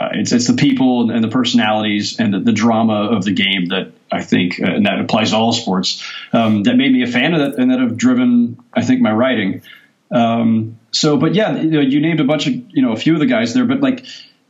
uh, 0.00 0.08
it's 0.12 0.32
it's 0.32 0.46
the 0.46 0.54
people 0.54 1.10
and 1.10 1.22
the 1.22 1.28
personalities 1.28 2.18
and 2.18 2.34
the, 2.34 2.40
the, 2.40 2.52
drama 2.52 3.10
of 3.10 3.24
the 3.24 3.32
game 3.32 3.66
that 3.66 3.92
I 4.10 4.22
think, 4.22 4.60
uh, 4.60 4.66
and 4.66 4.86
that 4.86 5.00
applies 5.00 5.30
to 5.30 5.36
all 5.36 5.52
sports, 5.52 6.02
um, 6.32 6.64
that 6.64 6.76
made 6.76 6.92
me 6.92 7.02
a 7.02 7.06
fan 7.06 7.32
of 7.32 7.40
that 7.40 7.60
and 7.60 7.70
that 7.70 7.78
have 7.78 7.96
driven, 7.96 8.58
I 8.72 8.82
think, 8.82 9.00
my 9.00 9.12
writing. 9.12 9.62
Um, 10.10 10.78
so, 10.90 11.16
but 11.16 11.34
yeah, 11.34 11.56
you, 11.56 11.70
know, 11.70 11.80
you 11.80 12.00
named 12.00 12.20
a 12.20 12.24
bunch 12.24 12.46
of 12.48 12.54
you 12.54 12.82
know 12.82 12.92
a 12.92 12.96
few 12.96 13.14
of 13.14 13.20
the 13.20 13.26
guys 13.26 13.54
there, 13.54 13.64
but 13.64 13.80
like 13.80 14.04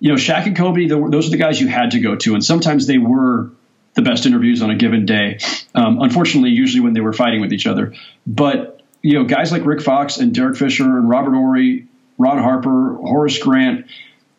you 0.05 0.11
know, 0.11 0.17
Shaq 0.17 0.45
and 0.45 0.55
Kobe, 0.55 0.87
those 0.87 1.29
are 1.29 1.31
the 1.31 1.39
guys 1.39 1.59
you 1.59 1.67
had 1.67 1.93
to 1.93 1.99
go 1.99 2.15
to, 2.15 2.35
and 2.35 2.45
sometimes 2.45 2.87
they 2.87 2.99
were 2.99 3.53
the 3.95 4.03
best 4.03 4.27
interviews 4.27 4.61
on 4.61 4.69
a 4.69 4.77
given 4.77 5.07
day. 5.07 5.39
Um, 5.75 5.99
unfortunately, 5.99 6.51
usually 6.51 6.83
when 6.83 6.93
they 6.93 7.01
were 7.01 7.15
fighting 7.15 7.41
with 7.41 7.55
each 7.55 7.67
other. 7.67 7.95
But 8.27 8.83
you 9.01 9.15
know, 9.15 9.25
guys 9.25 9.51
like 9.51 9.65
Rick 9.65 9.81
Fox 9.81 10.19
and 10.19 10.35
Derek 10.35 10.59
Fisher 10.59 10.99
and 10.99 11.09
Robert 11.09 11.33
Horry, 11.35 11.87
Ron 12.19 12.37
Harper, 12.37 12.97
Horace 12.97 13.39
Grant, 13.39 13.87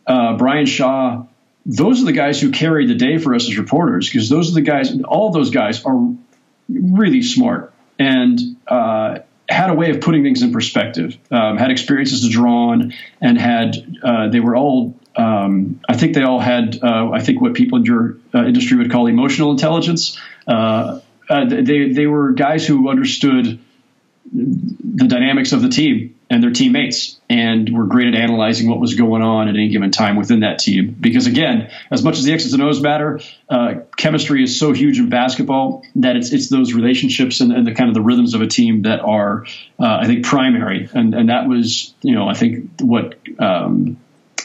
uh, 0.05 0.37
Brian 0.37 0.67
Shaw. 0.67 1.25
Those 1.65 1.99
are 2.03 2.05
the 2.05 2.13
guys 2.13 2.39
who 2.39 2.51
carried 2.51 2.87
the 2.87 2.93
day 2.93 3.17
for 3.17 3.33
us 3.33 3.49
as 3.49 3.57
reporters 3.57 4.07
because 4.07 4.29
those 4.29 4.51
are 4.51 4.53
the 4.53 4.61
guys. 4.61 4.95
All 5.01 5.31
those 5.31 5.49
guys 5.49 5.83
are 5.83 6.13
really 6.69 7.23
smart 7.23 7.73
and 7.97 8.39
uh, 8.67 9.17
had 9.49 9.71
a 9.71 9.73
way 9.73 9.89
of 9.89 10.01
putting 10.01 10.21
things 10.21 10.43
in 10.43 10.51
perspective. 10.51 11.17
Um, 11.31 11.57
had 11.57 11.71
experiences 11.71 12.21
to 12.21 12.29
draw 12.29 12.69
on, 12.69 12.93
and 13.19 13.41
had 13.41 13.99
uh, 14.03 14.27
they 14.29 14.39
were 14.39 14.55
all 14.55 14.93
um, 15.17 15.79
I 15.87 15.95
think 15.95 16.13
they 16.13 16.23
all 16.23 16.39
had, 16.39 16.79
uh, 16.83 17.11
I 17.11 17.21
think, 17.21 17.41
what 17.41 17.53
people 17.53 17.79
in 17.79 17.85
your 17.85 18.17
uh, 18.33 18.45
industry 18.45 18.77
would 18.77 18.91
call 18.91 19.07
emotional 19.07 19.51
intelligence. 19.51 20.19
Uh, 20.47 20.99
uh 21.27 21.45
they 21.45 21.91
they 21.91 22.05
were 22.05 22.33
guys 22.33 22.67
who 22.67 22.89
understood 22.89 23.59
the 24.31 25.07
dynamics 25.07 25.51
of 25.51 25.61
the 25.61 25.69
team 25.69 26.15
and 26.29 26.41
their 26.41 26.51
teammates 26.51 27.19
and 27.29 27.69
were 27.69 27.85
great 27.85 28.07
at 28.07 28.15
analyzing 28.15 28.67
what 28.67 28.79
was 28.79 28.95
going 28.95 29.21
on 29.21 29.47
at 29.47 29.55
any 29.55 29.69
given 29.69 29.91
time 29.91 30.15
within 30.15 30.39
that 30.39 30.57
team. 30.57 30.95
Because 30.99 31.27
again, 31.27 31.69
as 31.91 32.03
much 32.03 32.17
as 32.17 32.23
the 32.23 32.33
X's 32.33 32.53
and 32.53 32.63
O's 32.63 32.81
matter, 32.81 33.19
uh, 33.49 33.75
chemistry 33.95 34.43
is 34.43 34.59
so 34.59 34.73
huge 34.73 34.97
in 34.97 35.09
basketball 35.09 35.83
that 35.95 36.15
it's 36.15 36.33
it's 36.33 36.49
those 36.49 36.73
relationships 36.73 37.41
and, 37.41 37.51
and 37.51 37.67
the 37.67 37.73
kind 37.73 37.89
of 37.89 37.93
the 37.93 38.01
rhythms 38.01 38.33
of 38.33 38.41
a 38.41 38.47
team 38.47 38.83
that 38.83 38.99
are, 39.01 39.45
uh, 39.79 39.99
I 40.01 40.07
think, 40.07 40.25
primary. 40.25 40.89
And 40.93 41.13
and 41.13 41.29
that 41.29 41.47
was 41.47 41.93
you 42.01 42.15
know 42.15 42.27
I 42.27 42.33
think 42.33 42.81
what 42.81 43.15
um, 43.39 43.97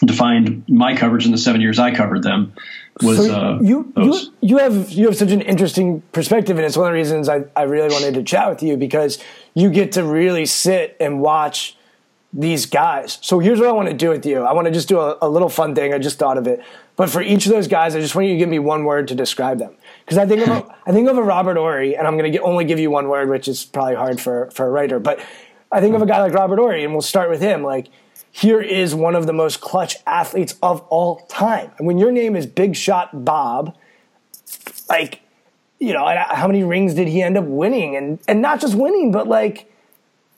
defined 0.05 0.65
my 0.69 0.97
coverage 0.97 1.27
in 1.27 1.33
the 1.33 1.39
seven 1.39 1.61
years 1.61 1.79
I 1.79 1.95
covered 1.95 2.23
them 2.23 2.53
was 3.03 3.27
so 3.27 3.35
uh, 3.35 3.59
you, 3.61 3.93
you 3.97 4.19
you 4.41 4.59
have 4.59 4.91
you 4.91 5.07
have 5.07 5.17
such 5.17 5.31
an 5.31 5.41
interesting 5.41 6.03
perspective, 6.13 6.57
and 6.57 6.67
it's 6.67 6.77
one 6.77 6.87
of 6.87 6.93
the 6.93 6.99
reasons 6.99 7.29
I, 7.29 7.45
I 7.57 7.63
really 7.63 7.89
wanted 7.89 8.15
to 8.15 8.23
chat 8.23 8.49
with 8.49 8.63
you 8.63 8.77
because 8.77 9.23
you 9.55 9.71
get 9.71 9.93
to 9.93 10.05
really 10.05 10.47
sit 10.47 10.97
and 11.01 11.21
watch 11.21 11.77
these 12.33 12.67
guys. 12.67 13.19
So 13.23 13.39
here's 13.39 13.59
what 13.59 13.69
I 13.69 13.73
want 13.73 13.89
to 13.89 13.95
do 13.95 14.11
with 14.11 14.25
you. 14.25 14.43
I 14.43 14.53
want 14.53 14.67
to 14.67 14.73
just 14.73 14.89
do 14.89 15.01
a, 15.01 15.19
a 15.23 15.29
little 15.29 15.49
fun 15.49 15.75
thing. 15.75 15.93
I 15.93 15.99
just 15.99 16.19
thought 16.19 16.39
of 16.39 16.47
it, 16.47 16.63
but 16.97 17.09
for 17.09 17.23
each 17.23 17.47
of 17.47 17.53
those 17.53 17.69
guys, 17.69 17.97
I 17.97 18.01
just 18.01 18.15
want 18.15 18.29
you 18.29 18.35
to 18.35 18.39
give 18.39 18.49
me 18.49 18.59
one 18.59 18.85
word 18.85 19.09
to 19.09 19.15
describe 19.15 19.59
them 19.59 19.75
because 20.05 20.19
I 20.19 20.27
think 20.27 20.43
of 20.43 20.49
a, 20.49 20.77
I 20.87 20.93
think 20.93 21.09
of 21.09 21.17
a 21.17 21.23
Robert 21.23 21.57
Horry, 21.57 21.97
and 21.97 22.07
I'm 22.07 22.19
going 22.19 22.31
to 22.33 22.39
only 22.41 22.65
give 22.65 22.79
you 22.79 22.91
one 22.91 23.09
word, 23.09 23.29
which 23.29 23.49
is 23.49 23.65
probably 23.65 23.95
hard 23.95 24.21
for 24.21 24.51
for 24.51 24.67
a 24.67 24.71
writer, 24.71 24.99
but 24.99 25.21
I 25.73 25.81
think 25.81 25.95
of 25.95 26.03
a 26.03 26.07
guy 26.07 26.21
like 26.21 26.35
Robert 26.35 26.59
Horry, 26.59 26.85
and 26.85 26.93
we'll 26.93 27.03
start 27.03 27.31
with 27.31 27.41
him. 27.41 27.63
Like 27.63 27.89
here 28.33 28.61
is 28.61 28.95
one 28.95 29.15
of 29.15 29.27
the 29.27 29.33
most 29.33 29.61
clutch 29.61 29.97
athletes 30.07 30.55
of 30.63 30.81
all 30.89 31.27
time. 31.29 31.73
And 31.79 31.87
when 31.87 31.99
your 31.99 32.13
name 32.13 32.37
is 32.37 32.47
Big 32.47 32.77
Shot 32.77 33.25
Bob, 33.25 33.77
like, 34.89 35.21
you 35.79 35.93
know, 35.93 36.07
how 36.29 36.47
many 36.47 36.63
rings 36.63 36.95
did 36.95 37.09
he 37.09 37.23
end 37.23 37.37
up 37.37 37.45
winning? 37.45 37.97
And 37.97 38.19
and 38.29 38.41
not 38.43 38.61
just 38.61 38.75
winning, 38.75 39.13
but 39.13 39.27
like 39.27 39.71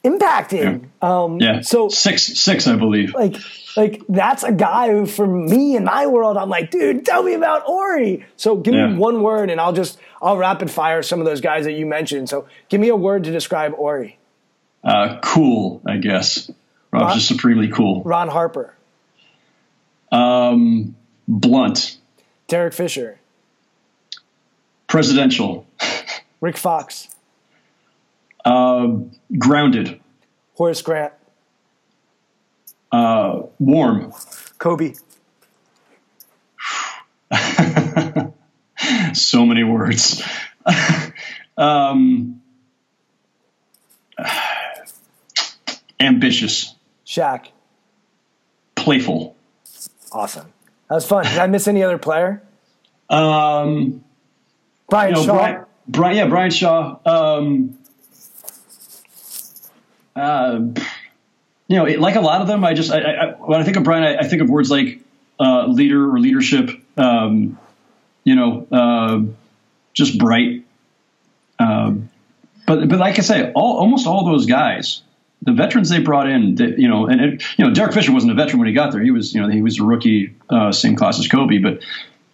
impacting. 0.05 0.88
Yeah. 1.03 1.22
Um, 1.22 1.40
yeah. 1.40 1.61
So 1.61 1.88
six, 1.88 2.22
six, 2.22 2.66
I 2.66 2.76
believe. 2.76 3.14
Like, 3.14 3.36
like 3.76 4.03
that's 4.09 4.43
a 4.43 4.53
guy 4.53 4.90
who, 4.90 5.07
for 5.07 5.26
me 5.26 5.76
in 5.76 5.84
my 5.84 6.07
world, 6.07 6.36
I'm 6.36 6.49
like, 6.49 6.70
dude, 6.70 7.05
tell 7.05 7.22
me 7.22 7.34
about 7.34 7.62
Horry. 7.62 8.24
So 8.36 8.57
give 8.57 8.74
yeah. 8.74 8.88
me 8.88 8.99
one 8.99 9.22
word, 9.22 9.51
and 9.51 9.61
I'll 9.61 9.72
just 9.72 9.99
I'll 10.20 10.36
rapid 10.36 10.70
fire 10.70 11.03
some 11.03 11.20
of 11.20 11.26
those 11.26 11.40
guys 11.40 11.64
that 11.64 11.72
you 11.72 11.86
mentioned. 11.86 12.28
So 12.28 12.47
give 12.68 12.80
me 12.80 12.88
a 12.88 12.97
word 12.97 13.24
to 13.24 13.32
describe 13.32 13.74
Horry. 13.74 14.18
Uh, 14.84 15.20
cool, 15.22 15.82
I 15.86 15.99
guess. 15.99 16.51
Rob's 16.93 17.05
Ron, 17.05 17.14
just 17.14 17.28
supremely 17.28 17.68
cool. 17.68 18.03
Ron 18.03 18.28
Harper. 18.28 18.74
Um, 20.11 20.95
blunt. 21.26 21.97
Derek 22.49 22.74
Fisher. 22.74 23.18
Presidential. 24.86 25.66
Rick 26.40 26.59
Fox. 26.59 27.09
Uh, 28.45 28.97
grounded. 29.38 30.01
Horace 30.55 30.82
Grant. 30.82 31.12
Uh, 32.90 33.43
warm. 33.59 34.12
Kobe. 34.59 34.95
so 39.14 39.47
many 39.47 39.64
words. 39.64 40.22
um, 41.57 42.43
ambitious. 46.01 46.72
Shaq. 47.13 47.49
Playful. 48.75 49.37
Awesome. 50.13 50.51
That 50.89 50.95
was 50.95 51.07
fun. 51.07 51.25
Did 51.25 51.39
I 51.39 51.47
miss 51.47 51.69
any 51.69 51.83
other 51.83 51.99
player? 51.99 52.43
Um, 53.11 54.03
Brian 54.89 55.11
you 55.11 55.17
know, 55.17 55.27
Shaw. 55.27 55.35
Brian, 55.35 55.65
Brian, 55.89 56.17
yeah, 56.17 56.27
Brian 56.29 56.51
Shaw. 56.51 56.97
Um, 57.05 57.79
uh, 60.17 60.61
you 61.69 61.77
know, 61.77 61.85
it, 61.85 62.01
like 62.01 62.17
a 62.17 62.21
lot 62.21 62.41
of 62.41 62.47
them, 62.47 62.65
I 62.65 62.73
just 62.73 62.91
I, 62.91 63.01
I, 63.01 63.27
when 63.35 63.61
I 63.61 63.65
think 63.65 63.77
of 63.77 63.85
Brian, 63.85 64.05
I, 64.05 64.17
I 64.21 64.29
think 64.29 64.41
of 64.41 64.49
words 64.49 64.71
like 64.71 65.01
uh, 65.39 65.67
leader 65.67 66.15
or 66.15 66.19
leadership. 66.19 66.71
Um, 66.97 67.59
you 68.25 68.37
know, 68.37 68.67
uh, 68.73 69.21
just 69.93 70.19
bright. 70.19 70.65
Um, 71.59 72.09
but 72.67 72.89
but 72.89 72.99
like 72.99 73.19
I 73.19 73.23
say, 73.23 73.53
all, 73.53 73.79
almost 73.81 74.07
all 74.07 74.25
those 74.25 74.47
guys 74.47 75.03
the 75.43 75.53
veterans 75.53 75.88
they 75.88 75.99
brought 75.99 76.28
in, 76.28 76.57
you 76.78 76.88
know, 76.88 77.07
and 77.07 77.20
it, 77.20 77.45
you 77.57 77.66
know, 77.66 77.74
Derek 77.74 77.93
Fisher 77.93 78.12
wasn't 78.12 78.32
a 78.32 78.34
veteran 78.34 78.61
when 78.61 78.68
he 78.68 78.74
got 78.74 78.93
there. 78.93 79.03
He 79.03 79.11
was, 79.11 79.34
you 79.34 79.40
know, 79.40 79.49
he 79.49 79.61
was 79.61 79.80
a 79.80 79.84
rookie, 79.84 80.36
uh, 80.49 80.70
same 80.70 80.95
class 80.95 81.18
as 81.18 81.26
Kobe. 81.26 81.59
But 81.59 81.80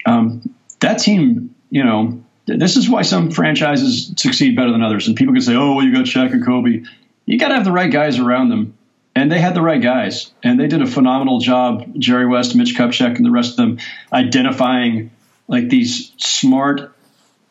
um, 0.04 0.54
that 0.80 0.98
team, 0.98 1.54
you 1.70 1.84
know, 1.84 2.22
this 2.46 2.76
is 2.76 2.88
why 2.88 3.02
some 3.02 3.30
franchises 3.30 4.12
succeed 4.16 4.56
better 4.56 4.70
than 4.72 4.82
others. 4.82 5.08
And 5.08 5.16
people 5.16 5.34
can 5.34 5.40
say, 5.40 5.54
"Oh, 5.54 5.74
well, 5.74 5.84
you 5.84 5.92
got 5.92 6.04
Shaq 6.04 6.32
and 6.32 6.44
Kobe." 6.44 6.82
You 7.24 7.38
got 7.38 7.48
to 7.48 7.54
have 7.54 7.64
the 7.64 7.72
right 7.72 7.90
guys 7.90 8.18
around 8.18 8.48
them, 8.50 8.76
and 9.14 9.30
they 9.30 9.38
had 9.38 9.54
the 9.54 9.60
right 9.62 9.80
guys, 9.80 10.30
and 10.42 10.58
they 10.60 10.66
did 10.66 10.80
a 10.80 10.86
phenomenal 10.86 11.40
job. 11.40 11.86
Jerry 11.98 12.26
West, 12.26 12.54
Mitch 12.56 12.74
Kupchak, 12.74 13.16
and 13.16 13.24
the 13.24 13.30
rest 13.30 13.52
of 13.52 13.56
them 13.56 13.78
identifying 14.12 15.10
like 15.46 15.68
these 15.68 16.12
smart, 16.18 16.94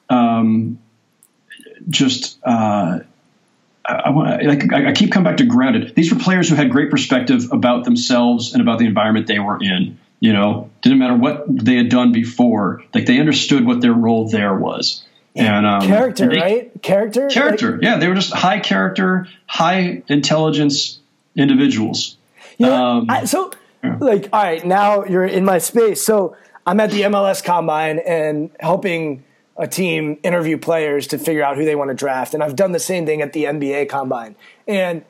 um, 0.09 0.79
just. 1.89 2.37
Uh, 2.43 2.99
I, 3.87 4.09
want 4.09 4.43
like 4.43 4.73
I 4.73 4.91
keep 4.91 5.11
coming 5.11 5.25
back 5.25 5.37
to 5.37 5.45
grounded. 5.45 5.95
These 5.95 6.13
were 6.13 6.19
players 6.19 6.49
who 6.49 6.55
had 6.55 6.69
great 6.69 6.91
perspective 6.91 7.51
about 7.51 7.85
themselves 7.85 8.53
and 8.53 8.61
about 8.61 8.79
the 8.79 8.85
environment 8.85 9.27
they 9.27 9.39
were 9.39 9.57
in. 9.61 9.97
You 10.19 10.33
know, 10.33 10.69
didn't 10.81 10.99
matter 10.99 11.15
what 11.15 11.45
they 11.47 11.75
had 11.75 11.89
done 11.89 12.11
before. 12.11 12.83
Like 12.93 13.05
they 13.05 13.19
understood 13.19 13.65
what 13.65 13.81
their 13.81 13.93
role 13.93 14.27
there 14.27 14.55
was. 14.55 15.05
And 15.35 15.67
um, 15.67 15.81
character, 15.81 16.23
and 16.23 16.31
they, 16.31 16.39
right? 16.39 16.81
Character, 16.81 17.27
character. 17.29 17.73
Like, 17.73 17.83
yeah, 17.83 17.97
they 17.97 18.07
were 18.07 18.15
just 18.15 18.33
high 18.33 18.59
character, 18.59 19.27
high 19.45 20.01
intelligence 20.07 20.99
individuals. 21.35 22.17
You 22.57 22.65
know, 22.65 22.85
um, 22.85 23.05
I, 23.07 23.25
so 23.25 23.51
yeah. 23.83 23.97
like, 23.99 24.29
all 24.33 24.41
right, 24.41 24.65
now 24.65 25.05
you're 25.05 25.25
in 25.25 25.45
my 25.45 25.59
space. 25.59 26.01
So 26.01 26.35
I'm 26.65 26.79
at 26.79 26.89
the 26.89 27.01
MLS 27.03 27.43
Combine 27.43 27.99
and 27.99 28.49
helping 28.59 29.23
a 29.57 29.67
team 29.67 30.19
interview 30.23 30.57
players 30.57 31.07
to 31.07 31.17
figure 31.17 31.43
out 31.43 31.57
who 31.57 31.65
they 31.65 31.75
want 31.75 31.89
to 31.89 31.95
draft. 31.95 32.33
And 32.33 32.43
I've 32.43 32.55
done 32.55 32.71
the 32.71 32.79
same 32.79 33.05
thing 33.05 33.21
at 33.21 33.33
the 33.33 33.45
NBA 33.45 33.89
combine. 33.89 34.35
And 34.67 35.03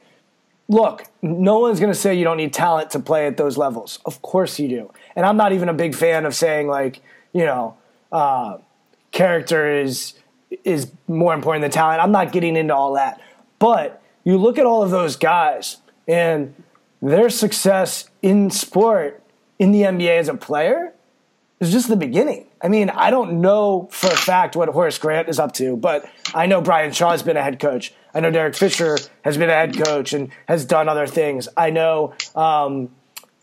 look, 0.67 1.03
no 1.21 1.59
one's 1.59 1.79
going 1.79 1.91
to 1.91 1.97
say 1.97 2.15
you 2.15 2.23
don't 2.23 2.37
need 2.37 2.53
talent 2.53 2.91
to 2.91 2.99
play 2.99 3.27
at 3.27 3.37
those 3.37 3.57
levels. 3.57 3.99
Of 4.05 4.21
course 4.21 4.59
you 4.59 4.69
do. 4.69 4.93
And 5.15 5.25
I'm 5.25 5.37
not 5.37 5.51
even 5.51 5.69
a 5.69 5.73
big 5.73 5.95
fan 5.95 6.25
of 6.25 6.33
saying 6.33 6.67
like, 6.67 7.01
you 7.33 7.45
know, 7.45 7.77
uh, 8.11 8.57
character 9.11 9.71
is 9.71 10.13
is 10.63 10.91
more 11.07 11.33
important 11.33 11.61
than 11.61 11.71
talent. 11.71 12.01
I'm 12.01 12.11
not 12.11 12.31
getting 12.31 12.55
into 12.55 12.73
all 12.73 12.93
that. 12.93 13.21
But 13.59 14.01
you 14.23 14.37
look 14.37 14.57
at 14.57 14.65
all 14.65 14.81
of 14.81 14.91
those 14.91 15.17
guys 15.17 15.77
and 16.07 16.53
their 17.01 17.29
success 17.29 18.09
in 18.21 18.49
sport 18.49 19.21
in 19.59 19.71
the 19.71 19.81
NBA 19.81 20.19
as 20.19 20.29
a 20.29 20.35
player 20.35 20.93
is 21.59 21.71
just 21.71 21.89
the 21.89 21.97
beginning. 21.97 22.46
I 22.61 22.69
mean, 22.69 22.89
I 22.89 23.11
don't 23.11 23.41
know 23.41 23.87
for 23.91 24.07
a 24.07 24.15
fact 24.15 24.55
what 24.55 24.69
Horace 24.69 24.97
Grant 24.97 25.29
is 25.29 25.39
up 25.39 25.53
to, 25.53 25.77
but 25.77 26.09
I 26.33 26.45
know 26.45 26.61
Brian 26.61 26.91
Shaw 26.91 27.11
has 27.11 27.23
been 27.23 27.37
a 27.37 27.43
head 27.43 27.59
coach. 27.59 27.93
I 28.13 28.19
know 28.19 28.31
Derek 28.31 28.55
Fisher 28.55 28.97
has 29.23 29.37
been 29.37 29.49
a 29.49 29.53
head 29.53 29.77
coach 29.77 30.13
and 30.13 30.29
has 30.47 30.65
done 30.65 30.89
other 30.89 31.07
things. 31.07 31.47
I 31.55 31.69
know, 31.69 32.13
um, 32.35 32.89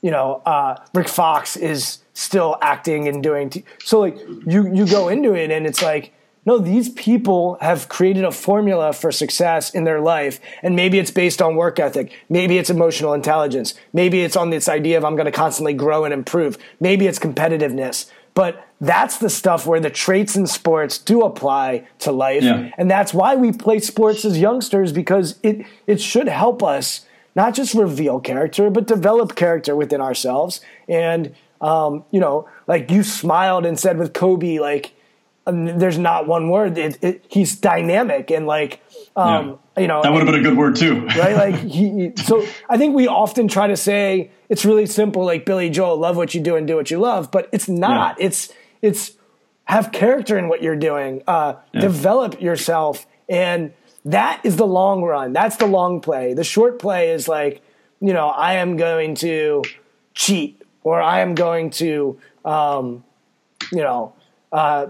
you 0.03 0.11
know, 0.11 0.43
uh, 0.45 0.77
Rick 0.95 1.09
Fox 1.09 1.57
is 1.57 1.99
still 2.13 2.57
acting 2.61 3.07
and 3.07 3.23
doing. 3.23 3.51
T- 3.51 3.65
so 3.85 4.01
like 4.01 4.19
you 4.47 4.73
you 4.73 4.87
go 4.87 5.09
into 5.09 5.35
it 5.35 5.51
and 5.51 5.67
it's 5.67 5.83
like 5.83 6.13
no, 6.47 6.59
these 6.59 6.91
people 6.91 7.57
have 7.61 7.89
created 7.89 8.25
a 8.25 8.31
formula 8.31 8.93
for 8.93 9.11
success 9.11 9.71
in 9.71 9.85
their 9.85 10.01
life. 10.01 10.41
And 10.63 10.77
maybe 10.77 10.99
it's 10.99 11.11
based 11.11 11.41
on 11.41 11.57
work 11.57 11.79
ethic. 11.79 12.13
Maybe 12.29 12.59
it's 12.59 12.69
emotional 12.69 13.15
intelligence. 13.15 13.75
Maybe 13.93 14.21
it's 14.21 14.37
on 14.37 14.51
this 14.51 14.69
idea 14.69 14.99
of 14.99 15.05
I'm 15.05 15.17
going 15.17 15.25
to 15.27 15.33
constantly 15.33 15.73
grow 15.73 16.05
and 16.05 16.13
improve. 16.13 16.59
Maybe 16.81 17.07
it's 17.07 17.19
competitiveness. 17.19 18.11
But 18.35 18.67
that's 18.81 19.19
the 19.19 19.31
stuff 19.31 19.67
where 19.67 19.81
the 19.81 19.91
traits 19.91 20.37
in 20.37 20.47
sports 20.47 20.99
do 20.99 21.23
apply 21.23 21.87
to 22.01 22.13
life. 22.13 22.43
Yeah. 22.43 22.71
And 22.77 22.91
that's 22.91 23.15
why 23.15 23.37
we 23.37 23.53
play 23.53 23.79
sports 23.79 24.25
as 24.25 24.39
youngsters 24.39 24.93
because 24.93 25.39
it, 25.43 25.65
it 25.87 26.01
should 26.01 26.29
help 26.29 26.63
us 26.63 27.07
not 27.37 27.55
just 27.55 27.75
reveal 27.75 28.21
character, 28.21 28.71
but 28.71 28.87
develop 28.87 29.37
character 29.37 29.75
within 29.77 30.01
ourselves. 30.01 30.61
And, 30.89 31.35
um, 31.61 32.05
you 32.11 32.21
know, 32.21 32.49
like 32.67 32.91
you 32.91 33.03
smiled 33.05 33.65
and 33.67 33.79
said 33.79 33.99
with 33.99 34.13
Kobe, 34.13 34.59
like, 34.59 34.93
um, 35.47 35.79
there's 35.79 35.99
not 35.99 36.27
one 36.27 36.49
word. 36.49 36.77
It, 36.77 36.99
it, 37.03 37.25
he's 37.29 37.57
dynamic 37.57 38.31
and 38.31 38.47
like, 38.47 38.81
um. 39.17 39.59
You 39.77 39.89
know, 39.89 40.03
that 40.03 40.13
would 40.13 40.23
have 40.23 40.27
been 40.27 40.41
a 40.41 40.43
good 40.43 40.57
word 40.57 40.77
too, 40.77 41.07
right? 41.07 41.37
Like 41.37 41.55
he, 41.61 42.13
so 42.17 42.47
I 42.69 42.79
think 42.79 42.95
we 42.95 43.09
often 43.09 43.49
try 43.49 43.67
to 43.67 43.77
say 43.77 44.31
it's 44.49 44.65
really 44.65 44.87
simple, 44.87 45.25
like 45.25 45.45
Billy 45.45 45.71
Joel, 45.71 45.97
love 45.97 46.17
what 46.17 46.35
you 46.35 46.41
do 46.41 46.57
and 46.57 46.67
do 46.67 46.77
what 46.77 46.91
you 46.91 46.99
love, 46.99 47.31
but 47.31 47.49
it's 47.53 47.69
not. 47.69 48.17
Yeah. 48.19 48.27
It's 48.27 48.53
it's 48.83 49.13
have 49.65 49.93
character 49.93 50.39
in 50.39 50.49
what 50.49 50.63
you're 50.63 50.77
doing, 50.77 51.23
uh, 51.27 51.55
yeah. 51.73 51.81
develop 51.81 52.41
yourself, 52.41 53.07
and 53.29 53.73
that 54.05 54.41
is 54.45 54.57
the 54.57 54.67
long 54.67 55.03
run. 55.03 55.33
That's 55.33 55.57
the 55.57 55.67
long 55.67 56.01
play. 56.01 56.35
The 56.35 56.45
short 56.45 56.79
play 56.79 57.11
is 57.11 57.27
like, 57.27 57.63
you 58.01 58.13
know, 58.13 58.29
I 58.29 58.55
am 58.55 58.77
going 58.77 59.15
to 59.17 59.63
cheat 60.13 60.63
or 60.83 61.01
I 61.01 61.21
am 61.21 61.35
going 61.35 61.71
to, 61.71 62.19
um, 62.45 63.03
you 63.73 63.83
know, 63.83 64.13
uh, 64.53 64.89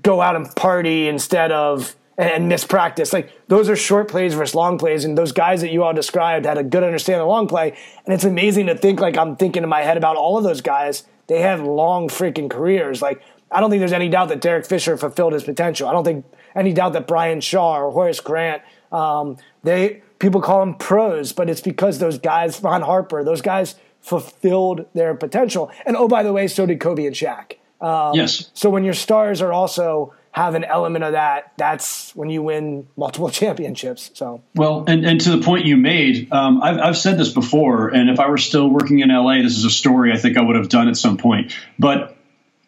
go 0.00 0.20
out 0.20 0.36
and 0.36 0.54
party 0.54 1.08
instead 1.08 1.50
of 1.50 1.96
and 2.22 2.48
miss 2.48 2.64
practice. 2.64 3.12
Like 3.12 3.30
those 3.48 3.68
are 3.68 3.76
short 3.76 4.08
plays 4.08 4.34
versus 4.34 4.54
long 4.54 4.78
plays, 4.78 5.04
and 5.04 5.16
those 5.18 5.32
guys 5.32 5.60
that 5.60 5.72
you 5.72 5.82
all 5.82 5.92
described 5.92 6.46
had 6.46 6.58
a 6.58 6.62
good 6.62 6.82
understanding 6.84 7.22
of 7.22 7.28
long 7.28 7.48
play. 7.48 7.76
And 8.04 8.14
it's 8.14 8.24
amazing 8.24 8.66
to 8.66 8.76
think 8.76 9.00
like 9.00 9.16
I'm 9.16 9.36
thinking 9.36 9.62
in 9.62 9.68
my 9.68 9.82
head 9.82 9.96
about 9.96 10.16
all 10.16 10.38
of 10.38 10.44
those 10.44 10.60
guys. 10.60 11.04
They 11.26 11.40
had 11.40 11.60
long 11.60 12.08
freaking 12.08 12.50
careers. 12.50 13.02
Like 13.02 13.22
I 13.50 13.60
don't 13.60 13.70
think 13.70 13.80
there's 13.80 13.92
any 13.92 14.08
doubt 14.08 14.28
that 14.28 14.40
Derek 14.40 14.66
Fisher 14.66 14.96
fulfilled 14.96 15.32
his 15.32 15.44
potential. 15.44 15.88
I 15.88 15.92
don't 15.92 16.04
think 16.04 16.24
any 16.54 16.72
doubt 16.72 16.92
that 16.94 17.06
Brian 17.06 17.40
Shaw 17.40 17.78
or 17.78 17.90
Horace 17.90 18.20
Grant, 18.20 18.62
um, 18.90 19.36
they 19.62 20.02
people 20.18 20.40
call 20.40 20.60
them 20.60 20.74
pros, 20.76 21.32
but 21.32 21.50
it's 21.50 21.60
because 21.60 21.98
those 21.98 22.18
guys, 22.18 22.62
Ron 22.62 22.82
Harper, 22.82 23.24
those 23.24 23.42
guys 23.42 23.74
fulfilled 24.00 24.86
their 24.94 25.14
potential. 25.14 25.70
And 25.86 25.96
oh, 25.96 26.08
by 26.08 26.22
the 26.22 26.32
way, 26.32 26.46
so 26.48 26.66
did 26.66 26.80
Kobe 26.80 27.06
and 27.06 27.14
Shaq. 27.14 27.54
Um, 27.80 28.14
yes. 28.14 28.50
So 28.54 28.70
when 28.70 28.84
your 28.84 28.94
stars 28.94 29.42
are 29.42 29.52
also 29.52 30.14
have 30.32 30.54
an 30.54 30.64
element 30.64 31.04
of 31.04 31.12
that, 31.12 31.52
that's 31.58 32.16
when 32.16 32.30
you 32.30 32.42
win 32.42 32.88
multiple 32.96 33.30
championships. 33.30 34.10
So 34.14 34.42
well, 34.54 34.84
and, 34.88 35.04
and 35.04 35.20
to 35.20 35.36
the 35.36 35.42
point 35.42 35.66
you 35.66 35.76
made, 35.76 36.32
um, 36.32 36.62
I've, 36.62 36.78
I've 36.78 36.96
said 36.96 37.18
this 37.18 37.32
before, 37.32 37.88
and 37.88 38.10
if 38.10 38.18
I 38.18 38.28
were 38.28 38.38
still 38.38 38.68
working 38.68 39.00
in 39.00 39.10
LA, 39.10 39.42
this 39.42 39.56
is 39.56 39.64
a 39.64 39.70
story 39.70 40.12
I 40.12 40.16
think 40.16 40.36
I 40.36 40.42
would 40.42 40.56
have 40.56 40.68
done 40.68 40.88
at 40.88 40.96
some 40.96 41.18
point. 41.18 41.54
But 41.78 42.16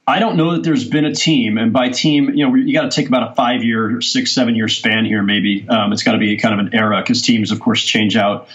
I 0.07 0.19
don't 0.19 0.37
know 0.37 0.53
that 0.53 0.63
there's 0.63 0.87
been 0.87 1.07
a 1.07 1.15
team, 1.15 1.57
and 1.57 1.73
by 1.73 1.89
team, 1.89 2.35
you 2.35 2.47
know, 2.47 2.55
you 2.55 2.75
got 2.75 2.91
to 2.91 2.95
take 2.95 3.09
about 3.09 3.33
a 3.33 3.35
five 3.35 3.65
year, 3.65 4.03
six, 4.03 4.33
seven 4.33 4.55
year 4.55 4.69
span 4.69 5.07
here, 5.07 5.23
maybe. 5.23 5.67
Um, 5.67 5.93
it's 5.95 6.03
got 6.03 6.13
to 6.13 6.19
be 6.19 6.37
kind 6.37 6.61
of 6.61 6.67
an 6.67 6.75
era 6.75 7.01
because 7.01 7.23
teams, 7.23 7.51
of 7.51 7.61
course, 7.61 7.83
change 7.83 8.15
out 8.15 8.49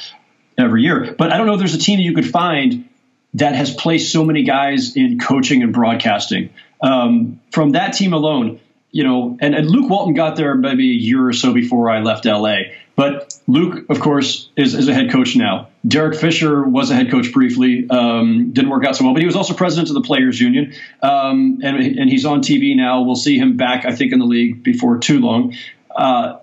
every 0.56 0.84
year. 0.84 1.16
But 1.18 1.34
I 1.34 1.38
don't 1.38 1.48
know 1.48 1.54
if 1.54 1.60
there's 1.60 1.74
a 1.74 1.80
team 1.80 1.98
that 1.98 2.04
you 2.04 2.14
could 2.14 2.30
find 2.30 2.88
that 3.36 3.56
has 3.56 3.74
placed 3.74 4.12
so 4.12 4.24
many 4.24 4.44
guys 4.44 4.96
in 4.96 5.20
coaching 5.20 5.64
and 5.64 5.74
broadcasting. 5.74 6.52
Um, 6.82 7.42
from 7.52 7.72
that 7.72 7.94
team 7.94 8.14
alone, 8.14 8.60
you 8.92 9.04
know, 9.04 9.38
and, 9.40 9.54
and 9.54 9.70
Luke 9.70 9.90
Walton 9.90 10.14
got 10.14 10.36
there 10.36 10.56
maybe 10.56 10.92
a 10.92 10.94
year 10.94 11.28
or 11.28 11.34
so 11.34 11.54
before 11.54 11.90
I 11.90 12.02
left 12.02 12.26
LA. 12.26 12.56
But 12.96 13.40
Luke, 13.48 13.86
of 13.90 14.02
course, 14.02 14.50
is, 14.58 14.74
is 14.74 14.90
a 14.90 14.94
head 14.94 15.12
coach 15.12 15.36
now. 15.36 15.70
Derek 15.88 16.20
Fisher 16.20 16.64
was 16.64 16.92
a 16.92 16.96
head 16.96 17.10
coach 17.10 17.32
briefly, 17.32 17.90
um, 17.90 18.52
didn't 18.52 18.70
work 18.70 18.86
out 18.86 18.96
so 18.96 19.06
well, 19.06 19.14
but 19.14 19.22
he 19.22 19.26
was 19.26 19.38
also 19.38 19.54
president 19.54 19.90
of 19.90 19.94
the 19.94 20.02
Players 20.02 20.40
Union, 20.42 20.74
um, 21.02 21.62
and, 21.64 21.78
and 21.78 22.10
he's 22.10 22.26
on 22.26 22.42
TV 22.42 22.76
now. 22.76 23.04
We'll 23.04 23.16
see 23.16 23.38
him 23.38 23.56
back, 23.56 23.86
I 23.86 23.96
think, 23.96 24.12
in 24.12 24.20
the 24.20 24.26
league 24.26 24.64
before 24.64 24.98
too 24.98 25.20
long. 25.20 25.56
Uh, 25.96 26.40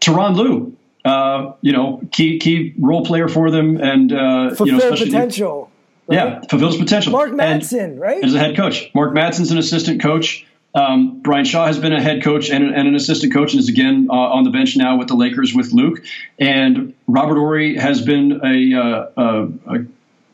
Tyronn 0.00 0.34
Lue, 0.34 0.76
uh, 1.04 1.52
you 1.60 1.72
know, 1.72 2.00
key 2.10 2.38
key 2.38 2.74
role 2.78 3.04
player 3.04 3.28
for 3.28 3.50
them, 3.50 3.76
and 3.80 4.12
uh, 4.12 4.54
you 4.58 4.72
know, 4.72 4.90
potential. 4.90 5.70
Right? 6.08 6.16
Yeah, 6.16 6.40
fulfills 6.48 6.76
potential. 6.76 7.12
Mark 7.12 7.30
Madsen, 7.30 8.00
right? 8.00 8.24
As 8.24 8.34
a 8.34 8.38
head 8.38 8.56
coach, 8.56 8.90
Mark 8.94 9.14
Madsen's 9.14 9.52
an 9.52 9.58
assistant 9.58 10.02
coach. 10.02 10.44
Um, 10.74 11.20
Brian 11.20 11.44
Shaw 11.44 11.66
has 11.66 11.78
been 11.78 11.92
a 11.92 12.00
head 12.00 12.22
coach 12.22 12.50
and, 12.50 12.64
and 12.64 12.86
an 12.86 12.94
assistant 12.94 13.32
coach 13.32 13.52
and 13.52 13.60
is 13.60 13.68
again 13.68 14.08
uh, 14.10 14.14
on 14.14 14.44
the 14.44 14.50
bench 14.50 14.76
now 14.76 14.96
with 14.98 15.08
the 15.08 15.16
Lakers 15.16 15.52
with 15.54 15.72
Luke. 15.72 16.04
And 16.38 16.94
Robert 17.06 17.36
Horry 17.36 17.76
has 17.76 18.02
been 18.02 18.40
a, 18.44 18.78
uh, 18.78 19.06
a, 19.16 19.76
a 19.76 19.86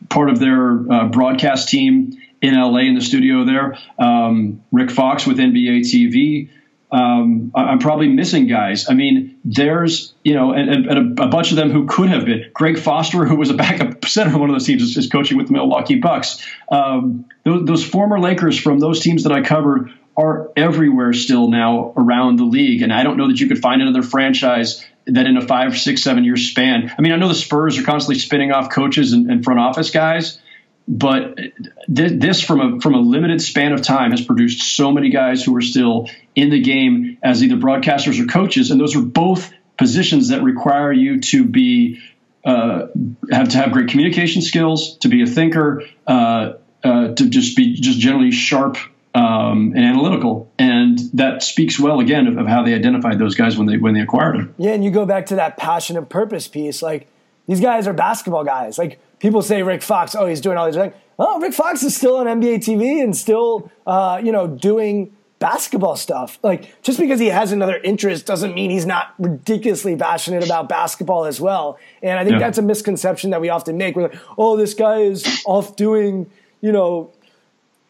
part 0.09 0.31
of 0.31 0.39
their 0.39 0.93
uh, 0.93 1.09
broadcast 1.09 1.69
team 1.69 2.19
in 2.43 2.55
LA 2.55 2.81
in 2.81 2.95
the 2.95 3.01
studio 3.01 3.45
there. 3.45 3.79
Um, 3.99 4.63
Rick 4.73 4.91
Fox 4.91 5.27
with 5.27 5.39
NBA 5.39 5.81
TV. 5.81 6.51
Um, 6.93 7.51
I'm 7.55 7.81
probably 7.81 8.09
missing 8.09 8.47
guys. 8.47 8.89
I 8.89 8.95
mean, 8.95 9.41
there's, 9.45 10.15
you 10.23 10.35
know, 10.35 10.53
and, 10.53 10.87
and 10.87 11.19
a, 11.19 11.25
a, 11.25 11.29
bunch 11.29 11.51
of 11.51 11.57
them 11.57 11.71
who 11.73 11.87
could 11.87 12.09
have 12.11 12.25
been. 12.25 12.49
Greg 12.55 12.79
Foster, 12.79 13.25
who 13.27 13.35
was 13.35 13.51
a 13.51 13.55
backup 13.55 14.05
center 14.05 14.33
on 14.35 14.41
one 14.41 14.51
of 14.51 14.55
those 14.55 14.67
teams, 14.67 14.83
is, 14.83 14.97
is 14.97 15.09
coaching 15.09 15.37
with 15.37 15.49
the 15.49 15.53
Milwaukee 15.55 15.97
Bucks. 15.97 16.47
Um, 16.71 17.25
those, 17.43 17.67
those, 17.67 17.85
former 17.85 18.21
Lakers 18.21 18.59
from 18.59 18.79
those 18.79 19.01
teams 19.01 19.25
that 19.25 19.33
I 19.33 19.43
covered 19.43 19.93
are 20.17 20.51
everywhere 20.57 21.13
still 21.13 21.49
now 21.49 21.93
around 21.97 22.39
the 22.39 22.45
league. 22.45 22.83
And 22.83 22.93
I 22.93 23.03
don't 23.03 23.17
know 23.17 23.29
that 23.29 23.39
you 23.39 23.49
could 23.49 23.59
find 23.59 23.83
another 23.83 24.03
franchise 24.03 24.85
that 25.07 25.27
in 25.27 25.37
a 25.37 25.47
five, 25.47 25.77
six, 25.79 26.03
seven 26.03 26.25
year 26.25 26.37
span. 26.37 26.93
I 26.97 27.03
mean, 27.03 27.13
I 27.13 27.17
know 27.17 27.29
the 27.29 27.35
Spurs 27.35 27.79
are 27.79 27.83
constantly 27.83 28.19
spinning 28.19 28.53
off 28.53 28.71
coaches 28.71 29.13
and, 29.13 29.31
and 29.31 29.45
front 29.45 29.61
office 29.61 29.91
guys, 29.91 30.41
but 30.89 31.37
th- 31.37 32.21
this 32.21 32.43
from 32.43 32.61
a 32.61 32.81
from 32.81 32.95
a 32.95 33.01
limited 33.01 33.41
span 33.41 33.73
of 33.73 33.83
time 33.83 34.11
has 34.11 34.21
produced 34.21 34.77
so 34.77 34.91
many 34.91 35.11
guys 35.11 35.45
who 35.45 35.55
are 35.57 35.63
still 35.63 36.09
in 36.35 36.51
the 36.51 36.61
game 36.61 37.19
as 37.23 37.43
either 37.43 37.57
broadcasters 37.57 38.21
or 38.23 38.27
coaches, 38.27 38.71
and 38.71 38.81
those 38.81 38.97
are 38.97 39.03
both 39.03 39.53
positions 39.77 40.29
that 40.29 40.43
require 40.43 40.93
you 40.93 41.21
to 41.21 41.45
be 41.45 42.01
uh, 42.45 42.87
have 43.31 43.51
to 43.51 43.59
have 43.59 43.73
great 43.73 43.89
communication 43.89 44.43
skills, 44.43 44.97
to 44.99 45.09
be 45.09 45.23
a 45.23 45.27
thinker, 45.27 45.83
uh, 46.07 46.55
uh, 46.83 47.09
to 47.15 47.29
just 47.29 47.57
be 47.57 47.75
just 47.75 47.99
generally 47.99 48.31
sharp 48.31 48.77
um, 49.17 49.73
and 49.75 49.83
analytical, 49.83 50.53
and 50.59 50.99
that 51.15 51.43
speaks 51.43 51.81
well 51.81 52.01
again 52.01 52.27
of, 52.27 52.37
of, 52.37 52.47
how 52.47 52.63
they 52.63 52.75
identified 52.75 53.19
those 53.19 53.35
guys 53.35 53.57
when 53.57 53.67
they 53.67 53.79
when 53.79 53.95
they 53.95 54.01
acquired 54.01 54.37
them. 54.37 54.55
Yeah, 54.59 54.73
and 54.73 54.85
you 54.85 54.91
go 54.91 55.07
back 55.07 55.25
to 55.27 55.37
that 55.37 55.57
passion 55.57 55.97
and 55.97 56.09
purpose 56.09 56.49
piece. 56.49 56.83
Like 56.83 57.09
these 57.49 57.61
guys 57.61 57.89
are 57.89 57.95
basketball 57.95 58.45
guys. 58.45 58.77
Like 58.77 59.01
people 59.19 59.41
say 59.41 59.63
Rick 59.63 59.83
Fox, 59.83 60.15
oh, 60.15 60.27
he's 60.27 60.43
doing 60.43 60.59
all 60.59 60.67
these 60.67 60.75
things. 60.75 60.93
Oh, 61.19 61.41
Rick 61.41 61.55
Fox 61.55 61.83
is 61.83 61.97
still 61.97 62.19
on 62.19 62.27
NBA 62.27 62.57
TV 62.57 63.03
and 63.03 63.17
still, 63.17 63.71
uh, 63.87 64.21
you 64.23 64.33
know, 64.33 64.47
doing 64.47 65.17
basketball 65.39 65.97
stuff. 65.97 66.39
Like 66.43 66.83
just 66.83 67.01
because 67.01 67.19
he 67.19 67.29
has 67.29 67.53
another 67.53 67.79
interest 67.79 68.27
doesn't 68.27 68.55
mean 68.55 68.71
he's 68.71 68.85
not 68.85 69.15
ridiculously 69.19 69.97
passionate 69.97 70.45
about 70.45 70.69
basketball 70.69 71.25
as 71.25 71.41
well. 71.41 71.79
And 72.03 72.19
I 72.19 72.25
think 72.25 72.35
yeah. 72.35 72.41
that's 72.41 72.59
a 72.59 72.63
misconception 72.63 73.31
that 73.31 73.41
we 73.41 73.49
often 73.49 73.79
make. 73.79 73.97
We're 73.97 74.09
like, 74.09 74.21
oh, 74.37 74.59
this 74.59 74.75
guy 74.75 74.99
is 74.99 75.43
off 75.47 75.75
doing, 75.75 76.31
you 76.61 76.71
know, 76.71 77.13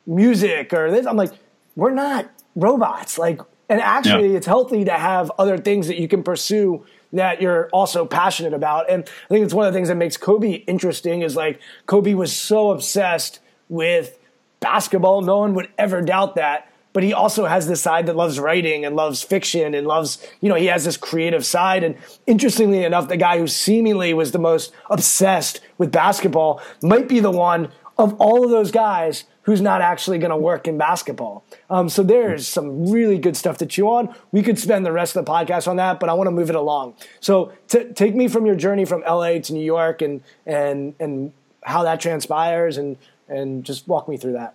music 0.07 0.73
or 0.73 0.91
this. 0.91 1.07
I'm 1.07 1.17
like, 1.17 1.33
we're 1.75 1.95
not 1.95 2.31
robots. 2.55 3.19
Like, 3.19 3.41
and 3.69 3.81
actually, 3.81 4.31
yeah. 4.31 4.37
it's 4.37 4.47
healthy 4.47 4.85
to 4.85 4.93
have 4.93 5.31
other 5.39 5.59
things 5.59 5.89
that 5.89 5.99
you 5.99 6.09
can 6.09 6.23
pursue 6.23 6.87
that 7.13 7.41
you're 7.41 7.69
also 7.73 8.05
passionate 8.05 8.53
about. 8.53 8.91
And 8.91 9.05
I 9.05 9.29
think 9.29 9.45
it's 9.45 9.55
one 9.55 9.67
of 9.67 9.73
the 9.73 9.77
things 9.77 9.89
that 9.89 9.97
makes 9.97 10.17
Kobe 10.17 10.53
interesting 10.53 11.23
is 11.23 11.37
like 11.37 11.61
Kobe 11.87 12.15
was 12.15 12.35
so 12.35 12.71
obsessed 12.71 13.41
with 13.69 14.19
basketball. 14.61 15.23
No 15.23 15.39
one 15.39 15.55
would 15.55 15.69
ever 15.79 16.03
doubt 16.03 16.35
that. 16.37 16.71
But 16.93 17.03
he 17.03 17.13
also 17.13 17.45
has 17.45 17.69
this 17.69 17.83
side 17.83 18.07
that 18.07 18.17
loves 18.17 18.41
writing 18.41 18.87
and 18.87 18.97
loves 18.97 19.23
fiction 19.23 19.75
and 19.75 19.87
loves, 19.87 20.27
you 20.41 20.49
know, 20.49 20.55
he 20.55 20.67
has 20.67 20.87
this 20.87 20.97
creative 20.97 21.45
side. 21.45 21.85
And 21.85 21.95
interestingly 22.27 22.85
enough, 22.85 23.09
the 23.09 23.19
guy 23.19 23.39
who 23.39 23.47
seemingly 23.47 24.15
was 24.15 24.33
the 24.33 24.39
most 24.39 24.73
obsessed 24.89 25.61
with 25.77 25.93
basketball 25.93 26.63
might 26.83 27.07
be 27.07 27.21
the 27.21 27.31
one 27.31 27.69
of 27.99 28.15
all 28.15 28.45
of 28.45 28.51
those 28.51 28.71
guys 28.71 29.25
who's 29.47 29.61
not 29.61 29.81
actually 29.81 30.19
going 30.19 30.31
to 30.31 30.37
work 30.37 30.67
in 30.67 30.77
basketball. 30.77 31.45
Um, 31.71 31.89
so 31.89 32.03
there's 32.03 32.47
some 32.47 32.91
really 32.91 33.17
good 33.17 33.37
stuff 33.37 33.59
to 33.59 33.67
chew 33.67 33.89
on. 33.89 34.15
We 34.33 34.43
could 34.43 34.59
spend 34.59 34.85
the 34.85 34.91
rest 34.91 35.17
of 35.17 35.25
the 35.25 35.31
podcast 35.31 35.69
on 35.69 35.77
that, 35.77 36.01
but 36.01 36.09
I 36.09 36.15
want 36.15 36.27
to 36.27 36.33
move 36.33 36.51
it 36.51 36.57
along. 36.57 36.95
So 37.21 37.53
t- 37.69 37.85
take 37.95 38.15
me 38.15 38.27
from 38.27 38.45
your 38.45 38.57
journey 38.57 38.85
from 38.85 39.03
LA 39.03 39.39
to 39.39 39.55
New 39.55 39.65
York 39.65 40.03
and 40.03 40.21
and 40.45 40.95
and 40.99 41.33
how 41.63 41.85
that 41.85 42.01
transpires, 42.01 42.77
and 42.77 42.97
and 43.29 43.65
just 43.65 43.87
walk 43.89 44.09
me 44.09 44.17
through 44.17 44.33
that. 44.33 44.55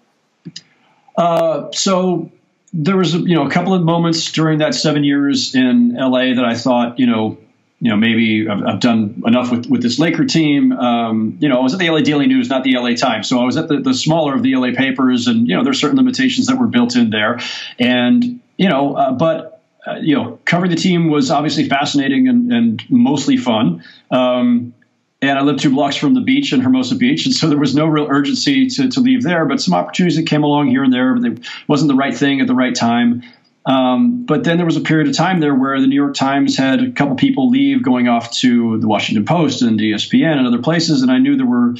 Uh, 1.16 1.72
so 1.72 2.30
there 2.74 2.98
was 2.98 3.14
you 3.14 3.36
know 3.36 3.48
a 3.48 3.50
couple 3.50 3.74
of 3.74 3.84
moments 3.84 4.32
during 4.34 4.60
that 4.60 4.76
seven 4.76 5.06
years 5.06 5.56
in 5.56 5.96
LA 5.96 6.34
that 6.34 6.46
I 6.46 6.56
thought 6.56 7.00
you 7.00 7.06
know 7.06 7.38
you 7.82 7.90
know, 7.90 7.98
maybe 7.98 8.48
I've, 8.48 8.64
I've, 8.64 8.80
done 8.80 9.24
enough 9.26 9.50
with, 9.50 9.66
with 9.66 9.82
this 9.82 9.98
Laker 9.98 10.24
team. 10.24 10.72
Um, 10.72 11.38
you 11.42 11.50
know, 11.50 11.60
I 11.60 11.64
was 11.64 11.74
at 11.74 11.80
the 11.80 11.90
LA 11.90 12.02
Daily 12.02 12.28
News, 12.28 12.48
not 12.48 12.64
the 12.64 12.78
LA 12.78 12.94
Times. 12.94 13.28
So 13.28 13.40
I 13.40 13.44
was 13.44 13.58
at 13.58 13.70
the, 13.70 13.80
the 13.80 13.96
smaller 13.96 14.36
of 14.36 14.44
the 14.44 14.56
LA 14.56 14.70
papers, 14.76 15.28
and, 15.28 15.48
you 15.48 15.58
know, 15.58 15.64
there's 15.64 15.82
certain 15.82 15.98
limitations 15.98 16.46
that 16.46 16.60
were 16.60 16.68
built 16.68 16.96
in 16.96 17.10
there. 17.10 17.40
And, 17.80 18.40
you 18.56 18.70
know, 18.70 18.96
uh, 18.96 19.14
but, 19.14 19.64
uh, 19.88 19.96
you 19.96 20.16
know, 20.16 20.40
covering 20.46 20.70
the 20.70 20.78
team 20.78 21.10
was 21.10 21.32
obviously 21.32 21.68
fascinating 21.68 22.28
and, 22.28 22.54
and 22.54 22.84
mostly 22.92 23.36
fun. 23.36 23.84
Um, 24.12 24.76
and 25.24 25.38
I 25.38 25.42
lived 25.42 25.60
two 25.60 25.72
blocks 25.72 25.96
from 25.96 26.14
the 26.14 26.22
beach 26.22 26.54
in 26.54 26.62
Hermosa 26.62 26.96
Beach, 26.96 27.26
and 27.26 27.34
so 27.34 27.48
there 27.48 27.58
was 27.58 27.76
no 27.76 27.88
real 27.88 28.08
urgency 28.10 28.68
to, 28.68 28.90
to 28.90 29.00
leave 29.00 29.24
there. 29.24 29.46
But 29.46 29.62
some 29.62 29.74
opportunities 29.74 30.18
that 30.18 30.28
came 30.28 30.44
along 30.44 30.68
here 30.68 30.84
and 30.84 30.92
there, 30.94 31.14
but 31.16 31.32
it 31.32 31.40
wasn't 31.68 31.90
the 31.90 31.96
right 31.96 32.16
thing 32.16 32.42
at 32.42 32.48
the 32.48 32.56
right 32.56 32.74
time. 32.74 33.24
Um, 33.66 34.26
but 34.26 34.44
then 34.44 34.58
there 34.58 34.66
was 34.66 34.78
a 34.78 34.82
period 34.82 35.08
of 35.08 35.16
time 35.16 35.40
there 35.40 35.54
where 35.54 35.80
the 35.80 35.88
New 35.88 35.96
York 35.96 36.16
Times 36.16 36.58
had 36.58 36.82
a 36.82 36.92
couple 36.92 37.16
people 37.16 37.50
leave, 37.50 37.84
going 37.84 38.08
off 38.08 38.32
to 38.40 38.80
the 38.80 38.88
Washington 38.88 39.26
Post 39.26 39.62
and 39.62 39.80
ESPN 39.80 40.38
and 40.38 40.48
other 40.48 40.62
places, 40.62 41.04
and 41.04 41.12
I 41.12 41.20
knew 41.20 41.38
there 41.38 41.46
were 41.46 41.76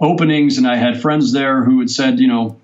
openings, 0.00 0.56
and 0.58 0.66
I 0.66 0.76
had 0.76 1.00
friends 1.00 1.32
there 1.32 1.62
who 1.62 1.80
had 1.80 1.90
said, 1.90 2.20
you 2.20 2.28
know, 2.28 2.56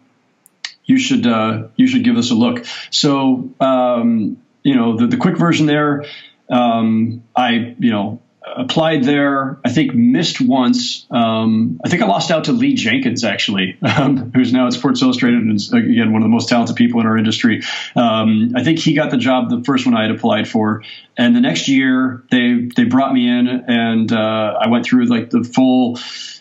you 0.85 0.99
should 0.99 1.27
uh, 1.27 1.69
you 1.77 1.86
should 1.86 2.05
give 2.05 2.16
this 2.16 2.31
a 2.31 2.35
look. 2.35 2.65
So 2.90 3.51
um, 3.61 4.39
you 4.62 4.74
know, 4.74 4.97
the, 4.97 5.07
the 5.07 5.16
quick 5.16 5.36
version 5.36 5.66
there, 5.66 6.05
um, 6.49 7.23
I 7.36 7.74
you 7.78 7.90
know 7.90 8.20
applied 8.44 9.05
there. 9.05 9.59
I 9.64 9.70
think 9.70 9.94
missed 9.94 10.40
once. 10.40 11.06
Um, 11.10 11.81
I 11.85 11.89
think 11.89 12.02
I 12.02 12.06
lost 12.06 12.31
out 12.31 12.44
to 12.44 12.52
Lee 12.52 12.74
Jenkins 12.74 13.24
actually, 13.24 13.78
um, 13.82 14.32
who's 14.35 14.52
now 14.52 14.66
at 14.66 14.73
Sports 14.73 15.02
Illustrated 15.02 15.40
and 15.40 15.55
is 15.55 15.73
again 15.73 16.12
one 16.12 16.23
of 16.23 16.27
the 16.27 16.32
most 16.32 16.48
talented 16.48 16.77
people 16.77 17.01
in 17.01 17.06
our 17.06 17.16
industry. 17.16 17.62
Um, 17.94 18.52
I 18.56 18.64
think 18.64 18.78
he 18.78 18.94
got 18.94 19.10
the 19.10 19.16
job 19.16 19.51
the 19.51 19.62
first 19.64 19.86
one 19.86 19.97
I 19.97 20.02
had 20.02 20.10
applied 20.10 20.48
for, 20.48 20.82
and 21.16 21.35
the 21.35 21.40
next 21.40 21.69
year 21.69 22.24
they 22.31 22.69
they 22.74 22.85
brought 22.85 23.12
me 23.12 23.28
in 23.28 23.48
and 23.48 24.12
uh, 24.12 24.59
I 24.60 24.69
went 24.69 24.85
through 24.85 25.06
like 25.06 25.31
the 25.31 25.44
full 25.44 25.98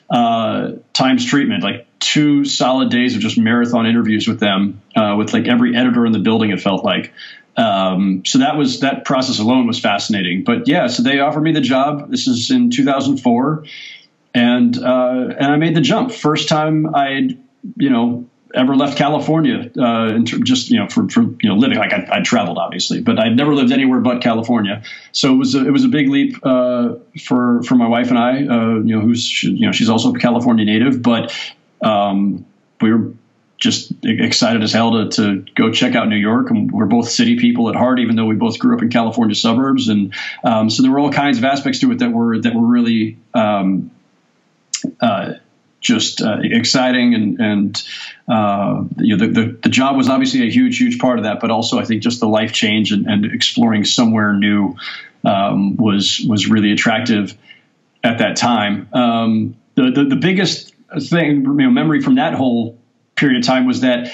uh, 0.09 0.73
times 0.93 1.25
treatment, 1.25 1.63
like 1.63 1.87
two 1.99 2.43
solid 2.43 2.89
days 2.89 3.15
of 3.15 3.21
just 3.21 3.37
marathon 3.37 3.85
interviews 3.85 4.27
with 4.27 4.39
them, 4.39 4.81
uh, 4.95 5.15
with 5.17 5.33
like 5.33 5.47
every 5.47 5.75
editor 5.75 6.05
in 6.05 6.11
the 6.11 6.19
building. 6.19 6.51
It 6.51 6.61
felt 6.61 6.83
like. 6.83 7.13
Um, 7.61 8.23
so 8.25 8.39
that 8.39 8.57
was 8.57 8.79
that 8.79 9.05
process 9.05 9.39
alone 9.39 9.67
was 9.67 9.79
fascinating. 9.79 10.43
But 10.43 10.67
yeah, 10.67 10.87
so 10.87 11.03
they 11.03 11.19
offered 11.19 11.41
me 11.41 11.51
the 11.51 11.61
job. 11.61 12.09
This 12.09 12.27
is 12.27 12.49
in 12.49 12.71
2004, 12.71 13.65
and 14.33 14.77
uh, 14.77 15.35
and 15.37 15.45
I 15.45 15.57
made 15.57 15.75
the 15.75 15.81
jump. 15.81 16.11
First 16.11 16.49
time 16.49 16.95
I, 16.95 17.37
you 17.75 17.89
know, 17.89 18.27
ever 18.55 18.75
left 18.75 18.97
California, 18.97 19.69
uh, 19.79 20.19
just 20.19 20.71
you 20.71 20.79
know 20.79 20.87
for, 20.87 21.07
for 21.07 21.21
you 21.21 21.49
know 21.49 21.55
living. 21.55 21.77
Like 21.77 21.93
I, 21.93 22.07
I 22.11 22.21
traveled 22.21 22.57
obviously, 22.57 23.01
but 23.01 23.19
I'd 23.19 23.35
never 23.35 23.53
lived 23.53 23.71
anywhere 23.71 23.99
but 23.99 24.23
California. 24.23 24.81
So 25.11 25.31
it 25.31 25.37
was 25.37 25.53
a, 25.53 25.67
it 25.67 25.71
was 25.71 25.83
a 25.83 25.89
big 25.89 26.09
leap 26.09 26.37
uh, 26.43 26.95
for 27.23 27.61
for 27.61 27.75
my 27.75 27.87
wife 27.87 28.09
and 28.09 28.17
I. 28.17 28.37
Uh, 28.37 28.79
you 28.79 28.95
know, 28.95 29.01
who's 29.01 29.43
you 29.43 29.67
know 29.67 29.71
she's 29.71 29.89
also 29.89 30.13
a 30.13 30.17
California 30.17 30.65
native, 30.65 31.03
but 31.03 31.31
um, 31.83 32.43
we 32.81 32.91
were 32.91 33.13
just 33.61 33.93
excited 34.03 34.63
as 34.63 34.73
hell 34.73 34.91
to, 34.91 35.09
to 35.09 35.45
go 35.53 35.71
check 35.71 35.95
out 35.95 36.09
New 36.09 36.17
York. 36.17 36.49
And 36.49 36.71
we're 36.71 36.87
both 36.87 37.07
city 37.07 37.37
people 37.37 37.69
at 37.69 37.75
heart, 37.75 37.99
even 37.99 38.15
though 38.15 38.25
we 38.25 38.35
both 38.35 38.57
grew 38.57 38.75
up 38.75 38.81
in 38.81 38.89
California 38.89 39.35
suburbs. 39.35 39.87
And 39.87 40.13
um, 40.43 40.71
so 40.71 40.81
there 40.81 40.91
were 40.91 40.97
all 40.97 41.11
kinds 41.11 41.37
of 41.37 41.45
aspects 41.45 41.79
to 41.81 41.91
it 41.91 41.99
that 41.99 42.11
were 42.11 42.39
that 42.39 42.55
were 42.55 42.65
really 42.65 43.17
um, 43.35 43.91
uh, 44.99 45.33
just 45.79 46.23
uh, 46.23 46.39
exciting 46.41 47.13
and 47.13 47.39
and 47.39 47.83
uh, 48.27 48.83
you 48.97 49.15
know 49.15 49.27
the, 49.27 49.31
the, 49.31 49.57
the 49.63 49.69
job 49.69 49.95
was 49.95 50.09
obviously 50.09 50.41
a 50.41 50.49
huge 50.49 50.79
huge 50.79 50.97
part 50.97 51.19
of 51.19 51.25
that, 51.25 51.39
but 51.39 51.51
also 51.51 51.77
I 51.77 51.85
think 51.85 52.01
just 52.01 52.19
the 52.19 52.27
life 52.27 52.53
change 52.53 52.91
and, 52.91 53.05
and 53.05 53.25
exploring 53.25 53.85
somewhere 53.85 54.33
new 54.33 54.75
um, 55.23 55.77
was 55.77 56.19
was 56.27 56.47
really 56.47 56.71
attractive 56.71 57.37
at 58.03 58.17
that 58.17 58.37
time. 58.37 58.89
Um, 58.91 59.55
the, 59.75 59.91
the, 59.91 60.03
the 60.05 60.15
biggest 60.15 60.73
thing 60.99 61.43
you 61.43 61.53
know 61.53 61.69
memory 61.69 62.01
from 62.01 62.15
that 62.15 62.33
whole 62.33 62.80
period 63.15 63.39
of 63.39 63.45
time 63.45 63.65
was 63.65 63.81
that 63.81 64.13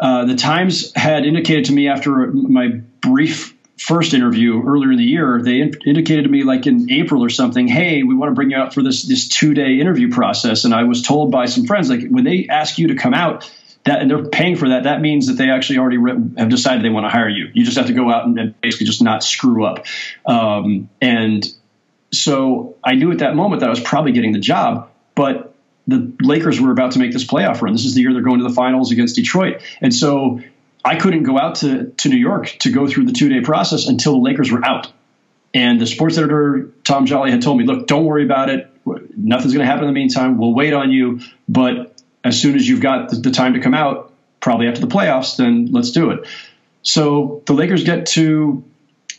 uh, 0.00 0.24
the 0.24 0.36
Times 0.36 0.92
had 0.94 1.24
indicated 1.24 1.66
to 1.66 1.72
me 1.72 1.88
after 1.88 2.28
my 2.32 2.68
brief 3.00 3.54
first 3.78 4.12
interview 4.12 4.62
earlier 4.66 4.90
in 4.90 4.98
the 4.98 5.04
year, 5.04 5.40
they 5.42 5.60
in- 5.60 5.74
indicated 5.86 6.22
to 6.22 6.28
me 6.28 6.42
like 6.44 6.66
in 6.66 6.90
April 6.90 7.24
or 7.24 7.30
something, 7.30 7.68
hey, 7.68 8.02
we 8.02 8.14
want 8.14 8.30
to 8.30 8.34
bring 8.34 8.50
you 8.50 8.56
out 8.56 8.74
for 8.74 8.82
this 8.82 9.06
this 9.06 9.28
two 9.28 9.54
day 9.54 9.80
interview 9.80 10.10
process. 10.10 10.64
And 10.64 10.74
I 10.74 10.84
was 10.84 11.02
told 11.02 11.30
by 11.30 11.46
some 11.46 11.64
friends 11.64 11.88
like 11.88 12.08
when 12.08 12.24
they 12.24 12.46
ask 12.50 12.78
you 12.78 12.88
to 12.88 12.94
come 12.94 13.14
out. 13.14 13.50
That, 13.84 14.02
and 14.02 14.10
they're 14.10 14.26
paying 14.26 14.56
for 14.56 14.68
that. 14.70 14.82
That 14.82 15.00
means 15.00 15.28
that 15.28 15.34
they 15.34 15.48
actually 15.48 15.78
already 15.78 15.96
re- 15.96 16.20
have 16.36 16.50
decided 16.50 16.84
they 16.84 16.90
want 16.90 17.04
to 17.04 17.10
hire 17.10 17.28
you. 17.28 17.48
You 17.54 17.64
just 17.64 17.78
have 17.78 17.86
to 17.86 17.94
go 17.94 18.10
out 18.10 18.26
and, 18.26 18.38
and 18.38 18.60
basically 18.60 18.86
just 18.86 19.00
not 19.00 19.22
screw 19.22 19.64
up. 19.64 19.86
Um, 20.26 20.90
and 21.00 21.46
so 22.12 22.76
I 22.84 22.96
knew 22.96 23.12
at 23.12 23.20
that 23.20 23.34
moment 23.34 23.60
that 23.60 23.66
I 23.66 23.70
was 23.70 23.80
probably 23.80 24.12
getting 24.12 24.32
the 24.32 24.40
job, 24.40 24.90
but 25.14 25.47
the 25.88 26.12
Lakers 26.20 26.60
were 26.60 26.70
about 26.70 26.92
to 26.92 26.98
make 26.98 27.12
this 27.12 27.24
playoff 27.24 27.62
run. 27.62 27.72
This 27.72 27.86
is 27.86 27.94
the 27.94 28.02
year 28.02 28.12
they're 28.12 28.22
going 28.22 28.38
to 28.38 28.46
the 28.46 28.54
finals 28.54 28.92
against 28.92 29.16
Detroit. 29.16 29.62
And 29.80 29.92
so 29.92 30.40
I 30.84 30.96
couldn't 30.96 31.22
go 31.22 31.38
out 31.38 31.56
to, 31.56 31.86
to 31.86 32.08
New 32.10 32.18
York 32.18 32.56
to 32.60 32.70
go 32.70 32.86
through 32.86 33.06
the 33.06 33.12
two 33.12 33.30
day 33.30 33.40
process 33.40 33.88
until 33.88 34.12
the 34.12 34.20
Lakers 34.20 34.52
were 34.52 34.64
out. 34.64 34.92
And 35.54 35.80
the 35.80 35.86
sports 35.86 36.18
editor, 36.18 36.70
Tom 36.84 37.06
Jolly, 37.06 37.30
had 37.30 37.40
told 37.40 37.56
me, 37.58 37.64
look, 37.64 37.86
don't 37.86 38.04
worry 38.04 38.22
about 38.22 38.50
it. 38.50 38.70
Nothing's 39.16 39.54
going 39.54 39.64
to 39.64 39.66
happen 39.66 39.84
in 39.84 39.88
the 39.88 39.98
meantime. 39.98 40.36
We'll 40.36 40.54
wait 40.54 40.74
on 40.74 40.92
you. 40.92 41.20
But 41.48 42.00
as 42.22 42.40
soon 42.40 42.54
as 42.54 42.68
you've 42.68 42.82
got 42.82 43.08
the, 43.08 43.16
the 43.16 43.30
time 43.30 43.54
to 43.54 43.60
come 43.60 43.74
out, 43.74 44.12
probably 44.40 44.68
after 44.68 44.80
the 44.80 44.86
playoffs, 44.86 45.36
then 45.36 45.72
let's 45.72 45.90
do 45.90 46.10
it. 46.10 46.26
So 46.82 47.42
the 47.46 47.54
Lakers 47.54 47.84
get 47.84 48.06
to 48.08 48.62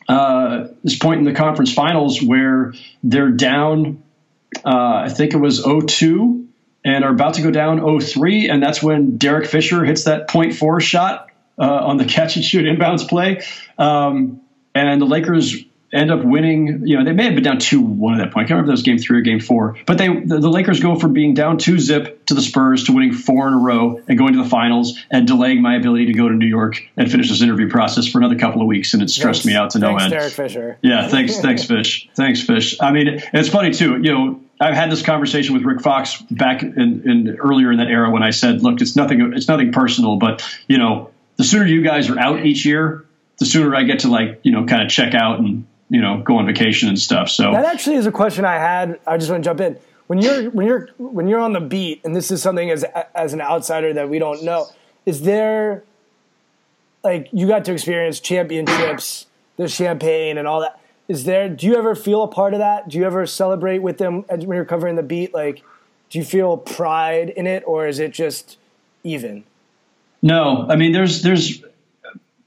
uh, 0.08 0.68
this 0.84 0.98
point 0.98 1.20
in 1.20 1.26
the 1.26 1.34
conference 1.34 1.74
finals 1.74 2.22
where 2.22 2.74
they're 3.04 3.32
down, 3.32 4.04
uh, 4.64 5.04
I 5.06 5.10
think 5.10 5.34
it 5.34 5.38
was 5.38 5.64
0 5.64 5.82
2, 5.82 6.49
and 6.84 7.04
are 7.04 7.12
about 7.12 7.36
to 7.36 7.42
go 7.42 7.52
down 7.52 7.78
0 7.78 8.00
3. 8.00 8.50
And 8.50 8.62
that's 8.62 8.82
when 8.82 9.18
Derek 9.18 9.48
Fisher 9.48 9.84
hits 9.84 10.06
that 10.06 10.30
point 10.30 10.56
four 10.56 10.80
shot 10.80 11.30
uh, 11.58 11.64
on 11.64 11.98
the 11.98 12.06
catch 12.06 12.36
and 12.36 12.46
shoot 12.46 12.66
inbounds 12.66 13.08
play. 13.08 13.44
Um, 13.78 14.42
and 14.74 15.02
the 15.02 15.06
Lakers 15.06 15.66
end 15.92 16.12
up 16.12 16.24
winning. 16.24 16.86
You 16.86 16.98
know, 16.98 17.04
they 17.04 17.12
may 17.12 17.26
have 17.26 17.36
been 17.36 17.44
down 17.44 17.60
two 17.60 17.82
one 17.82 18.16
at 18.16 18.18
that 18.24 18.34
point. 18.34 18.46
I 18.46 18.48
can't 18.48 18.52
remember 18.52 18.66
if 18.66 18.68
that 18.68 18.72
was 18.74 18.84
game 18.84 18.98
three 18.98 19.20
or 19.20 19.22
game 19.22 19.40
four. 19.40 19.78
But 19.86 19.98
they 19.98 20.08
the, 20.08 20.40
the, 20.40 20.50
Lakers 20.50 20.80
go 20.80 20.96
from 20.96 21.14
being 21.14 21.34
down 21.34 21.58
two 21.58 21.80
zip 21.80 22.26
to 22.28 22.34
the 22.34 22.42
Spurs 22.42 22.86
to 22.86 22.94
winning 22.94 23.14
four 23.14 23.48
in 23.48 23.54
a 23.54 23.58
row 23.58 24.02
and 24.08 24.18
going 24.18 24.34
to 24.34 24.44
the 24.44 24.50
finals 24.50 25.00
and 25.10 25.28
delaying 25.28 25.62
my 25.62 25.76
ability 25.76 26.08
to 26.08 26.14
go 26.14 26.28
to 26.28 26.36
New 26.36 26.48
York 26.48 26.82
and 26.96 27.12
finish 27.12 27.30
this 27.30 27.42
interview 27.42 27.70
process 27.70 28.08
for 28.08 28.20
another 28.20 28.38
couple 28.38 28.62
of 28.62 28.68
weeks. 28.68 28.94
And 28.94 29.02
it 29.02 29.10
stressed 29.10 29.44
thanks, 29.44 29.46
me 29.46 29.56
out 29.56 29.72
to 29.72 29.80
no 29.80 29.98
end. 29.98 30.12
Derek 30.12 30.34
Fisher. 30.34 30.78
Yeah, 30.82 31.08
thanks, 31.08 31.40
thanks, 31.40 31.66
Fish. 31.66 32.10
Thanks, 32.16 32.42
Fish. 32.42 32.78
I 32.80 32.92
mean, 32.92 33.22
it's 33.34 33.50
funny 33.50 33.72
too. 33.72 34.02
You 34.02 34.14
know. 34.14 34.42
I've 34.60 34.76
had 34.76 34.92
this 34.92 35.02
conversation 35.02 35.54
with 35.54 35.64
Rick 35.64 35.82
Fox 35.82 36.22
back 36.32 36.64
in, 36.64 37.10
in 37.10 37.38
earlier 37.38 37.72
in 37.72 37.78
that 37.78 37.88
era 37.88 38.12
when 38.12 38.24
I 38.24 38.32
said, 38.32 38.62
"Look, 38.62 38.82
it's 38.82 38.96
nothing. 38.96 39.34
It's 39.34 39.48
nothing 39.48 39.72
personal, 39.72 40.18
but 40.18 40.44
you 40.68 40.78
know, 40.78 41.12
the 41.40 41.46
sooner 41.46 41.66
you 41.66 41.82
guys 41.82 42.10
are 42.10 42.20
out 42.20 42.46
each 42.46 42.66
year, 42.66 43.06
the 43.38 43.46
sooner 43.46 43.74
I 43.74 43.84
get 43.84 44.00
to 44.00 44.10
like, 44.10 44.42
you 44.44 44.52
know, 44.52 44.66
kind 44.66 44.84
of 44.84 44.90
check 44.90 45.16
out 45.16 45.40
and, 45.40 45.66
you 45.90 46.02
know, 46.02 46.22
go 46.22 46.38
on 46.38 46.46
vacation 46.46 46.90
and 46.90 47.00
stuff. 47.00 47.30
So 47.30 47.54
that 47.54 47.64
actually 47.64 47.96
is 47.96 48.06
a 48.06 48.12
question 48.12 48.44
I 48.44 48.56
had. 48.56 49.00
I 49.08 49.18
just 49.18 49.32
want 49.32 49.42
to 49.44 49.50
jump 49.50 49.62
in. 49.62 49.78
When 50.08 50.22
you're 50.22 50.50
when 50.50 50.68
you're 50.68 50.90
when 50.98 51.28
you're 51.30 51.40
on 51.40 51.54
the 51.54 51.62
beat, 51.62 52.02
and 52.04 52.14
this 52.14 52.30
is 52.30 52.42
something 52.42 52.70
as 52.70 52.84
as 53.16 53.34
an 53.34 53.40
outsider 53.40 53.94
that 53.94 54.10
we 54.10 54.20
don't 54.20 54.44
know, 54.44 54.68
is 55.06 55.22
there 55.22 55.84
like 57.04 57.30
you 57.32 57.48
got 57.48 57.64
to 57.66 57.74
experience 57.74 58.20
championships, 58.20 59.26
the 59.56 59.70
champagne 59.70 60.38
and 60.38 60.46
all 60.46 60.60
that. 60.60 60.78
Is 61.10 61.24
there? 61.24 61.50
Do 61.50 61.66
you 61.66 61.76
ever 61.76 61.96
feel 61.96 62.22
a 62.22 62.28
part 62.28 62.54
of 62.54 62.60
that? 62.60 62.88
Do 62.88 62.98
you 62.98 63.04
ever 63.04 63.26
celebrate 63.26 63.80
with 63.80 63.98
them 63.98 64.22
when 64.30 64.52
you're 64.52 64.64
covering 64.64 64.96
the 64.96 65.04
beat? 65.04 65.34
Like, 65.34 65.64
do 66.12 66.20
you 66.20 66.24
feel 66.24 66.56
pride 66.56 67.30
in 67.30 67.48
it, 67.48 67.64
or 67.66 67.88
is 67.88 68.00
it 68.00 68.14
just 68.14 68.58
even? 69.04 69.44
No, 70.22 70.68
I 70.70 70.76
mean 70.76 70.92
there's 70.92 71.24
there's 71.24 71.64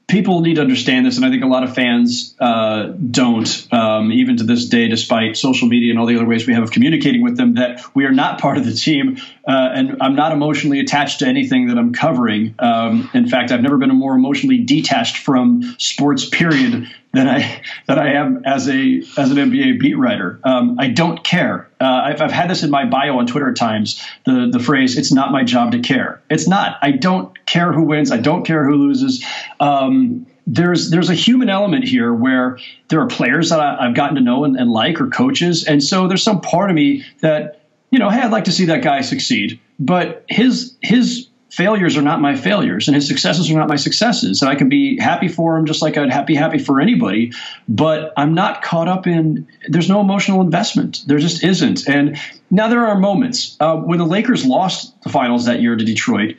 people 0.07 0.41
need 0.41 0.55
to 0.55 0.61
understand 0.61 1.05
this, 1.05 1.17
and 1.17 1.25
I 1.25 1.29
think 1.29 1.43
a 1.43 1.47
lot 1.47 1.63
of 1.63 1.73
fans 1.73 2.35
uh, 2.39 2.93
don't, 3.09 3.67
um, 3.73 4.11
even 4.11 4.37
to 4.37 4.43
this 4.43 4.65
day, 4.69 4.87
despite 4.87 5.35
social 5.35 5.67
media 5.67 5.89
and 5.89 5.99
all 5.99 6.05
the 6.05 6.15
other 6.15 6.25
ways 6.25 6.45
we 6.45 6.53
have 6.53 6.63
of 6.63 6.71
communicating 6.71 7.23
with 7.23 7.35
them, 7.35 7.55
that 7.55 7.81
we 7.95 8.05
are 8.05 8.11
not 8.11 8.39
part 8.39 8.57
of 8.57 8.65
the 8.65 8.73
team, 8.73 9.17
uh, 9.47 9.71
and 9.73 9.97
I'm 10.01 10.15
not 10.15 10.31
emotionally 10.31 10.79
attached 10.79 11.19
to 11.19 11.27
anything 11.27 11.67
that 11.67 11.77
I'm 11.77 11.93
covering. 11.93 12.55
Um, 12.59 13.09
in 13.13 13.27
fact, 13.27 13.51
I've 13.51 13.61
never 13.61 13.77
been 13.77 13.89
more 13.89 14.15
emotionally 14.15 14.59
detached 14.59 15.17
from 15.17 15.75
sports, 15.79 16.29
period, 16.29 16.89
than 17.13 17.29
I 17.29 17.61
than 17.87 17.99
I 17.99 18.13
am 18.13 18.43
as 18.45 18.67
a 18.67 19.03
as 19.17 19.31
an 19.31 19.37
NBA 19.37 19.79
beat 19.79 19.97
writer. 19.97 20.39
Um, 20.43 20.77
I 20.79 20.89
don't 20.89 21.23
care. 21.23 21.69
Uh, 21.79 21.85
I've, 21.85 22.21
I've 22.21 22.31
had 22.31 22.49
this 22.49 22.63
in 22.63 22.71
my 22.71 22.85
bio 22.85 23.19
on 23.19 23.27
Twitter 23.27 23.49
at 23.49 23.55
times. 23.55 24.03
The 24.25 24.49
the 24.51 24.59
phrase 24.59 24.97
"It's 24.97 25.11
not 25.11 25.31
my 25.31 25.43
job 25.43 25.71
to 25.71 25.79
care." 25.79 26.21
It's 26.29 26.47
not. 26.47 26.77
I 26.81 26.91
don't 26.91 27.45
care 27.45 27.71
who 27.71 27.83
wins. 27.83 28.11
I 28.11 28.17
don't 28.17 28.45
care 28.45 28.65
who 28.65 28.75
loses. 28.75 29.23
Um, 29.59 30.25
there's 30.47 30.89
there's 30.89 31.09
a 31.09 31.15
human 31.15 31.49
element 31.49 31.85
here 31.85 32.13
where 32.13 32.57
there 32.89 32.99
are 32.99 33.07
players 33.07 33.51
that 33.51 33.59
I, 33.59 33.85
have 33.85 33.95
gotten 33.95 34.15
to 34.15 34.21
know 34.21 34.43
and, 34.43 34.57
and 34.57 34.71
like, 34.71 34.99
or 34.99 35.07
coaches, 35.07 35.65
and 35.65 35.81
so 35.81 36.07
there's 36.07 36.23
some 36.23 36.41
part 36.41 36.69
of 36.69 36.75
me 36.75 37.05
that 37.21 37.61
you 37.91 37.99
know, 37.99 38.09
hey, 38.09 38.21
I'd 38.21 38.31
like 38.31 38.45
to 38.45 38.51
see 38.51 38.65
that 38.65 38.81
guy 38.81 39.01
succeed, 39.01 39.59
but 39.79 40.25
his 40.27 40.75
his 40.81 41.27
failures 41.53 41.95
are 41.97 42.01
not 42.01 42.19
my 42.19 42.35
failures 42.35 42.87
and 42.87 42.95
his 42.95 43.07
successes 43.07 43.51
are 43.51 43.53
not 43.53 43.69
my 43.69 43.75
successes. 43.75 44.41
And 44.41 44.49
I 44.49 44.55
can 44.55 44.69
be 44.69 44.99
happy 44.99 45.27
for 45.27 45.55
him 45.55 45.67
just 45.67 45.83
like 45.83 45.97
I'd 45.97 46.25
be 46.25 46.33
happy 46.33 46.57
for 46.57 46.81
anybody, 46.81 47.31
but 47.69 48.11
I'm 48.17 48.33
not 48.33 48.63
caught 48.63 48.87
up 48.87 49.05
in, 49.05 49.47
there's 49.67 49.87
no 49.87 50.01
emotional 50.01 50.41
investment. 50.41 51.03
There 51.05 51.19
just 51.19 51.43
isn't. 51.43 51.87
And 51.87 52.19
now 52.49 52.69
there 52.69 52.87
are 52.87 52.97
moments. 52.97 53.55
Uh, 53.59 53.77
when 53.77 53.99
the 53.99 54.05
Lakers 54.05 54.43
lost 54.43 54.99
the 55.03 55.09
finals 55.09 55.45
that 55.45 55.61
year 55.61 55.75
to 55.75 55.85
Detroit, 55.85 56.37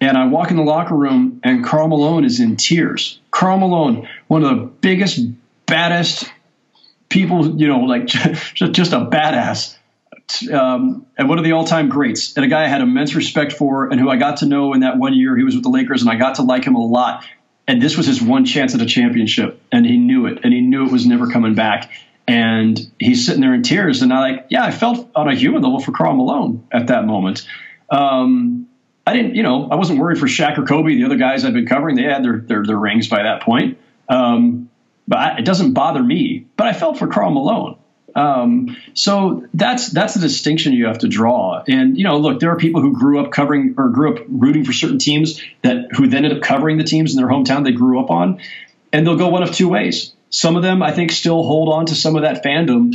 and 0.00 0.18
I 0.18 0.26
walk 0.26 0.50
in 0.50 0.56
the 0.56 0.64
locker 0.64 0.96
room 0.96 1.40
and 1.44 1.64
Karl 1.64 1.86
Malone 1.86 2.24
is 2.24 2.40
in 2.40 2.56
tears. 2.56 3.20
Karl 3.30 3.58
Malone, 3.58 4.08
one 4.26 4.42
of 4.42 4.50
the 4.50 4.64
biggest, 4.64 5.20
baddest 5.66 6.28
people, 7.08 7.60
you 7.60 7.68
know, 7.68 7.78
like 7.78 8.06
just 8.06 8.92
a 8.92 9.06
badass 9.06 9.76
um, 10.52 11.06
and 11.16 11.28
one 11.28 11.38
of 11.38 11.44
the 11.44 11.52
all-time 11.52 11.88
greats, 11.88 12.36
and 12.36 12.44
a 12.44 12.48
guy 12.48 12.64
I 12.64 12.68
had 12.68 12.80
immense 12.80 13.14
respect 13.14 13.52
for, 13.52 13.90
and 13.90 14.00
who 14.00 14.08
I 14.08 14.16
got 14.16 14.38
to 14.38 14.46
know 14.46 14.72
in 14.74 14.80
that 14.80 14.98
one 14.98 15.14
year 15.14 15.36
he 15.36 15.44
was 15.44 15.54
with 15.54 15.64
the 15.64 15.70
Lakers, 15.70 16.02
and 16.02 16.10
I 16.10 16.16
got 16.16 16.36
to 16.36 16.42
like 16.42 16.64
him 16.64 16.74
a 16.74 16.84
lot. 16.84 17.24
And 17.66 17.80
this 17.80 17.96
was 17.96 18.06
his 18.06 18.20
one 18.20 18.44
chance 18.44 18.74
at 18.74 18.80
a 18.80 18.86
championship, 18.86 19.60
and 19.70 19.86
he 19.86 19.96
knew 19.96 20.26
it, 20.26 20.40
and 20.44 20.52
he 20.52 20.60
knew 20.60 20.84
it 20.86 20.92
was 20.92 21.06
never 21.06 21.30
coming 21.30 21.54
back. 21.54 21.90
And 22.26 22.78
he's 22.98 23.26
sitting 23.26 23.40
there 23.40 23.54
in 23.54 23.62
tears, 23.62 24.02
and 24.02 24.12
I 24.12 24.18
like, 24.20 24.46
yeah, 24.48 24.64
I 24.64 24.70
felt 24.70 25.10
on 25.14 25.28
a 25.28 25.34
human 25.34 25.62
level 25.62 25.80
for 25.80 25.92
Karl 25.92 26.14
Malone 26.14 26.66
at 26.72 26.88
that 26.88 27.04
moment. 27.04 27.46
Um, 27.90 28.68
I 29.06 29.12
didn't, 29.14 29.34
you 29.34 29.42
know, 29.42 29.68
I 29.68 29.74
wasn't 29.74 29.98
worried 29.98 30.18
for 30.18 30.26
Shaq 30.26 30.58
or 30.58 30.64
Kobe. 30.64 30.94
The 30.94 31.04
other 31.04 31.16
guys 31.16 31.44
I've 31.44 31.52
been 31.52 31.66
covering, 31.66 31.96
they 31.96 32.04
had 32.04 32.24
their 32.24 32.38
their, 32.38 32.64
their 32.64 32.78
rings 32.78 33.08
by 33.08 33.24
that 33.24 33.42
point. 33.42 33.78
Um, 34.08 34.70
but 35.08 35.18
I, 35.18 35.38
it 35.38 35.44
doesn't 35.44 35.72
bother 35.72 36.02
me. 36.02 36.46
But 36.56 36.68
I 36.68 36.72
felt 36.72 36.98
for 36.98 37.08
Karl 37.08 37.32
Malone. 37.32 37.76
Um, 38.14 38.76
so 38.94 39.46
that's 39.54 39.88
that's 39.88 40.14
the 40.14 40.20
distinction 40.20 40.72
you 40.72 40.86
have 40.86 40.98
to 40.98 41.08
draw. 41.08 41.62
And 41.66 41.96
you 41.96 42.04
know, 42.04 42.18
look, 42.18 42.40
there 42.40 42.50
are 42.50 42.56
people 42.56 42.80
who 42.80 42.92
grew 42.92 43.20
up 43.24 43.32
covering 43.32 43.74
or 43.78 43.88
grew 43.88 44.14
up 44.14 44.24
rooting 44.28 44.64
for 44.64 44.72
certain 44.72 44.98
teams 44.98 45.42
that 45.62 45.88
who 45.92 46.06
then 46.06 46.24
ended 46.24 46.38
up 46.38 46.42
covering 46.42 46.78
the 46.78 46.84
teams 46.84 47.14
in 47.14 47.16
their 47.16 47.28
hometown 47.28 47.64
they 47.64 47.72
grew 47.72 48.00
up 48.00 48.10
on, 48.10 48.40
and 48.92 49.06
they'll 49.06 49.16
go 49.16 49.28
one 49.28 49.42
of 49.42 49.52
two 49.52 49.68
ways. 49.68 50.14
Some 50.30 50.56
of 50.56 50.62
them, 50.62 50.82
I 50.82 50.92
think, 50.92 51.12
still 51.12 51.42
hold 51.42 51.68
on 51.68 51.86
to 51.86 51.94
some 51.94 52.16
of 52.16 52.22
that 52.22 52.42
fandom 52.42 52.94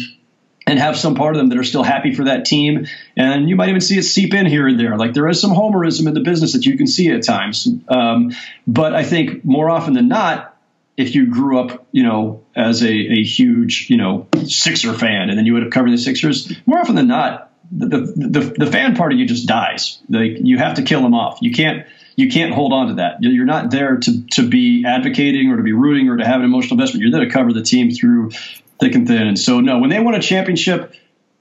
and 0.67 0.79
have 0.79 0.97
some 0.97 1.15
part 1.15 1.35
of 1.35 1.39
them 1.39 1.49
that 1.49 1.57
are 1.57 1.63
still 1.63 1.83
happy 1.83 2.13
for 2.13 2.25
that 2.25 2.45
team. 2.45 2.87
And 3.15 3.47
you 3.47 3.55
might 3.55 3.69
even 3.69 3.79
see 3.79 3.97
it 3.97 4.03
seep 4.03 4.33
in 4.33 4.45
here 4.45 4.67
and 4.67 4.77
there. 4.77 4.97
Like 4.97 5.13
there 5.13 5.27
is 5.29 5.39
some 5.39 5.51
homerism 5.51 6.07
in 6.07 6.13
the 6.13 6.19
business 6.19 6.53
that 6.53 6.65
you 6.65 6.77
can 6.77 6.87
see 6.87 7.09
at 7.09 7.23
times. 7.23 7.67
Um, 7.87 8.33
but 8.67 8.93
I 8.93 9.03
think 9.03 9.45
more 9.45 9.69
often 9.69 9.93
than 9.93 10.09
not, 10.09 10.56
if 10.97 11.13
you 11.13 11.27
grew 11.27 11.59
up, 11.59 11.87
you 11.91 12.03
know, 12.03 12.43
as 12.55 12.81
a, 12.81 12.89
a 12.89 13.23
huge, 13.23 13.87
you 13.89 13.97
know, 13.97 14.27
Sixer 14.45 14.93
fan, 14.93 15.29
and 15.29 15.37
then 15.37 15.45
you 15.45 15.53
would 15.53 15.63
have 15.63 15.71
covered 15.71 15.91
the 15.91 15.97
Sixers. 15.97 16.51
More 16.65 16.79
often 16.79 16.95
than 16.95 17.07
not, 17.07 17.53
the 17.71 17.85
the, 17.87 18.29
the, 18.29 18.65
the 18.65 18.71
fan 18.71 18.95
part 18.95 19.13
of 19.13 19.19
you 19.19 19.27
just 19.27 19.47
dies. 19.47 19.99
Like 20.09 20.37
you 20.41 20.57
have 20.57 20.75
to 20.75 20.81
kill 20.81 21.03
them 21.03 21.13
off. 21.13 21.37
You 21.41 21.51
can't 21.51 21.85
you 22.15 22.29
can't 22.29 22.53
hold 22.53 22.73
on 22.73 22.87
to 22.87 22.93
that. 22.95 23.17
You're 23.21 23.45
not 23.45 23.69
there 23.69 23.97
to 23.97 24.25
to 24.31 24.49
be 24.49 24.85
advocating 24.85 25.51
or 25.51 25.57
to 25.57 25.63
be 25.63 25.73
rooting 25.73 26.09
or 26.09 26.17
to 26.17 26.25
have 26.25 26.39
an 26.39 26.45
emotional 26.45 26.73
investment. 26.73 27.03
You're 27.03 27.11
there 27.11 27.25
to 27.25 27.31
cover 27.31 27.53
the 27.53 27.61
team 27.61 27.91
through 27.91 28.31
thick 28.79 28.95
and 28.95 29.07
thin. 29.07 29.27
And 29.27 29.39
so, 29.39 29.59
no, 29.59 29.79
when 29.79 29.89
they 29.89 29.99
won 29.99 30.15
a 30.15 30.21
championship, 30.21 30.93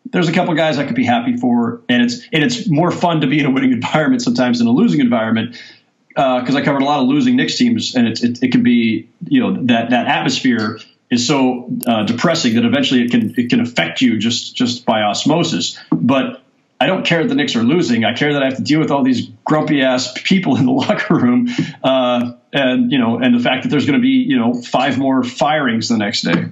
there's 0.05 0.29
a 0.29 0.33
couple 0.33 0.55
guys 0.55 0.79
I 0.79 0.85
could 0.85 0.95
be 0.95 1.05
happy 1.05 1.37
for, 1.37 1.81
and 1.89 2.03
it's 2.03 2.27
and 2.33 2.45
it's 2.45 2.69
more 2.69 2.91
fun 2.91 3.23
to 3.23 3.27
be 3.27 3.41
in 3.41 3.47
a 3.47 3.51
winning 3.51 3.73
environment 3.83 4.23
sometimes 4.23 4.59
than 4.59 4.67
a 4.67 4.73
losing 4.73 5.01
environment 5.01 5.57
because 6.17 6.55
uh, 6.55 6.59
I 6.59 6.63
covered 6.63 6.81
a 6.81 6.85
lot 6.87 7.01
of 7.01 7.09
losing 7.09 7.37
Knicks 7.37 7.57
teams, 7.57 7.95
and 7.95 8.09
it, 8.09 8.25
it, 8.25 8.43
it 8.43 8.53
can 8.53 8.63
be 8.63 9.11
you 9.29 9.41
know 9.41 9.65
that 9.65 9.91
that 9.91 10.07
atmosphere 10.07 10.79
is 11.11 11.27
so 11.27 11.69
uh, 11.87 12.05
depressing 12.05 12.55
that 12.55 12.65
eventually 12.65 13.03
it 13.03 13.11
can 13.11 13.35
it 13.37 13.51
can 13.51 13.61
affect 13.61 14.01
you 14.01 14.19
just 14.19 14.57
just 14.57 14.87
by 14.87 15.03
osmosis. 15.03 15.79
But 15.93 16.43
I 16.81 16.87
don't 16.87 17.05
care 17.05 17.23
that 17.23 17.29
the 17.29 17.35
Knicks 17.35 17.55
are 17.55 17.63
losing. 17.63 18.07
I 18.07 18.15
care 18.15 18.33
that 18.33 18.43
I 18.43 18.47
have 18.47 18.57
to 18.57 18.63
deal 18.63 18.81
with 18.81 18.91
all 18.91 19.03
these 19.03 19.29
grumpy 19.45 19.83
ass 19.83 20.17
people 20.25 20.57
in 20.57 20.65
the 20.65 20.73
locker 20.73 21.15
room, 21.15 21.49
uh, 21.85 22.33
and 22.51 22.91
you 22.91 22.99
know, 22.99 23.19
and 23.19 23.35
the 23.35 23.43
fact 23.43 23.65
that 23.65 23.69
there's 23.69 23.85
going 23.85 23.99
to 23.99 24.03
be 24.03 24.25
you 24.27 24.39
know 24.39 24.55
five 24.55 24.97
more 24.97 25.23
firings 25.23 25.91
the 25.91 25.99
next 25.99 26.23
day. 26.23 26.47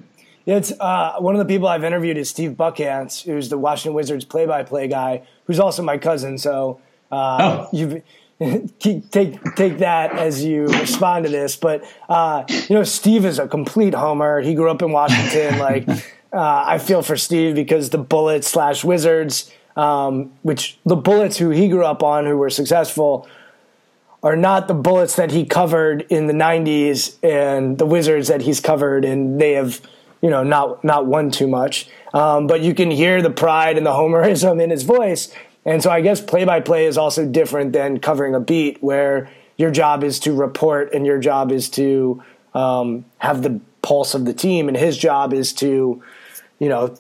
It's 0.44 0.72
uh, 0.78 1.14
one 1.20 1.34
of 1.34 1.38
the 1.38 1.50
people 1.50 1.68
I've 1.68 1.84
interviewed 1.84 2.18
is 2.18 2.28
Steve 2.28 2.50
Buckhantz, 2.50 3.24
who's 3.24 3.48
the 3.48 3.56
Washington 3.56 3.94
Wizards 3.94 4.26
play-by-play 4.26 4.88
guy, 4.88 5.22
who's 5.46 5.58
also 5.58 5.82
my 5.82 5.96
cousin. 5.96 6.36
So 6.36 6.82
uh, 7.10 7.38
oh. 7.40 7.68
you've 7.72 8.02
take 8.78 9.10
take 9.54 9.78
that 9.78 10.18
as 10.18 10.44
you 10.44 10.66
respond 10.66 11.24
to 11.24 11.30
this. 11.30 11.56
But 11.56 11.84
uh, 12.08 12.44
you 12.48 12.74
know, 12.74 12.84
Steve 12.84 13.24
is 13.24 13.38
a 13.38 13.48
complete 13.48 13.94
homer. 13.94 14.40
He 14.40 14.54
grew 14.54 14.70
up 14.70 14.82
in 14.82 14.92
Washington. 14.92 15.58
like 15.58 15.88
uh, 15.88 16.64
I 16.66 16.78
feel 16.78 17.02
for 17.02 17.16
Steve 17.16 17.54
because 17.54 17.90
the 17.90 17.98
Bullets 17.98 18.48
slash 18.48 18.84
Wizards, 18.84 19.50
um, 19.76 20.32
which 20.42 20.78
the 20.84 20.96
Bullets 20.96 21.38
who 21.38 21.50
he 21.50 21.68
grew 21.68 21.84
up 21.84 22.02
on, 22.02 22.26
who 22.26 22.36
were 22.36 22.50
successful, 22.50 23.28
are 24.22 24.36
not 24.36 24.68
the 24.68 24.74
Bullets 24.74 25.16
that 25.16 25.30
he 25.30 25.44
covered 25.44 26.02
in 26.10 26.26
the 26.26 26.32
'90s 26.32 27.16
and 27.22 27.78
the 27.78 27.86
Wizards 27.86 28.28
that 28.28 28.42
he's 28.42 28.60
covered, 28.60 29.04
and 29.04 29.40
they 29.40 29.52
have 29.52 29.80
you 30.20 30.30
know 30.30 30.42
not 30.42 30.84
not 30.84 31.06
won 31.06 31.30
too 31.30 31.48
much. 31.48 31.88
Um, 32.12 32.46
but 32.46 32.60
you 32.60 32.74
can 32.74 32.90
hear 32.90 33.22
the 33.22 33.30
pride 33.30 33.76
and 33.76 33.84
the 33.84 33.90
homerism 33.90 34.62
in 34.62 34.70
his 34.70 34.84
voice 34.84 35.34
and 35.64 35.82
so 35.82 35.90
I 35.90 36.00
guess 36.00 36.20
play 36.20 36.44
by 36.44 36.60
play 36.60 36.86
is 36.86 36.98
also 36.98 37.26
different 37.26 37.72
than 37.72 38.00
covering 38.00 38.34
a 38.34 38.40
beat 38.40 38.82
where 38.82 39.30
your 39.56 39.70
job 39.70 40.04
is 40.04 40.18
to 40.20 40.34
report 40.34 40.92
and 40.92 41.06
your 41.06 41.18
job 41.18 41.52
is 41.52 41.68
to 41.70 42.22
um, 42.54 43.04
have 43.18 43.42
the 43.42 43.60
pulse 43.82 44.14
of 44.14 44.24
the 44.24 44.34
team, 44.34 44.68
and 44.68 44.76
his 44.76 44.96
job 44.96 45.32
is 45.32 45.52
to, 45.52 46.02
you 46.58 46.68
know, 46.68 46.96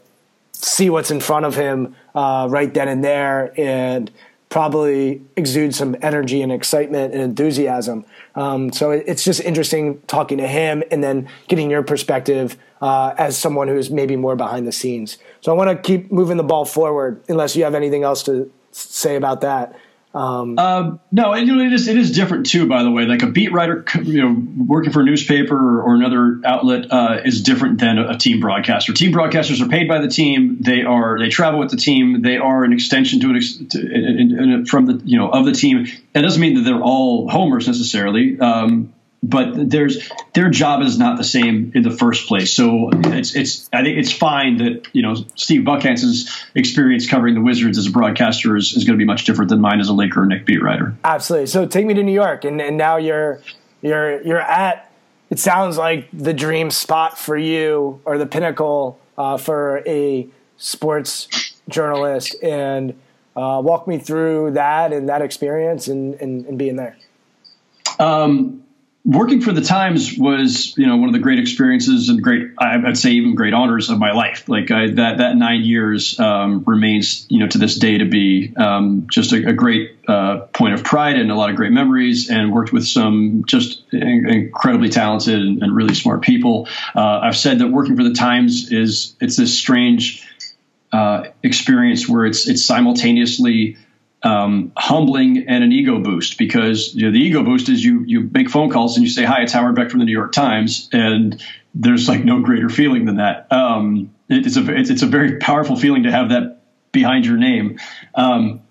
see 0.52 0.90
what's 0.90 1.10
in 1.10 1.20
front 1.20 1.46
of 1.46 1.54
him 1.54 1.94
uh, 2.14 2.46
right 2.50 2.72
then 2.74 2.88
and 2.88 3.04
there 3.04 3.52
and 3.58 4.10
probably 4.48 5.20
exude 5.36 5.74
some 5.74 5.96
energy 6.00 6.40
and 6.40 6.52
excitement 6.52 7.12
and 7.12 7.22
enthusiasm. 7.22 8.04
Um, 8.36 8.72
so 8.72 8.92
it's 8.92 9.24
just 9.24 9.40
interesting 9.40 10.00
talking 10.06 10.38
to 10.38 10.46
him 10.46 10.84
and 10.90 11.02
then 11.02 11.28
getting 11.48 11.70
your 11.70 11.82
perspective 11.82 12.56
uh, 12.84 13.14
as 13.16 13.38
someone 13.38 13.66
who's 13.66 13.88
maybe 13.88 14.14
more 14.14 14.36
behind 14.36 14.66
the 14.66 14.72
scenes. 14.72 15.16
So 15.40 15.50
I 15.50 15.54
want 15.56 15.70
to 15.70 15.76
keep 15.76 16.12
moving 16.12 16.36
the 16.36 16.42
ball 16.42 16.66
forward, 16.66 17.24
unless 17.30 17.56
you 17.56 17.64
have 17.64 17.74
anything 17.74 18.02
else 18.02 18.24
to 18.24 18.52
say 18.72 19.16
about 19.16 19.40
that. 19.40 19.74
Um, 20.12 20.58
uh, 20.58 20.98
no, 21.10 21.32
it 21.32 21.48
is 21.48 21.88
it 21.88 21.96
is 21.96 22.12
different 22.12 22.44
too. 22.44 22.68
By 22.68 22.82
the 22.82 22.90
way, 22.90 23.06
like 23.06 23.22
a 23.22 23.26
beat 23.26 23.52
writer, 23.52 23.86
you 24.02 24.20
know, 24.20 24.64
working 24.66 24.92
for 24.92 25.00
a 25.00 25.04
newspaper 25.04 25.56
or, 25.56 25.82
or 25.82 25.94
another 25.94 26.42
outlet 26.44 26.92
uh, 26.92 27.22
is 27.24 27.42
different 27.42 27.80
than 27.80 27.98
a, 27.98 28.10
a, 28.10 28.18
team 28.18 28.38
broadcaster. 28.38 28.92
Team 28.92 29.12
broadcasters 29.12 29.64
are 29.64 29.68
paid 29.68 29.88
by 29.88 30.00
the 30.00 30.08
team. 30.08 30.58
They 30.60 30.82
are 30.82 31.18
they 31.18 31.30
travel 31.30 31.58
with 31.58 31.70
the 31.70 31.78
team. 31.78 32.20
They 32.20 32.36
are 32.36 32.64
an 32.64 32.74
extension 32.74 33.18
to 33.20 33.30
an 33.30 33.36
ex, 33.36 33.56
to, 33.70 33.80
in, 33.80 34.20
in, 34.20 34.50
in, 34.52 34.66
from 34.66 34.84
the 34.84 35.00
you 35.04 35.18
know 35.18 35.30
of 35.30 35.46
the 35.46 35.52
team. 35.52 35.86
That 36.12 36.20
doesn't 36.20 36.40
mean 36.40 36.56
that 36.56 36.62
they're 36.62 36.82
all 36.82 37.30
homers 37.30 37.66
necessarily. 37.66 38.38
Um, 38.38 38.92
but 39.24 39.70
there's 39.70 40.10
their 40.34 40.50
job 40.50 40.82
is 40.82 40.98
not 40.98 41.16
the 41.16 41.24
same 41.24 41.72
in 41.74 41.82
the 41.82 41.90
first 41.90 42.28
place. 42.28 42.52
So 42.52 42.90
it's 42.92 43.34
it's 43.34 43.70
I 43.72 43.82
think 43.82 43.96
it's 43.98 44.12
fine 44.12 44.58
that 44.58 44.86
you 44.92 45.00
know 45.00 45.14
Steve 45.34 45.62
Buckhantz's 45.62 46.30
experience 46.54 47.08
covering 47.08 47.34
the 47.34 47.40
Wizards 47.40 47.78
as 47.78 47.86
a 47.86 47.90
broadcaster 47.90 48.54
is, 48.54 48.74
is 48.74 48.84
going 48.84 48.98
to 48.98 49.02
be 49.02 49.06
much 49.06 49.24
different 49.24 49.48
than 49.48 49.60
mine 49.60 49.80
as 49.80 49.88
a 49.88 49.94
Laker 49.94 50.22
or 50.22 50.26
Knick 50.26 50.44
beat 50.44 50.62
writer. 50.62 50.94
Absolutely. 51.04 51.46
So 51.46 51.66
take 51.66 51.86
me 51.86 51.94
to 51.94 52.02
New 52.02 52.12
York, 52.12 52.44
and, 52.44 52.60
and 52.60 52.76
now 52.76 52.96
you're 52.96 53.40
you're 53.80 54.22
you're 54.22 54.40
at. 54.40 54.90
It 55.30 55.38
sounds 55.38 55.78
like 55.78 56.08
the 56.12 56.34
dream 56.34 56.70
spot 56.70 57.18
for 57.18 57.36
you, 57.36 58.00
or 58.04 58.18
the 58.18 58.26
pinnacle 58.26 59.00
uh, 59.16 59.38
for 59.38 59.82
a 59.86 60.28
sports 60.58 61.28
journalist, 61.66 62.36
and 62.42 62.90
uh, 63.34 63.60
walk 63.64 63.88
me 63.88 63.98
through 63.98 64.50
that 64.52 64.92
and 64.92 65.08
that 65.08 65.22
experience 65.22 65.88
and, 65.88 66.14
and, 66.16 66.44
and 66.44 66.58
being 66.58 66.76
there. 66.76 66.96
Um, 67.98 68.64
working 69.04 69.42
for 69.42 69.52
the 69.52 69.60
Times 69.60 70.16
was, 70.16 70.76
you 70.78 70.86
know, 70.86 70.96
one 70.96 71.10
of 71.10 71.12
the 71.12 71.18
great 71.18 71.38
experiences 71.38 72.08
and 72.08 72.22
great, 72.22 72.52
I'd 72.58 72.96
say 72.96 73.10
even 73.10 73.34
great 73.34 73.52
honors 73.52 73.90
of 73.90 73.98
my 73.98 74.12
life. 74.12 74.48
Like 74.48 74.70
I, 74.70 74.86
that, 74.92 75.18
that 75.18 75.36
nine 75.36 75.60
years 75.60 76.18
um, 76.18 76.64
remains, 76.66 77.26
you 77.28 77.40
know, 77.40 77.48
to 77.48 77.58
this 77.58 77.76
day 77.76 77.98
to 77.98 78.06
be 78.06 78.54
um, 78.56 79.06
just 79.10 79.32
a, 79.32 79.50
a 79.50 79.52
great 79.52 79.98
uh, 80.08 80.46
point 80.54 80.72
of 80.72 80.84
pride 80.84 81.18
and 81.18 81.30
a 81.30 81.34
lot 81.34 81.50
of 81.50 81.56
great 81.56 81.72
memories. 81.72 82.30
And 82.30 82.50
worked 82.50 82.72
with 82.72 82.86
some 82.86 83.44
just 83.46 83.82
incredibly 83.92 84.88
talented 84.88 85.38
and, 85.38 85.62
and 85.62 85.76
really 85.76 85.94
smart 85.94 86.22
people. 86.22 86.66
Uh, 86.94 87.20
I've 87.22 87.36
said 87.36 87.58
that 87.58 87.68
working 87.68 87.96
for 87.96 88.04
the 88.04 88.14
Times 88.14 88.72
is 88.72 89.14
it's 89.20 89.36
this 89.36 89.56
strange 89.56 90.26
uh, 90.92 91.24
experience 91.42 92.08
where 92.08 92.24
it's 92.24 92.48
it's 92.48 92.64
simultaneously 92.64 93.76
um, 94.24 94.72
humbling 94.76 95.46
and 95.48 95.62
an 95.62 95.70
ego 95.70 96.00
boost 96.00 96.38
because 96.38 96.94
you 96.94 97.06
know, 97.06 97.12
the 97.12 97.18
ego 97.18 97.44
boost 97.44 97.68
is 97.68 97.84
you 97.84 98.04
you 98.06 98.28
make 98.32 98.48
phone 98.50 98.70
calls 98.70 98.96
and 98.96 99.04
you 99.04 99.10
say 99.10 99.22
hi 99.22 99.42
it's 99.42 99.52
Howard 99.52 99.76
Beck 99.76 99.90
from 99.90 100.00
the 100.00 100.06
New 100.06 100.12
York 100.12 100.32
Times 100.32 100.88
and 100.92 101.40
there's 101.74 102.08
like 102.08 102.24
no 102.24 102.40
greater 102.40 102.68
feeling 102.68 103.04
than 103.04 103.16
that. 103.16 103.52
Um, 103.52 104.14
it's 104.28 104.56
a 104.56 104.74
it's, 104.74 104.90
it's, 104.90 105.02
a 105.02 105.06
very 105.06 105.38
powerful 105.38 105.76
feeling 105.76 106.04
to 106.04 106.10
have 106.10 106.30
that 106.30 106.62
behind 106.92 107.26
your 107.26 107.36
name. 107.36 107.78
Um, 108.14 108.62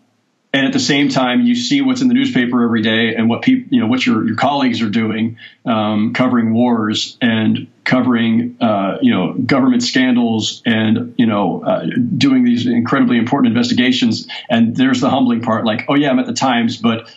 and 0.54 0.68
at 0.68 0.74
the 0.74 0.80
same 0.80 1.10
time, 1.10 1.42
you 1.42 1.56
see 1.56 1.82
what's 1.82 2.02
in 2.02 2.08
the 2.08 2.14
newspaper 2.14 2.64
every 2.64 2.82
day 2.82 3.16
and 3.16 3.28
what 3.28 3.42
people, 3.42 3.74
you 3.74 3.82
know, 3.82 3.88
what 3.88 4.06
your, 4.06 4.26
your 4.26 4.36
colleagues 4.36 4.82
are 4.82 4.90
doing, 4.90 5.38
um, 5.66 6.14
covering 6.14 6.54
wars 6.54 7.18
and 7.22 7.68
covering, 7.84 8.58
uh, 8.62 8.98
you 9.02 9.14
know, 9.14 9.34
government 9.34 9.84
scandals 9.84 10.62
and, 10.66 11.16
you 11.18 11.26
know, 11.26 11.64
uh, 11.64 11.86
doing 12.18 12.44
these 12.44 12.66
incredibly 12.66 13.18
important 13.18 13.52
investigations. 13.52 14.28
And 14.50 14.76
there's 14.76 15.02
the 15.02 15.10
humbling 15.10 15.42
part, 15.42 15.66
like, 15.66 15.86
oh 15.90 15.96
yeah, 15.96 16.10
I'm 16.10 16.20
at 16.20 16.26
the 16.26 16.34
Times, 16.34 16.78
but 16.78 17.14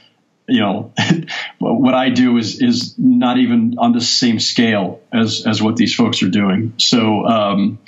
you 0.48 0.60
know, 0.60 0.92
what 1.58 1.94
I 1.94 2.10
do 2.10 2.36
is 2.36 2.60
is 2.60 2.94
not 2.98 3.38
even 3.38 3.78
on 3.78 3.92
the 3.92 4.00
same 4.00 4.38
scale 4.38 5.00
as 5.12 5.44
as 5.46 5.60
what 5.60 5.76
these 5.76 5.94
folks 5.94 6.22
are 6.22 6.28
doing. 6.28 6.74
So 6.78 7.26
um, 7.26 7.78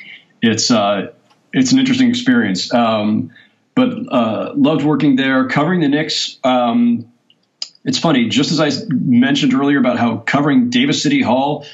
it's 0.43 0.71
uh, 0.71 1.13
it's 1.53 1.73
an 1.73 1.79
interesting 1.79 2.09
experience. 2.09 2.73
Um, 2.73 3.31
but 3.75 3.91
uh, 4.13 4.53
loved 4.57 4.85
working 4.85 5.15
there, 5.15 5.47
covering 5.47 5.81
the 5.81 5.89
Knicks. 5.89 6.39
Um, 6.43 7.13
it's 7.85 7.99
funny, 7.99 8.29
just 8.29 8.51
as 8.51 8.61
I 8.61 8.71
mentioned 8.91 9.55
earlier 9.55 9.79
about 9.79 9.99
how 9.99 10.17
covering 10.17 10.69
Davis 10.69 11.01
City 11.01 11.23
Hall 11.23 11.65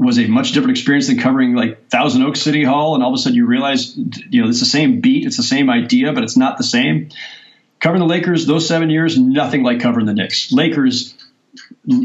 was 0.00 0.18
a 0.18 0.26
much 0.26 0.52
different 0.52 0.70
experience 0.70 1.08
than 1.08 1.18
covering 1.18 1.54
like 1.54 1.88
Thousand 1.90 2.22
Oaks 2.22 2.40
City 2.40 2.64
Hall, 2.64 2.94
and 2.94 3.04
all 3.04 3.10
of 3.10 3.14
a 3.14 3.18
sudden 3.18 3.36
you 3.36 3.44
realize, 3.44 3.96
you 3.96 4.42
know, 4.42 4.48
it's 4.48 4.60
the 4.60 4.66
same 4.66 5.00
beat, 5.00 5.26
it's 5.26 5.36
the 5.36 5.42
same 5.42 5.68
idea, 5.68 6.12
but 6.14 6.24
it's 6.24 6.38
not 6.38 6.56
the 6.56 6.64
same. 6.64 7.10
Covering 7.80 8.00
the 8.00 8.06
Lakers, 8.06 8.46
those 8.46 8.66
seven 8.66 8.88
years, 8.88 9.18
nothing 9.18 9.62
like 9.62 9.80
covering 9.80 10.06
the 10.06 10.14
Knicks. 10.14 10.52
Lakers, 10.52 11.14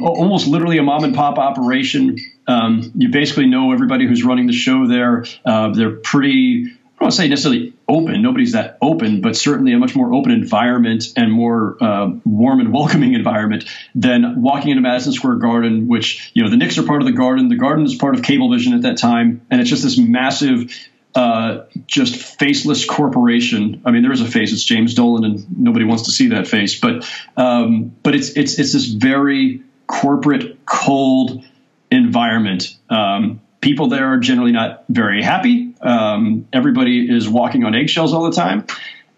almost 0.02 0.48
literally 0.48 0.78
a 0.78 0.84
mom 0.84 1.06
and 1.06 1.16
pop 1.16 1.38
operation. 1.38 2.18
Um, 2.48 2.92
you 2.96 3.10
basically 3.10 3.46
know 3.46 3.72
everybody 3.72 4.06
who's 4.06 4.26
running 4.26 4.48
the 4.48 4.54
show 4.54 4.88
there. 4.88 5.26
Uh, 5.46 5.70
they're 5.72 5.96
pretty 5.96 6.66
I 6.68 7.00
don't 7.00 7.02
want 7.02 7.14
to 7.14 7.18
say 7.18 7.28
necessarily 7.28 7.74
open. 7.88 8.22
Nobody's 8.22 8.54
that 8.54 8.78
open, 8.82 9.22
but 9.22 9.36
certainly 9.36 9.74
a 9.74 9.78
much 9.78 9.96
more 9.96 10.14
open 10.14 10.32
environment 10.32 11.06
and 11.16 11.32
more 11.32 11.78
uh, 11.82 12.12
warm 12.26 12.60
and 12.60 12.74
welcoming 12.74 13.14
environment 13.14 13.66
than 13.94 14.42
walking 14.42 14.72
into 14.72 14.82
Madison 14.82 15.14
Square 15.14 15.36
Garden, 15.36 15.88
which 15.88 16.32
you 16.34 16.44
know 16.44 16.50
the 16.50 16.58
Knicks 16.58 16.78
are 16.78 16.84
part 16.84 17.02
of 17.02 17.06
the 17.06 17.14
Garden. 17.14 17.50
The 17.50 17.58
Garden 17.58 17.86
is 17.86 17.96
part 17.96 18.16
of 18.16 18.22
Cablevision 18.22 18.74
at 18.76 18.82
that 18.84 18.98
time, 18.98 19.46
and 19.50 19.62
it's 19.62 19.70
just 19.70 19.84
this 19.84 19.98
massive. 19.98 20.72
Uh, 21.14 21.66
just 21.88 22.18
faceless 22.38 22.84
corporation. 22.84 23.82
I 23.86 23.92
mean, 23.92 24.02
there 24.02 24.12
is 24.12 24.20
a 24.20 24.28
face. 24.30 24.52
It's 24.52 24.66
James 24.66 24.96
Dolan, 24.96 25.24
and 25.24 25.46
nobody 25.58 25.86
wants 25.86 26.04
to 26.04 26.12
see 26.12 26.28
that 26.28 26.46
face. 26.46 26.78
But 26.78 27.10
um, 27.38 27.96
but 28.04 28.16
it's 28.16 28.32
it's 28.32 28.60
it's 28.60 28.74
this 28.74 28.88
very 28.88 29.64
corporate, 29.88 30.66
cold 30.66 31.42
environment. 31.90 32.76
Um, 32.90 33.40
people 33.62 33.88
there 33.88 34.12
are 34.12 34.18
generally 34.18 34.52
not 34.52 34.84
very 34.90 35.24
happy. 35.24 35.65
Um, 35.86 36.48
everybody 36.52 37.10
is 37.10 37.30
walking 37.30 37.64
on 37.64 37.76
eggshells 37.76 38.14
all 38.14 38.30
the 38.30 38.36
time. 38.36 38.66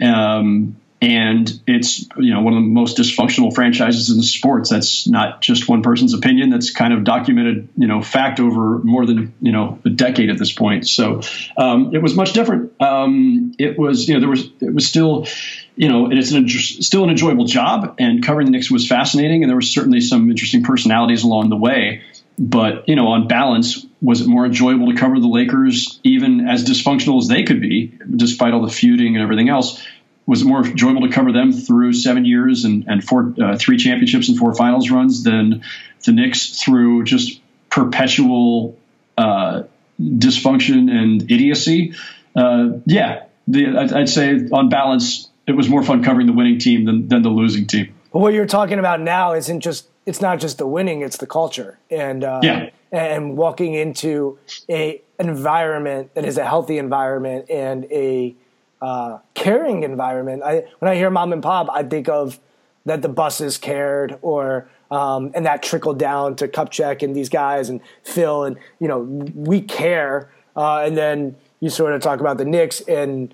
Um, 0.01 0.77
and 0.99 1.61
it's 1.67 2.07
you 2.17 2.33
know 2.33 2.41
one 2.41 2.53
of 2.53 2.57
the 2.57 2.67
most 2.67 2.97
dysfunctional 2.97 3.53
franchises 3.53 4.09
in 4.09 4.21
sports. 4.23 4.71
That's 4.71 5.07
not 5.07 5.41
just 5.41 5.69
one 5.69 5.83
person's 5.83 6.13
opinion. 6.13 6.49
That's 6.49 6.71
kind 6.71 6.91
of 6.91 7.03
documented, 7.03 7.69
you 7.77 7.87
know, 7.87 8.01
fact 8.01 8.39
over 8.39 8.79
more 8.79 9.05
than 9.05 9.33
you 9.39 9.51
know 9.51 9.79
a 9.85 9.89
decade 9.89 10.29
at 10.29 10.39
this 10.39 10.51
point. 10.51 10.87
So 10.87 11.21
um, 11.55 11.93
it 11.93 12.01
was 12.01 12.15
much 12.15 12.33
different. 12.33 12.73
Um, 12.81 13.53
it 13.59 13.77
was 13.77 14.07
you 14.07 14.15
know 14.15 14.21
there 14.21 14.29
was 14.29 14.49
it 14.59 14.73
was 14.73 14.87
still 14.87 15.27
you 15.75 15.87
know 15.87 16.09
it's 16.11 16.31
an, 16.31 16.49
still 16.49 17.03
an 17.03 17.11
enjoyable 17.11 17.45
job, 17.45 17.95
and 17.99 18.25
covering 18.25 18.45
the 18.45 18.51
Knicks 18.51 18.71
was 18.71 18.87
fascinating, 18.87 19.43
and 19.43 19.49
there 19.49 19.57
were 19.57 19.61
certainly 19.61 20.01
some 20.01 20.31
interesting 20.31 20.63
personalities 20.63 21.23
along 21.23 21.49
the 21.49 21.57
way. 21.57 22.01
But 22.39 22.87
you 22.87 22.95
know, 22.95 23.07
on 23.07 23.27
balance, 23.27 23.85
was 24.01 24.21
it 24.21 24.27
more 24.27 24.45
enjoyable 24.45 24.91
to 24.91 24.97
cover 24.97 25.19
the 25.19 25.27
Lakers, 25.27 25.99
even 26.03 26.47
as 26.47 26.65
dysfunctional 26.65 27.19
as 27.19 27.27
they 27.27 27.43
could 27.43 27.61
be, 27.61 27.97
despite 28.15 28.53
all 28.53 28.61
the 28.61 28.71
feuding 28.71 29.15
and 29.15 29.23
everything 29.23 29.49
else? 29.49 29.83
was 30.27 30.41
it 30.41 30.45
more 30.45 30.63
enjoyable 30.63 31.01
to 31.01 31.09
cover 31.09 31.31
them 31.31 31.53
through 31.53 31.93
seven 31.93 32.25
years 32.25 32.65
and, 32.65 32.85
and 32.87 33.03
four, 33.03 33.33
uh, 33.41 33.57
three 33.57 33.77
championships 33.77 34.27
and 34.27 34.37
four 34.37 34.53
finals 34.53 34.91
runs 34.91 35.23
than 35.23 35.63
the 36.03 36.11
Knicks 36.11 36.61
through 36.61 37.05
just 37.05 37.41
perpetual 37.69 38.77
uh, 39.17 39.63
dysfunction 39.99 40.91
and 40.91 41.31
idiocy? 41.31 41.95
Uh, 42.35 42.79
yeah, 42.85 43.23
the, 43.47 43.77
I'd 43.95 44.09
say 44.09 44.47
on 44.51 44.67
balance, 44.67 45.29
it 45.47 45.53
was 45.53 45.69
more 45.69 45.81
fun 45.81 46.03
covering 46.03 46.27
the 46.27 46.33
winning 46.33 46.59
team 46.59 46.83
than, 46.83 47.07
than 47.07 47.21
the 47.21 47.29
losing 47.29 47.65
team. 47.65 47.95
What 48.11 48.33
you're 48.33 48.45
talking 48.45 48.79
about 48.79 48.99
now 48.99 49.33
isn't 49.33 49.61
just 49.61 49.87
it's 50.07 50.21
not 50.21 50.39
just 50.39 50.57
the 50.57 50.65
winning; 50.65 51.01
it's 51.01 51.17
the 51.17 51.27
culture 51.27 51.77
and 51.91 52.23
uh, 52.23 52.39
yeah. 52.41 52.69
and 52.91 53.37
walking 53.37 53.75
into 53.75 54.39
a 54.69 55.01
an 55.19 55.29
environment 55.29 56.15
that 56.15 56.25
is 56.25 56.37
a 56.37 56.45
healthy 56.45 56.77
environment 56.77 57.49
and 57.49 57.85
a 57.85 58.33
uh, 58.81 59.19
caring 59.33 59.83
environment. 59.83 60.41
I, 60.43 60.63
when 60.79 60.89
I 60.89 60.95
hear 60.95 61.09
mom 61.09 61.33
and 61.33 61.43
pop, 61.43 61.67
I 61.69 61.83
think 61.83 62.07
of 62.07 62.39
that 62.85 63.01
the 63.01 63.09
Busses 63.09 63.57
cared 63.57 64.17
or 64.21 64.69
um, 64.89 65.31
and 65.35 65.45
that 65.45 65.61
trickled 65.61 65.99
down 65.99 66.37
to 66.37 66.47
Kupchak 66.47 67.03
and 67.03 67.13
these 67.13 67.29
guys 67.29 67.67
and 67.69 67.81
Phil 68.03 68.45
and 68.45 68.57
you 68.79 68.87
know 68.87 68.99
we 69.01 69.61
care. 69.61 70.31
Uh, 70.55 70.83
and 70.85 70.97
then 70.97 71.35
you 71.59 71.69
sort 71.69 71.93
of 71.93 72.01
talk 72.01 72.19
about 72.19 72.37
the 72.37 72.45
Knicks 72.45 72.81
and 72.81 73.33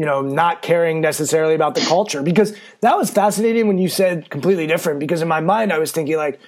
you 0.00 0.06
know 0.06 0.22
not 0.22 0.62
caring 0.62 1.02
necessarily 1.02 1.54
about 1.54 1.74
the 1.74 1.82
culture 1.82 2.22
because 2.22 2.56
that 2.80 2.96
was 2.96 3.10
fascinating 3.10 3.68
when 3.68 3.76
you 3.76 3.90
said 3.90 4.30
completely 4.30 4.66
different. 4.66 4.98
Because 4.98 5.20
in 5.20 5.28
my 5.28 5.40
mind, 5.40 5.74
I 5.74 5.78
was 5.78 5.92
thinking 5.92 6.16
like 6.16 6.40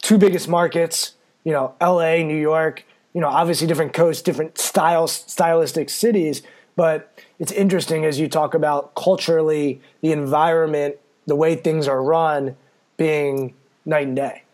two 0.00 0.16
biggest 0.16 0.48
markets, 0.48 1.12
you 1.44 1.52
know, 1.52 1.74
L.A., 1.82 2.24
New 2.24 2.40
York. 2.40 2.86
You 3.12 3.20
know, 3.20 3.28
obviously 3.28 3.66
different 3.66 3.92
coasts, 3.92 4.22
different 4.22 4.56
styles, 4.56 5.12
stylistic 5.12 5.90
cities, 5.90 6.40
but 6.74 7.12
it's 7.38 7.52
interesting 7.52 8.06
as 8.06 8.18
you 8.18 8.26
talk 8.26 8.54
about 8.54 8.94
culturally 8.94 9.82
the 10.00 10.12
environment, 10.12 10.96
the 11.26 11.36
way 11.36 11.56
things 11.56 11.86
are 11.86 12.02
run, 12.02 12.56
being 12.96 13.52
night 13.84 14.06
and 14.06 14.16
day. 14.16 14.44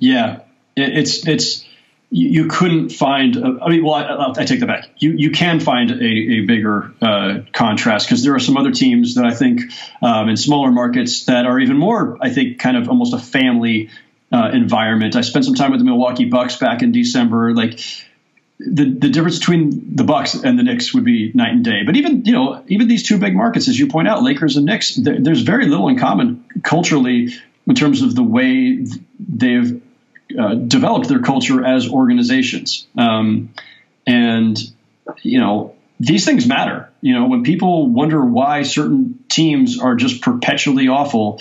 Yeah, 0.00 0.40
it's 0.76 1.24
it's 1.28 1.64
you, 2.16 2.46
couldn't 2.48 2.90
find. 2.90 3.36
A, 3.36 3.58
I 3.62 3.68
mean, 3.68 3.84
well, 3.84 3.94
I, 3.94 4.32
I, 4.40 4.44
take 4.44 4.60
that 4.60 4.66
back. 4.66 4.88
You 4.96 5.12
you 5.12 5.30
can 5.30 5.60
find 5.60 5.90
a, 5.90 6.04
a 6.04 6.40
bigger 6.46 6.92
uh, 7.02 7.40
contrast 7.52 8.06
because 8.06 8.24
there 8.24 8.34
are 8.34 8.40
some 8.40 8.56
other 8.56 8.70
teams 8.70 9.16
that 9.16 9.26
I 9.26 9.34
think 9.34 9.60
um, 10.00 10.30
in 10.30 10.36
smaller 10.38 10.70
markets 10.70 11.26
that 11.26 11.44
are 11.44 11.60
even 11.60 11.76
more. 11.76 12.16
I 12.20 12.30
think 12.30 12.58
kind 12.58 12.78
of 12.78 12.88
almost 12.88 13.12
a 13.12 13.18
family 13.18 13.90
uh, 14.32 14.50
environment. 14.52 15.14
I 15.14 15.20
spent 15.20 15.44
some 15.44 15.54
time 15.54 15.72
with 15.72 15.80
the 15.80 15.84
Milwaukee 15.84 16.24
Bucks 16.24 16.56
back 16.56 16.82
in 16.82 16.90
December. 16.90 17.54
Like 17.54 17.80
the 18.58 18.84
the 18.84 19.10
difference 19.10 19.38
between 19.38 19.94
the 19.94 20.04
Bucks 20.04 20.34
and 20.34 20.58
the 20.58 20.62
Knicks 20.62 20.94
would 20.94 21.04
be 21.04 21.32
night 21.34 21.52
and 21.52 21.64
day. 21.64 21.82
But 21.84 21.96
even 21.96 22.24
you 22.24 22.32
know 22.32 22.64
even 22.66 22.88
these 22.88 23.02
two 23.02 23.18
big 23.18 23.36
markets, 23.36 23.68
as 23.68 23.78
you 23.78 23.88
point 23.88 24.08
out, 24.08 24.22
Lakers 24.22 24.56
and 24.56 24.64
Knicks, 24.64 24.94
there's 24.96 25.42
very 25.42 25.66
little 25.66 25.88
in 25.88 25.98
common 25.98 26.44
culturally 26.64 27.34
in 27.66 27.74
terms 27.74 28.00
of 28.00 28.14
the 28.14 28.22
way 28.22 28.86
they've 29.18 29.82
uh, 30.38 30.54
developed 30.54 31.08
their 31.08 31.20
culture 31.20 31.64
as 31.64 31.88
organizations. 31.88 32.86
Um, 32.96 33.54
and 34.06 34.58
you 35.22 35.40
know 35.40 35.74
these 35.98 36.24
things 36.24 36.46
matter. 36.46 36.90
You 37.00 37.14
know 37.14 37.26
when 37.26 37.42
people 37.42 37.88
wonder 37.88 38.24
why 38.24 38.62
certain 38.62 39.24
teams 39.28 39.80
are 39.80 39.94
just 39.94 40.22
perpetually 40.22 40.88
awful, 40.88 41.40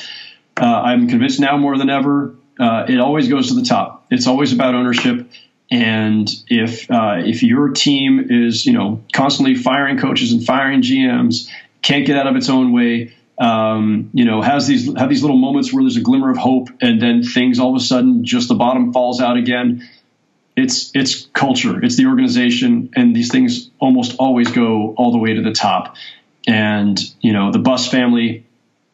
uh, 0.57 0.65
I'm 0.65 1.07
convinced 1.07 1.39
now 1.39 1.57
more 1.57 1.77
than 1.77 1.89
ever. 1.89 2.35
Uh, 2.59 2.85
it 2.87 2.99
always 2.99 3.27
goes 3.27 3.49
to 3.49 3.55
the 3.55 3.65
top. 3.65 4.05
It's 4.09 4.27
always 4.27 4.53
about 4.53 4.75
ownership 4.75 5.29
and 5.71 6.29
if 6.47 6.89
uh, 6.91 7.15
if 7.17 7.41
your 7.41 7.69
team 7.69 8.27
is 8.29 8.65
you 8.65 8.73
know 8.73 9.03
constantly 9.13 9.55
firing 9.55 9.97
coaches 9.97 10.31
and 10.31 10.45
firing 10.45 10.81
GMs, 10.81 11.49
can't 11.81 12.05
get 12.05 12.17
out 12.17 12.27
of 12.27 12.35
its 12.35 12.49
own 12.49 12.71
way, 12.71 13.15
um, 13.37 14.09
you 14.13 14.25
know 14.25 14.41
has 14.41 14.67
these 14.67 14.97
have 14.97 15.09
these 15.09 15.21
little 15.21 15.37
moments 15.37 15.73
where 15.73 15.83
there's 15.83 15.97
a 15.97 16.01
glimmer 16.01 16.31
of 16.31 16.37
hope, 16.37 16.69
and 16.81 17.01
then 17.01 17.23
things 17.23 17.59
all 17.59 17.75
of 17.75 17.81
a 17.81 17.83
sudden 17.83 18.23
just 18.25 18.47
the 18.47 18.55
bottom 18.55 18.93
falls 18.93 19.21
out 19.21 19.37
again. 19.37 19.87
It's 20.55 20.91
it's 20.95 21.25
culture, 21.33 21.83
it's 21.83 21.97
the 21.97 22.05
organization, 22.05 22.91
and 22.95 23.15
these 23.15 23.29
things 23.29 23.69
almost 23.79 24.15
always 24.19 24.51
go 24.51 24.93
all 24.95 25.11
the 25.11 25.17
way 25.17 25.33
to 25.33 25.41
the 25.41 25.51
top. 25.51 25.95
And 26.47 26.97
you 27.21 27.33
know 27.33 27.51
the 27.51 27.59
Buss 27.59 27.89
family. 27.89 28.45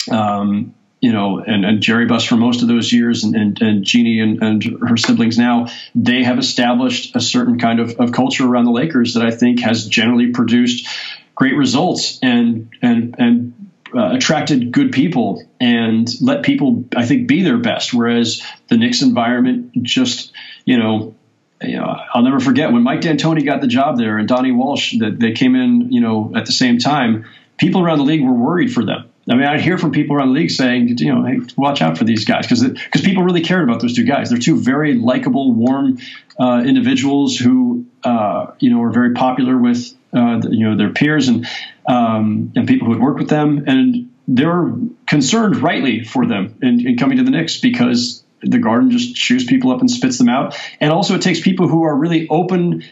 Um, 0.09 0.73
you 1.01 1.11
know, 1.11 1.39
and, 1.39 1.65
and 1.65 1.81
Jerry 1.81 2.05
Buss 2.05 2.23
for 2.23 2.35
most 2.35 2.61
of 2.61 2.67
those 2.67 2.93
years, 2.93 3.23
and, 3.23 3.35
and, 3.35 3.59
and 3.59 3.83
Jeanie 3.83 4.19
and, 4.19 4.41
and 4.43 4.63
her 4.87 4.97
siblings 4.97 5.35
now, 5.35 5.65
they 5.95 6.23
have 6.23 6.37
established 6.37 7.15
a 7.15 7.19
certain 7.19 7.57
kind 7.57 7.79
of, 7.79 7.99
of 7.99 8.11
culture 8.11 8.45
around 8.45 8.65
the 8.65 8.71
Lakers 8.71 9.15
that 9.15 9.25
I 9.25 9.31
think 9.31 9.61
has 9.61 9.87
generally 9.87 10.31
produced 10.31 10.87
great 11.33 11.55
results 11.55 12.19
and 12.21 12.69
and 12.83 13.15
and 13.17 13.60
uh, 13.95 14.15
attracted 14.15 14.71
good 14.71 14.91
people 14.91 15.43
and 15.59 16.09
let 16.21 16.43
people, 16.43 16.85
I 16.95 17.05
think, 17.05 17.27
be 17.27 17.43
their 17.43 17.57
best. 17.57 17.93
Whereas 17.93 18.41
the 18.67 18.77
Knicks 18.77 19.01
environment 19.01 19.83
just, 19.83 20.31
you 20.65 20.77
know, 20.77 21.15
you 21.61 21.77
know, 21.77 21.95
I'll 22.13 22.23
never 22.23 22.39
forget 22.39 22.71
when 22.71 22.81
Mike 22.81 23.01
D'Antoni 23.01 23.45
got 23.45 23.61
the 23.61 23.67
job 23.67 23.97
there 23.97 24.17
and 24.17 24.27
Donnie 24.27 24.51
Walsh 24.51 24.97
that 24.99 25.19
they 25.19 25.33
came 25.33 25.55
in, 25.55 25.91
you 25.91 26.01
know, 26.01 26.31
at 26.35 26.45
the 26.45 26.51
same 26.51 26.79
time. 26.79 27.25
People 27.57 27.83
around 27.83 27.99
the 27.99 28.05
league 28.05 28.23
were 28.23 28.33
worried 28.33 28.73
for 28.73 28.83
them 28.83 29.11
I 29.29 29.35
mean, 29.35 29.45
I'd 29.45 29.61
hear 29.61 29.77
from 29.77 29.91
people 29.91 30.15
around 30.15 30.29
the 30.29 30.39
league 30.39 30.49
saying, 30.49 30.97
you 30.97 31.13
know, 31.13 31.23
hey, 31.23 31.39
watch 31.55 31.81
out 31.81 31.97
for 31.97 32.03
these 32.03 32.25
guys 32.25 32.47
because 32.47 32.63
because 32.63 33.01
people 33.01 33.23
really 33.23 33.41
cared 33.41 33.63
about 33.63 33.79
those 33.79 33.95
two 33.95 34.03
guys. 34.03 34.29
They're 34.29 34.39
two 34.39 34.59
very 34.59 34.95
likable, 34.95 35.53
warm 35.53 35.99
uh, 36.39 36.63
individuals 36.65 37.37
who 37.37 37.85
uh, 38.03 38.47
you 38.59 38.71
know 38.71 38.81
are 38.81 38.89
very 38.91 39.13
popular 39.13 39.57
with 39.57 39.93
uh, 40.11 40.41
you 40.49 40.67
know 40.67 40.75
their 40.75 40.89
peers 40.89 41.27
and 41.27 41.47
um, 41.87 42.51
and 42.55 42.67
people 42.67 42.87
who 42.87 42.93
had 42.93 43.01
worked 43.01 43.19
with 43.19 43.29
them, 43.29 43.63
and 43.67 44.11
they're 44.27 44.71
concerned 45.07 45.57
rightly 45.57 46.03
for 46.03 46.25
them 46.25 46.55
in, 46.61 46.85
in 46.85 46.97
coming 46.97 47.17
to 47.17 47.23
the 47.23 47.31
Knicks 47.31 47.59
because 47.59 48.23
the 48.41 48.59
Garden 48.59 48.91
just 48.91 49.15
chews 49.15 49.45
people 49.45 49.71
up 49.71 49.79
and 49.81 49.89
spits 49.89 50.17
them 50.17 50.29
out, 50.29 50.57
and 50.79 50.91
also 50.91 51.15
it 51.15 51.21
takes 51.21 51.41
people 51.41 51.67
who 51.67 51.83
are 51.83 51.95
really 51.95 52.27
open 52.29 52.83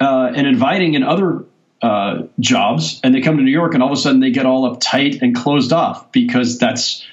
uh, 0.00 0.32
and 0.34 0.46
inviting 0.46 0.94
in 0.94 1.02
other 1.02 1.44
uh, 1.82 2.22
jobs, 2.40 3.00
and 3.04 3.14
they 3.14 3.20
come 3.20 3.36
to 3.36 3.42
New 3.42 3.50
York, 3.50 3.74
and 3.74 3.82
all 3.82 3.92
of 3.92 3.98
a 3.98 4.00
sudden 4.00 4.20
they 4.20 4.30
get 4.30 4.46
all 4.46 4.74
uptight 4.74 5.22
and 5.22 5.34
closed 5.34 5.72
off 5.72 6.10
because 6.12 6.58
that's 6.58 7.04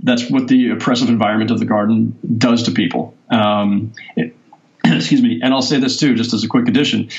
that's 0.00 0.30
what 0.30 0.46
the 0.48 0.70
oppressive 0.70 1.08
environment 1.08 1.50
of 1.50 1.58
the 1.58 1.64
garden 1.64 2.16
does 2.38 2.64
to 2.64 2.70
people. 2.70 3.14
Um, 3.30 3.92
it, 4.16 4.34
excuse 4.84 5.22
me. 5.22 5.40
And 5.42 5.52
I'll 5.52 5.62
say 5.62 5.80
this 5.80 5.98
too, 5.98 6.14
just 6.14 6.32
as 6.32 6.44
a 6.44 6.48
quick 6.48 6.68
addition. 6.68 7.10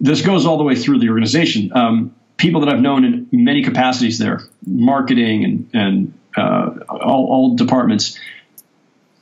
This 0.00 0.22
goes 0.22 0.46
all 0.46 0.56
the 0.56 0.64
way 0.64 0.76
through 0.76 1.00
the 1.00 1.08
organization. 1.08 1.72
Um, 1.74 2.14
people 2.38 2.62
that 2.62 2.72
I've 2.72 2.80
known 2.80 3.04
in 3.04 3.28
many 3.32 3.62
capacities 3.62 4.18
there, 4.18 4.40
marketing 4.66 5.44
and, 5.44 5.70
and 5.74 6.18
uh, 6.36 6.84
all, 6.88 7.26
all 7.26 7.56
departments, 7.56 8.18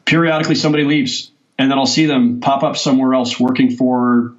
periodically 0.04 0.54
somebody 0.54 0.84
leaves, 0.84 1.32
and 1.58 1.70
then 1.70 1.78
I'll 1.78 1.86
see 1.86 2.06
them 2.06 2.40
pop 2.40 2.62
up 2.62 2.76
somewhere 2.76 3.14
else 3.14 3.40
working 3.40 3.74
for 3.74 4.34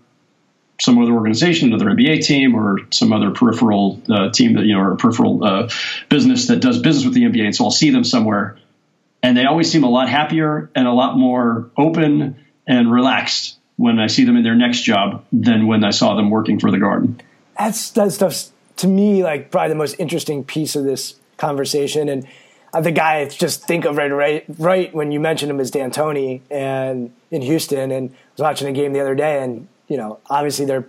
some 0.79 0.99
other 0.99 1.11
organization, 1.11 1.73
another 1.73 1.89
NBA 1.89 2.23
team, 2.23 2.55
or 2.55 2.79
some 2.91 3.11
other 3.11 3.31
peripheral 3.31 3.99
uh, 4.09 4.29
team 4.31 4.53
that 4.53 4.65
you 4.65 4.75
know, 4.75 4.81
or 4.81 4.93
a 4.93 4.95
peripheral 4.95 5.43
uh, 5.43 5.69
business 6.07 6.47
that 6.47 6.61
does 6.61 6.79
business 6.79 7.03
with 7.03 7.15
the 7.15 7.23
NBA. 7.23 7.45
And 7.45 7.55
so 7.55 7.65
I'll 7.65 7.71
see 7.71 7.89
them 7.89 8.03
somewhere, 8.03 8.57
and 9.23 9.35
they 9.35 9.45
always 9.45 9.71
seem 9.71 9.83
a 9.83 9.89
lot 9.89 10.07
happier 10.07 10.69
and 10.75 10.87
a 10.87 10.93
lot 10.93 11.17
more 11.17 11.71
open 11.75 12.45
and 12.67 12.91
relaxed 12.91 13.57
when 13.75 13.99
I 13.99 14.05
see 14.05 14.25
them 14.25 14.37
in 14.37 14.43
their 14.43 14.55
next 14.55 14.81
job 14.81 15.25
than 15.31 15.65
when 15.65 15.83
I 15.83 15.89
saw 15.89 16.15
them 16.15 16.29
working 16.29 16.59
for 16.59 16.69
the 16.69 16.77
Garden. 16.77 17.19
That's 17.57 17.89
that 17.91 18.11
stuff's 18.11 18.51
to 18.77 18.87
me 18.87 19.23
like 19.23 19.51
probably 19.51 19.69
the 19.69 19.75
most 19.75 19.95
interesting 19.99 20.43
piece 20.43 20.75
of 20.75 20.83
this 20.83 21.15
conversation, 21.37 22.09
and 22.09 22.27
uh, 22.73 22.81
the 22.81 22.91
guy 22.91 23.19
I 23.19 23.25
just 23.27 23.67
think 23.67 23.85
of 23.85 23.97
right, 23.97 24.11
right, 24.11 24.45
right 24.57 24.93
when 24.93 25.11
you 25.11 25.19
mentioned 25.19 25.51
him 25.51 25.59
is 25.59 25.71
D'Antoni 25.71 26.41
and 26.49 27.13
in 27.31 27.41
Houston, 27.41 27.91
and 27.91 28.09
I 28.09 28.13
was 28.33 28.41
watching 28.41 28.67
a 28.67 28.71
game 28.71 28.93
the 28.93 28.99
other 28.99 29.15
day, 29.15 29.43
and 29.43 29.67
you 29.87 29.97
know, 29.97 30.19
obviously 30.29 30.65
they're 30.65 30.87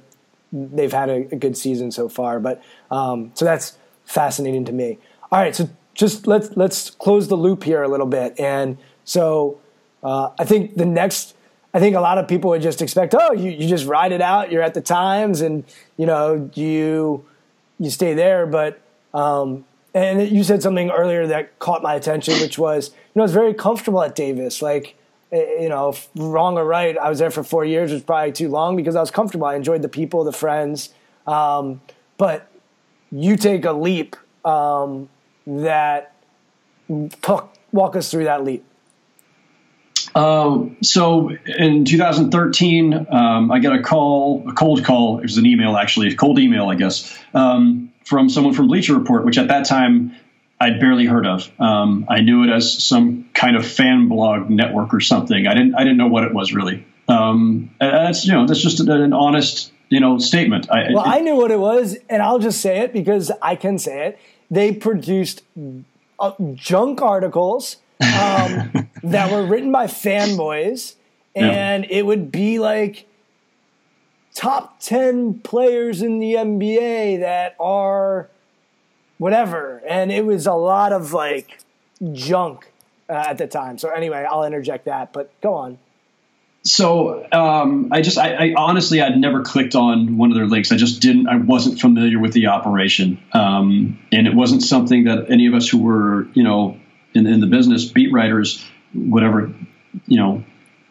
they've 0.53 0.93
had 0.93 1.09
a, 1.09 1.29
a 1.33 1.37
good 1.37 1.57
season 1.57 1.91
so 1.91 2.09
far. 2.09 2.41
But 2.41 2.63
um, 2.91 3.33
so 3.35 3.45
that's 3.45 3.77
fascinating 4.05 4.65
to 4.67 4.73
me. 4.73 4.99
All 5.31 5.41
right, 5.41 5.55
so 5.55 5.69
just 5.95 6.27
let's 6.27 6.57
let's 6.57 6.91
close 6.91 7.29
the 7.29 7.37
loop 7.37 7.65
here 7.65 7.83
a 7.83 7.89
little 7.89 8.07
bit. 8.07 8.39
And 8.39 8.79
so 9.05 9.61
uh, 10.03 10.31
I 10.39 10.45
think 10.45 10.77
the 10.77 10.87
next, 10.87 11.35
I 11.75 11.81
think 11.81 11.97
a 11.97 12.01
lot 12.01 12.19
of 12.19 12.29
people 12.29 12.51
would 12.51 12.63
just 12.63 12.81
expect, 12.81 13.15
oh, 13.19 13.33
you, 13.33 13.51
you 13.51 13.69
just 13.69 13.87
ride 13.87 14.13
it 14.13 14.21
out. 14.21 14.51
You're 14.51 14.63
at 14.63 14.75
the 14.75 14.81
Times, 14.81 15.41
and 15.41 15.65
you 15.97 16.07
know 16.07 16.51
you 16.55 17.25
you 17.79 17.91
stay 17.91 18.15
there. 18.15 18.47
But 18.47 18.81
um, 19.15 19.65
and 19.95 20.29
you 20.29 20.45
said 20.45 20.63
something 20.63 20.91
earlier 20.91 21.27
that 21.27 21.59
caught 21.59 21.83
my 21.83 21.95
attention, 21.95 22.35
which 22.41 22.59
was, 22.59 22.91
you 22.91 22.95
know, 23.17 23.25
it's 23.25 23.33
very 23.33 23.55
comfortable 23.55 24.03
at 24.03 24.15
Davis. 24.15 24.61
Like, 24.63 24.97
eh, 25.33 25.63
you 25.63 25.69
know, 25.69 25.95
wrong 26.15 26.59
or 26.59 26.65
right, 26.65 26.97
I 26.99 27.09
was 27.09 27.19
there 27.19 27.31
for 27.31 27.43
four 27.43 27.65
years. 27.65 27.93
Was 27.93 28.03
probably 28.03 28.33
too 28.33 28.49
long 28.49 28.77
because 28.77 28.97
I 28.97 29.01
was 29.01 29.11
comfortable. 29.11 29.47
I 29.47 29.57
enjoyed 29.57 29.83
the 29.83 29.89
people, 29.89 30.25
the 30.25 30.33
friends. 30.33 30.91
Um, 31.27 31.81
but 32.17 32.51
you 33.11 33.37
take 33.37 33.65
a 33.65 33.73
leap 33.73 34.17
um, 34.45 35.09
that 35.47 36.15
talk, 37.23 37.55
walk 37.73 37.97
us 37.97 38.11
through 38.11 38.25
that 38.25 38.45
leap. 38.45 38.65
Um, 40.19 40.77
so 40.83 41.31
in 41.47 41.85
2013, 41.85 43.07
um, 43.09 43.53
I 43.53 43.61
got 43.61 43.79
a 43.79 43.83
call, 43.83 44.49
a 44.49 44.53
cold 44.53 44.85
call. 44.85 45.19
It 45.19 45.23
was 45.23 45.39
an 45.39 45.47
email, 45.47 45.77
actually, 45.77 46.09
a 46.09 46.17
cold 46.17 46.41
email, 46.41 46.69
I 46.69 46.75
guess, 46.75 47.17
um, 47.35 47.93
from 48.05 48.29
someone 48.29 48.53
from 48.53 48.67
Bleacher 48.67 48.99
Report, 48.99 49.25
which 49.25 49.39
at 49.39 49.49
that 49.49 49.67
time 49.67 50.17
I'd 50.61 50.81
barely 50.81 51.07
heard 51.07 51.25
of. 51.25 51.49
Um, 51.61 52.07
I 52.09 52.21
knew 52.21 52.43
it 52.43 52.51
as 52.51 52.83
some 52.85 53.29
kind 53.33 53.57
of 53.57 53.65
fan 53.65 54.09
blog 54.09 54.51
network 54.51 54.93
or 54.93 55.01
something. 55.01 55.47
I 55.47 55.55
didn't, 55.55 55.77
I 55.77 55.85
didn't 55.85 55.99
know 55.99 56.09
what 56.09 56.25
it 56.25 56.35
was 56.35 56.53
really. 56.53 56.85
Um, 57.07 57.71
that's 57.79 58.27
you 58.27 58.33
know, 58.33 58.47
that's 58.47 58.61
just 58.61 58.81
an 58.81 59.13
honest 59.13 59.73
you 59.89 60.01
know 60.01 60.19
statement. 60.19 60.69
I, 60.69 60.93
well, 60.93 61.05
it, 61.05 61.09
I 61.09 61.21
knew 61.21 61.37
what 61.37 61.51
it 61.51 61.61
was, 61.61 61.97
and 62.11 62.23
I'll 62.23 62.41
just 62.41 62.61
say 62.61 62.81
it 62.81 62.93
because 62.93 63.31
I 63.41 63.55
can 63.55 63.79
say 63.79 64.09
it. 64.09 64.19
They 64.51 64.73
produced 64.73 65.43
uh, 66.19 66.33
junk 66.55 67.01
articles 67.01 67.77
um, 68.01 68.89
that 69.03 69.31
were 69.31 69.45
written 69.45 69.73
by 69.73 69.87
fanboys, 69.87 70.95
and 71.35 71.85
yeah. 71.85 71.99
it 71.99 72.07
would 72.07 72.31
be 72.31 72.59
like 72.59 73.07
top 74.39 74.79
10 74.81 75.41
players 75.41 76.01
in 76.01 76.21
the 76.21 76.35
NBA 76.35 77.21
that 77.21 77.57
are 77.59 78.29
whatever. 79.19 79.83
And 79.87 80.13
it 80.13 80.25
was 80.25 80.47
a 80.47 80.55
lot 80.55 80.93
of 80.93 81.13
like 81.13 81.59
junk 82.13 82.71
uh, 83.09 83.15
at 83.15 83.39
the 83.39 83.49
time. 83.49 83.79
So, 83.79 83.91
anyway, 83.91 84.25
I'll 84.29 84.45
interject 84.45 84.85
that, 84.85 85.13
but 85.13 85.33
go 85.41 85.55
on. 85.55 85.79
So 86.63 87.27
um, 87.33 87.89
I 87.93 88.03
just, 88.03 88.19
I, 88.19 88.35
I, 88.35 88.55
honestly, 88.57 89.01
I'd 89.01 89.17
never 89.17 89.43
clicked 89.43 89.75
on 89.75 90.19
one 90.19 90.31
of 90.31 90.37
their 90.37 90.47
links. 90.47 90.71
I 90.71 90.77
just 90.77 91.01
didn't, 91.01 91.29
I 91.29 91.37
wasn't 91.37 91.81
familiar 91.81 92.19
with 92.19 92.33
the 92.33 92.49
operation. 92.49 93.21
Um, 93.33 93.99
and 94.13 94.27
it 94.27 94.35
wasn't 94.35 94.63
something 94.63 95.05
that 95.05 95.31
any 95.31 95.47
of 95.47 95.55
us 95.55 95.69
who 95.69 95.79
were, 95.79 96.29
you 96.35 96.43
know, 96.43 96.79
in, 97.19 97.27
in 97.27 97.41
the 97.41 97.47
business, 97.47 97.85
beat 97.85 98.13
writers, 98.13 98.65
whatever, 98.93 99.53
you 100.07 100.17
know, 100.17 100.45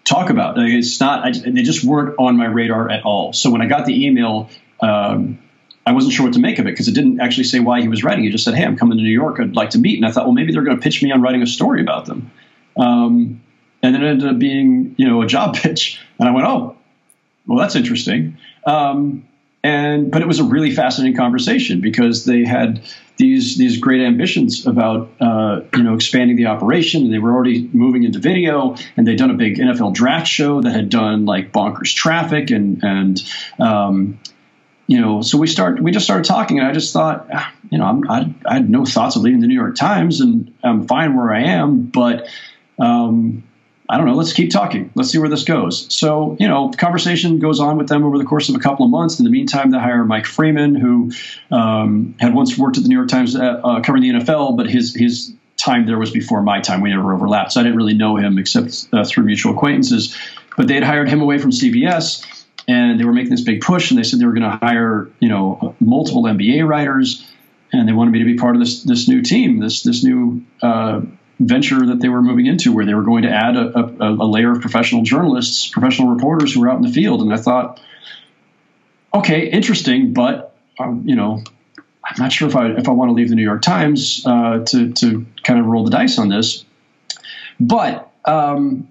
talk 0.03 0.29
about. 0.29 0.57
It's 0.57 0.99
not, 0.99 1.25
I, 1.25 1.31
they 1.31 1.63
just 1.63 1.83
weren't 1.83 2.15
on 2.19 2.37
my 2.37 2.45
radar 2.45 2.89
at 2.89 3.03
all. 3.03 3.33
So 3.33 3.49
when 3.49 3.61
I 3.61 3.67
got 3.67 3.85
the 3.85 4.05
email, 4.05 4.49
um, 4.81 5.39
I 5.85 5.93
wasn't 5.93 6.13
sure 6.13 6.25
what 6.25 6.33
to 6.33 6.39
make 6.39 6.59
of 6.59 6.67
it 6.67 6.71
because 6.71 6.89
it 6.89 6.93
didn't 6.93 7.21
actually 7.21 7.45
say 7.45 7.59
why 7.59 7.81
he 7.81 7.87
was 7.87 8.03
writing. 8.03 8.25
He 8.25 8.29
just 8.29 8.43
said, 8.43 8.55
"Hey, 8.55 8.65
I'm 8.65 8.75
coming 8.75 8.97
to 8.97 9.03
New 9.03 9.09
York. 9.09 9.39
I'd 9.39 9.55
like 9.55 9.69
to 9.69 9.79
meet." 9.79 9.95
And 9.95 10.05
I 10.05 10.11
thought, 10.11 10.25
well, 10.25 10.33
maybe 10.33 10.51
they're 10.51 10.63
going 10.63 10.75
to 10.75 10.83
pitch 10.83 11.01
me 11.01 11.13
on 11.13 11.21
writing 11.21 11.41
a 11.41 11.47
story 11.47 11.81
about 11.81 12.05
them. 12.05 12.29
Um, 12.75 13.41
and 13.81 13.95
then 13.95 14.03
it 14.03 14.07
ended 14.09 14.27
up 14.27 14.37
being, 14.37 14.95
you 14.97 15.07
know, 15.07 15.21
a 15.21 15.27
job 15.27 15.55
pitch. 15.63 16.01
And 16.19 16.27
I 16.27 16.33
went, 16.33 16.45
"Oh, 16.45 16.75
well, 17.45 17.57
that's 17.57 17.75
interesting." 17.75 18.37
Um, 18.65 19.25
and 19.63 20.11
but 20.11 20.21
it 20.21 20.27
was 20.27 20.39
a 20.39 20.43
really 20.43 20.71
fascinating 20.71 21.15
conversation 21.15 21.79
because 21.79 22.25
they 22.25 22.43
had 22.43 22.81
these 23.17 23.57
these 23.57 23.77
great 23.77 24.01
ambitions 24.01 24.65
about 24.65 25.09
uh, 25.19 25.61
you 25.75 25.83
know 25.83 25.95
expanding 25.95 26.37
the 26.37 26.45
operation. 26.45 27.11
They 27.11 27.19
were 27.19 27.33
already 27.33 27.67
moving 27.73 28.03
into 28.03 28.19
video, 28.19 28.75
and 28.95 29.07
they'd 29.07 29.17
done 29.17 29.31
a 29.31 29.35
big 29.35 29.57
NFL 29.57 29.93
draft 29.93 30.27
show 30.27 30.61
that 30.61 30.71
had 30.71 30.89
done 30.89 31.25
like 31.25 31.51
bonkers 31.51 31.93
traffic 31.93 32.51
and 32.51 32.83
and 32.83 33.21
um, 33.59 34.19
you 34.85 35.01
know. 35.01 35.21
So 35.21 35.37
we 35.37 35.47
start 35.47 35.81
we 35.81 35.91
just 35.91 36.05
started 36.05 36.25
talking, 36.25 36.59
and 36.59 36.67
I 36.67 36.73
just 36.73 36.93
thought, 36.93 37.27
ah, 37.33 37.51
you 37.71 37.79
know, 37.79 37.85
I'm, 37.85 38.09
I, 38.09 38.33
I 38.45 38.53
had 38.55 38.69
no 38.69 38.85
thoughts 38.85 39.15
of 39.15 39.23
leaving 39.23 39.41
the 39.41 39.47
New 39.47 39.55
York 39.55 39.75
Times, 39.75 40.21
and 40.21 40.53
I'm 40.63 40.87
fine 40.87 41.15
where 41.15 41.33
I 41.33 41.41
am, 41.41 41.87
but 41.87 42.27
um, 42.79 43.43
I 43.89 43.97
don't 43.97 44.05
know, 44.05 44.15
let's 44.15 44.33
keep 44.33 44.51
talking. 44.51 44.91
Let's 44.95 45.11
see 45.11 45.17
where 45.17 45.29
this 45.29 45.45
goes. 45.45 45.93
So, 45.93 46.35
you 46.39 46.47
know, 46.47 46.69
conversation 46.77 47.39
goes 47.39 47.61
on 47.61 47.77
with 47.77 47.87
them 47.87 48.03
over 48.03 48.17
the 48.17 48.25
course 48.25 48.49
of 48.49 48.55
a 48.55 48.59
couple 48.59 48.85
of 48.85 48.91
months. 48.91 49.19
In 49.19 49.23
the 49.23 49.31
meantime, 49.31 49.71
they 49.71 49.79
hire 49.79 50.03
Mike 50.03 50.25
Freeman, 50.25 50.75
who 50.75 51.11
um, 51.51 52.15
had 52.19 52.33
once 52.33 52.57
worked 52.57 52.77
at 52.77 52.83
the 52.83 52.89
New 52.89 52.97
York 52.97 53.07
Times 53.07 53.35
uh, 53.35 53.61
uh, 53.63 53.81
covering 53.81 54.03
the 54.03 54.19
NFL, 54.19 54.57
but 54.57 54.69
his 54.69 54.93
his 54.93 55.33
time 55.55 55.85
there 55.85 55.97
was 55.97 56.11
before 56.11 56.41
my 56.41 56.59
time. 56.59 56.81
We 56.81 56.89
never 56.89 57.13
overlapped, 57.13 57.53
so 57.53 57.61
I 57.61 57.63
didn't 57.63 57.77
really 57.77 57.93
know 57.93 58.17
him 58.17 58.37
except 58.37 58.87
uh, 58.91 59.05
through 59.05 59.23
mutual 59.23 59.53
acquaintances. 59.53 60.17
But 60.57 60.67
they 60.67 60.73
had 60.73 60.83
hired 60.83 61.07
him 61.07 61.21
away 61.21 61.37
from 61.37 61.51
CBS, 61.51 62.25
and 62.67 62.99
they 62.99 63.05
were 63.05 63.13
making 63.13 63.31
this 63.31 63.41
big 63.41 63.61
push, 63.61 63.89
and 63.89 63.97
they 63.97 64.03
said 64.03 64.19
they 64.19 64.25
were 64.25 64.33
going 64.33 64.51
to 64.51 64.57
hire, 64.57 65.09
you 65.19 65.29
know, 65.29 65.75
multiple 65.79 66.23
NBA 66.23 66.67
writers, 66.67 67.25
and 67.71 67.87
they 67.87 67.93
wanted 67.93 68.11
me 68.11 68.19
to 68.19 68.25
be 68.25 68.35
part 68.35 68.55
of 68.55 68.61
this 68.61 68.83
this 68.83 69.07
new 69.07 69.21
team, 69.21 69.59
this 69.59 69.83
this 69.83 70.03
new 70.03 70.43
uh, 70.61 71.01
venture 71.39 71.85
that 71.85 71.99
they 71.99 72.09
were 72.09 72.21
moving 72.21 72.45
into, 72.45 72.73
where 72.73 72.85
they 72.85 72.93
were 72.93 73.03
going 73.03 73.23
to 73.23 73.29
add 73.29 73.55
a, 73.55 73.79
a, 73.79 74.11
a 74.13 74.27
layer 74.27 74.51
of 74.51 74.61
professional 74.61 75.03
journalists, 75.03 75.67
professional 75.67 76.09
reporters 76.09 76.53
who 76.53 76.61
were 76.61 76.69
out 76.69 76.77
in 76.77 76.81
the 76.81 76.91
field. 76.91 77.21
And 77.21 77.33
I 77.33 77.37
thought, 77.37 77.79
okay, 79.13 79.47
interesting, 79.49 80.13
but 80.13 80.55
um, 80.79 81.03
you 81.05 81.15
know, 81.15 81.43
I'm 82.03 82.15
not 82.17 82.31
sure 82.31 82.47
if 82.47 82.55
I 82.55 82.69
if 82.71 82.87
I 82.87 82.91
want 82.91 83.09
to 83.09 83.13
leave 83.13 83.29
the 83.29 83.35
New 83.35 83.43
York 83.43 83.61
Times 83.61 84.23
uh, 84.25 84.59
to 84.65 84.93
to 84.93 85.25
kind 85.43 85.59
of 85.59 85.65
roll 85.65 85.83
the 85.83 85.91
dice 85.91 86.17
on 86.17 86.29
this. 86.29 86.65
But 87.59 88.11
um, 88.25 88.87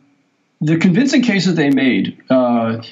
the 0.60 0.76
convincing 0.76 1.22
case 1.22 1.46
that 1.46 1.52
they 1.52 1.70
made, 1.70 2.22
uh, 2.28 2.82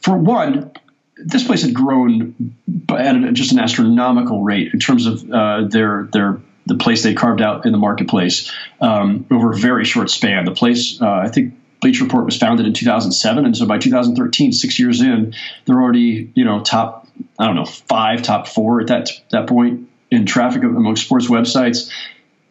for 0.00 0.16
one, 0.16 0.72
this 1.16 1.44
place 1.44 1.62
had 1.62 1.74
grown 1.74 2.54
at 2.90 3.32
just 3.32 3.52
an 3.52 3.58
astronomical 3.58 4.42
rate 4.42 4.72
in 4.72 4.78
terms 4.78 5.06
of 5.06 5.30
uh, 5.30 5.64
their 5.68 6.08
their 6.12 6.40
the 6.66 6.76
place 6.76 7.02
they 7.02 7.14
carved 7.14 7.40
out 7.40 7.64
in 7.64 7.72
the 7.72 7.78
marketplace 7.78 8.52
um, 8.80 9.26
over 9.30 9.52
a 9.52 9.56
very 9.56 9.84
short 9.84 10.10
span. 10.10 10.44
The 10.44 10.52
place, 10.52 11.00
uh, 11.00 11.08
I 11.08 11.28
think, 11.28 11.54
Bleacher 11.80 12.04
Report 12.04 12.24
was 12.24 12.36
founded 12.36 12.66
in 12.66 12.72
2007, 12.72 13.44
and 13.44 13.56
so 13.56 13.66
by 13.66 13.78
2013, 13.78 14.52
six 14.52 14.78
years 14.78 15.00
in, 15.02 15.34
they're 15.64 15.80
already 15.80 16.32
you 16.34 16.44
know 16.44 16.62
top 16.62 17.06
I 17.38 17.46
don't 17.46 17.56
know 17.56 17.64
five, 17.64 18.22
top 18.22 18.48
four 18.48 18.80
at 18.80 18.88
that 18.88 19.10
that 19.30 19.46
point 19.46 19.88
in 20.10 20.26
traffic 20.26 20.62
among 20.62 20.96
sports 20.96 21.28
websites 21.28 21.90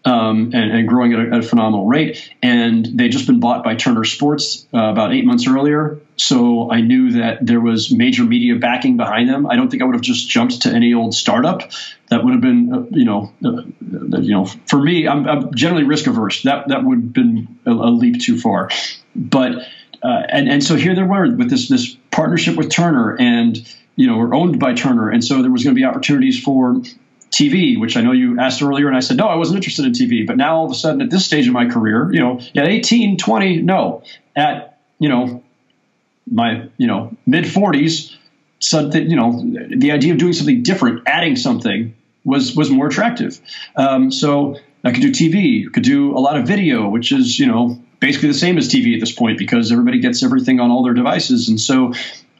um, 0.05 0.51
and, 0.53 0.71
and, 0.71 0.87
growing 0.87 1.13
at 1.13 1.19
a, 1.19 1.35
at 1.35 1.39
a, 1.39 1.41
phenomenal 1.41 1.87
rate. 1.87 2.31
And 2.41 2.85
they'd 2.85 3.11
just 3.11 3.25
been 3.25 3.39
bought 3.39 3.63
by 3.63 3.73
Turner 3.73 4.03
Sports 4.03 4.67
uh, 4.71 4.77
about 4.77 5.13
eight 5.13 5.25
months 5.25 5.47
earlier. 5.47 5.99
So 6.15 6.71
I 6.71 6.81
knew 6.81 7.13
that 7.13 7.43
there 7.43 7.59
was 7.59 7.91
major 7.91 8.23
media 8.23 8.55
backing 8.55 8.97
behind 8.97 9.27
them. 9.27 9.47
I 9.47 9.55
don't 9.55 9.69
think 9.69 9.81
I 9.81 9.85
would 9.85 9.95
have 9.95 10.03
just 10.03 10.29
jumped 10.29 10.61
to 10.61 10.69
any 10.69 10.93
old 10.93 11.15
startup. 11.15 11.71
That 12.09 12.23
would 12.23 12.33
have 12.33 12.41
been, 12.41 12.71
uh, 12.71 12.85
you 12.91 13.05
know, 13.05 13.33
uh, 13.43 13.63
you 14.19 14.31
know, 14.31 14.45
for 14.45 14.79
me, 14.79 15.07
I'm, 15.07 15.27
I'm, 15.27 15.53
generally 15.55 15.85
risk 15.85 16.05
averse. 16.05 16.43
That 16.43 16.67
that 16.67 16.83
would 16.83 16.97
have 16.99 17.13
been 17.13 17.57
a, 17.65 17.71
a 17.71 17.89
leap 17.89 18.21
too 18.21 18.39
far. 18.39 18.69
But 19.15 19.67
uh, 20.03 20.23
and 20.29 20.47
and 20.47 20.63
so 20.63 20.75
here 20.75 20.95
they 20.95 21.03
were 21.03 21.35
with 21.35 21.49
this 21.49 21.67
this 21.67 21.97
partnership 22.11 22.55
with 22.55 22.69
Turner 22.69 23.17
and 23.19 23.57
you 23.95 24.07
know, 24.07 24.17
were 24.17 24.35
owned 24.35 24.59
by 24.59 24.73
Turner, 24.73 25.09
and 25.09 25.23
so 25.23 25.41
there 25.41 25.51
was 25.51 25.63
going 25.63 25.75
to 25.75 25.79
be 25.79 25.85
opportunities 25.85 26.41
for 26.41 26.81
TV, 27.35 27.77
which 27.77 27.97
I 27.97 28.01
know 28.01 28.13
you 28.13 28.39
asked 28.39 28.61
earlier, 28.61 28.87
and 28.87 28.95
I 28.95 29.01
said, 29.01 29.17
no, 29.17 29.27
I 29.27 29.35
wasn't 29.35 29.57
interested 29.57 29.85
in 29.85 29.91
TV. 29.91 30.25
But 30.25 30.37
now 30.37 30.55
all 30.55 30.65
of 30.65 30.71
a 30.71 30.75
sudden, 30.75 31.01
at 31.01 31.09
this 31.09 31.25
stage 31.25 31.47
of 31.47 31.53
my 31.53 31.67
career, 31.67 32.09
you 32.13 32.21
know, 32.21 32.39
at 32.55 32.67
18, 32.67 33.17
20, 33.17 33.61
no. 33.61 34.03
At, 34.35 34.79
you 34.99 35.09
know, 35.09 35.43
my, 36.31 36.69
you 36.77 36.87
know, 36.87 37.15
mid 37.25 37.43
40s, 37.43 38.15
something, 38.59 39.09
you 39.09 39.17
know, 39.17 39.43
the 39.69 39.91
idea 39.91 40.13
of 40.13 40.19
doing 40.19 40.31
something 40.31 40.63
different, 40.63 41.03
adding 41.07 41.35
something 41.35 41.93
was, 42.23 42.55
was 42.55 42.69
more 42.69 42.87
attractive. 42.87 43.39
Um, 43.75 44.11
so 44.11 44.57
I 44.85 44.93
could 44.93 45.01
do 45.01 45.11
TV, 45.11 45.71
could 45.71 45.83
do 45.83 46.17
a 46.17 46.19
lot 46.19 46.37
of 46.37 46.47
video, 46.47 46.87
which 46.87 47.11
is, 47.11 47.37
you 47.37 47.47
know, 47.47 47.81
basically 47.99 48.29
the 48.29 48.33
same 48.33 48.57
as 48.57 48.69
TV 48.69 48.93
at 48.93 49.01
this 49.01 49.11
point 49.11 49.37
because 49.37 49.73
everybody 49.73 49.99
gets 49.99 50.23
everything 50.23 50.61
on 50.61 50.71
all 50.71 50.83
their 50.83 50.93
devices. 50.93 51.49
And 51.49 51.59
so 51.59 51.93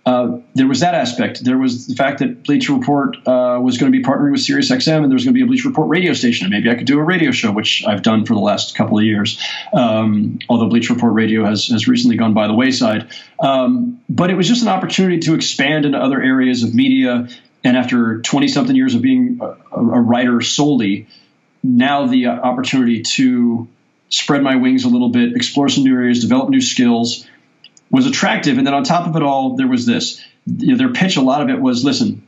uh, 0.06 0.38
there 0.53 0.68
was 0.68 0.82
that 0.82 0.94
aspect. 0.94 1.44
There 1.44 1.57
was 1.57 1.88
the 1.88 1.95
fact 1.95 2.19
that 2.19 2.44
Bleacher 2.44 2.73
Report 2.73 3.18
uh, 3.27 3.60
was 3.61 3.77
going 3.80 3.91
to 3.91 3.98
be 3.98 4.03
partnering 4.03 4.32
with 4.32 4.41
SiriusXM, 4.41 4.98
and 5.02 5.06
there 5.06 5.15
was 5.15 5.26
going 5.26 5.34
to 5.34 5.40
be 5.40 5.41
a 5.41 5.48
Bleacher 5.48 5.68
Report 5.68 5.90
radio 5.90 6.14
station, 6.14 6.45
and 6.45 6.53
maybe 6.53 6.69
I 6.69 6.76
could 6.76 6.86
do 6.86 6.99
a 6.99 7.03
radio 7.03 7.32
show, 7.32 7.52
which 7.52 7.84
I've 7.88 8.03
done 8.03 8.23
for 8.23 8.36
the 8.36 8.40
last 8.40 8.76
couple 8.76 8.99
of 8.99 9.03
years. 9.03 9.41
Um, 9.73 10.38
although 10.48 10.69
Bleacher 10.69 10.94
Report 10.94 11.14
radio 11.14 11.44
has 11.44 11.68
has 11.68 11.88
recently 11.88 12.18
gone 12.18 12.36
by 12.36 12.45
the 12.45 12.53
wayside, 12.53 13.11
um, 13.40 13.99
but 14.07 14.30
it 14.30 14.36
was 14.36 14.48
just 14.48 14.61
an 14.61 14.68
opportunity 14.68 15.19
to 15.22 15.34
expand 15.34 15.86
into 15.86 15.98
other 15.98 16.22
areas 16.22 16.61
of 16.64 16.76
media. 16.76 17.27
And 17.64 17.76
after 17.76 18.22
twenty 18.22 18.48
something 18.48 18.76
years 18.76 18.94
of 18.94 19.02
being 19.02 19.40
a, 19.41 19.56
a 19.80 20.02
writer 20.02 20.40
solely, 20.41 21.07
now 21.64 22.06
the 22.06 22.27
opportunity 22.27 23.02
to 23.02 23.68
spread 24.10 24.44
my 24.44 24.56
wings 24.56 24.84
a 24.86 24.90
little 24.90 25.10
bit, 25.10 25.36
explore 25.36 25.68
some 25.68 25.84
new 25.84 25.95
areas, 25.95 26.19
develop 26.19 26.49
new 26.49 26.61
skills 26.61 27.26
was 27.90 28.06
attractive. 28.06 28.57
And 28.57 28.66
then 28.66 28.74
on 28.74 28.84
top 28.84 29.07
of 29.07 29.16
it 29.16 29.24
all, 29.24 29.56
there 29.56 29.68
was 29.68 29.86
this. 29.86 30.22
Their 30.48 30.94
pitch, 30.94 31.18
a 31.18 31.22
lot 31.22 31.41
of 31.41 31.49
it 31.49 31.60
was 31.60 31.84
listen, 31.84 32.26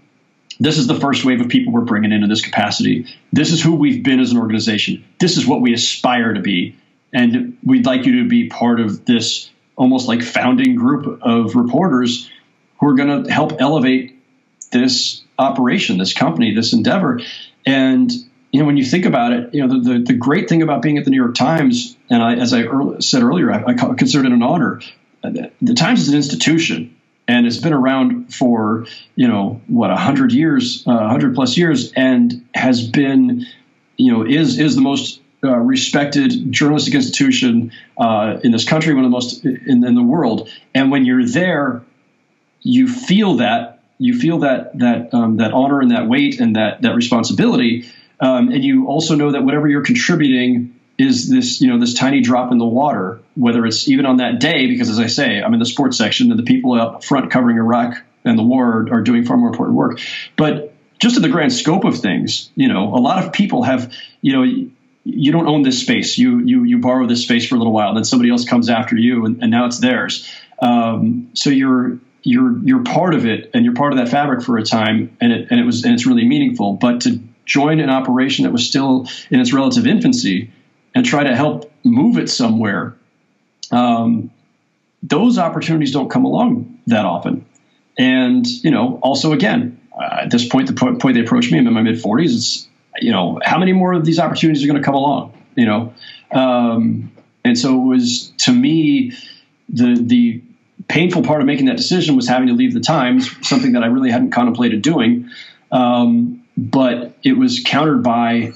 this 0.60 0.78
is 0.78 0.88
the 0.88 1.00
first 1.00 1.24
wave 1.24 1.42
of 1.42 1.50
people 1.50 1.74
we're 1.74 1.82
bringing 1.82 2.12
in 2.12 2.24
in 2.24 2.30
this 2.30 2.42
capacity. 2.42 3.06
This 3.32 3.52
is 3.52 3.62
who 3.62 3.76
we've 3.76 4.04
been 4.04 4.20
as 4.20 4.32
an 4.32 4.38
organization. 4.38 5.06
This 5.20 5.38
is 5.38 5.46
what 5.46 5.62
we 5.62 5.74
aspire 5.74 6.34
to 6.34 6.42
be. 6.42 6.76
And 7.14 7.58
we'd 7.64 7.86
like 7.86 8.06
you 8.06 8.24
to 8.24 8.30
be 8.30 8.50
part 8.50 8.80
of 8.80 9.06
this 9.06 9.50
almost 9.76 10.08
like 10.08 10.24
founding 10.24 10.76
group 10.76 11.22
of 11.22 11.56
reporters 11.56 12.30
who 12.80 12.88
are 12.88 12.96
going 12.96 13.24
to 13.24 13.32
help 13.32 13.54
elevate 13.60 14.20
this 14.72 15.24
operation, 15.38 15.98
this 15.98 16.14
company, 16.14 16.54
this 16.54 16.74
endeavor. 16.74 17.22
And 17.66 18.12
you 18.52 18.60
know, 18.60 18.66
when 18.66 18.78
you 18.78 18.86
think 18.86 19.06
about 19.06 19.34
it, 19.34 19.54
you 19.54 19.66
know, 19.66 19.80
the, 19.80 19.94
the, 19.94 20.00
the 20.00 20.14
great 20.14 20.50
thing 20.50 20.62
about 20.62 20.82
being 20.82 20.98
at 20.98 21.06
the 21.06 21.12
New 21.12 21.18
York 21.18 21.36
Times, 21.36 21.96
and 22.10 22.24
I, 22.24 22.36
as 22.36 22.54
I 22.54 22.64
early, 22.64 23.02
said 23.02 23.22
earlier, 23.22 23.52
I, 23.52 23.64
I 23.68 23.74
consider 23.74 24.26
it 24.26 24.32
an 24.32 24.42
honor. 24.42 24.82
The, 25.24 25.52
the 25.62 25.74
Times 25.74 26.02
is 26.02 26.10
an 26.10 26.16
institution, 26.16 26.96
and 27.28 27.46
it's 27.46 27.58
been 27.58 27.74
around 27.74 28.34
for 28.34 28.86
you 29.16 29.28
know 29.28 29.62
what 29.68 29.92
a 29.92 29.96
hundred 29.96 30.32
years, 30.32 30.86
a 30.88 30.92
uh, 30.92 31.10
hundred 31.10 31.36
plus 31.36 31.58
years, 31.58 31.92
and 31.94 32.48
has 32.54 32.88
been, 32.88 33.46
you 33.98 34.12
know, 34.12 34.26
is 34.26 34.60
is 34.60 34.76
the 34.76 34.82
most 34.82 35.22
uh, 35.44 35.58
respected 35.58 36.52
journalistic 36.52 36.94
institution 36.94 37.72
uh, 37.98 38.38
in 38.44 38.52
this 38.52 38.68
country, 38.68 38.94
one 38.94 39.04
of 39.04 39.12
the 39.12 39.16
most 39.16 39.46
in, 39.46 39.84
in 39.86 39.96
the 39.96 40.04
world. 40.04 40.50
And 40.74 40.92
when 40.92 41.06
you're 41.06 41.26
there, 41.26 41.84
you 42.62 42.88
feel 42.88 43.38
that 43.38 43.78
you 44.00 44.20
feel 44.20 44.40
that 44.40 44.78
that 44.80 45.14
um, 45.14 45.38
that 45.38 45.52
honor 45.52 45.82
and 45.82 45.92
that 45.92 46.08
weight 46.08 46.40
and 46.40 46.56
that 46.56 46.82
that 46.84 46.96
responsibility 46.96 47.90
um, 48.20 48.50
and 48.52 48.64
you 48.64 48.88
also 48.88 49.16
know 49.16 49.32
that 49.32 49.44
whatever 49.44 49.68
you're 49.68 49.84
contributing 49.84 50.77
is 50.98 51.30
this, 51.30 51.62
you 51.62 51.68
know, 51.68 51.80
this 51.80 51.94
tiny 51.94 52.22
drop 52.22 52.52
in 52.52 52.58
the 52.58 52.66
water, 52.66 53.20
whether 53.36 53.66
it's 53.66 53.88
even 53.88 54.06
on 54.06 54.18
that 54.18 54.40
day, 54.40 54.68
because 54.68 54.90
as 54.90 55.00
I 55.00 55.08
say, 55.08 55.42
I'm 55.42 55.54
in 55.54 55.60
the 55.60 55.66
sports 55.66 55.98
section 55.98 56.32
and 56.32 56.40
the 56.40 56.44
people 56.44 56.74
up 56.74 57.04
front 57.04 57.32
covering 57.32 57.58
Iraq 57.58 58.02
and 58.26 58.38
the 58.38 58.44
war 58.44 58.88
are 58.92 59.02
doing 59.02 59.24
far 59.24 59.38
more 59.38 59.50
important 59.50 59.78
work. 59.78 60.00
But 60.36 60.74
just 61.00 61.16
in 61.16 61.22
the 61.22 61.30
grand 61.30 61.54
scope 61.54 61.84
of 61.84 62.00
things, 62.00 62.50
you 62.56 62.68
know, 62.68 62.96
a 62.96 62.98
lot 63.00 63.24
of 63.24 63.32
people 63.32 63.64
have, 63.64 63.94
you 64.22 64.34
know, 64.34 64.70
you 65.04 65.32
don't 65.32 65.48
own 65.48 65.62
this 65.62 65.80
space. 65.80 66.18
You 66.18 66.40
you 66.40 66.64
you 66.64 66.80
borrow 66.80 67.08
this 67.08 67.24
space 67.24 67.48
for 67.48 67.56
a 67.56 67.58
little 67.58 67.72
while, 67.72 67.94
then 67.94 68.04
somebody 68.04 68.30
else 68.30 68.44
comes 68.44 68.70
after 68.70 68.98
you, 68.98 69.26
and, 69.26 69.42
and 69.42 69.52
now 69.52 69.66
it's 69.66 69.80
theirs. 69.80 70.30
Um, 70.62 71.30
so 71.34 71.50
you're 71.50 72.00
you're 72.24 72.58
you're 72.60 72.84
part 72.84 73.14
of 73.14 73.26
it, 73.26 73.52
and 73.54 73.64
you're 73.64 73.76
part 73.76 73.94
of 73.94 74.00
that 74.00 74.10
fabric 74.10 74.44
for 74.44 74.58
a 74.58 74.64
time, 74.64 75.16
and 75.22 75.32
it 75.32 75.48
and 75.50 75.60
it 75.62 75.64
was 75.64 75.86
and 75.86 75.94
it's 75.94 76.06
really 76.06 76.26
meaningful. 76.26 76.74
But 76.74 77.02
to 77.02 77.22
join 77.46 77.80
an 77.80 77.90
operation 77.90 78.44
that 78.44 78.52
was 78.52 78.68
still 78.68 79.08
in 79.30 79.40
its 79.40 79.54
relative 79.54 79.88
infancy 79.88 80.52
and 80.98 81.06
try 81.06 81.24
to 81.24 81.36
help 81.36 81.72
move 81.84 82.18
it 82.18 82.28
somewhere. 82.28 82.96
Um, 83.70 84.32
those 85.04 85.38
opportunities 85.38 85.94
don't 85.94 86.10
come 86.10 86.26
along 86.26 86.80
that 86.88 87.06
often. 87.06 87.46
And, 88.00 88.48
you 88.48 88.72
know, 88.72 88.98
also 89.04 89.32
again, 89.32 89.80
uh, 89.96 90.22
at 90.24 90.32
this 90.32 90.50
point, 90.50 90.66
the 90.66 90.74
point, 90.74 91.14
they 91.14 91.22
approached 91.22 91.52
me, 91.52 91.60
I'm 91.60 91.68
in 91.68 91.74
my 91.74 91.84
mid 91.84 91.98
40s, 91.98 92.36
it's, 92.36 92.68
you 93.00 93.12
know, 93.12 93.40
how 93.44 93.60
many 93.60 93.74
more 93.74 93.94
of 93.94 94.06
these 94.06 94.18
opportunities 94.18 94.64
are 94.64 94.68
going 94.68 94.82
to 94.82 94.84
come 94.84 94.96
along, 94.96 95.34
you 95.56 95.68
know? 95.68 95.94
Um, 96.32 97.12
and 97.44 97.56
so 97.56 97.80
it 97.80 97.86
was, 97.86 98.34
to 98.40 98.52
me, 98.52 99.12
the, 99.70 100.00
the 100.02 100.42
painful 100.88 101.22
part 101.22 101.42
of 101.42 101.46
making 101.46 101.68
that 101.68 101.78
decision 101.78 102.16
was 102.16 102.28
having 102.28 102.48
to 102.48 102.56
leave 102.56 102.74
the 102.74 102.80
Times, 102.80 103.30
something 103.48 103.74
that 103.74 103.84
I 103.84 103.88
really 103.88 104.10
hadn't 104.10 104.32
contemplated 104.32 104.82
doing. 104.82 105.30
Um, 105.72 106.44
but 106.58 107.16
it 107.22 107.34
was 107.34 107.62
countered 107.64 108.02
by 108.02 108.54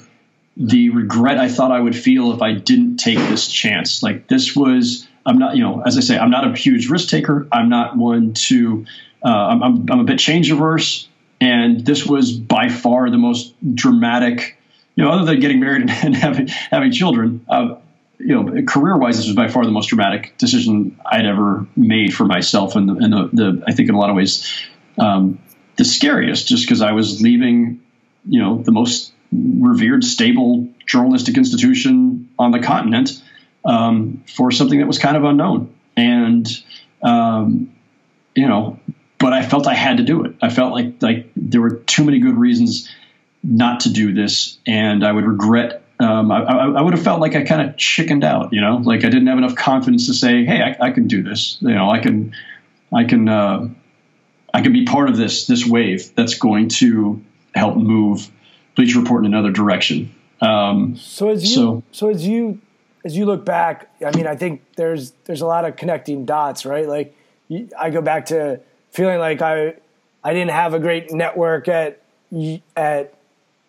the 0.56 0.90
regret 0.90 1.38
I 1.38 1.48
thought 1.48 1.72
I 1.72 1.80
would 1.80 1.96
feel 1.96 2.32
if 2.32 2.42
I 2.42 2.52
didn't 2.52 2.98
take 2.98 3.18
this 3.18 3.46
chance. 3.48 4.02
Like 4.02 4.28
this 4.28 4.54
was, 4.54 5.06
I'm 5.24 5.38
not, 5.38 5.56
you 5.56 5.62
know, 5.62 5.82
as 5.84 5.96
I 5.96 6.00
say, 6.00 6.18
I'm 6.18 6.30
not 6.30 6.46
a 6.46 6.54
huge 6.56 6.88
risk 6.88 7.08
taker. 7.08 7.46
I'm 7.50 7.68
not 7.68 7.96
one 7.96 8.34
to, 8.34 8.84
uh, 9.24 9.28
I'm, 9.28 9.62
I'm, 9.62 9.86
I'm 9.90 10.00
a 10.00 10.04
bit 10.04 10.18
change 10.18 10.50
averse. 10.50 11.08
And 11.40 11.84
this 11.84 12.06
was 12.06 12.32
by 12.32 12.68
far 12.68 13.10
the 13.10 13.18
most 13.18 13.54
dramatic, 13.74 14.58
you 14.94 15.04
know, 15.04 15.10
other 15.10 15.24
than 15.24 15.40
getting 15.40 15.60
married 15.60 15.90
and 15.90 16.14
having, 16.14 16.48
having 16.48 16.92
children, 16.92 17.44
uh, 17.48 17.76
you 18.18 18.40
know, 18.40 18.62
career 18.62 18.96
wise, 18.96 19.16
this 19.16 19.26
was 19.26 19.34
by 19.34 19.48
far 19.48 19.64
the 19.64 19.72
most 19.72 19.86
dramatic 19.86 20.36
decision 20.38 21.00
I'd 21.04 21.26
ever 21.26 21.66
made 21.74 22.14
for 22.14 22.24
myself. 22.24 22.76
And 22.76 22.88
the, 22.88 22.94
and 22.94 23.12
the, 23.12 23.30
the 23.32 23.64
I 23.66 23.72
think 23.72 23.88
in 23.88 23.94
a 23.94 23.98
lot 23.98 24.10
of 24.10 24.16
ways, 24.16 24.48
um, 24.98 25.40
the 25.76 25.84
scariest 25.84 26.48
just 26.48 26.64
because 26.64 26.82
I 26.82 26.92
was 26.92 27.20
leaving 27.20 27.80
you 28.26 28.40
know 28.40 28.62
the 28.62 28.72
most 28.72 29.11
revered, 29.32 30.04
stable 30.04 30.68
journalistic 30.86 31.36
institution 31.36 32.28
on 32.38 32.50
the 32.50 32.58
continent 32.58 33.22
um, 33.64 34.22
for 34.26 34.50
something 34.50 34.78
that 34.78 34.86
was 34.86 34.98
kind 34.98 35.16
of 35.16 35.24
unknown. 35.24 35.74
And 35.96 36.46
um, 37.02 37.74
you 38.34 38.46
know, 38.46 38.78
but 39.18 39.32
I 39.32 39.42
felt 39.42 39.66
I 39.66 39.74
had 39.74 39.98
to 39.98 40.02
do 40.02 40.24
it. 40.24 40.34
I 40.42 40.50
felt 40.50 40.72
like 40.72 41.00
like 41.00 41.30
there 41.36 41.60
were 41.60 41.76
too 41.76 42.04
many 42.04 42.18
good 42.18 42.36
reasons 42.36 42.90
not 43.42 43.80
to 43.80 43.92
do 43.92 44.12
this, 44.12 44.58
and 44.66 45.04
I 45.04 45.12
would 45.12 45.26
regret. 45.26 45.82
Um, 46.00 46.32
I, 46.32 46.40
I, 46.40 46.80
would 46.80 46.94
have 46.94 47.04
felt 47.04 47.20
like 47.20 47.36
I 47.36 47.44
kind 47.44 47.68
of 47.68 47.76
chickened 47.76 48.24
out, 48.24 48.52
you 48.52 48.60
know, 48.60 48.78
like 48.78 49.04
I 49.04 49.08
didn't 49.08 49.28
have 49.28 49.38
enough 49.38 49.54
confidence 49.54 50.06
to 50.06 50.14
say, 50.14 50.44
"Hey, 50.44 50.60
I, 50.60 50.86
I 50.86 50.90
can 50.90 51.06
do 51.06 51.22
this." 51.22 51.58
You 51.60 51.74
know, 51.74 51.90
I 51.90 52.00
can, 52.00 52.34
I 52.92 53.04
can, 53.04 53.28
uh, 53.28 53.68
I 54.52 54.62
can 54.62 54.72
be 54.72 54.84
part 54.84 55.08
of 55.08 55.16
this 55.16 55.46
this 55.46 55.64
wave 55.64 56.12
that's 56.16 56.34
going 56.34 56.68
to 56.70 57.22
help 57.54 57.76
move 57.76 58.28
Bleacher 58.74 59.00
Report 59.00 59.24
in 59.24 59.32
another 59.32 59.50
direction. 59.50 60.14
Um, 60.40 60.96
so 60.96 61.28
as 61.28 61.44
you 61.44 61.54
so, 61.54 61.82
so 61.92 62.08
as 62.08 62.26
you 62.26 62.60
as 63.04 63.16
you 63.16 63.26
look 63.26 63.44
back, 63.44 63.90
I 64.04 64.14
mean, 64.16 64.26
I 64.26 64.36
think 64.36 64.62
there's 64.76 65.12
there's 65.24 65.40
a 65.40 65.46
lot 65.46 65.64
of 65.64 65.76
connecting 65.76 66.24
dots, 66.24 66.64
right? 66.64 66.88
Like 66.88 67.16
I 67.78 67.90
go 67.90 68.02
back 68.02 68.26
to 68.26 68.60
feeling 68.90 69.18
like 69.18 69.42
I 69.42 69.74
I 70.24 70.32
didn't 70.32 70.50
have 70.50 70.74
a 70.74 70.78
great 70.78 71.12
network 71.12 71.68
at 71.68 72.02
at 72.76 73.14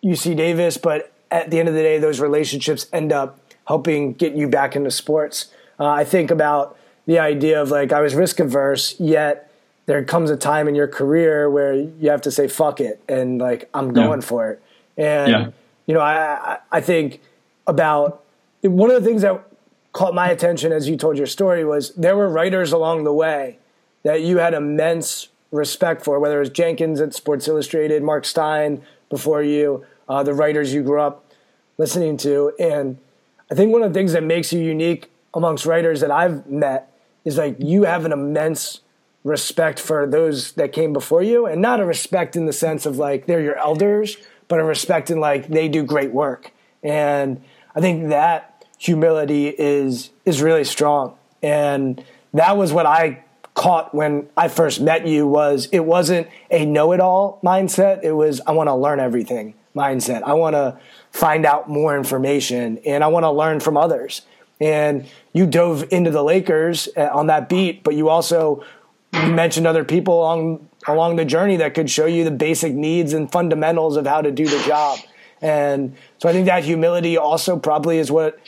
UC 0.02 0.36
Davis, 0.36 0.76
but 0.76 1.12
at 1.30 1.50
the 1.50 1.58
end 1.58 1.68
of 1.68 1.74
the 1.74 1.82
day, 1.82 1.98
those 1.98 2.20
relationships 2.20 2.86
end 2.92 3.12
up 3.12 3.38
helping 3.66 4.12
get 4.12 4.34
you 4.34 4.48
back 4.48 4.76
into 4.76 4.90
sports. 4.90 5.50
Uh, 5.78 5.88
I 5.88 6.04
think 6.04 6.30
about 6.30 6.78
the 7.06 7.18
idea 7.18 7.60
of 7.60 7.70
like 7.70 7.92
I 7.92 8.00
was 8.00 8.14
risk 8.14 8.40
averse, 8.40 8.98
yet 9.00 9.50
there 9.86 10.02
comes 10.04 10.30
a 10.30 10.36
time 10.36 10.68
in 10.68 10.74
your 10.74 10.88
career 10.88 11.50
where 11.50 11.74
you 11.74 12.10
have 12.10 12.22
to 12.22 12.30
say 12.30 12.48
fuck 12.48 12.80
it 12.80 13.02
and 13.08 13.38
like 13.38 13.68
I'm 13.74 13.92
going 13.92 14.20
yeah. 14.20 14.26
for 14.26 14.50
it. 14.50 14.62
And 14.96 15.30
yeah. 15.30 15.50
you 15.86 15.94
know, 15.94 16.00
I 16.00 16.58
I 16.70 16.80
think 16.80 17.20
about 17.66 18.24
one 18.62 18.90
of 18.90 19.02
the 19.02 19.08
things 19.08 19.22
that 19.22 19.42
caught 19.92 20.14
my 20.14 20.28
attention 20.28 20.72
as 20.72 20.88
you 20.88 20.96
told 20.96 21.16
your 21.16 21.26
story 21.26 21.64
was 21.64 21.90
there 21.94 22.16
were 22.16 22.28
writers 22.28 22.72
along 22.72 23.04
the 23.04 23.12
way 23.12 23.58
that 24.02 24.22
you 24.22 24.38
had 24.38 24.52
immense 24.54 25.28
respect 25.50 26.04
for, 26.04 26.18
whether 26.18 26.36
it 26.36 26.40
was 26.40 26.50
Jenkins 26.50 27.00
at 27.00 27.14
Sports 27.14 27.46
Illustrated, 27.46 28.02
Marc 28.02 28.24
Stein 28.24 28.82
before 29.08 29.42
you, 29.42 29.86
uh, 30.08 30.22
the 30.22 30.34
writers 30.34 30.74
you 30.74 30.82
grew 30.82 31.00
up 31.00 31.32
listening 31.78 32.16
to, 32.18 32.52
and 32.58 32.98
I 33.50 33.54
think 33.54 33.72
one 33.72 33.82
of 33.82 33.92
the 33.92 33.98
things 33.98 34.12
that 34.12 34.22
makes 34.22 34.52
you 34.52 34.60
unique 34.60 35.10
amongst 35.32 35.66
writers 35.66 36.00
that 36.00 36.10
I've 36.10 36.46
met 36.46 36.92
is 37.24 37.38
like 37.38 37.56
you 37.58 37.84
have 37.84 38.04
an 38.04 38.12
immense 38.12 38.80
respect 39.22 39.80
for 39.80 40.06
those 40.06 40.52
that 40.52 40.72
came 40.72 40.92
before 40.92 41.22
you, 41.22 41.46
and 41.46 41.62
not 41.62 41.80
a 41.80 41.84
respect 41.84 42.36
in 42.36 42.46
the 42.46 42.52
sense 42.52 42.84
of 42.84 42.98
like 42.98 43.26
they're 43.26 43.40
your 43.40 43.56
elders, 43.56 44.16
but 44.62 45.10
in 45.10 45.20
like 45.20 45.48
they 45.48 45.68
do 45.68 45.82
great 45.82 46.12
work. 46.12 46.52
And 46.82 47.42
I 47.74 47.80
think 47.80 48.08
that 48.10 48.64
humility 48.78 49.48
is 49.48 50.10
is 50.24 50.42
really 50.42 50.64
strong. 50.64 51.16
And 51.42 52.02
that 52.32 52.56
was 52.56 52.72
what 52.72 52.86
I 52.86 53.24
caught 53.54 53.94
when 53.94 54.28
I 54.36 54.48
first 54.48 54.80
met 54.80 55.06
you 55.06 55.26
was 55.26 55.66
it 55.72 55.84
wasn't 55.84 56.28
a 56.50 56.64
know-it-all 56.64 57.40
mindset. 57.42 58.02
It 58.02 58.12
was 58.12 58.40
I 58.46 58.52
want 58.52 58.68
to 58.68 58.74
learn 58.74 59.00
everything 59.00 59.54
mindset. 59.74 60.22
I 60.22 60.34
want 60.34 60.54
to 60.54 60.78
find 61.10 61.44
out 61.44 61.68
more 61.68 61.96
information 61.96 62.78
and 62.86 63.02
I 63.02 63.08
want 63.08 63.24
to 63.24 63.30
learn 63.30 63.60
from 63.60 63.76
others. 63.76 64.22
And 64.60 65.06
you 65.32 65.46
dove 65.46 65.84
into 65.90 66.10
the 66.10 66.22
Lakers 66.22 66.88
uh, 66.96 67.08
on 67.12 67.26
that 67.26 67.48
beat, 67.48 67.82
but 67.82 67.94
you 67.94 68.08
also 68.08 68.64
mentioned 69.12 69.66
other 69.66 69.84
people 69.84 70.20
along 70.20 70.68
along 70.86 71.16
the 71.16 71.24
journey 71.24 71.56
that 71.56 71.74
could 71.74 71.90
show 71.90 72.06
you 72.06 72.24
the 72.24 72.30
basic 72.30 72.72
needs 72.72 73.12
and 73.12 73.30
fundamentals 73.30 73.96
of 73.96 74.06
how 74.06 74.20
to 74.22 74.30
do 74.30 74.46
the 74.46 74.62
job. 74.66 74.98
And 75.40 75.96
so 76.18 76.28
I 76.28 76.32
think 76.32 76.46
that 76.46 76.64
humility 76.64 77.16
also 77.16 77.58
probably 77.58 77.98
is 77.98 78.10
what 78.10 78.38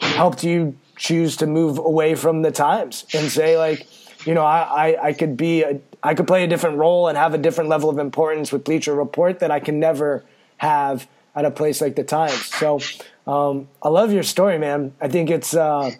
helped 0.00 0.44
you 0.44 0.76
choose 0.96 1.36
to 1.38 1.46
move 1.46 1.78
away 1.78 2.14
from 2.14 2.42
the 2.42 2.50
times 2.50 3.04
and 3.14 3.30
say 3.30 3.58
like, 3.58 3.86
you 4.26 4.34
know, 4.34 4.44
I, 4.44 4.60
I, 4.90 5.06
I 5.08 5.12
could 5.12 5.36
be 5.36 5.62
a, 5.62 5.80
I 6.02 6.14
could 6.14 6.26
play 6.26 6.44
a 6.44 6.46
different 6.46 6.78
role 6.78 7.08
and 7.08 7.16
have 7.16 7.34
a 7.34 7.38
different 7.38 7.70
level 7.70 7.88
of 7.88 7.98
importance 7.98 8.52
with 8.52 8.64
Bleacher 8.64 8.94
Report 8.94 9.38
that 9.40 9.50
I 9.50 9.60
can 9.60 9.80
never 9.80 10.24
have 10.58 11.08
at 11.34 11.44
a 11.44 11.50
place 11.50 11.80
like 11.80 11.96
the 11.96 12.04
Times. 12.04 12.46
So 12.46 12.80
um, 13.26 13.68
I 13.82 13.88
love 13.88 14.12
your 14.12 14.22
story, 14.22 14.58
man. 14.58 14.94
I 15.00 15.08
think 15.08 15.30
it's 15.30 15.54
uh, 15.54 15.92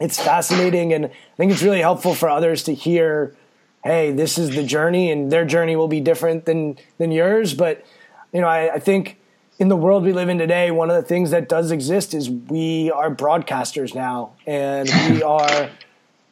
it's 0.00 0.20
fascinating, 0.20 0.92
and 0.92 1.06
I 1.06 1.36
think 1.36 1.52
it's 1.52 1.62
really 1.62 1.80
helpful 1.80 2.14
for 2.14 2.28
others 2.28 2.64
to 2.64 2.74
hear 2.74 3.34
hey, 3.84 4.10
this 4.10 4.38
is 4.38 4.56
the 4.56 4.62
journey, 4.62 5.10
and 5.10 5.30
their 5.30 5.44
journey 5.44 5.76
will 5.76 5.88
be 5.88 6.00
different 6.00 6.46
than 6.46 6.76
than 6.98 7.12
yours. 7.12 7.54
But 7.54 7.84
you 8.32 8.40
know, 8.40 8.48
I, 8.48 8.74
I 8.74 8.78
think 8.78 9.18
in 9.58 9.68
the 9.68 9.76
world 9.76 10.02
we 10.02 10.12
live 10.12 10.28
in 10.28 10.38
today, 10.38 10.70
one 10.70 10.90
of 10.90 10.96
the 10.96 11.06
things 11.06 11.30
that 11.30 11.48
does 11.48 11.70
exist 11.70 12.14
is 12.14 12.28
we 12.28 12.90
are 12.90 13.14
broadcasters 13.14 13.94
now, 13.94 14.32
and 14.46 14.90
we 15.10 15.22
are, 15.36 15.70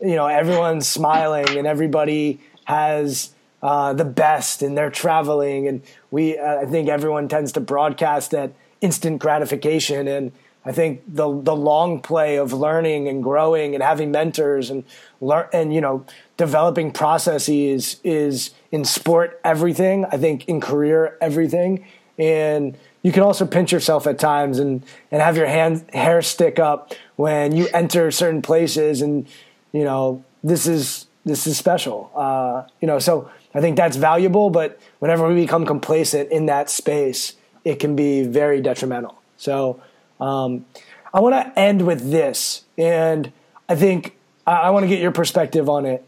you 0.01 0.17
know, 0.17 0.27
everyone's 0.27 0.89
smiling 0.89 1.57
and 1.57 1.67
everybody 1.67 2.41
has 2.65 3.33
uh, 3.63 3.93
the 3.93 4.05
best, 4.05 4.63
and 4.63 4.77
they're 4.77 4.91
traveling, 4.91 5.69
and 5.69 5.83
we. 6.11 6.39
Uh, 6.39 6.63
I 6.63 6.67
think 6.67 6.89
everyone 6.89 7.29
tends 7.29 7.53
to 7.53 7.61
broadcast 7.61 8.33
that 8.33 8.53
instant 8.81 9.21
gratification, 9.21 10.09
and 10.09 10.33
I 10.65 10.73
think 10.73 11.03
the 11.07 11.41
the 11.43 11.57
long 11.57 12.01
play 12.01 12.37
of 12.37 12.53
learning 12.53 13.09
and 13.09 13.23
growing 13.23 13.75
and 13.75 13.83
having 13.83 14.11
mentors 14.11 14.71
and 14.71 14.85
learn 15.21 15.49
and 15.53 15.75
you 15.75 15.81
know 15.81 16.05
developing 16.37 16.93
processes 16.93 18.01
is 18.05 18.51
in 18.71 18.85
sport 18.85 19.41
everything. 19.45 20.05
I 20.07 20.17
think 20.17 20.49
in 20.49 20.61
career 20.61 21.17
everything. 21.21 21.87
And 22.19 22.77
you 23.03 23.11
can 23.11 23.23
also 23.23 23.45
pinch 23.45 23.73
yourself 23.73 24.07
at 24.07 24.19
times 24.19 24.59
and 24.59 24.85
and 25.11 25.21
have 25.21 25.37
your 25.37 25.47
hand 25.47 25.85
hair 25.93 26.23
stick 26.23 26.59
up 26.59 26.95
when 27.17 27.55
you 27.55 27.69
enter 27.75 28.11
certain 28.11 28.43
places 28.43 29.03
and 29.03 29.27
you 29.73 29.85
know 29.85 30.25
this 30.43 30.67
is 30.67 31.07
this 31.25 31.47
is 31.47 31.59
special 31.59 32.11
uh, 32.15 32.63
you 32.81 32.87
know 32.87 32.99
so 32.99 33.31
i 33.55 33.61
think 33.61 33.77
that's 33.77 33.97
valuable 33.97 34.51
but 34.51 34.79
whenever 35.01 35.29
we 35.29 35.35
become 35.35 35.67
complacent 35.67 36.31
in 36.31 36.47
that 36.47 36.71
space 36.71 37.35
it 37.65 37.79
can 37.79 37.95
be 37.95 38.23
very 38.23 38.61
detrimental 38.61 39.21
so 39.37 39.81
um, 40.23 40.65
i 41.13 41.21
want 41.21 41.35
to 41.35 41.59
end 41.59 41.87
with 41.87 42.11
this 42.11 42.65
and 42.79 43.33
i 43.69 43.75
think 43.75 44.17
i, 44.47 44.53
I 44.53 44.71
want 44.71 44.85
to 44.85 44.89
get 44.89 45.01
your 45.01 45.13
perspective 45.13 45.69
on 45.69 45.87
it 45.87 46.05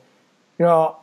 you 0.58 0.64
know 0.64 0.96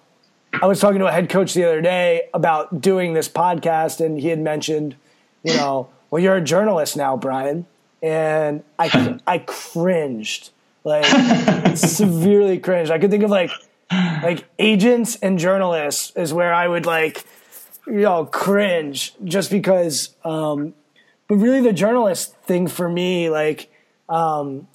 i 0.62 0.66
was 0.66 0.80
talking 0.80 1.00
to 1.00 1.08
a 1.08 1.12
head 1.12 1.30
coach 1.30 1.54
the 1.54 1.64
other 1.66 1.82
day 1.82 2.24
about 2.34 2.82
doing 2.82 3.14
this 3.14 3.30
podcast 3.30 4.04
and 4.04 4.20
he 4.20 4.30
had 4.30 4.40
mentioned 4.40 4.96
you 5.44 5.56
know, 5.56 5.90
well, 6.10 6.22
you're 6.22 6.36
a 6.36 6.42
journalist 6.42 6.98
now, 6.98 7.18
Brian, 7.18 7.66
and 8.02 8.64
I 8.78 9.20
I 9.26 9.40
cringed 9.40 10.50
like 10.84 11.06
severely 11.78 12.60
cringed. 12.60 12.92
I 12.92 13.00
could 13.00 13.12
think 13.12 13.24
of 13.24 13.30
like 13.30 13.52
like 13.92 14.46
agents 14.60 15.16
and 15.18 15.40
journalists 15.40 16.14
is 16.16 16.34
where 16.34 16.54
I 16.54 16.68
would 16.68 16.86
like 16.86 17.26
you 17.88 18.02
know 18.02 18.26
cringe 18.26 19.14
just 19.24 19.52
because. 19.52 20.16
Um, 20.24 20.74
but 21.32 21.38
really, 21.38 21.62
the 21.62 21.72
journalist 21.72 22.36
thing 22.40 22.68
for 22.68 22.90
me, 22.90 23.30
like, 23.30 23.72
um, 24.10 24.68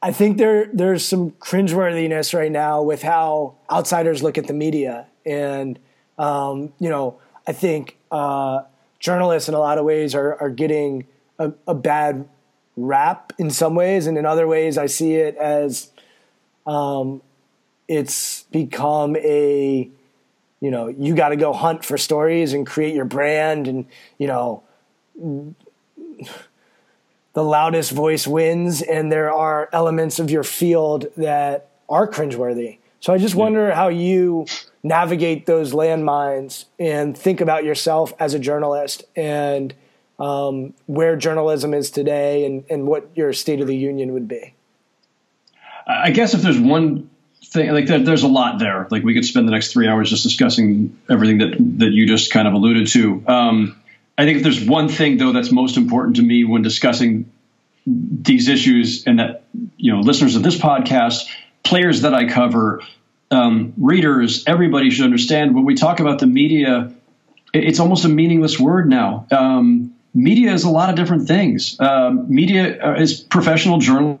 I, 0.00 0.10
think 0.10 0.38
there 0.38 0.70
there's 0.72 1.06
some 1.06 1.32
cringeworthiness 1.32 2.32
right 2.32 2.50
now 2.50 2.80
with 2.80 3.02
how 3.02 3.56
outsiders 3.70 4.22
look 4.22 4.38
at 4.38 4.46
the 4.46 4.54
media, 4.54 5.06
and 5.26 5.78
um, 6.16 6.72
you 6.78 6.88
know, 6.88 7.20
I 7.46 7.52
think 7.52 7.98
uh, 8.10 8.62
journalists 8.98 9.50
in 9.50 9.54
a 9.54 9.58
lot 9.58 9.76
of 9.76 9.84
ways 9.84 10.14
are, 10.14 10.40
are 10.40 10.48
getting 10.48 11.06
a, 11.38 11.52
a, 11.68 11.74
bad 11.74 12.26
rap 12.74 13.34
in 13.36 13.50
some 13.50 13.74
ways, 13.74 14.06
and 14.06 14.16
in 14.16 14.24
other 14.24 14.48
ways, 14.48 14.78
I 14.78 14.86
see 14.86 15.16
it 15.16 15.36
as 15.36 15.90
um, 16.66 17.20
it's 17.86 18.44
become 18.44 19.14
a 19.16 19.90
you 20.62 20.70
know 20.70 20.86
you 20.86 21.14
got 21.14 21.30
to 21.30 21.36
go 21.36 21.52
hunt 21.52 21.84
for 21.84 21.98
stories 21.98 22.54
and 22.54 22.66
create 22.66 22.94
your 22.94 23.04
brand, 23.04 23.68
and 23.68 23.84
you 24.16 24.28
know 24.28 24.62
the 27.34 27.44
loudest 27.44 27.90
voice 27.90 28.26
wins, 28.26 28.80
and 28.80 29.12
there 29.12 29.30
are 29.30 29.68
elements 29.72 30.18
of 30.18 30.30
your 30.30 30.44
field 30.44 31.06
that 31.18 31.68
are 31.88 32.08
cringeworthy. 32.08 32.78
So 33.00 33.12
I 33.12 33.18
just 33.18 33.34
wonder 33.34 33.74
how 33.74 33.88
you 33.88 34.46
navigate 34.84 35.46
those 35.46 35.72
landmines 35.72 36.66
and 36.78 37.18
think 37.18 37.40
about 37.40 37.64
yourself 37.64 38.12
as 38.20 38.32
a 38.32 38.38
journalist 38.38 39.04
and 39.16 39.74
um, 40.20 40.72
where 40.86 41.16
journalism 41.16 41.74
is 41.74 41.90
today 41.90 42.46
and, 42.46 42.64
and 42.70 42.86
what 42.86 43.10
your 43.16 43.32
state 43.32 43.60
of 43.60 43.66
the 43.66 43.76
union 43.76 44.12
would 44.12 44.28
be. 44.28 44.54
I 45.86 46.12
guess 46.12 46.34
if 46.34 46.42
there's 46.42 46.60
one 46.60 47.10
thing, 47.44 47.72
like 47.72 47.86
there, 47.86 47.98
there's 47.98 48.22
a 48.22 48.28
lot 48.28 48.58
there. 48.58 48.86
Like 48.90 49.02
we 49.02 49.14
could 49.14 49.24
spend 49.24 49.46
the 49.46 49.52
next 49.52 49.72
three 49.72 49.88
hours 49.88 50.10
just 50.10 50.22
discussing 50.22 50.98
everything 51.10 51.38
that 51.38 51.56
that 51.78 51.92
you 51.92 52.06
just 52.06 52.32
kind 52.32 52.48
of 52.48 52.54
alluded 52.54 52.88
to. 52.88 53.24
Um, 53.26 53.80
I 54.16 54.24
think 54.24 54.38
if 54.38 54.42
there's 54.42 54.64
one 54.64 54.88
thing 54.88 55.18
though 55.18 55.32
that's 55.32 55.50
most 55.50 55.76
important 55.76 56.16
to 56.16 56.22
me 56.22 56.44
when 56.44 56.62
discussing 56.62 57.30
these 57.86 58.48
issues, 58.48 59.04
and 59.06 59.18
that 59.18 59.44
you 59.76 59.92
know 59.92 60.00
listeners 60.00 60.36
of 60.36 60.42
this 60.42 60.56
podcast, 60.56 61.28
players 61.62 62.02
that 62.02 62.14
I 62.14 62.28
cover, 62.28 62.82
um, 63.30 63.72
readers, 63.76 64.44
everybody 64.46 64.90
should 64.90 65.04
understand 65.04 65.54
when 65.54 65.64
we 65.64 65.74
talk 65.74 66.00
about 66.00 66.18
the 66.18 66.26
media, 66.26 66.92
it's 67.52 67.80
almost 67.80 68.04
a 68.04 68.08
meaningless 68.08 68.58
word 68.58 68.88
now. 68.88 69.26
Um, 69.30 69.94
media 70.14 70.52
is 70.52 70.64
a 70.64 70.70
lot 70.70 70.90
of 70.90 70.96
different 70.96 71.26
things. 71.26 71.78
Um, 71.80 72.32
media 72.32 72.78
uh, 72.80 72.94
is 72.94 73.20
professional 73.20 73.78
journalism, 73.78 74.20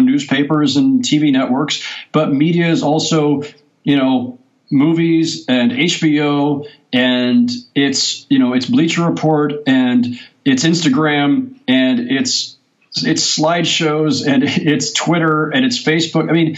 newspapers 0.00 0.76
and 0.76 1.02
TV 1.02 1.32
networks, 1.32 1.86
but 2.12 2.32
media 2.32 2.68
is 2.68 2.82
also, 2.82 3.42
you 3.84 3.96
know, 3.96 4.38
movies 4.70 5.44
and 5.48 5.72
HBO 5.72 6.66
and 6.92 7.50
it's 7.74 8.26
you 8.30 8.38
know 8.38 8.54
it's 8.54 8.66
Bleacher 8.66 9.06
Report 9.06 9.52
and 9.66 10.18
it's 10.44 10.64
Instagram 10.64 11.58
and 11.68 12.10
it's 12.10 12.56
it's 12.96 13.38
slideshows 13.38 14.26
and 14.26 14.42
it's 14.46 14.92
Twitter 14.92 15.50
and 15.50 15.64
it's 15.64 15.82
Facebook. 15.82 16.28
I 16.28 16.32
mean, 16.32 16.56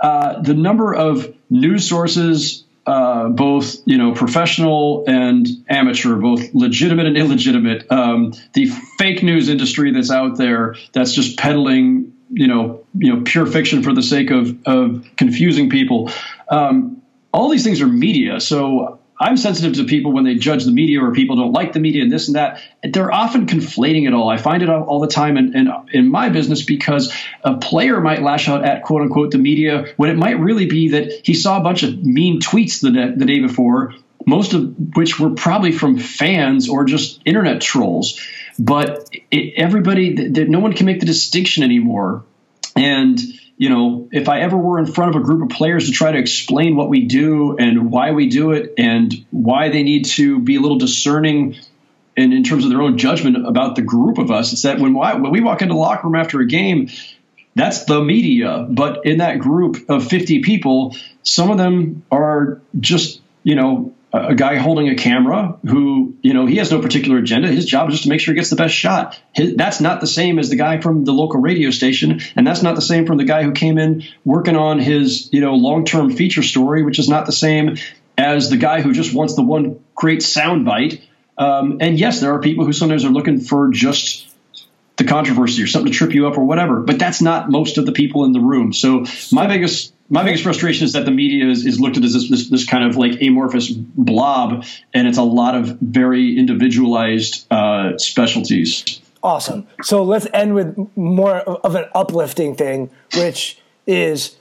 uh, 0.00 0.40
the 0.40 0.54
number 0.54 0.94
of 0.94 1.34
news 1.50 1.88
sources, 1.88 2.64
uh, 2.86 3.28
both 3.28 3.76
you 3.84 3.98
know 3.98 4.12
professional 4.12 5.04
and 5.08 5.46
amateur, 5.68 6.16
both 6.16 6.54
legitimate 6.54 7.06
and 7.06 7.16
illegitimate, 7.16 7.90
um, 7.90 8.32
the 8.52 8.66
fake 8.98 9.22
news 9.22 9.48
industry 9.48 9.92
that's 9.92 10.10
out 10.10 10.36
there 10.36 10.76
that's 10.92 11.12
just 11.12 11.36
peddling 11.36 12.15
you 12.30 12.46
know 12.48 12.84
you 12.96 13.14
know 13.14 13.22
pure 13.24 13.46
fiction 13.46 13.82
for 13.82 13.92
the 13.92 14.02
sake 14.02 14.30
of 14.30 14.56
of 14.66 15.04
confusing 15.16 15.70
people. 15.70 16.10
Um, 16.48 17.02
all 17.32 17.50
these 17.50 17.64
things 17.64 17.80
are 17.82 17.86
media, 17.86 18.40
so 18.40 18.98
I'm 19.18 19.36
sensitive 19.36 19.74
to 19.74 19.84
people 19.84 20.12
when 20.12 20.24
they 20.24 20.34
judge 20.34 20.64
the 20.64 20.72
media 20.72 21.02
or 21.02 21.12
people 21.12 21.36
don't 21.36 21.52
like 21.52 21.72
the 21.72 21.80
media 21.80 22.02
and 22.02 22.12
this 22.12 22.28
and 22.28 22.36
that. 22.36 22.60
They're 22.82 23.12
often 23.12 23.46
conflating 23.46 24.06
it 24.06 24.12
all. 24.12 24.28
I 24.28 24.36
find 24.36 24.62
it 24.62 24.68
all, 24.68 25.00
the 25.00 25.08
time 25.08 25.36
in, 25.36 25.56
in, 25.56 25.72
in, 25.92 26.10
my 26.10 26.28
business 26.28 26.62
because 26.62 27.12
a 27.42 27.56
player 27.56 28.00
might 28.00 28.22
lash 28.22 28.48
out 28.48 28.64
at 28.64 28.82
quote 28.82 29.02
unquote 29.02 29.30
the 29.30 29.38
media 29.38 29.86
when 29.96 30.10
it 30.10 30.16
might 30.16 30.38
really 30.38 30.66
be 30.66 30.90
that 30.90 31.12
he 31.24 31.34
saw 31.34 31.58
a 31.58 31.62
bunch 31.62 31.82
of 31.82 32.04
mean 32.04 32.40
tweets 32.40 32.80
the, 32.80 33.14
the 33.16 33.24
day 33.24 33.40
before, 33.40 33.94
most 34.26 34.52
of 34.52 34.74
which 34.94 35.18
were 35.18 35.30
probably 35.30 35.72
from 35.72 35.98
fans 35.98 36.68
or 36.68 36.84
just 36.84 37.20
internet 37.24 37.62
trolls. 37.62 38.20
But 38.58 39.08
it, 39.30 39.54
everybody, 39.56 40.14
no 40.14 40.60
one 40.60 40.72
can 40.72 40.86
make 40.86 41.00
the 41.00 41.06
distinction 41.06 41.62
anymore. 41.62 42.24
And 42.74 43.20
you 43.58 43.70
know, 43.70 44.08
if 44.12 44.28
I 44.28 44.40
ever 44.40 44.56
were 44.56 44.78
in 44.78 44.86
front 44.86 45.16
of 45.16 45.22
a 45.22 45.24
group 45.24 45.50
of 45.50 45.56
players 45.56 45.86
to 45.86 45.92
try 45.92 46.12
to 46.12 46.18
explain 46.18 46.76
what 46.76 46.90
we 46.90 47.06
do 47.06 47.56
and 47.56 47.90
why 47.90 48.12
we 48.12 48.28
do 48.28 48.52
it 48.52 48.74
and 48.76 49.24
why 49.30 49.70
they 49.70 49.82
need 49.82 50.04
to 50.06 50.38
be 50.38 50.56
a 50.56 50.60
little 50.60 50.78
discerning 50.78 51.56
and 52.16 52.32
in 52.32 52.44
terms 52.44 52.64
of 52.64 52.70
their 52.70 52.82
own 52.82 52.98
judgment 52.98 53.46
about 53.46 53.76
the 53.76 53.82
group 53.82 54.18
of 54.18 54.30
us, 54.30 54.52
it's 54.52 54.62
that 54.62 54.78
when, 54.78 54.94
when 54.94 55.30
we 55.30 55.40
walk 55.40 55.62
into 55.62 55.74
the 55.74 55.80
locker 55.80 56.06
room 56.06 56.16
after 56.16 56.40
a 56.40 56.46
game, 56.46 56.88
that's 57.54 57.84
the 57.84 58.02
media. 58.02 58.66
But 58.68 59.04
in 59.04 59.18
that 59.18 59.38
group 59.38 59.88
of 59.88 60.06
50 60.06 60.42
people, 60.42 60.96
some 61.22 61.50
of 61.50 61.58
them 61.58 62.04
are 62.10 62.60
just, 62.78 63.20
you 63.42 63.54
know, 63.54 63.94
a 64.12 64.34
guy 64.34 64.56
holding 64.56 64.88
a 64.88 64.94
camera 64.94 65.58
who, 65.66 66.16
you 66.22 66.32
know, 66.32 66.46
he 66.46 66.56
has 66.56 66.70
no 66.70 66.80
particular 66.80 67.18
agenda. 67.18 67.48
His 67.48 67.66
job 67.66 67.88
is 67.88 67.94
just 67.94 68.04
to 68.04 68.08
make 68.08 68.20
sure 68.20 68.32
he 68.32 68.36
gets 68.36 68.50
the 68.50 68.56
best 68.56 68.74
shot. 68.74 69.20
His, 69.34 69.56
that's 69.56 69.80
not 69.80 70.00
the 70.00 70.06
same 70.06 70.38
as 70.38 70.48
the 70.48 70.56
guy 70.56 70.80
from 70.80 71.04
the 71.04 71.12
local 71.12 71.40
radio 71.40 71.70
station, 71.70 72.20
and 72.34 72.46
that's 72.46 72.62
not 72.62 72.76
the 72.76 72.82
same 72.82 73.06
from 73.06 73.18
the 73.18 73.24
guy 73.24 73.42
who 73.42 73.52
came 73.52 73.78
in 73.78 74.04
working 74.24 74.56
on 74.56 74.78
his, 74.78 75.28
you 75.32 75.40
know, 75.40 75.54
long-term 75.54 76.12
feature 76.12 76.42
story, 76.42 76.82
which 76.82 76.98
is 76.98 77.08
not 77.08 77.26
the 77.26 77.32
same 77.32 77.76
as 78.16 78.48
the 78.48 78.56
guy 78.56 78.80
who 78.80 78.92
just 78.92 79.12
wants 79.12 79.34
the 79.34 79.42
one 79.42 79.80
great 79.94 80.20
soundbite. 80.20 81.02
Um, 81.36 81.78
and 81.80 81.98
yes, 81.98 82.20
there 82.20 82.32
are 82.32 82.40
people 82.40 82.64
who 82.64 82.72
sometimes 82.72 83.04
are 83.04 83.10
looking 83.10 83.40
for 83.40 83.68
just 83.70 84.26
the 84.96 85.04
controversy 85.04 85.62
or 85.62 85.66
something 85.66 85.92
to 85.92 85.98
trip 85.98 86.14
you 86.14 86.26
up 86.26 86.38
or 86.38 86.44
whatever, 86.44 86.80
but 86.80 86.98
that's 86.98 87.20
not 87.20 87.50
most 87.50 87.76
of 87.76 87.84
the 87.84 87.92
people 87.92 88.24
in 88.24 88.32
the 88.32 88.40
room. 88.40 88.72
So 88.72 89.04
my 89.30 89.46
biggest 89.46 89.92
my 90.08 90.22
biggest 90.22 90.44
frustration 90.44 90.84
is 90.84 90.92
that 90.92 91.04
the 91.04 91.10
media 91.10 91.48
is, 91.48 91.66
is 91.66 91.80
looked 91.80 91.96
at 91.96 92.04
as 92.04 92.12
this, 92.12 92.30
this, 92.30 92.48
this, 92.48 92.64
kind 92.64 92.84
of 92.84 92.96
like 92.96 93.20
amorphous 93.20 93.70
blob, 93.70 94.64
and 94.94 95.08
it's 95.08 95.18
a 95.18 95.22
lot 95.22 95.54
of 95.54 95.78
very 95.80 96.38
individualized 96.38 97.46
uh, 97.52 97.98
specialties. 97.98 99.00
Awesome. 99.22 99.66
So 99.82 100.02
let's 100.04 100.26
end 100.32 100.54
with 100.54 100.76
more 100.96 101.38
of 101.38 101.74
an 101.74 101.86
uplifting 101.94 102.54
thing, 102.54 102.90
which 103.16 103.58
is 103.86 104.36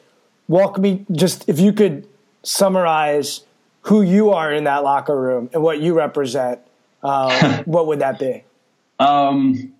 walk 0.48 0.78
me 0.78 1.06
just 1.12 1.48
if 1.50 1.60
you 1.60 1.74
could 1.74 2.08
summarize 2.44 3.42
who 3.82 4.02
you 4.02 4.32
are 4.32 4.52
in 4.52 4.66
that 4.66 4.84
locker 4.84 5.20
room 5.20 5.50
and 5.54 5.64
what 5.64 5.80
you 5.80 5.96
represent. 5.96 6.60
Uh, 7.02 7.64
what 7.66 7.88
would 7.88 8.00
that 8.00 8.20
be? 8.20 8.44
Um, 9.00 9.75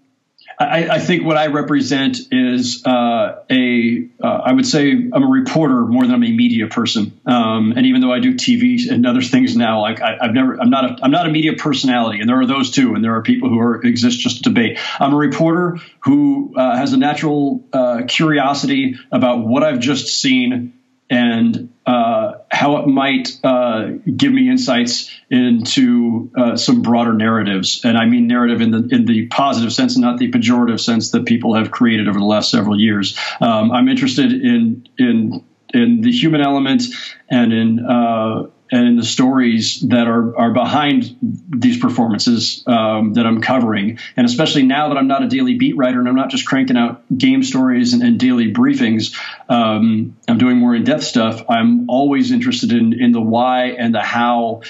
I, 0.58 0.88
I, 0.90 1.00
think 1.00 1.26
what 1.26 1.38
I 1.38 1.48
represent 1.48 2.18
is 2.32 2.86
uh, 2.86 3.42
a, 3.50 4.08
uh, 4.24 4.28
I 4.28 4.54
would 4.54 4.66
say 4.66 4.92
I'm 4.92 5.24
a 5.24 5.28
reporter 5.28 5.86
more 5.86 6.04
than 6.04 6.14
I'm 6.14 6.24
a 6.24 6.32
media 6.32 6.68
person. 6.68 7.20
Um, 7.26 7.74
and 7.76 7.86
even 7.86 8.02
though 8.02 8.14
I 8.14 8.20
do 8.20 8.36
TV 8.36 8.90
and 8.90 9.06
other 9.06 9.22
things 9.22 9.56
now, 9.58 9.82
like 9.82 10.02
I, 10.02 10.18
have 10.22 10.34
never, 10.34 10.60
I'm 10.60 10.70
not, 10.70 10.86
a, 10.86 11.04
I'm 11.04 11.12
not 11.12 11.28
a 11.28 11.30
media 11.30 11.54
personality, 11.54 12.22
and 12.22 12.30
there 12.30 12.40
are 12.40 12.46
those 12.46 12.72
too, 12.72 12.96
and 12.96 13.04
there 13.04 13.16
are 13.16 13.22
people 13.22 13.50
who 13.50 13.60
are 13.60 13.86
exist 13.86 14.20
just 14.20 14.38
to 14.38 14.44
debate. 14.44 14.80
I'm 15.00 15.14
a 15.14 15.18
reporter 15.18 15.78
who 16.00 16.54
uh, 16.56 16.78
has 16.78 16.94
a 16.94 16.98
natural 16.98 17.64
uh, 17.74 18.04
curiosity 18.08 18.96
about 19.12 19.46
what 19.46 19.64
I've 19.64 19.80
just 19.80 20.22
seen 20.22 20.74
and 21.10 21.74
uh, 21.86 22.40
how 22.50 22.78
it 22.78 22.88
might 22.88 23.38
uh, 23.44 23.90
give 24.16 24.32
me 24.32 24.50
insights 24.50 25.12
into 25.30 26.32
uh, 26.36 26.56
some 26.56 26.82
broader 26.82 27.14
narratives, 27.14 27.82
and 27.84 27.98
I 27.98 28.06
mean 28.06 28.28
narrative 28.28 28.62
in 28.62 28.72
the 28.72 28.88
in 28.92 29.06
the 29.06 29.28
positive 29.28 29.72
sense, 29.72 29.96
and 29.96 30.04
not 30.04 30.18
the 30.18 30.32
pejorative 30.32 30.80
sense 30.80 31.12
that 31.12 31.26
people 31.26 31.56
have 31.56 31.72
created 31.72 32.08
over 32.08 32.18
the 32.18 32.26
last 32.26 32.50
several 32.50 32.80
years. 32.80 33.18
Um, 33.40 33.72
I'm 33.72 33.88
interested 33.88 34.32
in 34.32 34.88
in 34.98 35.44
in 35.74 36.02
the 36.02 36.12
human 36.12 36.42
element 36.42 36.84
and 37.30 37.54
in 37.54 38.52
and 38.72 38.98
the 38.98 39.06
stories 39.06 39.82
that 39.82 40.08
are, 40.08 40.38
are 40.38 40.52
behind 40.52 41.16
these 41.22 41.78
performances 41.78 42.64
um, 42.66 43.14
that 43.14 43.26
I'm 43.26 43.42
covering. 43.42 44.00
And 44.18 44.26
especially 44.26 44.64
now 44.64 44.90
that 44.90 44.98
I'm 44.98 45.08
not 45.08 45.24
a 45.24 45.28
daily 45.28 45.56
beat 45.56 45.78
writer 45.78 46.00
and 46.00 46.10
I'm 46.10 46.16
not 46.16 46.30
just 46.30 46.46
cranking 46.46 46.78
out 46.78 47.04
game 47.16 47.44
stories 47.44 47.94
and, 47.94 48.02
and 48.02 48.20
daily 48.20 48.52
briefings, 48.52 49.16
um, 49.50 50.18
I'm 50.28 50.38
doing 50.38 50.58
more 50.58 50.76
in 50.76 50.84
depth 50.84 51.04
stuff. 51.04 51.44
I'm 51.48 51.90
always 51.90 52.32
interested 52.32 52.72
in, 52.72 53.00
in 53.00 53.12
the 53.12 53.22
why 53.22 53.68
and 53.68 53.94
the 53.94 54.02
how. 54.02 54.62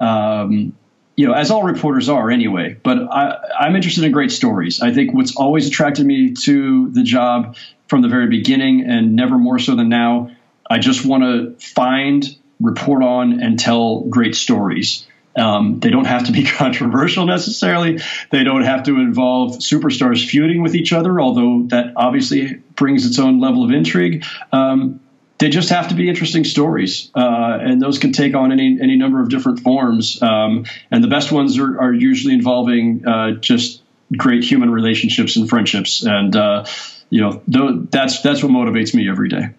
Um, 0.00 0.76
you 1.16 1.28
know, 1.28 1.32
as 1.32 1.52
all 1.52 1.62
reporters 1.62 2.08
are 2.08 2.28
anyway, 2.28 2.76
but 2.82 2.98
I, 2.98 3.66
am 3.68 3.76
interested 3.76 4.02
in 4.02 4.10
great 4.10 4.32
stories. 4.32 4.80
I 4.80 4.92
think 4.92 5.14
what's 5.14 5.36
always 5.36 5.68
attracted 5.68 6.04
me 6.04 6.32
to 6.42 6.90
the 6.90 7.04
job 7.04 7.56
from 7.86 8.02
the 8.02 8.08
very 8.08 8.26
beginning 8.26 8.84
and 8.84 9.14
never 9.14 9.38
more 9.38 9.60
so 9.60 9.76
than 9.76 9.88
now, 9.88 10.32
I 10.68 10.78
just 10.78 11.06
want 11.06 11.22
to 11.22 11.64
find 11.64 12.24
report 12.60 13.02
on 13.02 13.40
and 13.40 13.58
tell 13.58 14.00
great 14.00 14.34
stories. 14.34 15.06
Um, 15.36 15.80
they 15.80 15.90
don't 15.90 16.06
have 16.06 16.26
to 16.26 16.32
be 16.32 16.44
controversial 16.44 17.26
necessarily. 17.26 18.00
They 18.30 18.44
don't 18.44 18.62
have 18.62 18.84
to 18.84 18.96
involve 18.96 19.58
superstars 19.58 20.24
feuding 20.24 20.62
with 20.62 20.74
each 20.74 20.92
other, 20.92 21.20
although 21.20 21.64
that 21.68 21.92
obviously 21.96 22.54
brings 22.76 23.06
its 23.06 23.18
own 23.18 23.40
level 23.40 23.64
of 23.64 23.70
intrigue. 23.70 24.24
Um, 24.52 25.00
they 25.38 25.48
just 25.48 25.70
have 25.70 25.88
to 25.88 25.94
be 25.94 26.08
interesting 26.08 26.44
stories, 26.44 27.10
uh, 27.14 27.58
and 27.60 27.82
those 27.82 27.98
can 27.98 28.12
take 28.12 28.36
on 28.36 28.52
any 28.52 28.78
any 28.80 28.96
number 28.96 29.20
of 29.20 29.28
different 29.28 29.60
forms. 29.60 30.22
Um, 30.22 30.64
and 30.92 31.02
the 31.02 31.08
best 31.08 31.32
ones 31.32 31.58
are, 31.58 31.80
are 31.80 31.92
usually 31.92 32.34
involving 32.34 33.06
uh, 33.06 33.32
just 33.32 33.82
great 34.16 34.44
human 34.44 34.70
relationships 34.70 35.36
and 35.36 35.48
friendships. 35.48 36.04
And 36.04 36.36
uh, 36.36 36.66
you 37.10 37.20
know, 37.20 37.42
th- 37.52 37.90
that's 37.90 38.22
that's 38.22 38.42
what 38.42 38.52
motivates 38.52 38.94
me 38.94 39.10
every 39.10 39.28
day. 39.28 39.50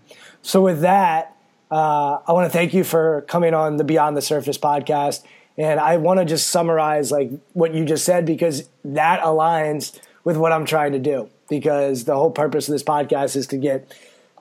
So 0.42 0.62
with 0.62 0.82
that, 0.82 1.35
uh, 1.72 2.20
I 2.28 2.32
want 2.32 2.52
to 2.52 2.56
thank 2.56 2.74
you 2.74 2.84
for 2.84 3.22
coming 3.28 3.54
on 3.54 3.78
the 3.78 3.84
Beyond 3.84 4.16
the 4.16 4.22
Surface 4.22 4.58
podcast. 4.58 5.24
And 5.58 5.80
I 5.80 5.98
want 5.98 6.20
to 6.20 6.26
just 6.26 6.50
summarize 6.50 7.12
like 7.12 7.32
what 7.54 7.74
you 7.74 7.86
just 7.86 8.06
said 8.06 8.26
because 8.26 8.68
that 8.84 9.22
aligns 9.22 10.00
with 10.24 10.38
what 10.38 10.52
I'm 10.52 10.66
trying 10.66 10.92
to 10.92 11.00
do. 11.00 11.30
Because 11.48 12.06
the 12.06 12.16
whole 12.16 12.32
purpose 12.32 12.68
of 12.68 12.74
this 12.74 12.84
podcast 12.84 13.36
is 13.36 13.48
to 13.48 13.58
get 13.58 13.94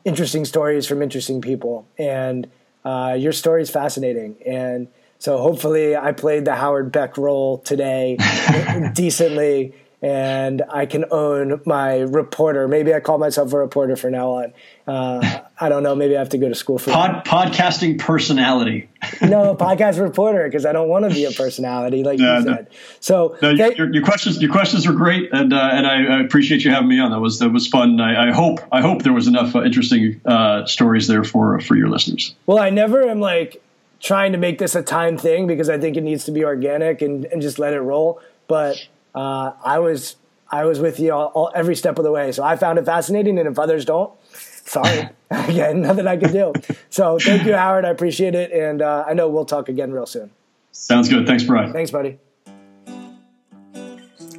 interesting 0.04 0.44
stories 0.44 0.86
from 0.86 1.02
interesting 1.02 1.40
people, 1.42 1.86
and 1.98 2.50
uh, 2.84 3.14
your 3.18 3.32
story 3.32 3.60
is 3.60 3.68
fascinating. 3.68 4.36
And 4.46 4.88
so 5.18 5.36
hopefully, 5.36 5.94
I 5.94 6.12
played 6.12 6.46
the 6.46 6.54
Howard 6.54 6.92
Beck 6.92 7.18
role 7.18 7.58
today 7.58 8.16
decently 8.94 9.74
and 10.04 10.62
I 10.68 10.84
can 10.84 11.06
own 11.10 11.62
my 11.64 12.00
reporter. 12.00 12.68
Maybe 12.68 12.92
I 12.92 13.00
call 13.00 13.16
myself 13.16 13.50
a 13.54 13.58
reporter 13.58 13.96
from 13.96 14.12
now 14.12 14.32
on. 14.32 14.52
Uh, 14.86 15.40
I 15.58 15.70
don't 15.70 15.82
know. 15.82 15.94
Maybe 15.94 16.14
I 16.14 16.18
have 16.18 16.28
to 16.28 16.38
go 16.38 16.46
to 16.46 16.54
school 16.54 16.78
for 16.78 16.90
Pod, 16.90 17.24
podcasting 17.24 17.98
personality. 17.98 18.90
no, 19.22 19.56
podcast 19.56 19.98
reporter 19.98 20.44
because 20.44 20.66
I 20.66 20.74
don't 20.74 20.90
want 20.90 21.08
to 21.08 21.10
be 21.10 21.24
a 21.24 21.30
personality 21.30 22.04
like 22.04 22.18
you 22.18 22.42
said. 22.42 22.68
So 23.00 23.38
no, 23.40 23.48
your, 23.48 23.94
your, 23.94 24.04
questions, 24.04 24.42
your 24.42 24.52
questions 24.52 24.86
were 24.86 24.92
great, 24.92 25.32
and 25.32 25.54
uh, 25.54 25.70
and 25.72 25.86
I, 25.86 26.18
I, 26.18 26.20
appreciate 26.20 26.66
you 26.66 26.70
having 26.70 26.88
me 26.88 27.00
on. 27.00 27.10
That 27.10 27.20
was 27.20 27.38
that 27.38 27.48
was 27.48 27.66
fun. 27.66 27.98
I, 27.98 28.28
I 28.28 28.32
hope 28.32 28.60
I 28.70 28.82
hope 28.82 29.04
there 29.04 29.14
was 29.14 29.26
enough 29.26 29.56
uh, 29.56 29.62
interesting 29.62 30.20
uh, 30.26 30.66
stories 30.66 31.06
there 31.06 31.24
for 31.24 31.58
for 31.60 31.76
your 31.76 31.88
listeners. 31.88 32.34
Well, 32.44 32.58
I 32.58 32.68
never 32.68 33.08
am 33.08 33.20
like 33.20 33.62
trying 34.00 34.32
to 34.32 34.38
make 34.38 34.58
this 34.58 34.74
a 34.74 34.82
time 34.82 35.16
thing 35.16 35.46
because 35.46 35.70
I 35.70 35.78
think 35.78 35.96
it 35.96 36.02
needs 36.02 36.24
to 36.24 36.30
be 36.30 36.44
organic 36.44 37.00
and, 37.00 37.24
and 37.24 37.40
just 37.40 37.58
let 37.58 37.72
it 37.72 37.80
roll. 37.80 38.20
But 38.46 38.86
uh, 39.14 39.52
I 39.64 39.78
was 39.78 40.16
I 40.50 40.64
was 40.64 40.78
with 40.78 41.00
you 41.00 41.12
all, 41.12 41.26
all, 41.34 41.52
every 41.54 41.74
step 41.74 41.98
of 41.98 42.04
the 42.04 42.12
way. 42.12 42.32
So 42.32 42.42
I 42.42 42.56
found 42.56 42.78
it 42.78 42.84
fascinating, 42.84 43.38
and 43.38 43.48
if 43.48 43.58
others 43.58 43.84
don't, 43.84 44.12
sorry, 44.32 45.08
again, 45.30 45.82
nothing 45.82 46.06
I 46.06 46.16
can 46.16 46.32
do. 46.32 46.52
So 46.90 47.18
thank 47.18 47.44
you, 47.44 47.54
Howard. 47.54 47.84
I 47.84 47.90
appreciate 47.90 48.34
it, 48.34 48.52
and 48.52 48.82
uh, 48.82 49.04
I 49.06 49.14
know 49.14 49.28
we'll 49.28 49.44
talk 49.44 49.68
again 49.68 49.92
real 49.92 50.06
soon. 50.06 50.30
Sounds 50.72 51.08
good. 51.08 51.26
Thanks, 51.26 51.44
Brian. 51.44 51.72
Thanks, 51.72 51.90
buddy. 51.90 52.18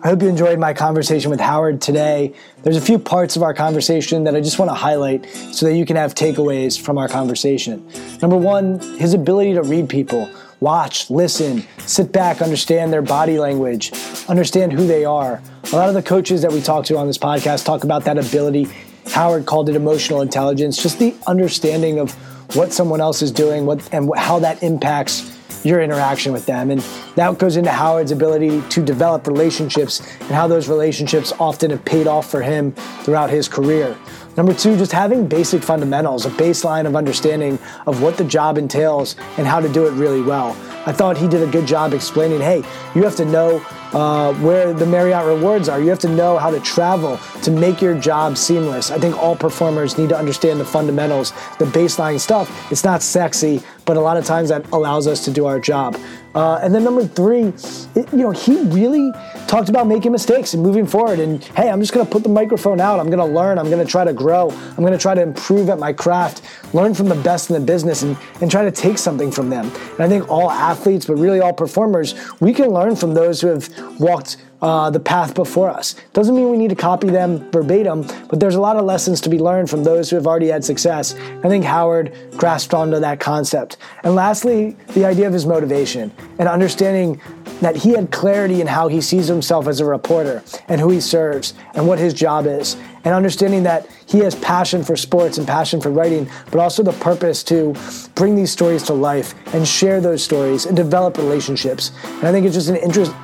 I 0.06 0.10
hope 0.10 0.22
you 0.22 0.28
enjoyed 0.28 0.60
my 0.60 0.72
conversation 0.72 1.32
with 1.32 1.40
Howard 1.40 1.82
today. 1.82 2.34
There's 2.62 2.78
a 2.78 2.82
few 2.82 3.00
parts 3.00 3.36
of 3.36 3.42
our 3.42 3.56
conversation 3.56 4.26
that 4.26 4.36
I 4.36 4.42
just 4.42 4.60
want 4.60 4.70
to 4.70 4.76
highlight 4.76 5.26
so 5.52 5.66
that 5.66 5.76
you 5.76 5.84
can 5.84 5.96
have 5.96 6.14
takeaways 6.14 6.80
from 6.80 7.00
our 7.00 7.08
conversation. 7.08 7.90
Number 8.22 8.38
one, 8.38 8.80
his 9.00 9.16
ability 9.16 9.54
to 9.54 9.64
read 9.64 9.90
people 9.90 10.30
watch, 10.60 11.10
listen, 11.10 11.64
sit 11.80 12.12
back, 12.12 12.42
understand 12.42 12.92
their 12.92 13.02
body 13.02 13.38
language, 13.40 13.92
understand 14.28 14.74
who 14.74 14.88
they 14.88 15.06
are. 15.06 15.42
A 15.72 15.76
lot 15.76 15.90
of 15.90 15.96
the 15.96 16.04
coaches 16.04 16.42
that 16.42 16.52
we 16.52 16.62
talk 16.62 16.86
to 16.86 16.98
on 16.98 17.08
this 17.08 17.18
podcast 17.18 17.66
talk 17.66 17.84
about 17.84 18.04
that 18.06 18.18
ability. 18.18 18.68
Howard 19.08 19.46
called 19.46 19.70
it 19.70 19.76
emotional 19.76 20.22
intelligence, 20.22 20.82
just 20.82 21.00
the 21.00 21.16
understanding 21.28 22.00
of 22.00 22.12
what 22.56 22.72
someone 22.72 23.02
else 23.02 23.22
is 23.22 23.32
doing 23.32 23.66
what, 23.66 23.88
and 23.94 24.10
how 24.18 24.40
that 24.40 24.62
impacts 24.64 25.36
your 25.66 25.82
interaction 25.82 26.32
with 26.32 26.46
them. 26.46 26.70
And 26.70 26.80
that 27.16 27.38
goes 27.40 27.58
into 27.58 27.72
Howard's 27.72 28.12
ability 28.12 28.62
to 28.70 28.84
develop 28.84 29.26
relationships 29.26 30.00
and 30.22 30.30
how 30.30 30.48
those 30.48 30.70
relationships 30.70 31.34
often 31.40 31.72
have 31.72 31.84
paid 31.84 32.06
off 32.06 32.30
for 32.30 32.42
him 32.42 32.72
throughout 33.02 33.32
his 33.32 33.48
career. 33.48 33.98
Number 34.38 34.54
two, 34.54 34.76
just 34.76 34.92
having 34.92 35.28
basic 35.28 35.64
fundamentals, 35.64 36.26
a 36.26 36.30
baseline 36.30 36.86
of 36.86 36.96
understanding 36.96 37.58
of 37.88 38.02
what 38.02 38.18
the 38.18 38.26
job 38.26 38.58
entails 38.58 39.16
and 39.38 39.48
how 39.48 39.62
to 39.62 39.70
do 39.70 39.88
it 39.88 39.92
really 39.92 40.22
well. 40.22 40.52
I 40.86 40.92
thought 40.92 41.18
he 41.18 41.28
did 41.28 41.42
a 41.42 41.50
good 41.50 41.66
job 41.66 41.94
explaining 41.94 42.42
hey, 42.42 42.58
you 42.94 43.04
have 43.04 43.16
to 43.16 43.26
know 43.26 43.66
uh, 43.94 44.34
where 44.36 44.74
the 44.74 44.86
Marriott 44.86 45.26
rewards 45.26 45.70
are. 45.70 45.80
You 45.80 45.90
have 45.90 46.00
to 46.00 46.10
know 46.10 46.38
how 46.38 46.52
to 46.52 46.60
travel 46.60 47.18
to 47.44 47.52
make 47.52 47.82
your 47.82 47.98
job 47.98 48.38
seamless. 48.38 48.92
I 48.92 49.00
think 49.00 49.18
all 49.18 49.38
performers 49.38 49.98
need 49.98 50.10
to 50.10 50.18
understand 50.18 50.60
the 50.60 50.66
fundamentals, 50.66 51.32
the 51.58 51.66
baseline 51.66 52.20
stuff. 52.20 52.72
It's 52.72 52.84
not 52.84 53.02
sexy, 53.02 53.64
but 53.86 53.96
a 53.96 54.02
lot 54.02 54.18
of 54.18 54.26
times 54.26 54.50
that 54.50 54.70
allows 54.74 55.08
us 55.08 55.24
to 55.26 55.32
do 55.32 55.46
our 55.46 55.60
job. 55.60 55.98
Uh, 56.36 56.60
and 56.62 56.76
then 56.76 56.84
number 56.84 57.06
three, 57.06 57.54
it, 57.96 58.12
you 58.12 58.20
know, 58.20 58.32
he 58.32 58.62
really 58.64 59.14
talked 59.48 59.70
about 59.70 59.88
making 59.88 60.12
mistakes 60.12 60.54
and 60.54 60.62
moving 60.62 60.86
forward. 60.86 61.20
And 61.20 61.42
hey, 61.42 61.70
I'm 61.70 61.80
just 61.80 61.94
going 61.94 62.06
to 62.06 62.12
put 62.12 62.24
the 62.24 62.30
microphone 62.30 62.82
out. 62.82 63.00
I'm 63.00 63.10
going 63.10 63.20
to 63.20 63.26
learn. 63.26 63.58
I'm 63.58 63.70
going 63.70 63.84
to 63.84 63.90
try 63.90 64.04
to 64.04 64.12
grow. 64.12 64.50
I'm 64.52 64.84
going 64.84 64.92
to 64.92 65.00
try 65.00 65.16
to 65.16 65.22
improve 65.22 65.70
at 65.70 65.80
my 65.80 65.94
craft, 65.94 66.42
learn 66.74 66.94
from 66.94 67.08
the 67.08 67.16
best 67.16 67.50
in 67.50 67.54
the 67.54 67.66
business, 67.66 68.02
and, 68.02 68.18
and 68.42 68.52
try 68.52 68.64
to 68.64 68.72
take 68.72 68.98
something 68.98 69.32
from 69.32 69.50
them. 69.50 69.72
And 69.92 70.02
I 70.02 70.10
think 70.10 70.30
all 70.30 70.52
athletes, 70.52 71.06
but 71.06 71.16
really 71.16 71.40
all 71.40 71.54
performers, 71.54 72.16
we 72.42 72.54
can 72.54 72.68
learn 72.70 72.98
from 72.98 73.14
those 73.14 73.40
who 73.40 73.48
have 73.48 73.70
walked 73.98 74.36
uh, 74.66 74.90
the 74.90 75.00
path 75.00 75.36
before 75.36 75.70
us. 75.70 75.96
Doesn't 76.14 76.36
mean 76.36 76.50
we 76.50 76.58
need 76.58 76.72
to 76.72 76.76
copy 76.76 77.08
them 77.08 77.52
verbatim, 77.52 78.02
but 78.30 78.40
there's 78.40 78.56
a 78.56 78.60
lot 78.60 78.78
of 78.78 78.84
lessons 78.84 79.22
to 79.22 79.30
be 79.30 79.38
learned 79.38 79.70
from 79.70 79.84
those 79.84 80.10
who 80.10 80.16
have 80.16 80.26
already 80.26 80.48
had 80.48 80.66
success. 80.66 81.14
I 81.44 81.50
think 81.50 81.64
Howard 81.64 82.12
grasped 82.32 82.74
onto 82.74 83.00
that 83.00 83.20
concept. 83.20 83.78
And 84.04 84.16
lastly, 84.16 84.76
the 84.96 85.06
idea 85.06 85.28
of 85.28 85.34
his 85.34 85.46
motivation 85.46 86.12
and 86.40 86.50
understanding 86.50 87.22
that 87.62 87.76
he 87.76 87.92
had 87.92 88.10
clarity 88.12 88.60
in 88.60 88.66
how 88.66 88.88
he 88.88 89.02
sees 89.02 89.28
himself 89.28 89.68
as 89.68 89.82
a 89.82 89.86
reporter 89.86 90.44
and 90.68 90.82
who 90.82 90.90
he 90.90 91.00
serves 91.00 91.54
and 91.76 91.88
what 91.88 92.00
his 92.00 92.16
job 92.16 92.48
is 92.48 92.76
and 93.06 93.14
understanding 93.14 93.64
that 93.64 93.88
he 94.08 94.20
has 94.20 94.36
passion 94.36 94.84
for 94.84 94.96
sports 94.96 95.38
and 95.38 95.48
passion 95.48 95.80
for 95.80 95.92
writing, 95.92 96.30
but 96.52 96.60
also 96.60 96.84
the 96.84 96.94
purpose 96.94 97.44
to 97.44 97.76
bring 98.16 98.36
these 98.36 98.52
stories 98.52 98.84
to 98.84 98.94
life 98.94 99.34
and 99.54 99.68
share 99.68 100.02
those 100.02 100.24
stories 100.24 100.66
and 100.66 100.76
develop 100.76 101.18
relationships. 101.18 101.92
And 102.04 102.28
I 102.28 102.32
think 102.32 102.46
it's 102.46 102.56
just 102.56 102.70
an 102.70 102.78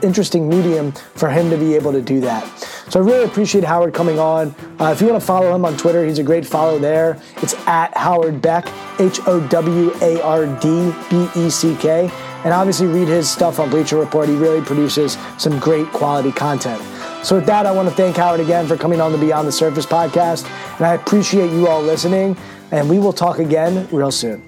interesting 0.04 0.48
medium 0.48 0.92
for 0.92 1.30
him 1.30 1.50
to 1.50 1.58
be 1.58 1.76
able 1.76 1.92
to 1.92 2.02
do 2.02 2.20
that. 2.22 2.48
So 2.90 3.02
I 3.02 3.06
really 3.06 3.26
appreciate 3.26 3.64
Howard 3.64 3.94
coming 3.94 4.20
on. 4.20 4.56
Uh, 4.80 4.92
if 4.92 5.02
you 5.02 5.08
want 5.08 5.20
to 5.20 5.26
follow 5.26 5.54
him 5.56 5.66
on 5.66 5.78
Twitter, 5.78 6.06
he's 6.06 6.20
a 6.20 6.24
great 6.24 6.46
follow 6.46 6.78
there. 6.78 7.20
It's 7.38 7.54
at 7.68 7.96
Howard 7.98 8.42
Beck, 8.42 8.68
H 9.00 9.20
O 9.28 9.40
W 9.48 9.94
A 10.02 10.22
R 10.22 10.46
D 10.60 10.94
B 11.10 11.30
E 11.36 11.50
C 11.50 11.76
K. 11.80 12.12
And 12.44 12.54
obviously, 12.54 12.88
read 12.88 13.08
his 13.08 13.30
stuff 13.30 13.60
on 13.60 13.70
Bleacher 13.70 13.98
Report. 13.98 14.28
He 14.28 14.36
really 14.36 14.62
produces 14.62 15.16
some 15.38 15.60
great 15.60 15.88
quality 15.90 16.32
content. 16.32 16.82
So, 17.24 17.36
with 17.36 17.46
that, 17.46 17.68
I 17.68 17.72
want 17.72 17.88
to 17.88 17.94
thank 17.94 18.18
Howard 18.18 18.40
again 18.40 18.68
for 18.68 18.76
coming 18.76 19.00
on 19.00 19.12
the 19.12 19.18
Beyond 19.18 19.48
the 19.48 19.52
Surface 19.52 19.86
podcast. 19.86 20.46
And 20.78 20.86
I 20.88 20.96
appreciate 20.96 21.52
you 21.52 21.68
all 21.68 21.82
listening. 21.82 22.36
And 22.72 22.90
we 22.90 22.98
will 22.98 23.14
talk 23.14 23.38
again 23.38 23.88
real 23.92 24.12
soon. 24.12 24.42